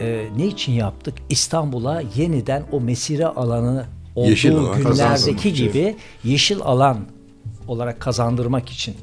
e, 0.00 0.28
ne 0.36 0.46
için 0.46 0.72
yaptık? 0.72 1.14
İstanbul'a 1.28 2.02
yeniden 2.14 2.62
o 2.72 2.80
mesire 2.80 3.26
alanı 3.26 3.86
olduğu 4.14 4.30
Yeşil 4.30 4.56
alan 4.56 4.76
günlerdeki 4.82 5.52
gibi 5.52 5.96
yeşil 6.24 6.60
alan 6.60 6.98
olarak 7.68 8.00
kazandırmak 8.00 8.68
için 8.70 8.96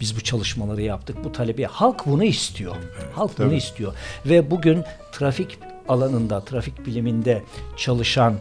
biz 0.00 0.16
bu 0.16 0.20
çalışmaları 0.20 0.82
yaptık. 0.82 1.24
Bu 1.24 1.32
talebi 1.32 1.64
halk 1.64 2.06
bunu 2.06 2.24
istiyor. 2.24 2.76
Halk 3.14 3.38
bunu 3.38 3.52
istiyor. 3.52 3.94
Ve 4.26 4.50
bugün 4.50 4.84
trafik 5.12 5.58
alanında, 5.88 6.40
trafik 6.40 6.86
biliminde 6.86 7.42
çalışan 7.76 8.34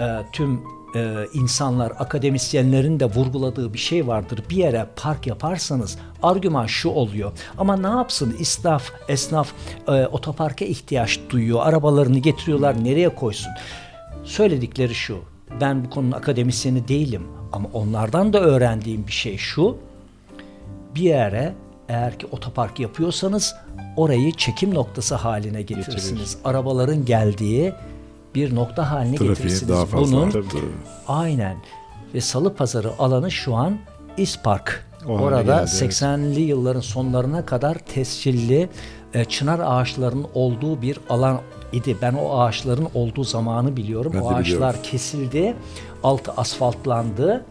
e, 0.00 0.04
tüm 0.32 0.77
e, 0.94 1.26
insanlar, 1.34 1.92
akademisyenlerin 1.98 3.00
de 3.00 3.04
vurguladığı 3.04 3.74
bir 3.74 3.78
şey 3.78 4.06
vardır. 4.06 4.42
Bir 4.50 4.56
yere 4.56 4.86
park 4.96 5.26
yaparsanız 5.26 5.98
argüman 6.22 6.66
şu 6.66 6.88
oluyor. 6.88 7.32
Ama 7.58 7.76
ne 7.76 7.86
yapsın 7.86 8.36
İsnaf, 8.38 8.90
esnaf 9.08 9.52
e, 9.88 10.06
otoparka 10.06 10.64
ihtiyaç 10.64 11.20
duyuyor. 11.30 11.60
Arabalarını 11.62 12.18
getiriyorlar 12.18 12.84
nereye 12.84 13.08
koysun? 13.08 13.52
Söyledikleri 14.24 14.94
şu. 14.94 15.18
Ben 15.60 15.84
bu 15.84 15.90
konunun 15.90 16.12
akademisyeni 16.12 16.88
değilim 16.88 17.22
ama 17.52 17.68
onlardan 17.72 18.32
da 18.32 18.40
öğrendiğim 18.40 19.06
bir 19.06 19.12
şey 19.12 19.36
şu. 19.36 19.76
Bir 20.94 21.02
yere 21.02 21.54
eğer 21.88 22.18
ki 22.18 22.26
otopark 22.32 22.80
yapıyorsanız 22.80 23.54
orayı 23.96 24.32
çekim 24.32 24.74
noktası 24.74 25.14
haline 25.14 25.62
getirirsiniz. 25.62 26.38
Arabaların 26.44 27.04
geldiği 27.04 27.72
bir 28.34 28.54
nokta 28.54 28.90
haline 28.90 29.16
Trafiği 29.16 29.28
getirirsiniz. 29.34 29.68
daha 29.68 29.86
fazla 29.86 30.16
Bunun 30.16 30.26
arttı. 30.26 30.42
aynen 31.08 31.56
ve 32.14 32.20
Salı 32.20 32.54
Pazarı 32.54 32.90
alanı 32.98 33.30
şu 33.30 33.54
an 33.54 33.78
İspark. 34.16 34.88
O 35.06 35.10
Orada 35.12 35.42
geldi, 35.42 35.52
evet. 35.60 35.68
80'li 35.92 36.40
yılların 36.40 36.80
sonlarına 36.80 37.46
kadar 37.46 37.74
tescilli 37.78 38.68
e, 39.14 39.24
çınar 39.24 39.60
ağaçlarının 39.64 40.26
olduğu 40.34 40.82
bir 40.82 40.98
alan 41.10 41.40
idi. 41.72 41.96
Ben 42.02 42.12
o 42.14 42.38
ağaçların 42.40 42.88
olduğu 42.94 43.24
zamanı 43.24 43.76
biliyorum. 43.76 44.12
Ben 44.14 44.20
o 44.20 44.28
ağaçlar 44.28 44.44
biliyorum. 44.44 44.80
kesildi, 44.82 45.56
altı 46.02 46.32
asfaltlandı. 46.32 47.44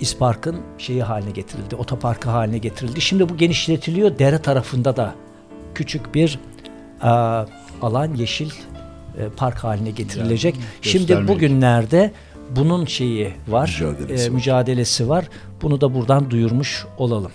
İspark'ın 0.00 0.56
şeyi 0.78 1.02
haline 1.02 1.30
getirildi, 1.30 1.76
otoparkı 1.76 2.30
haline 2.30 2.58
getirildi. 2.58 3.00
Şimdi 3.00 3.28
bu 3.28 3.36
genişletiliyor. 3.36 4.18
Dere 4.18 4.38
tarafında 4.42 4.96
da 4.96 5.14
küçük 5.74 6.14
bir 6.14 6.38
e, 7.02 7.08
alan 7.82 8.14
yeşil 8.14 8.50
park 9.36 9.58
haline 9.64 9.90
getirilecek. 9.90 10.56
Şimdi 10.82 11.06
göstermelik. 11.06 11.28
bugünlerde 11.34 12.12
bunun 12.56 12.84
şeyi 12.86 13.32
var, 13.48 13.80
Mücadelesi 13.80 14.24
e, 14.24 14.28
var. 14.30 14.34
mücadelesi 14.34 15.08
var. 15.08 15.28
Bunu 15.62 15.80
da 15.80 15.94
buradan 15.94 16.30
duyurmuş 16.30 16.86
olalım. 16.98 17.32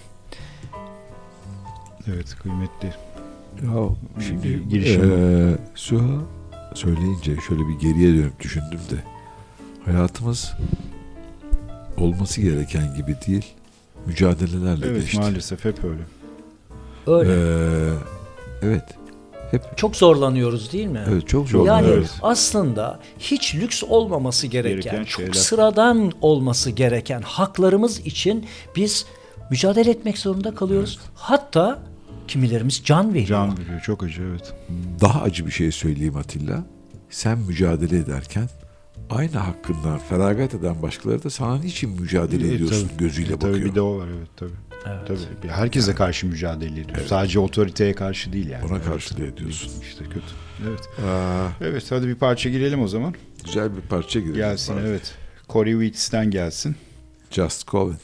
Evet 2.08 2.36
kıymetli. 2.36 2.88
Ya 3.64 3.72
şimdi 4.28 4.70
girişim. 4.70 5.12
eee 5.12 5.58
Süha 5.76 6.22
söyleyince 6.74 7.36
şöyle 7.48 7.62
bir 7.68 7.80
geriye 7.80 8.14
dönüp 8.14 8.40
düşündüm 8.40 8.80
de 8.92 9.04
hayatımız 9.92 10.54
olması 11.98 12.42
gereken 12.42 12.96
gibi 12.96 13.16
değil 13.28 13.46
mücadelelerle 14.06 14.86
Evet 14.88 15.02
geçti. 15.02 15.20
maalesef 15.20 15.66
hep 15.66 15.84
öyle. 15.84 16.02
Öyle. 17.08 17.30
Eee, 17.34 17.94
evet. 18.62 18.84
Hep 19.52 19.78
Çok 19.78 19.96
zorlanıyoruz 19.96 20.72
değil 20.74 20.88
mi? 20.88 21.04
evet 21.10 21.28
çok 21.28 21.50
zor. 21.50 21.66
Yani 21.66 21.88
Evet. 21.88 22.10
aslında 22.22 23.00
hiç 23.20 23.56
lüks 23.56 23.84
olmaması 23.84 24.48
gereken, 24.48 24.82
Gereken 24.82 25.04
çok 25.04 25.12
şeyler. 25.20 25.34
sıradan 25.34 26.12
olması 26.22 26.70
gereken 26.72 27.22
haklarımız 27.22 28.00
için 28.00 28.46
biz 28.76 29.06
mücadele 29.52 29.90
etmek 29.92 30.18
zorunda 30.18 30.56
kalıyoruz. 30.56 31.00
Hatta 31.16 31.80
kimilerimiz 32.28 32.82
can 32.86 33.10
veriyor. 33.14 33.28
Can 33.28 33.58
veriyor 33.58 33.82
çok 33.82 34.04
acı 34.04 34.22
evet. 34.32 34.54
Daha 35.02 35.22
acı 35.22 35.46
bir 35.46 35.52
şey 35.52 35.72
söyleyeyim 35.72 36.16
Atilla. 36.18 36.64
Sen 37.10 37.38
mücadele 37.40 37.98
ederken 37.98 38.50
aynı 39.10 39.38
hakkından 39.38 40.00
feragat 40.10 40.54
eden 40.54 40.82
başkaları 40.82 41.24
da 41.24 41.30
sana 41.30 41.58
niçin 41.58 41.90
mücadele 42.02 42.44
Evet, 42.46 42.56
ediyorsun 42.56 42.88
tabii. 42.88 42.98
gözüyle 42.98 43.34
E, 43.34 43.40
tabii 43.40 43.52
bakıyor. 43.52 43.70
bir 43.70 43.76
de 43.76 43.82
o 43.82 43.98
var 43.98 44.08
evet 44.18 44.28
tabii. 44.38 44.52
Evet. 44.86 45.08
Tabii. 45.08 45.48
Herkese 45.54 45.96
karşı 45.96 46.28
mücadele 46.28 46.82
ediyor. 46.82 47.06
Sadece 47.08 47.40
otoriteye 47.40 47.94
karşı 47.94 48.34
değil 48.34 48.50
yani. 48.50 48.66
Ona 48.66 48.76
Evet. 48.76 48.86
karşı 48.86 49.18
da 49.18 49.24
ediyorsun. 49.24 49.72
İşte 49.82 50.04
kötü. 50.06 50.26
Evet. 50.70 50.90
Aa, 51.10 51.48
Evet 51.62 51.92
hadi 51.92 52.08
bir 52.08 52.16
parça 52.16 52.50
girelim 52.50 52.82
o 52.82 52.88
zaman. 52.88 53.14
güzel 53.46 53.76
bir 53.76 53.82
parça 53.82 54.20
girelim. 54.20 54.36
Gelsin 54.36 54.74
Pardon. 54.74 54.88
evet. 54.88 55.16
Corey 55.50 55.74
Weeks'ten 55.74 56.32
gelsin. 56.32 56.76
Just 57.32 57.72
Calling. 57.72 58.00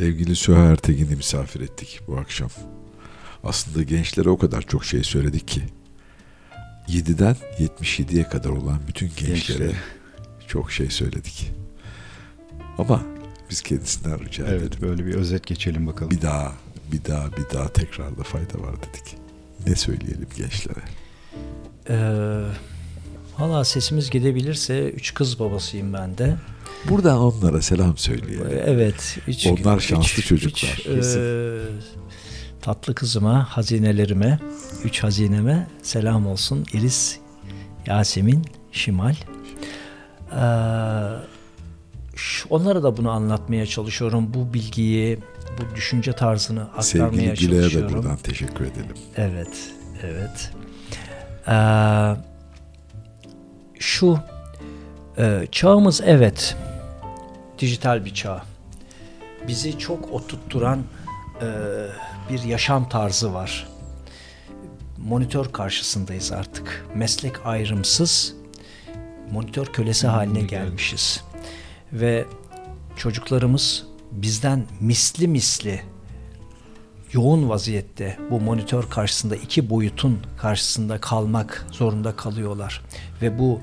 Sevgili 0.00 0.36
Süha 0.36 0.64
Ertegin'i 0.64 1.16
misafir 1.16 1.60
ettik 1.60 2.00
bu 2.06 2.18
akşam. 2.18 2.50
Aslında 3.44 3.82
gençlere 3.82 4.28
o 4.28 4.38
kadar 4.38 4.62
çok 4.62 4.84
şey 4.84 5.04
söyledik 5.04 5.48
ki. 5.48 5.62
7'den 6.88 7.36
77'ye 7.58 8.28
kadar 8.28 8.50
olan 8.50 8.78
bütün 8.88 9.12
gençlere 9.16 9.72
çok 10.48 10.72
şey 10.72 10.90
söyledik. 10.90 11.52
Ama 12.78 13.02
biz 13.50 13.62
kendisinden 13.62 14.24
rica 14.24 14.44
edelim. 14.44 14.60
Evet 14.60 14.82
böyle 14.82 15.06
bir 15.06 15.14
özet 15.14 15.46
geçelim 15.46 15.86
bakalım. 15.86 16.10
Bir 16.10 16.22
daha, 16.22 16.52
bir 16.92 17.04
daha, 17.04 17.32
bir 17.32 17.54
daha 17.54 17.68
tekrarda 17.68 18.22
fayda 18.22 18.60
var 18.60 18.76
dedik. 18.76 19.16
Ne 19.66 19.76
söyleyelim 19.76 20.28
gençlere? 20.36 20.82
Ee, 21.88 22.42
Valla 23.38 23.64
sesimiz 23.64 24.10
gidebilirse 24.10 24.90
üç 24.90 25.14
kız 25.14 25.38
babasıyım 25.38 25.92
ben 25.92 26.18
de. 26.18 26.36
Buradan 26.88 27.18
onlara 27.18 27.62
selam 27.62 27.96
söyleyelim. 27.96 28.46
Evet. 28.66 29.18
Üç, 29.28 29.46
Onlar 29.46 29.80
şanslı 29.80 30.22
çocuklar. 30.22 30.82
üç, 30.98 31.06
e, 31.16 31.58
tatlı 32.62 32.94
kızıma, 32.94 33.44
hazinelerime, 33.44 34.38
üç 34.84 35.02
hazineme 35.02 35.66
selam 35.82 36.26
olsun. 36.26 36.66
İris, 36.72 37.18
Yasemin, 37.86 38.44
Şimal. 38.72 39.14
Ee, 40.32 40.36
onlara 42.50 42.82
da 42.82 42.96
bunu 42.96 43.10
anlatmaya 43.10 43.66
çalışıyorum. 43.66 44.34
Bu 44.34 44.54
bilgiyi, 44.54 45.18
bu 45.58 45.76
düşünce 45.76 46.12
tarzını 46.12 46.62
aktarmaya 46.62 46.82
Sevgili 46.82 47.36
Güle'ye 47.40 47.62
de 47.62 47.62
çalışıyorum. 47.62 47.96
buradan 47.96 48.16
teşekkür 48.16 48.64
edelim. 48.64 48.96
Evet, 49.16 49.72
evet. 50.02 50.50
Ee, 51.48 52.14
şu 53.78 54.18
e, 55.18 55.46
çağımız 55.52 56.00
evet 56.04 56.56
dijital 57.60 58.04
bir 58.04 58.14
çağ. 58.14 58.42
Bizi 59.48 59.78
çok 59.78 60.12
oturtturan 60.12 60.84
e, 61.42 61.46
bir 62.30 62.42
yaşam 62.42 62.88
tarzı 62.88 63.34
var. 63.34 63.68
Monitör 64.98 65.52
karşısındayız 65.52 66.32
artık. 66.32 66.86
Meslek 66.94 67.46
ayrımsız 67.46 68.34
monitör 69.32 69.66
kölesi 69.66 70.06
haline 70.06 70.40
gelmişiz. 70.40 71.24
Ve 71.92 72.26
çocuklarımız 72.96 73.86
bizden 74.10 74.64
misli 74.80 75.28
misli 75.28 75.82
yoğun 77.12 77.48
vaziyette 77.48 78.18
bu 78.30 78.40
monitör 78.40 78.90
karşısında 78.90 79.36
iki 79.36 79.70
boyutun 79.70 80.18
karşısında 80.38 81.00
kalmak 81.00 81.66
zorunda 81.72 82.16
kalıyorlar 82.16 82.82
ve 83.22 83.38
bu 83.38 83.60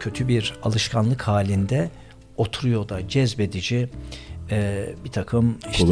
kötü 0.00 0.28
bir 0.28 0.54
alışkanlık 0.62 1.22
halinde 1.22 1.90
oturuyor 2.36 2.88
da 2.88 3.08
cezbedici 3.08 3.88
e, 4.50 4.88
bir 5.04 5.10
takım 5.10 5.58
işte 5.70 5.84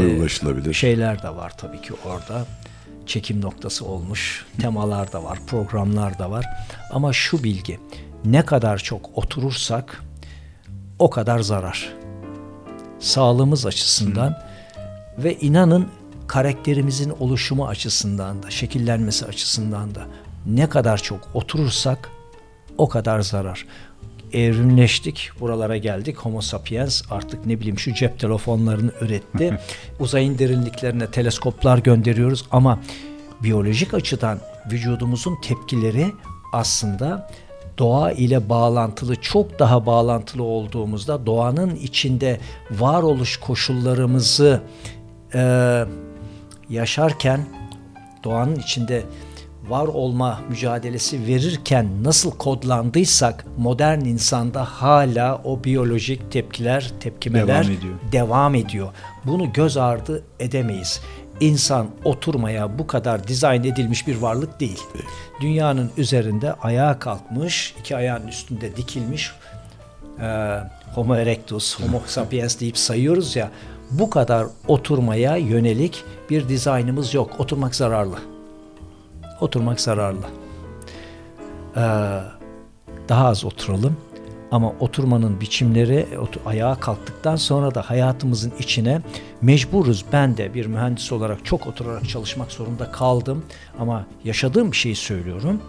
şeyler 0.75 1.23
de 1.23 1.29
var 1.29 1.59
tabii 1.59 1.81
ki 1.81 1.93
orada. 2.05 2.47
Çekim 3.07 3.41
noktası 3.41 3.85
olmuş 3.85 4.47
temalar 4.61 5.13
da 5.13 5.25
var 5.25 5.39
programlar 5.47 6.19
da 6.19 6.31
var. 6.31 6.47
Ama 6.91 7.13
şu 7.13 7.45
bilgi 7.45 7.79
ne 8.25 8.45
kadar 8.45 8.79
çok 8.79 9.19
oturursak 9.19 10.03
o 10.99 11.11
kadar 11.11 11.41
zarar. 11.41 11.93
Sağlığımız 13.01 13.67
açısından 13.67 14.43
ve 15.19 15.35
inanın 15.35 15.89
karakterimizin 16.27 17.11
oluşumu 17.11 17.67
açısından 17.67 18.43
da, 18.43 18.51
şekillenmesi 18.51 19.27
açısından 19.27 19.95
da 19.95 20.07
ne 20.47 20.69
kadar 20.69 20.99
çok 20.99 21.29
oturursak 21.35 22.11
o 22.79 22.89
kadar 22.89 23.21
zarar. 23.21 23.67
Evrimleştik, 24.35 25.31
buralara 25.41 25.77
geldik. 25.77 26.17
Homo 26.17 26.41
sapiens 26.41 27.03
artık 27.11 27.47
ne 27.47 27.61
bileyim 27.61 27.79
şu 27.79 27.95
cep 27.95 28.19
telefonlarını 28.19 28.93
üretti. 29.01 29.59
Uzayın 30.01 30.39
derinliklerine 30.39 31.11
teleskoplar 31.11 31.79
gönderiyoruz 31.79 32.45
ama 32.51 32.81
biyolojik 33.43 33.95
açıdan 33.95 34.39
vücudumuzun 34.71 35.37
tepkileri 35.43 36.07
aslında 36.53 37.31
doğa 37.79 38.13
ile 38.13 38.49
bağlantılı 38.49 39.17
çok 39.17 39.59
daha 39.59 39.87
bağlantılı 39.87 40.43
olduğumuzda 40.43 41.27
doğanın 41.27 41.77
içinde 41.77 42.41
varoluş 42.71 43.37
koşullarımızı 43.37 44.63
e, 45.35 45.85
yaşarken 46.71 47.47
doğanın 48.25 48.57
içinde 48.57 49.03
var 49.69 49.87
olma 49.87 50.41
mücadelesi 50.49 51.27
verirken 51.27 52.05
nasıl 52.05 52.31
kodlandıysak 52.31 53.45
modern 53.59 54.01
insanda 54.01 54.65
hala 54.65 55.41
o 55.45 55.65
biyolojik 55.65 56.33
tepkiler, 56.33 56.93
tepkimeler 57.01 57.65
Devam 57.65 57.73
ediyor. 57.79 57.95
devam 58.13 58.55
ediyor. 58.55 58.89
Bunu 59.25 59.53
göz 59.53 59.77
ardı 59.77 60.23
edemeyiz. 60.41 61.01
İnsan 61.41 61.87
oturmaya 62.05 62.79
bu 62.79 62.87
kadar 62.87 63.29
dizayn 63.29 63.65
edilmiş 63.65 64.07
bir 64.07 64.17
varlık 64.17 64.61
değil. 64.61 64.81
Dünyanın 65.41 65.91
üzerinde 65.97 66.53
ayağa 66.53 66.99
kalkmış, 66.99 67.75
iki 67.81 67.97
ayağın 67.97 68.27
üstünde 68.27 68.77
dikilmiş 68.77 69.33
e, 70.21 70.59
Homo 70.95 71.17
erectus, 71.17 71.81
Homo 71.81 72.03
sapiens 72.07 72.61
deyip 72.61 72.79
sayıyoruz 72.79 73.37
ya 73.37 73.51
bu 73.91 74.11
kadar 74.11 74.47
oturmaya 74.69 75.37
yönelik 75.37 76.05
bir 76.31 76.49
dizaynımız 76.49 77.15
yok. 77.15 77.31
Oturmak 77.39 77.75
zararlı. 77.75 78.34
Oturmak 79.41 79.81
zararlı. 79.81 80.27
Ee, 81.77 81.81
daha 83.09 83.27
az 83.27 83.45
oturalım. 83.45 83.97
Ama 84.51 84.73
oturmanın 84.81 85.41
biçimleri 85.41 86.07
ayağa 86.47 86.75
kalktıktan 86.81 87.37
sonra 87.37 87.75
da 87.75 87.91
hayatımızın 87.91 88.53
içine 88.59 89.03
mecburuz. 89.43 90.05
Ben 90.13 90.37
de 90.37 90.55
bir 90.55 90.67
mühendis 90.67 91.13
olarak 91.13 91.45
çok 91.45 91.67
oturarak 91.67 92.09
çalışmak 92.09 92.53
zorunda 92.53 92.93
kaldım. 92.93 93.45
Ama 93.79 94.07
yaşadığım 94.25 94.73
bir 94.73 94.77
şeyi 94.77 94.97
söylüyorum. 94.97 95.63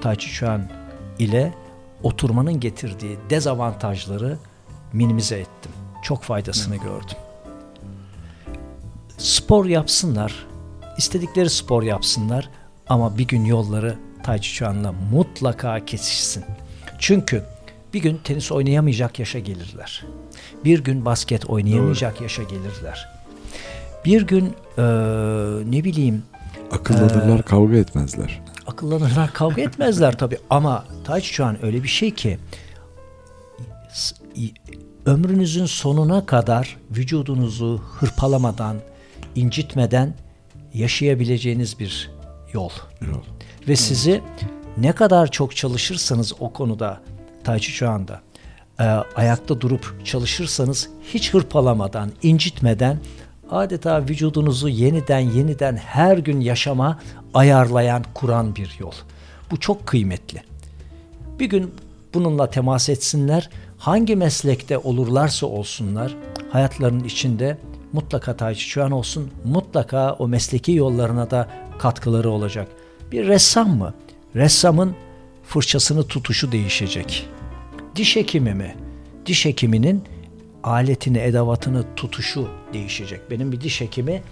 Tai 0.00 0.18
Chi 0.18 0.32
Chuan 0.32 0.68
ile 1.18 1.54
oturmanın 2.02 2.60
getirdiği 2.60 3.18
dezavantajları 3.30 4.38
minimize 4.92 5.36
ettim. 5.36 5.72
Çok 6.02 6.22
faydasını 6.22 6.76
gördüm. 6.76 7.16
Spor 9.18 9.66
yapsınlar, 9.66 10.46
istedikleri 11.04 11.50
spor 11.50 11.82
yapsınlar 11.82 12.48
ama 12.88 13.18
bir 13.18 13.28
gün 13.28 13.44
yolları 13.44 13.96
Tai 14.22 14.40
Chi 14.40 14.54
Chuan'la 14.54 14.92
mutlaka 15.12 15.84
kesişsin. 15.84 16.44
Çünkü 16.98 17.44
bir 17.94 18.02
gün 18.02 18.16
tenis 18.24 18.52
oynayamayacak 18.52 19.18
yaşa 19.18 19.38
gelirler. 19.38 20.04
Bir 20.64 20.84
gün 20.84 21.04
basket 21.04 21.46
oynayamayacak 21.50 22.20
yaşa 22.20 22.42
gelirler. 22.42 23.08
Bir 24.04 24.22
gün 24.22 24.44
eee, 24.78 24.84
ne 25.70 25.84
bileyim 25.84 26.22
Akıllanırlar, 26.70 27.42
kavga 27.42 27.76
etmezler. 27.76 28.40
akıllanırlar 28.66 29.32
kavga 29.32 29.62
etmezler 29.62 30.18
tabi 30.18 30.38
ama 30.50 30.84
Tai 31.04 31.22
Chi 31.22 31.32
Chuan 31.32 31.64
öyle 31.64 31.82
bir 31.82 31.88
şey 31.88 32.14
ki 32.14 32.38
ömrünüzün 35.06 35.66
sonuna 35.66 36.26
kadar 36.26 36.76
vücudunuzu 36.90 37.80
hırpalamadan, 37.98 38.76
incitmeden 39.34 40.14
yaşayabileceğiniz 40.74 41.78
bir 41.78 42.10
yol. 42.52 42.70
Yol. 43.00 43.22
Ve 43.68 43.76
sizi 43.76 44.22
ne 44.76 44.92
kadar 44.92 45.30
çok 45.30 45.56
çalışırsanız 45.56 46.32
o 46.40 46.52
konuda 46.52 47.00
Tai 47.44 47.60
Chi 47.60 47.72
Chuan'da 47.72 48.20
e, 48.80 48.84
ayakta 49.16 49.60
durup 49.60 50.00
çalışırsanız 50.04 50.88
hiç 51.14 51.34
hırpalamadan, 51.34 52.12
incitmeden 52.22 52.98
adeta 53.50 54.02
vücudunuzu 54.02 54.68
yeniden 54.68 55.18
yeniden 55.18 55.76
her 55.76 56.18
gün 56.18 56.40
yaşama 56.40 56.98
ayarlayan, 57.34 58.04
kuran 58.14 58.56
bir 58.56 58.76
yol. 58.78 58.92
Bu 59.50 59.60
çok 59.60 59.86
kıymetli. 59.86 60.42
Bir 61.38 61.46
gün 61.46 61.74
bununla 62.14 62.50
temas 62.50 62.88
etsinler. 62.88 63.50
Hangi 63.78 64.16
meslekte 64.16 64.78
olurlarsa 64.78 65.46
olsunlar 65.46 66.16
hayatlarının 66.50 67.04
içinde 67.04 67.58
mutlaka 67.92 68.36
Tai 68.36 68.54
Chi 68.54 68.68
Chuan 68.68 68.90
olsun. 68.90 69.30
Mutlaka 69.44 70.12
o 70.12 70.28
mesleki 70.28 70.72
yollarına 70.72 71.30
da 71.30 71.48
katkıları 71.78 72.30
olacak. 72.30 72.68
Bir 73.12 73.26
ressam 73.26 73.78
mı? 73.78 73.94
Ressamın 74.34 74.94
fırçasını 75.44 76.06
tutuşu 76.06 76.52
değişecek. 76.52 77.28
Diş 77.96 78.16
hekimi 78.16 78.54
mi? 78.54 78.76
Diş 79.26 79.44
hekiminin 79.44 80.04
aletini, 80.62 81.18
edevatını 81.18 81.84
tutuşu 81.96 82.48
değişecek. 82.72 83.30
Benim 83.30 83.52
bir 83.52 83.60
diş 83.60 83.80
hekimi 83.80 84.22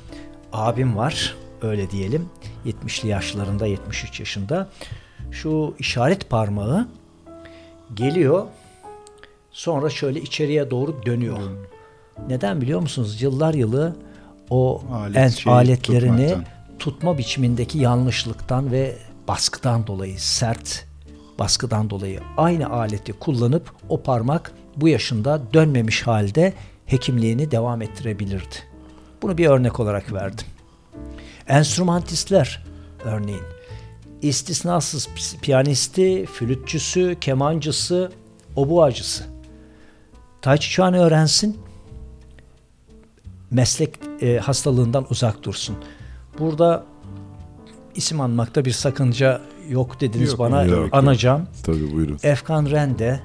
abim 0.52 0.96
var, 0.96 1.36
öyle 1.62 1.90
diyelim. 1.90 2.28
70'li 2.66 3.08
yaşlarında, 3.08 3.66
73 3.66 4.20
yaşında. 4.20 4.68
Şu 5.30 5.74
işaret 5.78 6.30
parmağı 6.30 6.88
geliyor, 7.94 8.46
sonra 9.50 9.90
şöyle 9.90 10.20
içeriye 10.20 10.70
doğru 10.70 11.06
dönüyor. 11.06 11.38
Neden 12.28 12.60
biliyor 12.60 12.80
musunuz? 12.80 13.22
Yıllar 13.22 13.54
yılı 13.54 13.96
o 14.50 14.82
Alet 14.92 15.16
en 15.16 15.28
şeyi 15.28 15.54
aletlerini 15.54 16.28
tutmaktan. 16.28 16.44
tutma 16.78 17.18
biçimindeki 17.18 17.78
yanlışlıktan 17.78 18.72
ve 18.72 18.96
baskıdan 19.28 19.86
dolayı, 19.86 20.20
sert 20.20 20.86
baskıdan 21.38 21.90
dolayı 21.90 22.20
aynı 22.36 22.70
aleti 22.70 23.12
kullanıp 23.12 23.72
o 23.88 24.02
parmak 24.02 24.52
bu 24.76 24.88
yaşında 24.88 25.40
dönmemiş 25.54 26.06
halde 26.06 26.52
hekimliğini 26.86 27.50
devam 27.50 27.82
ettirebilirdi. 27.82 28.54
Bunu 29.22 29.38
bir 29.38 29.46
örnek 29.46 29.80
olarak 29.80 30.12
verdim. 30.12 30.46
Enstrümantistler 31.48 32.64
örneğin 33.04 33.42
istisnasız 34.22 35.08
piyanisti, 35.42 36.26
flütçüsü, 36.26 37.16
kemancısı, 37.20 38.12
obuacısı. 38.56 39.24
Chi 40.42 40.60
Chuan 40.60 40.94
öğrensin, 40.94 41.58
meslek 43.50 43.98
e, 44.20 44.38
hastalığından 44.38 45.06
uzak 45.10 45.42
dursun. 45.42 45.76
Burada 46.38 46.84
isim 47.94 48.20
anmakta 48.20 48.64
bir 48.64 48.70
sakınca 48.70 49.40
yok 49.68 50.00
dediniz 50.00 50.30
Yok, 50.30 50.38
bana. 50.38 50.62
yok, 50.64 50.76
yok. 50.78 50.88
Anacağım. 50.92 51.46
Tabii 51.62 51.92
buyurun. 51.92 52.18
Efkan 52.22 52.66
Rende, 52.70 53.20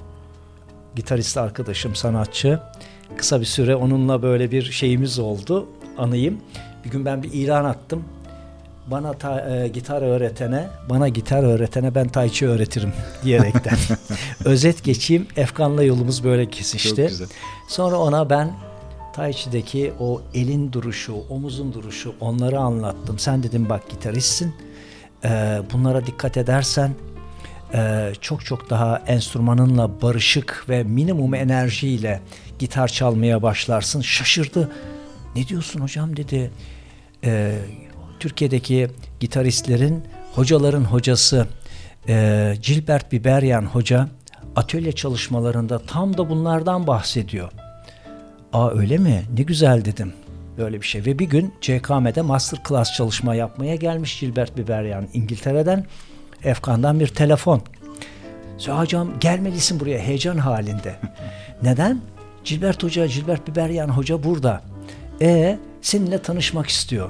gitarist 0.95 1.37
arkadaşım, 1.37 1.95
sanatçı. 1.95 2.59
Kısa 3.17 3.39
bir 3.39 3.45
süre 3.45 3.75
onunla 3.75 4.21
böyle 4.21 4.51
bir 4.51 4.61
şeyimiz 4.63 5.19
oldu. 5.19 5.67
Anayım. 5.97 6.37
Bir 6.85 6.89
gün 6.89 7.05
ben 7.05 7.23
bir 7.23 7.31
ilan 7.33 7.65
attım. 7.65 8.03
Bana 8.91 9.13
ta- 9.13 9.49
e, 9.55 9.67
gitar 9.67 10.01
öğretene, 10.01 10.67
bana 10.89 11.07
gitar 11.09 11.43
öğretene 11.43 11.95
ben 11.95 12.09
Chi 12.29 12.47
öğretirim 12.47 12.93
diyerekten. 13.23 13.77
Özet 14.45 14.83
geçeyim. 14.83 15.27
Efkan'la 15.35 15.83
yolumuz 15.83 16.23
böyle 16.23 16.49
kesişti. 16.49 16.95
Çok 16.95 17.09
güzel. 17.09 17.27
Sonra 17.67 17.95
ona 17.97 18.29
ben 18.29 18.51
Tai 19.13 19.33
Chi'deki 19.33 19.93
o 19.99 20.21
elin 20.33 20.71
duruşu, 20.71 21.13
omuzun 21.29 21.73
duruşu 21.73 22.15
onları 22.19 22.59
anlattım. 22.59 23.19
Sen 23.19 23.43
dedim 23.43 23.69
bak 23.69 23.89
gitaristsin. 23.89 24.55
Ee, 25.25 25.61
bunlara 25.73 26.05
dikkat 26.05 26.37
edersen 26.37 26.95
e, 27.73 28.11
çok 28.21 28.45
çok 28.45 28.69
daha 28.69 29.03
enstrümanınla 29.07 30.01
barışık 30.01 30.65
ve 30.69 30.83
minimum 30.83 31.33
enerjiyle 31.33 32.21
gitar 32.59 32.87
çalmaya 32.87 33.41
başlarsın. 33.41 34.01
Şaşırdı. 34.01 34.71
Ne 35.35 35.47
diyorsun 35.47 35.79
hocam 35.79 36.17
dedi. 36.17 36.51
Ee, 37.23 37.55
Türkiye'deki 38.19 38.87
gitaristlerin 39.19 40.03
hocaların 40.35 40.83
hocası 40.83 41.47
e, 42.07 42.55
Gilbert 42.61 43.11
Biberyan 43.11 43.65
hoca 43.65 44.09
atölye 44.55 44.91
çalışmalarında 44.91 45.79
tam 45.79 46.17
da 46.17 46.29
bunlardan 46.29 46.87
bahsediyor. 46.87 47.51
Aa 48.53 48.71
öyle 48.71 48.97
mi? 48.97 49.23
Ne 49.37 49.43
güzel 49.43 49.85
dedim. 49.85 50.13
Böyle 50.57 50.81
bir 50.81 50.85
şey. 50.85 51.05
Ve 51.05 51.19
bir 51.19 51.25
gün 51.25 51.53
CKM'de 51.61 52.21
master 52.21 52.59
class 52.67 52.93
çalışma 52.93 53.35
yapmaya 53.35 53.75
gelmiş 53.75 54.19
Gilbert 54.19 54.57
Biberyan 54.57 55.07
İngiltere'den. 55.13 55.85
Efkan'dan 56.43 56.99
bir 56.99 57.07
telefon. 57.07 57.61
Söyle 58.57 58.79
hocam 58.79 59.19
gelmelisin 59.19 59.79
buraya 59.79 59.99
heyecan 59.99 60.37
halinde. 60.37 60.95
Neden? 61.63 62.01
Gilbert 62.45 62.83
Hoca, 62.83 63.05
Gilbert 63.05 63.47
Biberyan 63.47 63.89
Hoca 63.89 64.23
burada. 64.23 64.61
E 65.21 65.59
seninle 65.81 66.21
tanışmak 66.21 66.69
istiyor. 66.69 67.09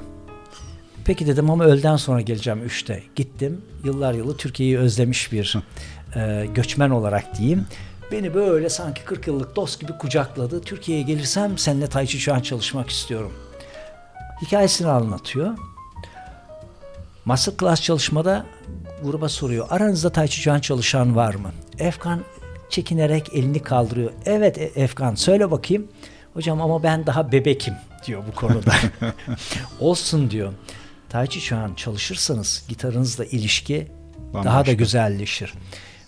Peki 1.04 1.26
dedim 1.26 1.50
ama 1.50 1.64
öğleden 1.64 1.96
sonra 1.96 2.20
geleceğim 2.20 2.60
3'te. 2.66 3.02
Gittim. 3.16 3.60
Yıllar 3.84 4.14
yılı 4.14 4.36
Türkiye'yi 4.36 4.78
özlemiş 4.78 5.32
bir 5.32 5.56
e, 6.16 6.46
göçmen 6.54 6.90
olarak 6.90 7.38
diyeyim. 7.38 7.66
Beni 8.12 8.34
böyle 8.34 8.68
sanki 8.68 9.04
40 9.04 9.26
yıllık 9.26 9.56
dost 9.56 9.80
gibi 9.80 9.92
kucakladı. 9.98 10.60
Türkiye'ye 10.60 11.02
gelirsem 11.04 11.58
seninle 11.58 11.86
Tai 11.86 12.06
Chi 12.06 12.18
Chuan 12.18 12.40
çalışmak 12.40 12.90
istiyorum. 12.90 13.32
Hikayesini 14.42 14.88
anlatıyor. 14.88 15.50
Masterclass 17.24 17.82
çalışmada 17.82 18.46
gruba 19.02 19.28
soruyor. 19.28 19.66
Aranızda 19.70 20.10
Tai 20.10 20.28
Chi 20.28 20.40
Chuan 20.42 20.60
çalışan 20.60 21.16
var 21.16 21.34
mı? 21.34 21.52
Efkan 21.78 22.20
çekinerek 22.70 23.28
elini 23.34 23.62
kaldırıyor. 23.62 24.10
Evet 24.26 24.58
E- 24.58 24.72
Efkan 24.74 25.14
söyle 25.14 25.50
bakayım. 25.50 25.88
Hocam 26.34 26.60
ama 26.60 26.82
ben 26.82 27.06
daha 27.06 27.32
bebekim 27.32 27.74
diyor 28.06 28.22
bu 28.32 28.34
konuda. 28.34 28.72
Olsun 29.80 30.30
diyor. 30.30 30.52
Tai 31.08 31.28
Chi 31.28 31.40
Chuan 31.40 31.74
çalışırsanız 31.74 32.64
gitarınızla 32.68 33.24
ilişki 33.24 33.86
daha 34.34 34.42
da 34.44 34.48
Bambaşka. 34.48 34.72
güzelleşir. 34.72 35.52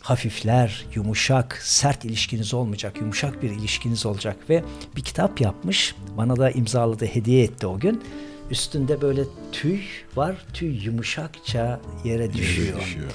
Hafifler, 0.07 0.87
yumuşak, 0.95 1.59
sert 1.63 2.05
ilişkiniz 2.05 2.55
olmayacak. 2.55 2.97
Yumuşak 3.01 3.43
bir 3.43 3.51
ilişkiniz 3.51 4.07
olacak 4.07 4.37
ve 4.51 4.65
bir 4.97 5.01
kitap 5.01 5.41
yapmış. 5.41 5.95
Bana 6.17 6.37
da 6.37 6.51
imzaladı, 6.51 7.07
hediye 7.07 7.45
etti 7.45 7.67
o 7.67 7.79
gün. 7.79 8.03
Üstünde 8.51 9.01
böyle 9.01 9.23
tüy 9.53 9.81
var. 10.17 10.37
Tüy 10.53 10.85
yumuşakça 10.85 11.81
yere 12.05 12.33
düşüyor. 12.33 12.81
düşüyor. 12.81 13.11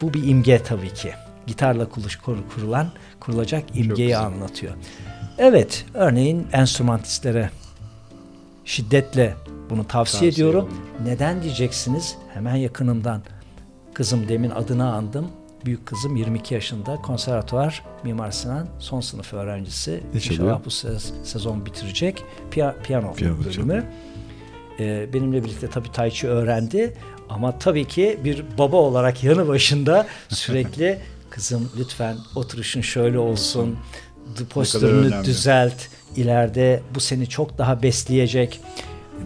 Bu 0.00 0.14
bir 0.14 0.28
imge 0.28 0.62
tabii 0.62 0.94
ki. 0.94 1.12
Gitarla 1.46 1.88
kurulan, 2.54 2.92
kurulacak 3.20 3.64
imgeyi 3.76 4.16
anlatıyor. 4.16 4.74
Evet, 5.38 5.84
örneğin 5.94 6.46
enstrümantistlere 6.52 7.50
şiddetle 8.64 9.34
bunu 9.70 9.86
tavsiye, 9.86 10.30
Tavsiye 10.30 10.30
ediyorum. 10.30 10.64
olunur. 10.64 11.08
Neden 11.10 11.42
diyeceksiniz? 11.42 12.16
Hemen 12.34 12.56
yakınımdan. 12.56 13.22
Kızım 13.94 14.28
demin 14.28 14.50
adını 14.50 14.92
andım. 14.92 15.30
Büyük 15.64 15.86
kızım 15.86 16.16
22 16.16 16.54
yaşında 16.54 16.96
konservatuvar 16.96 17.82
Mimar 18.04 18.30
Sinan 18.30 18.68
son 18.78 19.00
sınıf 19.00 19.32
öğrencisi. 19.34 19.90
Ne? 19.90 20.00
İnşallah 20.14 20.60
bu 20.64 20.68
se- 20.68 21.24
sezon 21.24 21.66
bitirecek. 21.66 22.24
Piya- 22.50 22.82
piyano, 22.82 23.14
Piyano 23.14 23.38
bölümü. 23.38 23.52
çalıyor. 23.52 23.82
Ee, 24.80 25.08
benimle 25.12 25.44
birlikte 25.44 25.70
tabii 25.70 25.92
Tai 25.92 26.10
Chi 26.10 26.28
öğrendi. 26.28 26.94
Ama 27.28 27.58
tabii 27.58 27.84
ki 27.84 28.18
bir 28.24 28.44
baba 28.58 28.76
olarak 28.76 29.24
yanı 29.24 29.48
başında 29.48 30.06
sürekli 30.28 30.98
kızım 31.30 31.70
lütfen 31.78 32.16
oturuşun 32.34 32.80
şöyle 32.80 33.18
olsun. 33.18 33.78
Postürünü 34.50 35.24
düzelt. 35.24 35.74
İleride 36.16 36.82
bu 36.94 37.00
seni 37.00 37.26
çok 37.28 37.58
daha 37.58 37.82
besleyecek. 37.82 38.60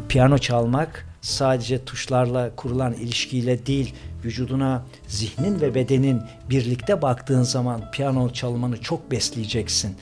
Piyano 0.08 0.38
çalmak 0.38 1.06
sadece 1.20 1.84
tuşlarla 1.84 2.50
kurulan 2.56 2.92
ilişkiyle 2.92 3.66
değil, 3.66 3.94
vücuduna 4.24 4.82
zihnin 5.06 5.60
ve 5.60 5.74
bedenin 5.74 6.20
birlikte 6.50 7.02
baktığın 7.02 7.42
zaman 7.42 7.90
piyano 7.90 8.30
çalmanı 8.32 8.80
çok 8.80 9.10
besleyeceksin. 9.10 9.96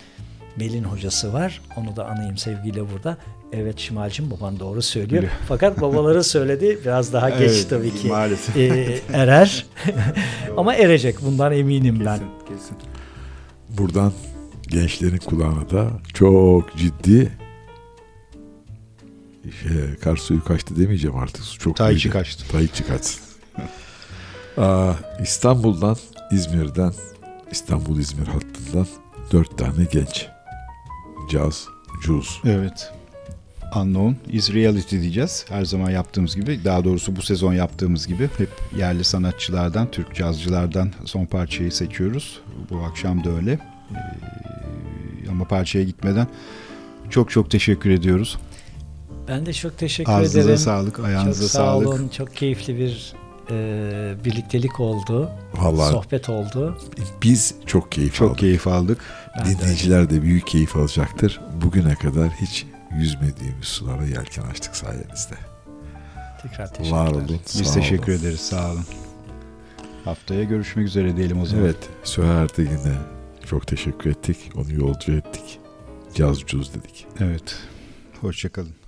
Melin 0.57 0.85
hocası 0.85 1.33
var. 1.33 1.63
Onu 1.77 1.97
da 1.97 2.07
anayım 2.09 2.37
sevgiyle 2.39 2.93
burada. 2.93 3.17
Evet 3.53 3.79
Şimal'cim 3.79 4.31
baban 4.31 4.61
doğru 4.61 4.83
söylüyor. 4.83 5.23
Fakat 5.49 5.81
babaları 5.81 6.25
söyledi 6.35 6.79
biraz 6.85 7.13
daha 7.13 7.31
geç 7.31 7.41
Evet, 7.41 7.67
tabii 7.71 7.95
ki. 7.95 8.09
maalesef. 8.09 8.57
Ee, 8.57 9.01
erer. 9.13 9.67
Ama 10.57 10.75
erecek 10.75 11.17
bundan 11.23 11.53
eminim 11.53 12.01
ben. 12.07 12.19
Kesin, 12.19 12.29
kesin. 12.49 12.77
Buradan 13.69 14.13
gençlerin 14.69 15.17
kulağına 15.19 15.71
da 15.71 15.91
çok 16.15 16.77
ciddi 16.77 17.33
şey, 19.63 19.71
kar 20.03 20.17
suyu 20.17 20.45
kaçtı 20.45 20.77
demeyeceğim 20.77 21.17
artık. 21.17 21.45
Çok 21.61 21.77
Tai 21.77 21.99
Chi 21.99 22.05
büyüdü. 22.05 22.17
kaçtı. 22.19 22.45
Aa, 24.61 24.93
İstanbul'dan, 25.23 25.97
İzmir'den, 26.33 26.93
İstanbul-İzmir 27.51 28.27
hattından 28.27 28.87
dört 29.33 29.59
tane 29.59 29.85
genç. 29.93 30.27
Caz, 31.31 31.67
cuz. 32.03 32.41
Evet. 32.45 32.93
Unknown 33.77 34.31
is 34.33 34.53
reality 34.53 35.01
diyeceğiz. 35.01 35.45
Her 35.49 35.65
zaman 35.65 35.91
yaptığımız 35.91 36.37
gibi. 36.37 36.65
Daha 36.65 36.85
doğrusu 36.85 37.17
bu 37.17 37.23
sezon 37.23 37.53
yaptığımız 37.55 38.07
gibi. 38.07 38.31
Hep 38.39 38.49
yerli 38.79 39.05
sanatçılardan, 39.05 39.91
Türk 39.91 40.15
cazcılardan 40.15 40.93
son 41.05 41.27
parçayı 41.27 41.73
seçiyoruz. 41.73 42.41
Bu 42.71 42.79
akşam 42.79 43.25
da 43.25 43.31
öyle. 43.31 43.53
Ee, 43.53 45.31
ama 45.31 45.45
parçaya 45.45 45.85
gitmeden 45.85 46.27
çok 47.11 47.31
çok 47.31 47.51
teşekkür 47.51 47.91
ediyoruz. 47.91 48.39
Ben 49.29 49.47
de 49.47 49.53
çok 49.53 49.79
teşekkür 49.79 50.13
Ağzınıza 50.13 50.41
ederim. 50.41 50.57
sağlık, 50.57 50.97
Çok 50.97 51.05
ayağınıza 51.07 51.43
sağ 51.49 51.59
sağlık. 51.59 51.89
olun. 51.89 52.09
Çok 52.09 52.37
keyifli 52.37 52.79
bir 52.79 53.13
e, 53.51 54.15
birliktelik 54.25 54.81
oldu. 54.81 55.31
Vallahi 55.55 55.91
Sohbet 55.93 56.29
oldu. 56.29 56.79
biz 57.23 57.55
çok 57.67 57.93
keyif 57.93 58.15
Çok 58.15 58.29
aldık. 58.31 58.39
keyif 58.41 58.67
aldık. 58.67 58.99
Ben 59.39 59.45
de. 59.47 59.51
Dinleyiciler 59.59 60.11
de 60.11 60.23
büyük 60.23 60.47
keyif 60.47 60.77
alacaktır. 60.77 61.41
Bugüne 61.63 61.95
kadar 61.95 62.31
hiç 62.31 62.67
yüzmediğimiz 62.99 63.65
sulara 63.69 64.05
yelken 64.07 64.43
açtık 64.43 64.77
sayenizde. 64.77 65.35
Tekrar 66.43 66.69
teşekkürler. 66.75 66.99
Var 67.05 67.09
olun. 67.11 67.41
Biz 67.59 67.67
sağ 67.67 67.75
teşekkür 67.75 68.13
olun. 68.13 68.21
ederiz. 68.21 68.41
Sağ 68.41 68.71
olun. 68.73 68.85
Haftaya 70.05 70.45
görüşmek 70.45 70.87
üzere 70.87 71.17
diyelim 71.17 71.41
o 71.41 71.47
zaman. 71.47 71.65
Evet, 71.65 71.77
Süha 72.05 72.33
Ertegin'e 72.33 72.95
çok 73.47 73.67
teşekkür 73.67 74.11
ettik. 74.11 74.37
Onu 74.57 74.73
yolcu 74.73 75.13
ettik. 75.13 75.59
Caz 76.15 76.41
cuz 76.41 76.75
dedik. 76.75 77.07
Evet. 77.21 77.57
Hoşçakalın. 78.21 78.80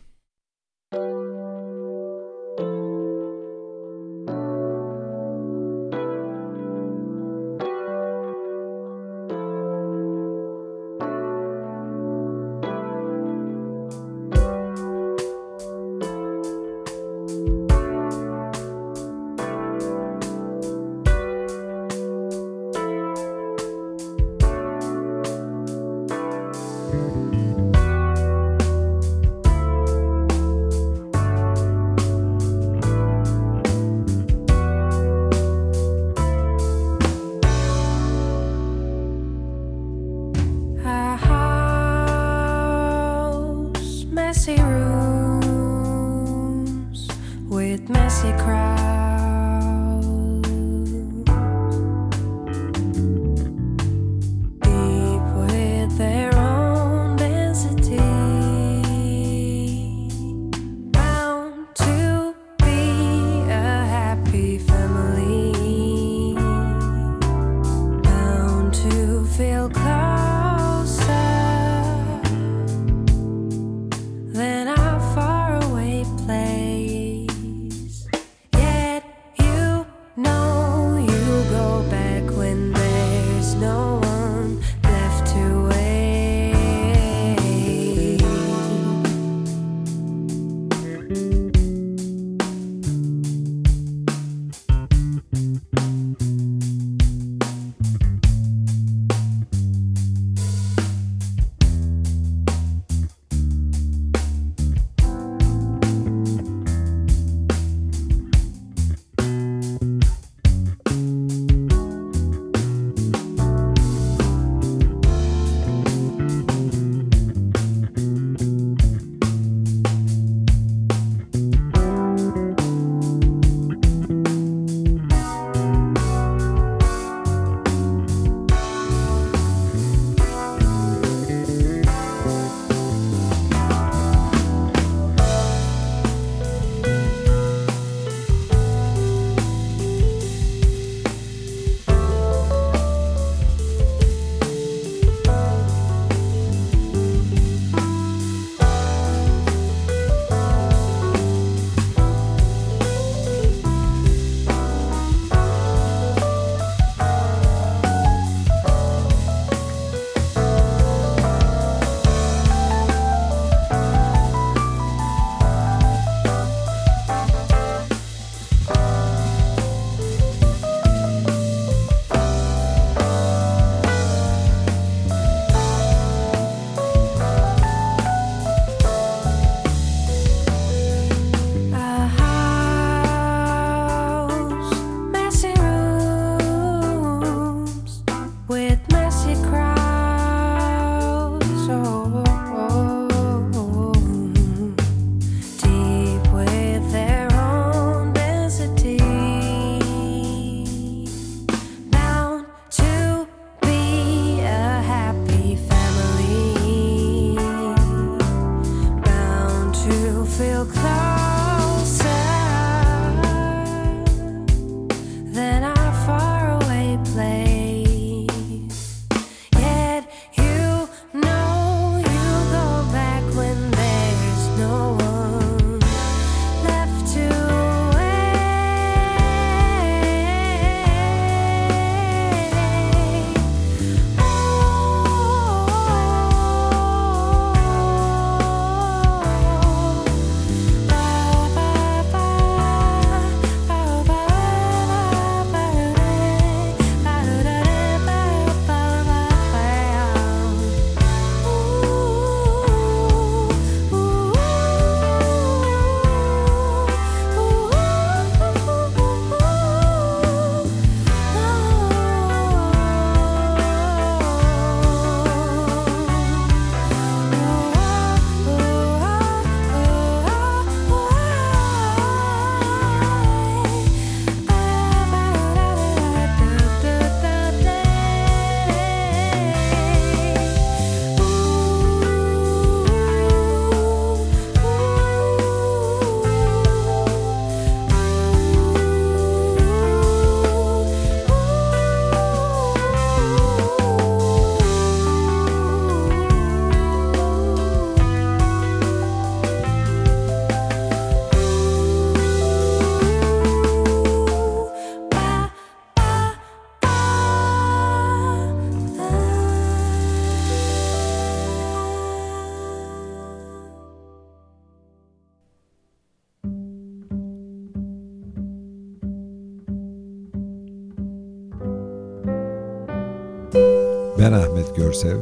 Görsev. 325.02 325.18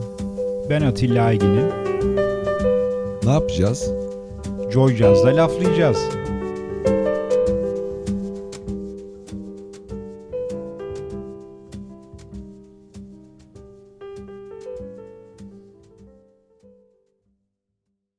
Ben 0.70 0.82
Atilla 0.82 1.24
Aygin'im. 1.24 1.66
Ne 3.24 3.30
yapacağız? 3.30 3.90
Joy 4.72 4.96
Jazz'da 4.96 5.36
laflayacağız. 5.36 5.98